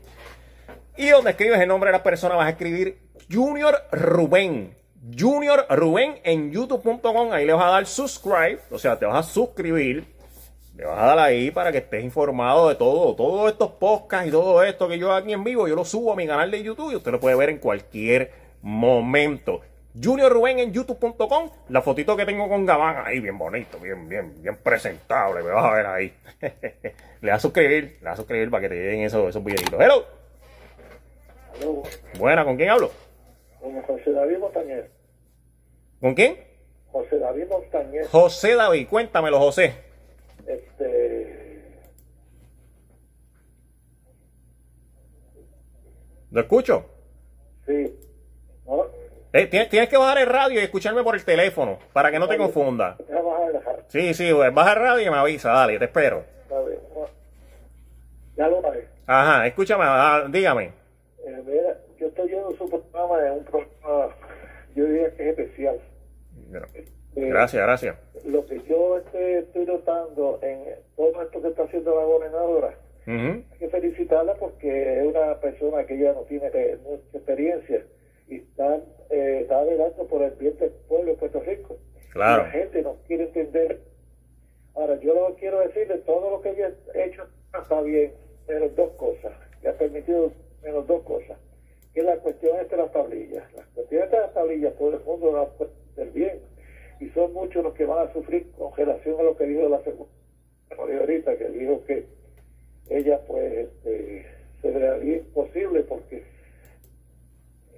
Y 0.97 1.09
donde 1.09 1.31
escribes 1.31 1.60
el 1.60 1.66
nombre 1.66 1.89
de 1.89 1.94
las 1.94 2.02
personas, 2.02 2.39
vas 2.39 2.47
a 2.47 2.51
escribir 2.51 2.98
Junior 3.28 3.74
Rubén. 3.90 4.72
Junior 5.18 5.66
Rubén 5.68 6.20
en 6.22 6.52
youtube.com. 6.52 7.32
Ahí 7.32 7.44
le 7.44 7.55
vas 7.55 7.64
a 7.64 7.70
dar 7.70 7.86
subscribe, 7.86 8.60
o 8.70 8.78
sea, 8.78 8.97
te 8.97 9.05
vas 9.05 9.26
a 9.26 9.28
suscribir 9.28 10.14
le 10.76 10.84
vas 10.84 10.98
a 10.98 11.06
dar 11.06 11.18
ahí 11.20 11.51
para 11.52 11.70
que 11.70 11.78
estés 11.78 12.02
informado 12.02 12.68
de 12.68 12.74
todo, 12.74 13.14
todos 13.14 13.51
estos 13.52 13.70
podcasts 13.72 14.26
y 14.26 14.30
todo 14.32 14.62
esto 14.64 14.88
que 14.88 14.98
yo 14.98 15.12
aquí 15.12 15.32
en 15.32 15.44
vivo, 15.44 15.68
yo 15.68 15.76
lo 15.76 15.84
subo 15.84 16.12
a 16.12 16.16
mi 16.16 16.26
canal 16.26 16.51
de 16.51 16.62
YouTube 16.62 16.92
y 16.92 16.96
usted 16.96 17.12
lo 17.12 17.20
puede 17.20 17.36
ver 17.36 17.51
en 17.51 17.59
cualquier 17.59 18.32
momento. 18.60 19.60
Junior 20.02 20.32
Rubén 20.32 20.59
en 20.59 20.72
youtube.com, 20.72 21.51
la 21.68 21.80
fotito 21.80 22.16
que 22.16 22.26
tengo 22.26 22.48
con 22.48 22.66
Gabán 22.66 23.06
ahí, 23.06 23.20
bien 23.20 23.38
bonito, 23.38 23.78
bien, 23.78 24.09
bien, 24.09 24.42
bien 24.42 24.56
presentable, 24.56 25.44
me 25.44 25.51
vas 25.51 25.64
a 25.64 25.74
ver 25.74 25.86
ahí. 25.86 26.12
le 27.20 27.30
vas 27.30 27.36
a 27.36 27.40
suscribir, 27.40 27.98
le 28.01 28.05
vas 28.05 28.14
a 28.14 28.16
suscribir 28.16 28.51
para 28.51 28.62
que 28.62 28.68
te 28.70 28.74
lleguen 28.74 29.02
esos, 29.02 29.28
esos 29.28 29.44
videitos. 29.44 29.80
Hello. 29.80 30.05
Buena, 32.18 32.44
¿con 32.44 32.56
quién 32.56 32.70
hablo? 32.70 32.90
Con 33.60 33.80
José 33.82 34.10
David 34.10 34.38
Montañez. 34.38 34.86
¿Con 36.01 36.14
quién? 36.14 36.36
José 36.90 37.20
David 37.20 37.44
Montañez. 37.48 38.09
José 38.09 38.56
David, 38.56 38.88
cuéntamelo, 38.88 39.38
José. 39.38 39.84
Este. 40.47 41.45
¿Lo 46.31 46.41
escucho? 46.41 46.85
Sí. 47.66 47.95
Eh, 49.33 49.47
tienes, 49.47 49.89
que 49.89 49.97
bajar 49.97 50.19
el 50.19 50.27
radio 50.27 50.61
y 50.61 50.62
escucharme 50.62 51.03
por 51.03 51.16
el 51.16 51.25
teléfono 51.25 51.79
para 51.93 52.12
que 52.12 52.21
no 52.21 52.29
te 52.29 52.37
confunda. 52.37 52.97
Sí, 53.89 54.15
sí, 54.15 54.33
baja 54.33 54.73
el 54.75 54.79
radio 54.79 55.07
y 55.07 55.11
me 55.11 55.16
avisa, 55.16 55.51
dale, 55.51 55.79
te 55.79 55.87
espero. 55.87 56.25
Ya 58.37 58.49
lo 58.49 58.65
haré. 58.66 58.89
Ajá, 59.07 59.47
escúchame, 59.47 59.85
ah, 59.87 60.27
dígame. 60.29 60.73
Eh, 61.27 61.75
yo 61.99 62.07
estoy 62.07 62.29
viendo 62.29 62.51
su 62.53 62.69
programa, 62.69 63.27
es 63.27 63.33
un 63.33 63.45
programa, 63.45 64.15
yo 64.75 64.85
diría 64.85 65.15
que 65.16 65.31
es 65.31 65.39
especial. 65.39 65.81
Eh, 66.75 66.85
gracias, 67.15 67.62
gracias. 67.62 67.97
Lo 68.24 68.46
que 68.46 68.60
yo 68.68 68.98
este, 68.98 69.40
estoy 69.40 69.66
notando 69.66 70.38
en 70.42 70.64
todo 70.96 71.22
esto 71.22 71.42
que 71.42 71.48
está 71.48 71.64
haciendo 71.64 71.94
la 71.94 72.05
gobernadora, 72.05 72.78
hay 73.06 73.44
que 73.59 73.68
felicitarla 73.68 74.34
porque 74.34 75.01
es 75.01 75.06
una 75.06 75.38
persona 75.40 75.84
que 75.84 75.98
ya 75.98 76.12
no 76.14 76.22
tiene 76.22 76.48
mucha 76.82 77.18
experiencia 77.18 77.84
y 78.28 78.36
están, 78.36 78.82
eh, 79.10 79.40
están 79.42 79.66
velando 79.66 80.06
por 80.06 80.22
el 80.22 80.30
bien 80.32 80.56
del 80.59 80.70
pueblo 80.88 81.12
de 81.12 81.18
Puerto 81.18 81.40
Rico. 81.40 81.76
Claro. 82.12 82.44
la 82.44 82.51
gente 82.51 82.80
no 82.82 82.96
quiere 83.06 83.24
entender. 83.24 83.80
Ahora, 84.74 84.98
yo 85.01 85.14
lo 85.14 85.34
quiero 85.34 85.60
decirle, 85.60 85.98
todo 85.98 86.30
lo 86.30 86.40
que 86.40 86.55
yo 86.56 86.66
he 86.94 87.05
hecho 87.05 87.26
está 87.60 87.80
bien, 87.82 88.12
pero 88.46 88.68
dos 88.70 88.92
cosas, 88.92 89.32
que 89.60 89.68
ha 89.68 89.76
permitido 89.76 90.32
menos 90.62 90.86
dos 90.86 91.02
cosas, 91.02 91.36
que 91.92 92.01
es 92.01 92.06
la 92.06 92.16
cuestión 92.16 92.56
de 92.68 92.76
las 92.76 92.92
tablillas. 92.92 93.52
La 93.55 93.64
cuestión 93.74 94.10
de 94.10 94.16
las 94.16 94.32
tablillas, 94.32 94.74
todo 94.76 94.94
el 94.96 95.05
mundo 95.05 95.36
a 95.36 96.01
del 96.01 96.10
bien, 96.10 96.40
y 97.01 97.09
son 97.11 97.33
muchos 97.33 97.62
los 97.62 97.75
que 97.75 97.85
van 97.85 98.09
a 98.09 98.12
sufrir 98.12 98.51
con 98.53 98.75
relación 98.77 99.19
a 99.21 99.23
lo 99.23 99.37
que 99.37 99.45
dijo 99.45 99.69
la 99.69 99.83
segunda 99.83 100.12
ahorita, 100.79 101.37
que 101.37 101.49
dijo 101.51 101.83
que 101.87 102.07
ella 102.91 103.21
pues 103.27 103.53
este, 103.53 104.27
se 104.61 104.71
le 104.71 104.89
haría 104.89 105.16
imposible 105.19 105.81
porque 105.83 106.23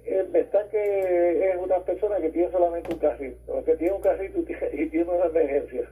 está 0.05 0.67
que 0.69 1.49
es 1.49 1.57
una 1.57 1.79
persona 1.79 2.17
que 2.17 2.29
tiene 2.29 2.51
solamente 2.51 2.93
un 2.93 2.99
carrito, 2.99 3.63
que 3.65 3.75
tiene 3.75 3.93
un 3.93 4.01
carrito 4.01 4.39
y 4.73 4.89
tiene 4.89 5.09
una 5.09 5.25
emergencia. 5.25 5.89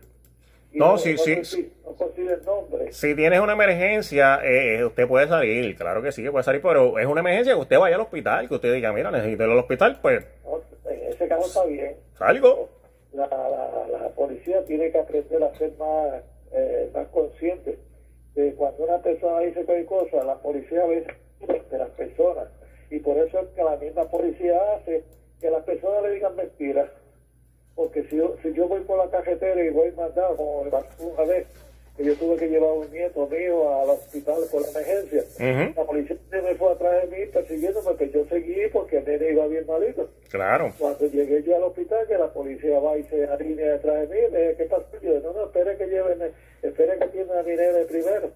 No, 0.74 0.98
sí, 0.98 1.18
sí. 1.18 1.72
Si 2.92 3.16
tienes 3.16 3.40
una 3.40 3.54
emergencia, 3.54 4.42
eh, 4.44 4.84
usted 4.84 5.08
puede 5.08 5.28
salir, 5.28 5.74
claro 5.78 6.02
que 6.02 6.12
sí, 6.12 6.22
que 6.22 6.32
puede 6.32 6.44
salir, 6.44 6.62
pero 6.62 7.00
es 7.00 7.06
una 7.06 7.22
emergencia 7.22 7.54
que 7.54 7.60
usted 7.60 7.80
vaya 7.80 7.96
al 7.96 8.02
hospital, 8.02 8.50
que 8.50 8.56
usted 8.56 8.74
diga, 8.74 8.92
mira, 8.92 9.10
necesito 9.10 9.44
ir 9.46 9.52
al 9.52 9.58
hospital, 9.58 10.00
pues... 10.02 10.26
en 10.86 11.14
ese 11.14 11.28
caso 11.30 11.48
está 11.48 11.66
bien. 11.66 11.96
Salgo. 12.18 12.70
La, 13.16 13.28
la, 13.92 14.10
policía 14.10 14.64
tiene 14.66 14.92
que 14.92 15.00
aprender 15.00 15.44
a 15.44 15.56
ser 15.58 15.72
más, 15.78 16.22
eh, 16.52 16.90
más 16.94 17.08
consciente 17.08 17.78
de 18.36 18.54
cuando 18.56 18.84
una 18.84 19.02
persona 19.02 19.40
dice 19.40 19.64
cualquier 19.64 19.86
cosa, 19.86 20.24
la 20.24 20.36
policía 20.36 20.86
veces 20.86 21.14
de 21.72 21.78
las 21.78 21.90
personas. 21.92 22.48
Y 22.90 23.00
por 23.00 23.18
eso 23.18 23.40
es 23.40 23.48
que 23.50 23.64
la 23.64 23.78
misma 23.78 24.04
policía 24.06 24.58
hace 24.74 25.04
que 25.40 25.50
las 25.50 25.64
personas 25.64 26.04
le 26.04 26.12
digan 26.12 26.36
mentiras 26.36 26.90
porque 27.76 28.04
si 28.06 28.16
yo, 28.16 28.36
si 28.42 28.54
yo 28.54 28.68
voy 28.68 28.82
por 28.82 28.98
la 28.98 29.10
carretera 29.10 29.64
y 29.64 29.70
voy 29.70 29.92
mandado, 29.92 30.38
como 30.38 30.62
una 30.62 31.24
vez, 31.26 31.46
que 31.96 32.04
yo 32.04 32.16
tuve 32.16 32.36
que 32.36 32.50
llevar 32.50 32.72
a 32.72 32.74
un 32.74 32.92
nieto 32.92 33.28
mío 33.28 33.82
al 33.82 33.90
hospital 33.90 34.42
por 34.52 34.62
la 34.62 34.70
emergencia, 34.70 35.24
la 35.76 35.86
policía 35.86 36.18
me 36.32 36.56
fue 36.56 36.72
atrás 36.74 37.10
de 37.10 37.18
mí 37.18 37.26
persiguiéndome, 37.32 37.96
que 37.96 38.10
yo 38.10 38.26
seguí 38.26 38.68
porque 38.74 38.98
el 38.98 39.06
nene 39.06 39.32
iba 39.32 39.48
bien 39.48 39.66
malito. 39.66 40.10
Claro. 40.30 40.74
Cuando 40.78 41.06
llegué 41.08 41.42
yo 41.44 41.56
al 41.56 41.64
hospital, 41.64 42.06
que 42.08 42.18
la 42.18 42.34
policía 42.34 42.80
va 42.80 42.98
y 42.98 43.04
se 43.04 43.26
alinea 43.26 43.74
detrás 43.74 44.10
de 44.10 44.16
mí, 44.16 44.22
me 44.32 44.40
dice, 44.42 44.56
¿qué 44.58 44.64
pasa? 44.66 44.86
Yo 45.02 45.20
no, 45.22 45.32
no, 45.32 45.46
espere 45.46 45.78
que 45.78 45.88
lleven, 45.88 46.34
espere 46.62 47.00
que 47.00 47.08
tiene 47.08 47.32
a 47.34 47.44
mi 47.44 47.56
nene 47.56 47.86
primero. 47.86 48.32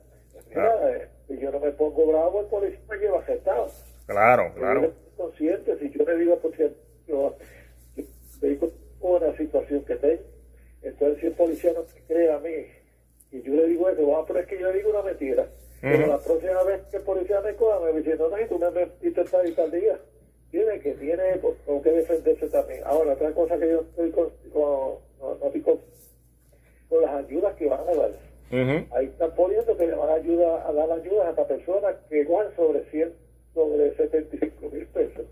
Mira, 0.49 0.91
eh, 0.91 1.07
si 1.27 1.38
yo 1.38 1.52
no 1.52 1.60
me 1.60 1.72
pongo 1.72 2.06
bravo, 2.07 2.41
el 2.41 2.48
policía 2.48 2.80
me 2.90 2.98
lleva 2.98 3.19
aceptado. 3.19 3.69
Claro, 4.06 4.53
claro. 4.56 4.81
Yo 4.84 4.94
consciente, 5.18 5.77
si 5.80 5.90
yo 5.91 6.06
le 6.06 6.18
digo, 6.18 6.38
por 6.40 6.56
cierto, 6.56 6.80
yo, 7.07 7.36
yo, 7.98 8.03
yo 8.41 8.72
una 9.02 9.36
situación 9.38 9.84
que 9.84 9.95
tengo. 9.95 10.23
Entonces, 10.81 11.19
si 11.19 11.27
el 11.27 11.34
policía 11.34 11.73
no 11.73 11.81
me 11.81 12.02
cree 12.07 12.31
a 12.31 12.40
mí, 12.40 12.65
y 13.31 13.41
yo 13.41 13.53
le 13.53 13.68
digo 13.68 13.89
eso, 13.89 14.01
vamos 14.01 14.23
a 14.23 14.27
poner 14.27 14.45
que 14.47 14.60
yo 14.60 14.72
le 14.72 14.77
digo 14.77 14.89
una 14.89 15.03
mentira. 15.03 15.47
Pero 15.81 16.07
la 16.07 16.18
próxima 16.18 16.64
vez 16.64 16.81
que 16.91 16.97
el 16.97 17.03
policía 17.03 17.39
me 17.41 17.56
coja, 17.56 17.80
me 17.80 17.93
dice, 17.93 18.15
no, 18.18 18.27
no, 18.30 18.38
tú 18.47 18.60
me 18.60 18.72
metiste 18.72 19.23
tal 19.26 19.47
y 19.47 19.51
tal 19.53 19.72
día. 19.72 19.97
Tiene 20.51 20.80
que, 20.80 20.93
tiene 20.93 21.39
con, 21.65 21.81
que 21.81 21.91
defenderse 21.91 22.49
también. 22.49 22.81
Ahora, 22.85 23.14
otra 23.14 23.31
cosa 23.31 23.57
que 23.57 23.69
yo 23.69 23.81
estoy 23.81 24.11
con, 24.11 24.30
con, 24.51 24.95
no, 25.19 25.35
no 25.35 25.64
con 26.89 27.01
las 27.01 27.26
ayudas 27.26 27.56
que 27.56 27.68
van 27.68 27.81
a 27.81 27.95
dar. 27.95 28.11
Ahí 28.95 29.06
están 29.06 29.31
poniendo 29.35 29.77
que 29.77 29.88
le 29.88 29.93
van 29.93 30.10
a, 30.10 30.14
ayudar, 30.14 30.68
a 30.68 30.73
dar 30.73 30.91
ayudas 30.91 31.27
a 31.27 31.30
esta 31.30 31.47
personas 31.47 31.95
que 32.10 32.23
ganan 32.23 32.56
sobre 32.56 32.84
100, 32.85 33.14
sobre 33.53 33.95
75 33.95 34.69
mil 34.69 34.88
pesos. 34.88 35.26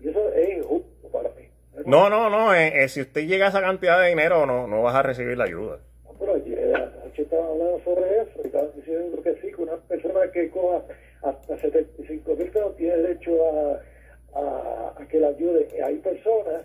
Y 0.00 0.08
eso 0.08 0.28
es 0.32 0.58
injusto 0.58 1.08
para 1.12 1.28
mí. 1.30 1.48
No, 1.86 2.10
no, 2.10 2.28
no. 2.28 2.52
Eh, 2.52 2.82
eh, 2.82 2.88
si 2.88 3.00
usted 3.00 3.26
llega 3.26 3.46
a 3.46 3.48
esa 3.50 3.60
cantidad 3.60 4.00
de 4.00 4.08
dinero, 4.08 4.44
no, 4.44 4.66
no 4.66 4.82
vas 4.82 4.96
a 4.96 5.02
recibir 5.02 5.38
la 5.38 5.44
ayuda. 5.44 5.78
No, 7.18 7.28
pero 7.28 7.42
anoche 7.48 7.48
estaba 7.48 7.48
hablando 7.48 7.80
sobre 7.84 8.22
eso 8.22 8.40
y 8.42 8.46
estaban 8.46 8.70
diciendo 8.76 9.22
que 9.22 9.34
sí, 9.34 9.52
que 9.52 9.62
una 9.62 9.76
persona 9.76 10.30
que 10.32 10.50
coja 10.50 10.84
hasta 11.22 11.58
75 11.58 12.36
mil 12.36 12.50
pesos 12.50 12.76
tiene 12.76 12.96
derecho 12.96 13.30
a, 14.34 14.94
a, 14.98 15.06
que 15.08 15.20
la 15.20 15.28
ayude. 15.28 15.68
Hay 15.82 15.96
personas 15.96 16.62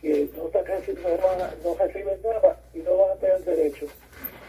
que 0.00 0.28
no, 0.36 0.46
están, 0.46 0.64
no, 0.64 1.70
no 1.70 1.74
reciben 1.78 2.22
nada 2.22 2.60
y 2.74 2.78
no 2.78 2.96
van 2.96 3.10
a 3.10 3.20
tener 3.20 3.44
derecho 3.44 3.86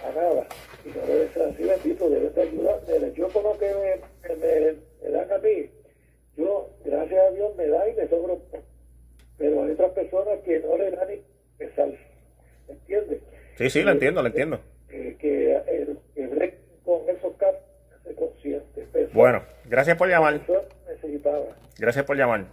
a 0.06 0.16
nada. 0.16 0.48
Y 0.86 0.90
no 0.90 1.06
debe 1.06 1.30
ser 1.30 1.44
así, 1.44 1.64
bendito, 1.64 2.10
deben 2.10 2.34
de 2.34 2.42
ayudar. 2.42 3.14
Yo 3.14 3.30
con 3.30 3.44
lo 3.44 3.58
que 3.58 3.74
me, 3.74 4.36
me, 4.36 4.76
me 5.04 5.10
dan 5.12 5.32
a 5.32 5.38
mí, 5.38 5.70
yo, 6.38 6.70
gracias 6.84 7.26
a 7.26 7.32
Dios, 7.32 7.56
me 7.56 7.68
da 7.68 7.90
y 7.90 7.94
me 7.96 8.08
sobro 8.08 8.42
pero 9.38 9.64
hay 9.64 9.72
otras 9.72 9.92
personas 9.92 10.40
que 10.46 10.60
no 10.60 10.78
le 10.78 10.92
dan 10.92 11.08
ni 11.10 11.22
pesar. 11.58 11.90
¿Entiendes? 12.68 13.20
Sí, 13.58 13.70
sí, 13.70 13.82
lo 13.82 13.92
entiendo, 13.92 14.22
lo 14.22 14.28
entiendo. 14.28 14.60
Que, 14.94 15.18
que 15.18 15.56
el, 15.56 15.98
el 16.16 16.54
con 16.86 17.02
esos 17.10 17.34
casos 17.38 17.60
se 18.04 18.14
consciente. 18.14 18.88
Bueno, 19.12 19.42
gracias 19.66 19.98
por 19.98 20.08
llamar. 20.08 20.40
Necesitaba. 20.88 21.46
Gracias 21.80 22.06
por 22.06 22.16
llamar. 22.16 22.46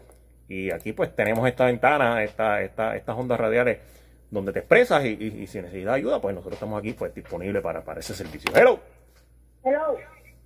Y 0.48 0.70
aquí 0.70 0.92
pues 0.92 1.14
tenemos 1.14 1.48
esta 1.48 1.66
ventana, 1.66 2.22
esta, 2.22 2.62
esta, 2.62 2.96
estas 2.96 3.16
ondas 3.16 3.38
radiales 3.38 3.78
donde 4.30 4.52
te 4.52 4.60
expresas 4.60 5.04
y, 5.04 5.46
si 5.46 5.60
necesitas 5.60 5.94
ayuda, 5.94 6.20
pues 6.20 6.34
nosotros 6.34 6.54
estamos 6.54 6.78
aquí 6.78 6.92
pues 6.92 7.14
disponibles 7.14 7.62
para, 7.62 7.82
para 7.82 8.00
ese 8.00 8.14
servicio. 8.14 8.50
Hello. 8.54 8.78
Hello. 9.64 9.96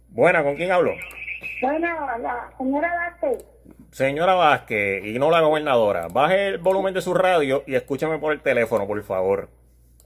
Buena, 0.08 0.42
¿con 0.42 0.56
quién 0.56 0.72
hablo? 0.72 0.92
Bueno, 1.62 1.88
la 2.18 2.50
señora 2.58 2.94
Vázquez. 2.94 3.44
Señora 3.90 4.34
Vázquez 4.34 5.04
y 5.04 5.18
no 5.18 5.30
la 5.30 5.40
gobernadora, 5.40 6.08
baje 6.08 6.48
el 6.48 6.58
volumen 6.58 6.92
de 6.94 7.00
su 7.00 7.14
radio 7.14 7.62
y 7.66 7.74
escúchame 7.74 8.18
por 8.18 8.32
el 8.32 8.40
teléfono, 8.40 8.86
por 8.86 9.02
favor. 9.02 9.48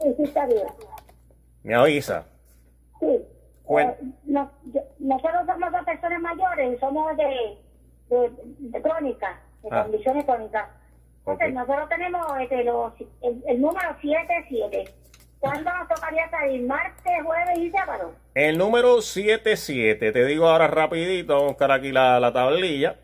Sí, 0.01 0.15
sí, 0.17 0.23
está 0.25 0.47
bien. 0.47 0.67
¿Me 1.63 1.75
avisa? 1.75 2.27
Sí. 3.01 3.07
Eh, 3.79 3.97
nosotros 4.99 5.47
somos 5.47 5.73
dos 5.73 5.85
personas 5.85 6.21
mayores, 6.21 6.81
somos 6.81 7.17
de, 7.17 7.57
de, 8.09 8.83
crónica, 8.83 9.41
de 9.63 9.69
ah. 9.71 9.83
condiciones 9.85 10.25
crónicas. 10.25 10.69
Entonces, 11.21 11.55
nosotros 11.55 11.89
tenemos 11.89 12.23
este, 12.41 12.65
los, 12.65 12.93
el, 13.47 13.61
número 13.61 13.95
77. 14.01 14.85
¿Cuándo 15.39 15.71
nos 15.73 15.89
tocaría 15.89 16.29
salir? 16.31 16.67
¿Martes, 16.67 17.13
jueves 17.25 17.59
y 17.59 17.71
sábado? 17.71 18.13
El 18.35 18.59
número 18.59 19.01
77, 19.01 20.13
te 20.13 20.25
digo 20.25 20.49
ahora 20.49 20.67
rapidito, 20.67 21.35
vamos 21.35 21.45
a 21.45 21.53
buscar 21.53 21.73
aquí 21.73 21.93
la, 21.93 22.19
la 22.19 22.33
tablilla. 22.33 22.97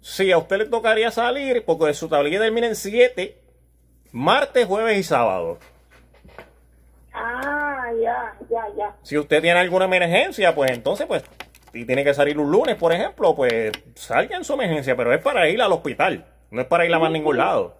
Si 0.00 0.32
a 0.32 0.38
usted 0.38 0.58
le 0.58 0.64
tocaría 0.66 1.10
salir, 1.10 1.64
porque 1.64 1.94
su 1.94 2.08
tablilla 2.08 2.40
termina 2.40 2.66
en 2.66 2.76
7, 2.76 3.36
martes, 4.12 4.66
jueves 4.66 4.98
y 4.98 5.02
sábado. 5.02 5.58
Ah, 7.12 7.47
ya, 7.92 8.34
ya, 8.48 8.62
ya. 8.76 8.96
Si 9.02 9.16
usted 9.16 9.40
tiene 9.40 9.60
alguna 9.60 9.86
emergencia, 9.86 10.54
pues 10.54 10.70
entonces, 10.70 11.06
pues, 11.06 11.24
y 11.72 11.84
tiene 11.84 12.04
que 12.04 12.14
salir 12.14 12.38
un 12.38 12.50
lunes, 12.50 12.76
por 12.76 12.92
ejemplo, 12.92 13.34
pues 13.34 13.72
salga 13.94 14.36
en 14.36 14.44
su 14.44 14.54
emergencia, 14.54 14.96
pero 14.96 15.12
es 15.12 15.20
para 15.20 15.48
ir 15.48 15.60
al 15.60 15.72
hospital, 15.72 16.24
no 16.50 16.60
es 16.60 16.66
para 16.66 16.86
ir 16.86 16.94
a 16.94 16.98
más 16.98 17.10
ningún 17.10 17.36
lado. 17.36 17.76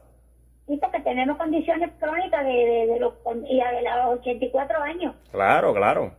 Sí, 0.67 0.79
porque 0.81 1.01
tenemos 1.01 1.39
condiciones 1.39 1.91
crónicas 1.99 2.45
de, 2.45 2.53
de, 2.53 3.01
los, 3.01 3.15
y 3.49 3.57
de 3.57 3.83
los 3.83 4.19
84 4.19 4.83
años. 4.83 5.15
Claro, 5.31 5.73
claro. 5.73 6.13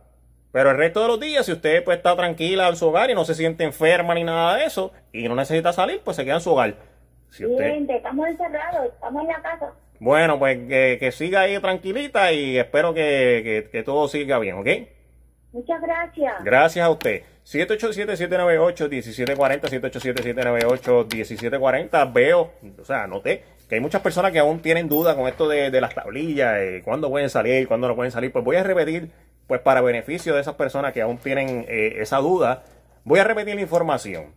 Pero 0.52 0.70
el 0.70 0.76
resto 0.76 1.02
de 1.02 1.06
los 1.06 1.20
días, 1.20 1.46
si 1.46 1.52
usted 1.52 1.84
pues 1.84 1.98
está 1.98 2.16
tranquila 2.16 2.68
en 2.68 2.76
su 2.76 2.88
hogar 2.88 3.10
y 3.10 3.14
no 3.14 3.24
se 3.24 3.34
siente 3.34 3.62
enferma 3.62 4.14
ni 4.14 4.24
nada 4.24 4.56
de 4.56 4.64
eso, 4.64 4.92
y 5.12 5.28
no 5.28 5.36
necesita 5.36 5.72
salir, 5.72 6.00
pues 6.04 6.16
se 6.16 6.24
queda 6.24 6.34
en 6.34 6.40
su 6.40 6.50
hogar. 6.50 6.74
Si 7.28 7.46
usted... 7.46 7.88
estamos 7.88 8.26
encerrados, 8.26 8.86
estamos 8.86 9.22
en 9.22 9.28
la 9.28 9.42
casa. 9.42 9.72
Bueno, 10.00 10.38
pues 10.38 10.58
que, 10.66 11.12
siga 11.12 11.42
ahí 11.42 11.60
tranquilita 11.60 12.32
y 12.32 12.58
espero 12.58 12.94
que, 12.94 13.82
todo 13.84 14.08
siga 14.08 14.38
bien, 14.38 14.56
¿ok? 14.56 14.66
Muchas 15.52 15.82
gracias. 15.82 16.42
Gracias 16.42 16.82
a 16.84 16.90
usted. 16.90 17.22
787-798-1740, 17.44 19.60
787-798-1740. 19.60 22.12
Veo, 22.12 22.52
o 22.80 22.84
sea, 22.84 23.06
noté 23.06 23.44
que 23.68 23.76
hay 23.76 23.80
muchas 23.80 24.02
personas 24.02 24.32
que 24.32 24.40
aún 24.40 24.60
tienen 24.60 24.88
dudas 24.88 25.14
con 25.14 25.28
esto 25.28 25.48
de, 25.48 25.80
las 25.80 25.94
tablillas, 25.94 26.56
eh, 26.58 26.82
cuándo 26.84 27.08
pueden 27.08 27.30
salir, 27.30 27.68
cuándo 27.68 27.86
no 27.86 27.94
pueden 27.94 28.10
salir. 28.10 28.32
Pues 28.32 28.44
voy 28.44 28.56
a 28.56 28.64
repetir, 28.64 29.12
pues 29.46 29.60
para 29.60 29.80
beneficio 29.80 30.34
de 30.34 30.40
esas 30.40 30.54
personas 30.54 30.92
que 30.92 31.02
aún 31.02 31.18
tienen 31.18 31.64
eh, 31.68 31.98
esa 31.98 32.16
duda, 32.18 32.64
voy 33.04 33.20
a 33.20 33.24
repetir 33.24 33.54
la 33.54 33.60
información. 33.60 34.34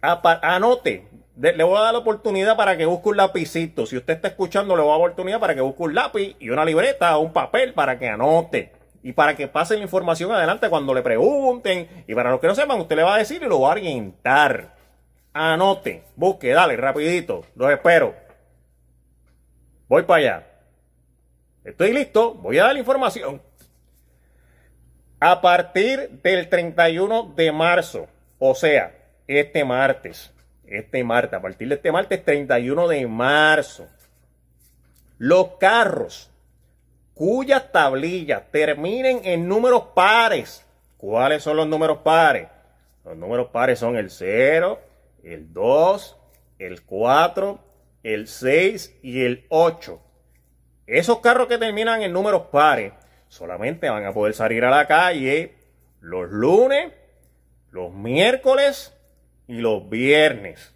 anote, 0.00 1.06
le 1.36 1.64
voy 1.64 1.76
a 1.76 1.82
dar 1.82 1.92
la 1.92 2.00
oportunidad 2.00 2.56
para 2.56 2.76
que 2.76 2.86
busque 2.86 3.08
un 3.08 3.16
lapicito. 3.16 3.86
Si 3.86 3.96
usted 3.96 4.14
está 4.14 4.28
escuchando, 4.28 4.76
le 4.76 4.82
voy 4.82 4.90
a 4.90 4.92
dar 4.92 5.00
la 5.00 5.06
oportunidad 5.06 5.40
para 5.40 5.54
que 5.54 5.60
busque 5.60 5.82
un 5.82 5.94
lápiz 5.94 6.36
y 6.38 6.50
una 6.50 6.64
libreta 6.64 7.16
o 7.16 7.22
un 7.22 7.32
papel 7.32 7.72
para 7.72 7.98
que 7.98 8.08
anote 8.08 8.72
y 9.02 9.12
para 9.12 9.34
que 9.34 9.48
pasen 9.48 9.78
la 9.78 9.84
información 9.84 10.30
adelante 10.30 10.68
cuando 10.68 10.94
le 10.94 11.02
pregunten. 11.02 12.04
Y 12.06 12.14
para 12.14 12.30
los 12.30 12.40
que 12.40 12.46
no 12.46 12.54
sepan, 12.54 12.80
usted 12.80 12.96
le 12.96 13.02
va 13.02 13.14
a 13.14 13.18
decir 13.18 13.42
y 13.42 13.46
lo 13.46 13.60
va 13.60 13.68
a 13.68 13.72
orientar. 13.72 14.74
Anote, 15.32 16.04
busque, 16.16 16.50
dale, 16.50 16.76
rapidito. 16.76 17.44
Los 17.56 17.70
espero. 17.70 18.14
Voy 19.88 20.02
para 20.02 20.20
allá. 20.20 20.46
Estoy 21.64 21.92
listo, 21.92 22.34
voy 22.34 22.58
a 22.58 22.64
dar 22.64 22.72
la 22.74 22.80
información. 22.80 23.40
A 25.20 25.40
partir 25.40 26.10
del 26.22 26.48
31 26.48 27.34
de 27.36 27.52
marzo, 27.52 28.08
o 28.38 28.54
sea, 28.54 28.92
este 29.28 29.64
martes, 29.64 30.32
este 30.72 31.04
martes, 31.04 31.34
a 31.34 31.42
partir 31.42 31.68
de 31.68 31.76
este 31.76 31.92
martes 31.92 32.24
31 32.24 32.88
de 32.88 33.06
marzo, 33.06 33.86
los 35.18 35.56
carros 35.58 36.30
cuyas 37.14 37.70
tablillas 37.70 38.50
terminen 38.50 39.20
en 39.24 39.46
números 39.46 39.84
pares. 39.94 40.66
¿Cuáles 40.96 41.42
son 41.42 41.56
los 41.56 41.66
números 41.66 41.98
pares? 41.98 42.48
Los 43.04 43.16
números 43.16 43.48
pares 43.50 43.78
son 43.78 43.96
el 43.96 44.10
0, 44.10 44.80
el 45.24 45.52
2, 45.52 46.16
el 46.58 46.82
4, 46.82 47.58
el 48.02 48.28
6 48.28 48.98
y 49.02 49.24
el 49.24 49.46
8. 49.48 50.00
Esos 50.86 51.20
carros 51.20 51.48
que 51.48 51.58
terminan 51.58 52.02
en 52.02 52.12
números 52.12 52.42
pares 52.50 52.92
solamente 53.28 53.88
van 53.88 54.04
a 54.04 54.12
poder 54.12 54.34
salir 54.34 54.64
a 54.64 54.70
la 54.70 54.86
calle 54.86 55.54
los 56.00 56.28
lunes, 56.30 56.92
los 57.70 57.92
miércoles 57.92 58.92
y 59.52 59.60
los 59.60 59.86
viernes. 59.90 60.74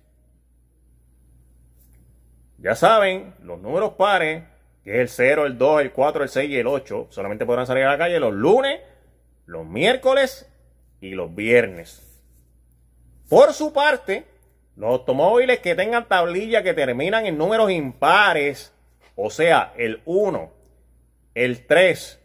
Ya 2.58 2.74
saben, 2.74 3.34
los 3.42 3.58
números 3.58 3.94
pares 3.94 4.44
que 4.84 4.96
es 4.96 5.00
el 5.00 5.08
0, 5.08 5.46
el 5.46 5.56
2, 5.56 5.80
el 5.80 5.92
4, 5.92 6.22
el 6.24 6.28
6 6.28 6.50
y 6.50 6.58
el 6.58 6.66
8, 6.66 7.06
solamente 7.08 7.46
podrán 7.46 7.66
salir 7.66 7.84
a 7.84 7.92
la 7.92 7.96
calle 7.96 8.20
los 8.20 8.34
lunes, 8.34 8.82
los 9.46 9.64
miércoles 9.64 10.46
y 11.00 11.12
los 11.12 11.34
viernes. 11.34 12.02
Por 13.30 13.54
su 13.54 13.72
parte, 13.72 14.26
los 14.76 14.90
automóviles 14.90 15.60
que 15.60 15.74
tengan 15.74 16.06
tablilla 16.06 16.62
que 16.62 16.74
terminan 16.74 17.24
en 17.24 17.38
números 17.38 17.70
impares, 17.70 18.74
o 19.14 19.30
sea, 19.30 19.72
el 19.78 20.02
1, 20.04 20.52
el 21.34 21.66
3, 21.66 22.20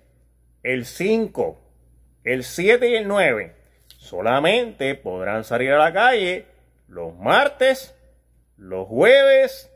el 0.64 0.86
5, 0.86 1.61
el 2.26 2.44
7 2.44 2.90
y 2.90 2.95
el 2.95 3.07
9, 3.07 3.60
solamente 4.02 4.95
podrán 4.95 5.44
salir 5.44 5.72
a 5.72 5.78
la 5.78 5.94
calle 5.94 6.48
los 6.88 7.15
martes, 7.15 7.95
los 8.57 8.88
jueves 8.88 9.72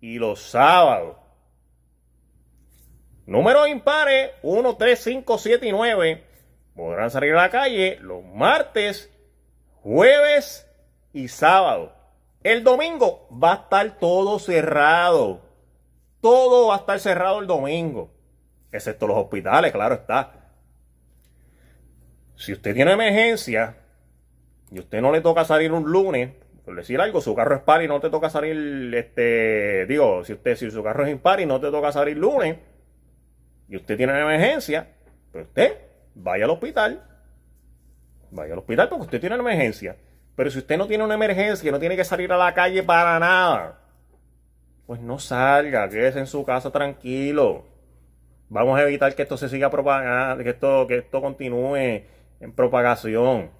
y 0.00 0.18
los 0.18 0.40
sábados. 0.40 1.18
Números 3.26 3.68
impares 3.68 4.30
1, 4.42 4.76
3, 4.76 4.98
5, 4.98 5.38
7 5.38 5.66
y 5.66 5.72
9 5.72 6.24
podrán 6.74 7.10
salir 7.10 7.34
a 7.34 7.42
la 7.42 7.50
calle 7.50 7.98
los 8.00 8.24
martes, 8.24 9.12
jueves 9.82 10.66
y 11.12 11.28
sábado. 11.28 11.92
El 12.42 12.64
domingo 12.64 13.28
va 13.30 13.52
a 13.52 13.56
estar 13.56 13.98
todo 13.98 14.38
cerrado. 14.38 15.42
Todo 16.22 16.68
va 16.68 16.76
a 16.76 16.78
estar 16.78 16.98
cerrado 16.98 17.40
el 17.40 17.46
domingo. 17.46 18.10
Excepto 18.72 19.06
los 19.06 19.18
hospitales, 19.18 19.70
claro 19.70 19.96
está. 19.96 20.45
Si 22.36 22.52
usted 22.52 22.74
tiene 22.74 22.92
emergencia 22.92 23.76
y 24.70 24.78
usted 24.78 25.00
no 25.00 25.10
le 25.10 25.20
toca 25.20 25.44
salir 25.44 25.72
un 25.72 25.90
lunes, 25.90 26.30
por 26.64 26.76
decir 26.76 27.00
algo, 27.00 27.20
su 27.20 27.34
carro 27.34 27.56
es 27.56 27.62
par 27.62 27.82
y 27.82 27.88
no 27.88 28.00
te 28.00 28.10
toca 28.10 28.28
salir, 28.28 28.94
este, 28.94 29.86
digo, 29.86 30.24
si 30.24 30.34
usted, 30.34 30.56
si 30.56 30.70
su 30.70 30.82
carro 30.82 31.06
es 31.06 31.12
impar 31.12 31.40
y 31.40 31.46
no 31.46 31.60
te 31.60 31.70
toca 31.70 31.92
salir 31.92 32.16
lunes, 32.16 32.56
y 33.68 33.76
usted 33.76 33.96
tiene 33.96 34.12
una 34.12 34.22
emergencia, 34.22 34.88
pues 35.32 35.46
usted 35.46 35.78
vaya 36.14 36.44
al 36.44 36.50
hospital. 36.50 37.02
Vaya 38.30 38.52
al 38.52 38.58
hospital 38.58 38.88
porque 38.88 39.04
usted 39.04 39.20
tiene 39.20 39.36
una 39.36 39.50
emergencia. 39.50 39.96
Pero 40.34 40.50
si 40.50 40.58
usted 40.58 40.76
no 40.76 40.86
tiene 40.86 41.04
una 41.04 41.14
emergencia, 41.14 41.72
no 41.72 41.78
tiene 41.78 41.96
que 41.96 42.04
salir 42.04 42.30
a 42.32 42.36
la 42.36 42.52
calle 42.52 42.82
para 42.82 43.18
nada, 43.18 43.80
pues 44.86 45.00
no 45.00 45.18
salga, 45.18 45.88
quédese 45.88 46.18
en 46.18 46.26
su 46.26 46.44
casa 46.44 46.70
tranquilo. 46.70 47.64
Vamos 48.48 48.78
a 48.78 48.82
evitar 48.82 49.14
que 49.14 49.22
esto 49.22 49.36
se 49.36 49.48
siga 49.48 49.70
propagando, 49.70 50.44
que 50.44 50.50
esto, 50.50 50.86
que 50.86 50.98
esto 50.98 51.20
continúe 51.20 52.02
en 52.40 52.52
propagación. 52.52 53.50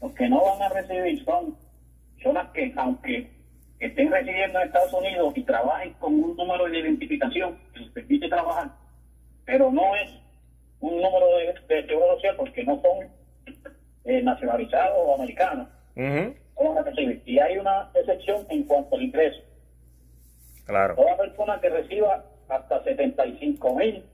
Los 0.00 0.12
que 0.12 0.28
no 0.28 0.42
van 0.44 0.62
a 0.62 0.68
recibir 0.68 1.24
son 1.24 1.56
personas 2.18 2.50
que, 2.52 2.72
aunque 2.76 3.30
estén 3.78 4.10
residiendo 4.10 4.58
en 4.58 4.66
Estados 4.66 4.92
Unidos 4.92 5.32
y 5.36 5.42
trabajen 5.44 5.92
con 5.94 6.14
un 6.14 6.36
número 6.36 6.64
de 6.66 6.80
identificación 6.80 7.56
que 7.72 7.80
les 7.80 7.90
permite 7.92 8.28
trabajar, 8.28 8.70
pero 9.44 9.70
no 9.70 9.94
es 9.96 10.10
un 10.80 11.00
número 11.00 11.26
de, 11.36 11.74
de 11.74 11.86
seguro 11.86 12.14
social 12.14 12.34
porque 12.36 12.64
no 12.64 12.80
son 12.82 13.08
eh, 14.04 14.22
nacionalizados 14.22 14.96
o 14.98 15.14
americanos. 15.14 15.68
Y 17.24 17.38
hay 17.38 17.58
una 17.58 17.90
excepción 17.94 18.46
en 18.48 18.64
cuanto 18.64 18.96
al 18.96 19.02
ingreso. 19.02 19.40
Claro. 20.66 20.96
Toda 20.96 21.16
persona 21.16 21.60
que 21.60 21.68
reciba 21.68 22.24
hasta 22.48 22.82
75 22.82 23.74
mil 23.76 24.04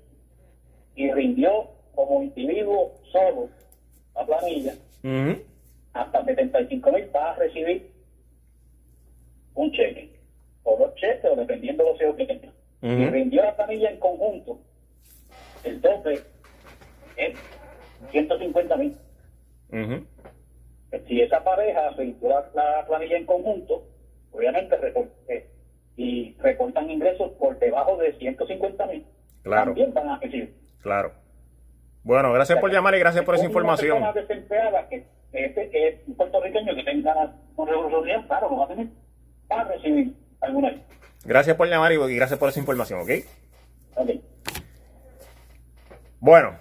y 0.94 1.10
rindió 1.10 1.70
como 1.94 2.22
individuo 2.22 2.92
solo 3.10 3.48
la 4.14 4.26
planilla, 4.26 4.74
hasta 5.92 6.24
75 6.24 6.92
mil 6.92 7.10
va 7.14 7.32
a 7.32 7.34
recibir 7.36 7.93
un 9.54 9.70
cheque, 9.72 10.10
o 10.62 10.76
dos 10.76 10.94
cheques, 10.96 11.30
o 11.30 11.36
dependiendo 11.36 11.84
de 11.84 11.90
los 11.90 12.00
hijos 12.00 12.16
que 12.16 12.26
tenga. 12.26 12.52
Y 12.82 13.06
rindió 13.06 13.42
la 13.42 13.56
planilla 13.56 13.90
en 13.90 13.98
conjunto, 13.98 14.58
el 15.64 15.80
tope 15.80 16.20
es 17.16 17.38
150 18.10 18.76
mil. 18.76 18.96
Si 21.08 21.20
esa 21.20 21.42
pareja 21.42 21.90
rindió 21.96 22.28
la 22.54 22.84
planilla 22.86 23.16
en 23.16 23.26
conjunto, 23.26 23.86
obviamente 24.32 24.76
eh, 25.28 25.50
y 25.96 26.34
reportan 26.40 26.90
ingresos 26.90 27.32
por 27.32 27.58
debajo 27.58 27.96
de 27.96 28.12
150 28.18 28.86
mil, 28.86 29.06
claro. 29.42 29.66
también 29.66 29.94
van 29.94 30.08
a 30.10 30.18
recibir. 30.18 30.54
Claro. 30.82 31.12
Bueno, 32.02 32.32
gracias 32.32 32.58
por 32.58 32.70
llamar 32.70 32.94
y 32.94 32.98
gracias 32.98 33.24
por 33.24 33.34
esa 33.34 33.46
información. 33.46 33.98
Una 33.98 34.12
desempleada 34.12 34.86
que, 34.88 35.06
que 35.32 35.88
es 35.88 36.06
un 36.06 36.14
puertorriqueño 36.16 36.74
que 36.74 36.84
tenga 36.84 37.34
un 37.56 37.66
recurso 37.66 38.02
claro, 38.26 38.50
lo 38.50 38.56
va 38.58 38.64
a 38.66 38.68
tener, 38.68 38.88
a 39.60 39.64
recibir 39.64 40.14
alguna 40.40 40.72
Gracias 41.24 41.56
por 41.56 41.68
llamar 41.68 41.92
y 41.92 42.16
gracias 42.16 42.38
por 42.38 42.50
esa 42.50 42.60
información, 42.60 43.00
¿ok? 43.00 43.10
Ok. 43.96 44.10
Bueno, 46.20 46.56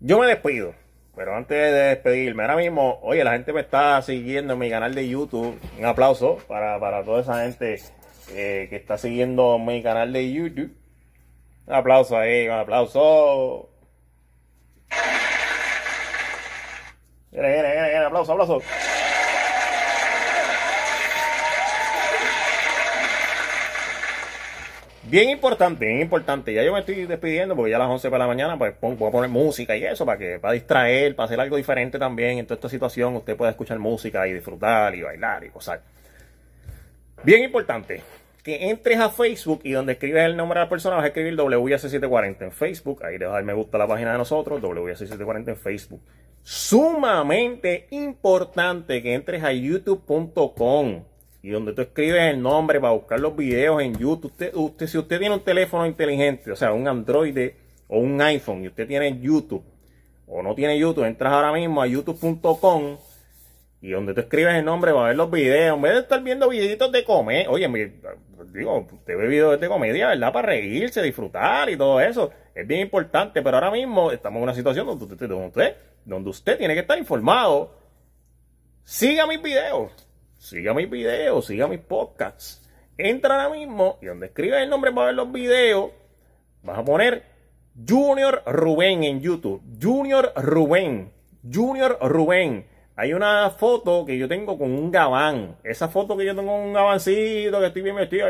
yo 0.00 0.18
me 0.18 0.26
despido, 0.26 0.74
pero 1.14 1.36
antes 1.36 1.56
de 1.56 1.72
despedirme, 1.72 2.42
ahora 2.42 2.56
mismo, 2.56 2.98
oye, 3.02 3.22
la 3.22 3.32
gente 3.32 3.52
me 3.52 3.60
está 3.60 4.00
siguiendo 4.02 4.54
en 4.54 4.58
mi 4.58 4.70
canal 4.70 4.94
de 4.94 5.08
YouTube. 5.08 5.58
Un 5.78 5.84
aplauso 5.84 6.38
para, 6.48 7.04
toda 7.04 7.20
esa 7.20 7.44
gente 7.44 7.80
eh, 8.32 8.66
que 8.68 8.76
está 8.76 8.98
siguiendo 8.98 9.58
mi 9.58 9.82
canal 9.82 10.12
de 10.12 10.32
YouTube. 10.32 10.74
Un 11.66 11.74
aplauso 11.74 12.16
ahí, 12.16 12.48
un 12.48 12.54
aplauso. 12.54 13.70
Viene, 17.30 17.96
aplauso, 17.96 18.32
aplauso. 18.32 18.60
Bien 25.10 25.28
importante, 25.28 25.84
bien 25.86 26.02
importante. 26.02 26.54
Ya 26.54 26.62
yo 26.62 26.72
me 26.72 26.78
estoy 26.78 27.04
despidiendo 27.04 27.56
porque 27.56 27.72
ya 27.72 27.76
a 27.78 27.80
las 27.80 27.88
11 27.88 28.10
para 28.10 28.24
la 28.24 28.28
mañana 28.28 28.56
pues 28.56 28.74
voy 28.80 29.08
a 29.08 29.10
poner 29.10 29.28
música 29.28 29.76
y 29.76 29.82
eso 29.82 30.06
para 30.06 30.16
que 30.16 30.38
para 30.38 30.52
distraer, 30.52 31.16
para 31.16 31.24
hacer 31.24 31.40
algo 31.40 31.56
diferente 31.56 31.98
también 31.98 32.38
en 32.38 32.46
toda 32.46 32.54
esta 32.54 32.68
situación. 32.68 33.16
Usted 33.16 33.36
pueda 33.36 33.50
escuchar 33.50 33.80
música 33.80 34.28
y 34.28 34.34
disfrutar 34.34 34.94
y 34.94 35.02
bailar 35.02 35.42
y 35.42 35.48
cosas. 35.48 35.80
Bien 37.24 37.42
importante 37.42 38.02
que 38.44 38.70
entres 38.70 39.00
a 39.00 39.10
Facebook 39.10 39.62
y 39.64 39.72
donde 39.72 39.94
escribes 39.94 40.24
el 40.24 40.36
nombre 40.36 40.60
de 40.60 40.66
la 40.66 40.70
persona 40.70 40.94
vas 40.94 41.04
a 41.04 41.08
escribir 41.08 41.36
WS740 41.36 42.42
en 42.42 42.52
Facebook. 42.52 43.04
Ahí 43.04 43.18
le 43.18 43.26
vas 43.26 43.32
a 43.32 43.36
dar 43.38 43.44
me 43.44 43.52
gusta 43.52 43.78
a 43.78 43.80
la 43.80 43.88
página 43.88 44.12
de 44.12 44.18
nosotros, 44.18 44.62
WS740 44.62 45.48
en 45.48 45.56
Facebook. 45.56 46.02
Sumamente 46.44 47.88
importante 47.90 49.02
que 49.02 49.12
entres 49.12 49.42
a 49.42 49.52
youtube.com 49.52 51.02
y 51.42 51.50
donde 51.50 51.72
tú 51.72 51.82
escribes 51.82 52.34
el 52.34 52.42
nombre 52.42 52.80
para 52.80 52.92
buscar 52.92 53.18
los 53.20 53.34
videos 53.34 53.82
en 53.82 53.96
YouTube. 53.96 54.32
Usted, 54.54 54.86
si 54.86 54.98
usted 54.98 55.18
tiene 55.18 55.34
un 55.34 55.40
teléfono 55.40 55.86
inteligente, 55.86 56.50
o 56.50 56.56
sea, 56.56 56.72
un 56.72 56.86
Android 56.86 57.52
o 57.88 57.98
un 57.98 58.20
iPhone, 58.20 58.64
y 58.64 58.68
usted 58.68 58.86
tiene 58.86 59.18
YouTube, 59.20 59.64
o 60.26 60.42
no 60.42 60.54
tiene 60.54 60.78
YouTube, 60.78 61.04
entras 61.04 61.32
ahora 61.32 61.52
mismo 61.52 61.82
a 61.82 61.86
youtube.com 61.86 62.98
y 63.82 63.90
donde 63.90 64.12
tú 64.12 64.20
escribes 64.20 64.54
el 64.54 64.64
nombre 64.64 64.92
va 64.92 65.04
a 65.04 65.08
ver 65.08 65.16
los 65.16 65.30
videos. 65.30 65.74
En 65.76 65.82
vez 65.82 65.94
de 65.94 66.00
estar 66.00 66.22
viendo 66.22 66.48
videitos 66.50 66.92
de 66.92 67.02
comer, 67.02 67.48
oye, 67.48 67.66
digo, 68.52 68.86
usted 68.92 69.16
ve 69.16 69.26
videos 69.26 69.58
de 69.58 69.68
comedia, 69.68 70.08
¿verdad? 70.08 70.32
Para 70.32 70.48
reírse, 70.48 71.00
disfrutar 71.00 71.70
y 71.70 71.76
todo 71.76 71.98
eso. 72.00 72.30
Es 72.54 72.66
bien 72.66 72.82
importante, 72.82 73.40
pero 73.40 73.56
ahora 73.56 73.70
mismo 73.70 74.12
estamos 74.12 74.36
en 74.36 74.42
una 74.42 74.54
situación 74.54 74.86
donde 74.86 75.06
usted, 75.06 75.28
donde 75.28 75.46
usted, 75.46 75.76
donde 76.04 76.30
usted 76.30 76.58
tiene 76.58 76.74
que 76.74 76.80
estar 76.80 76.98
informado. 76.98 77.74
Siga 78.84 79.26
mis 79.26 79.40
videos 79.40 80.09
siga 80.40 80.72
mis 80.72 80.90
videos, 80.90 81.46
siga 81.46 81.68
mis 81.68 81.80
podcasts. 81.80 82.66
Entra 82.96 83.44
ahora 83.44 83.56
mismo 83.56 83.98
y 84.02 84.06
donde 84.06 84.26
escribes 84.26 84.62
el 84.62 84.70
nombre 84.70 84.90
para 84.90 85.08
ver 85.08 85.14
los 85.14 85.30
videos, 85.30 85.90
vas 86.62 86.78
a 86.78 86.84
poner 86.84 87.24
Junior 87.88 88.42
Rubén 88.46 89.04
en 89.04 89.20
YouTube. 89.20 89.62
Junior 89.80 90.32
Rubén. 90.36 91.12
Junior 91.50 91.98
Rubén. 92.00 92.66
Hay 92.96 93.12
una 93.12 93.50
foto 93.50 94.04
que 94.04 94.18
yo 94.18 94.28
tengo 94.28 94.58
con 94.58 94.72
un 94.72 94.90
gabán. 94.90 95.56
Esa 95.62 95.88
foto 95.88 96.16
que 96.16 96.24
yo 96.24 96.34
tengo 96.34 96.52
con 96.52 96.60
un 96.60 96.72
gabancito, 96.72 97.60
que 97.60 97.66
estoy 97.66 97.82
bien 97.82 97.96
vestido. 97.96 98.26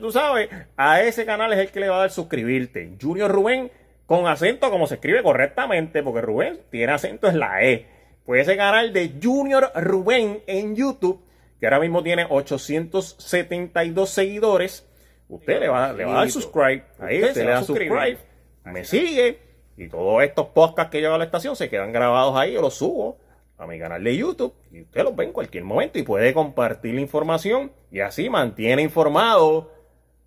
Tú 0.00 0.10
sabes, 0.10 0.48
a 0.76 1.02
ese 1.02 1.26
canal 1.26 1.52
es 1.52 1.58
el 1.58 1.70
que 1.70 1.80
le 1.80 1.88
va 1.88 1.96
a 1.96 2.00
dar 2.00 2.10
suscribirte. 2.10 2.96
Junior 3.00 3.30
Rubén 3.30 3.70
con 4.06 4.26
acento 4.26 4.70
como 4.70 4.86
se 4.86 4.94
escribe 4.94 5.22
correctamente, 5.22 6.02
porque 6.02 6.20
Rubén 6.22 6.60
tiene 6.70 6.92
acento 6.92 7.28
en 7.28 7.38
la 7.38 7.62
E 7.62 7.97
pues 8.28 8.46
ese 8.46 8.58
canal 8.58 8.92
de 8.92 9.14
Junior 9.22 9.72
Rubén 9.74 10.42
en 10.46 10.76
YouTube, 10.76 11.18
que 11.58 11.64
ahora 11.64 11.80
mismo 11.80 12.02
tiene 12.02 12.26
872 12.28 14.10
seguidores, 14.10 14.86
usted 15.30 15.60
le 15.60 15.68
va, 15.68 15.94
le 15.94 16.04
va 16.04 16.12
a 16.12 16.16
dar 16.16 16.30
subscribe, 16.30 16.84
ahí 16.98 17.24
usted, 17.24 17.42
le 17.42 17.50
da 17.50 17.62
subscribe, 17.62 18.18
me 18.66 18.84
sigue, 18.84 19.38
y 19.78 19.88
todos 19.88 20.22
estos 20.22 20.48
podcasts 20.48 20.90
que 20.90 21.00
lleva 21.00 21.14
a 21.14 21.18
la 21.18 21.24
estación 21.24 21.56
se 21.56 21.70
quedan 21.70 21.90
grabados 21.90 22.36
ahí, 22.36 22.52
yo 22.52 22.60
los 22.60 22.74
subo 22.74 23.16
a 23.56 23.66
mi 23.66 23.78
canal 23.78 24.04
de 24.04 24.14
YouTube 24.14 24.52
y 24.72 24.82
usted 24.82 25.04
los 25.04 25.16
ve 25.16 25.24
en 25.24 25.32
cualquier 25.32 25.64
momento 25.64 25.98
y 25.98 26.02
puede 26.02 26.34
compartir 26.34 26.96
la 26.96 27.00
información 27.00 27.72
y 27.90 28.00
así 28.00 28.28
mantiene 28.28 28.82
informado 28.82 29.72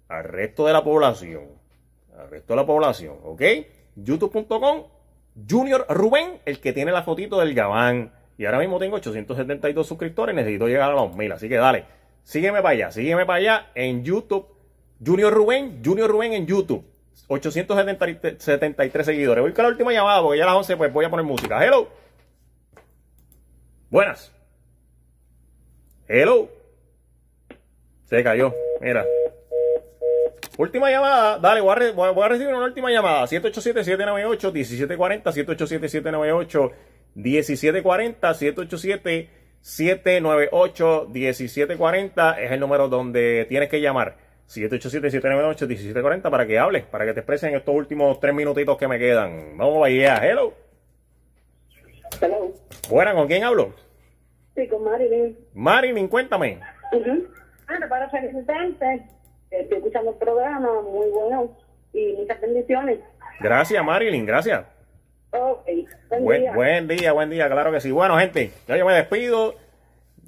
al 0.07 0.23
resto 0.23 0.65
de 0.65 0.73
la 0.73 0.84
población. 0.84 1.49
Al 2.18 2.32
resto 2.32 2.53
de 2.53 2.57
la 2.61 2.65
población, 2.65 3.19
¿ok? 3.22 3.44
youtube.com 3.95 4.86
Junior 5.49 5.86
Rubén, 5.90 6.40
el 6.45 6.60
que 6.60 6.74
tiene 6.74 6.91
la 6.91 7.03
fotito 7.03 7.40
del 7.40 7.53
Gabán. 7.53 8.12
Y 8.38 8.45
ahora 8.45 8.60
mismo 8.60 8.80
tengo 8.80 8.95
872 8.98 9.86
suscriptores, 9.88 10.36
necesito 10.36 10.68
llegar 10.68 10.91
a 10.91 10.94
los 10.94 11.16
1000. 11.16 11.32
Así 11.32 11.49
que 11.49 11.56
dale, 11.56 11.86
sígueme 12.24 12.62
para 12.62 12.70
allá, 12.70 12.91
sígueme 12.91 13.26
para 13.26 13.38
allá 13.38 13.72
en 13.76 14.03
YouTube. 14.03 14.48
Junior 15.03 15.34
Rubén, 15.34 15.82
Junior 15.84 16.10
Rubén 16.10 16.34
en 16.34 16.45
YouTube. 16.45 16.86
873 17.28 19.06
seguidores. 19.06 19.41
Voy 19.41 19.53
con 19.53 19.64
la 19.64 19.70
última 19.70 19.94
llamada 19.94 20.22
porque 20.22 20.38
ya 20.38 20.44
a 20.44 20.48
las 20.48 20.56
11 20.56 20.78
pues 20.78 20.91
voy 20.91 21.06
a 21.06 21.10
poner 21.10 21.26
música. 21.26 21.64
Hello. 21.64 21.88
Buenas. 23.90 24.32
Hello. 26.08 26.49
Se 28.06 28.24
cayó. 28.24 28.53
Mira. 28.82 29.06
Última 30.61 30.91
llamada, 30.91 31.39
dale, 31.39 31.59
voy 31.59 31.71
a, 31.71 31.75
recibir 32.27 32.53
una 32.53 32.65
última 32.65 32.91
llamada. 32.91 33.23
787-798-1740, 33.23 35.23
787-798-1740, 37.15 39.27
787-798-1740 39.63 42.38
es 42.38 42.51
el 42.51 42.59
número 42.59 42.89
donde 42.89 43.47
tienes 43.49 43.69
que 43.69 43.81
llamar. 43.81 44.17
787-798-1740 44.49 46.29
para 46.29 46.45
que 46.45 46.59
hables, 46.59 46.83
para 46.83 47.07
que 47.07 47.15
te 47.15 47.21
expresen 47.21 47.55
estos 47.55 47.73
últimos 47.73 48.19
tres 48.19 48.35
minutitos 48.35 48.77
que 48.77 48.88
me 48.88 48.99
quedan. 48.99 49.57
Vamos 49.57 49.83
allá, 49.83 50.19
hello. 50.23 50.53
Hello. 52.21 52.53
Buena, 52.88 53.15
¿con 53.15 53.27
quién 53.27 53.43
hablo? 53.43 53.73
Sí, 54.53 54.67
con 54.67 54.83
Marilyn. 54.83 55.35
Marilyn, 55.55 56.07
cuéntame. 56.07 56.59
Uh 56.91 57.41
para 57.88 58.09
felicitarte 58.09 59.05
estoy 59.52 59.78
escuchando 59.78 60.11
el 60.11 60.18
programa, 60.18 60.82
muy 60.82 61.10
bueno 61.10 61.52
y 61.94 62.14
muchas 62.14 62.40
bendiciones. 62.41 62.99
Gracias, 63.40 63.84
Marilyn, 63.84 64.26
gracias. 64.26 64.65
buen, 66.19 66.41
día. 66.41 66.53
buen 66.53 66.88
día, 66.88 67.11
buen 67.14 67.30
día, 67.30 67.49
claro 67.49 67.72
que 67.72 67.82
sí. 67.82 67.91
Bueno, 67.91 68.18
gente, 68.18 68.52
ya 68.68 68.78
yo 68.78 68.86
me 68.86 68.94
despido. 68.94 69.56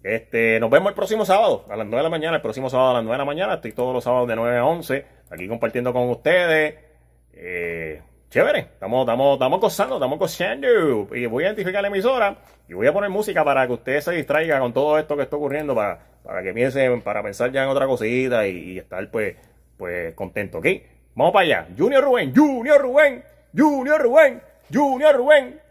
Este, 0.04 0.60
nos 0.60 0.70
vemos 0.70 0.90
el 0.90 0.95
próximo 0.95 1.24
sábado 1.24 1.66
a 1.70 1.78
las 1.78 1.88
9 1.88 1.98
de 1.98 2.04
la 2.04 2.10
mañana. 2.10 2.36
El 2.36 2.41
próximo 2.41 2.70
sábado 2.70 2.91
a 2.91 2.94
las 2.95 3.04
9 3.04 3.14
de 3.14 3.20
la 3.20 3.26
mañana. 3.26 3.54
Estoy 3.56 3.72
todos 3.72 3.94
los 3.94 4.04
sábados 4.04 4.28
de 4.28 4.36
9 4.36 4.58
a 4.58 4.66
11 4.66 5.06
aquí 5.30 5.48
compartiendo 5.48 5.94
con 5.94 6.10
ustedes. 6.10 6.76
Eh, 7.34 8.02
chévere, 8.34 8.61
estamos, 8.61 9.01
estamos, 9.01 9.34
estamos 9.34 9.61
gozando, 9.61 9.95
estamos 9.97 10.18
gozando. 10.18 11.15
Y 11.15 11.27
voy 11.27 11.43
a 11.43 11.47
identificar 11.47 11.84
la 11.84 11.89
emisora 11.89 12.35
y 12.68 12.73
voy 12.73 12.88
a 12.88 12.91
poner 12.91 13.11
música 13.11 13.45
para 13.45 13.68
que 13.68 13.73
usted 13.73 14.01
se 14.01 14.11
distraiga 14.14 14.60
con 14.60 14.73
todo 14.73 14.97
esto 14.97 15.15
que 15.15 15.22
está 15.22 15.35
ocurriendo, 15.35 15.76
para, 15.76 15.99
para 16.23 16.41
que 16.41 16.51
piensen, 16.51 17.01
para 17.01 17.22
pensar 17.22 17.51
ya 17.51 17.64
en 17.64 17.69
otra 17.69 17.85
cosita 17.85 18.47
y, 18.47 18.80
estar 18.80 19.07
pues, 19.11 19.35
pues 19.77 20.15
contento, 20.15 20.57
¿ok? 20.57 20.65
Vamos 21.14 21.31
para 21.31 21.45
allá. 21.45 21.68
Junior 21.77 22.03
Rubén, 22.03 22.34
Junior 22.35 22.81
Rubén, 22.81 23.23
Junior 23.55 24.01
Rubén, 24.01 24.41
Junior 24.73 25.15
Rubén. 25.15 25.62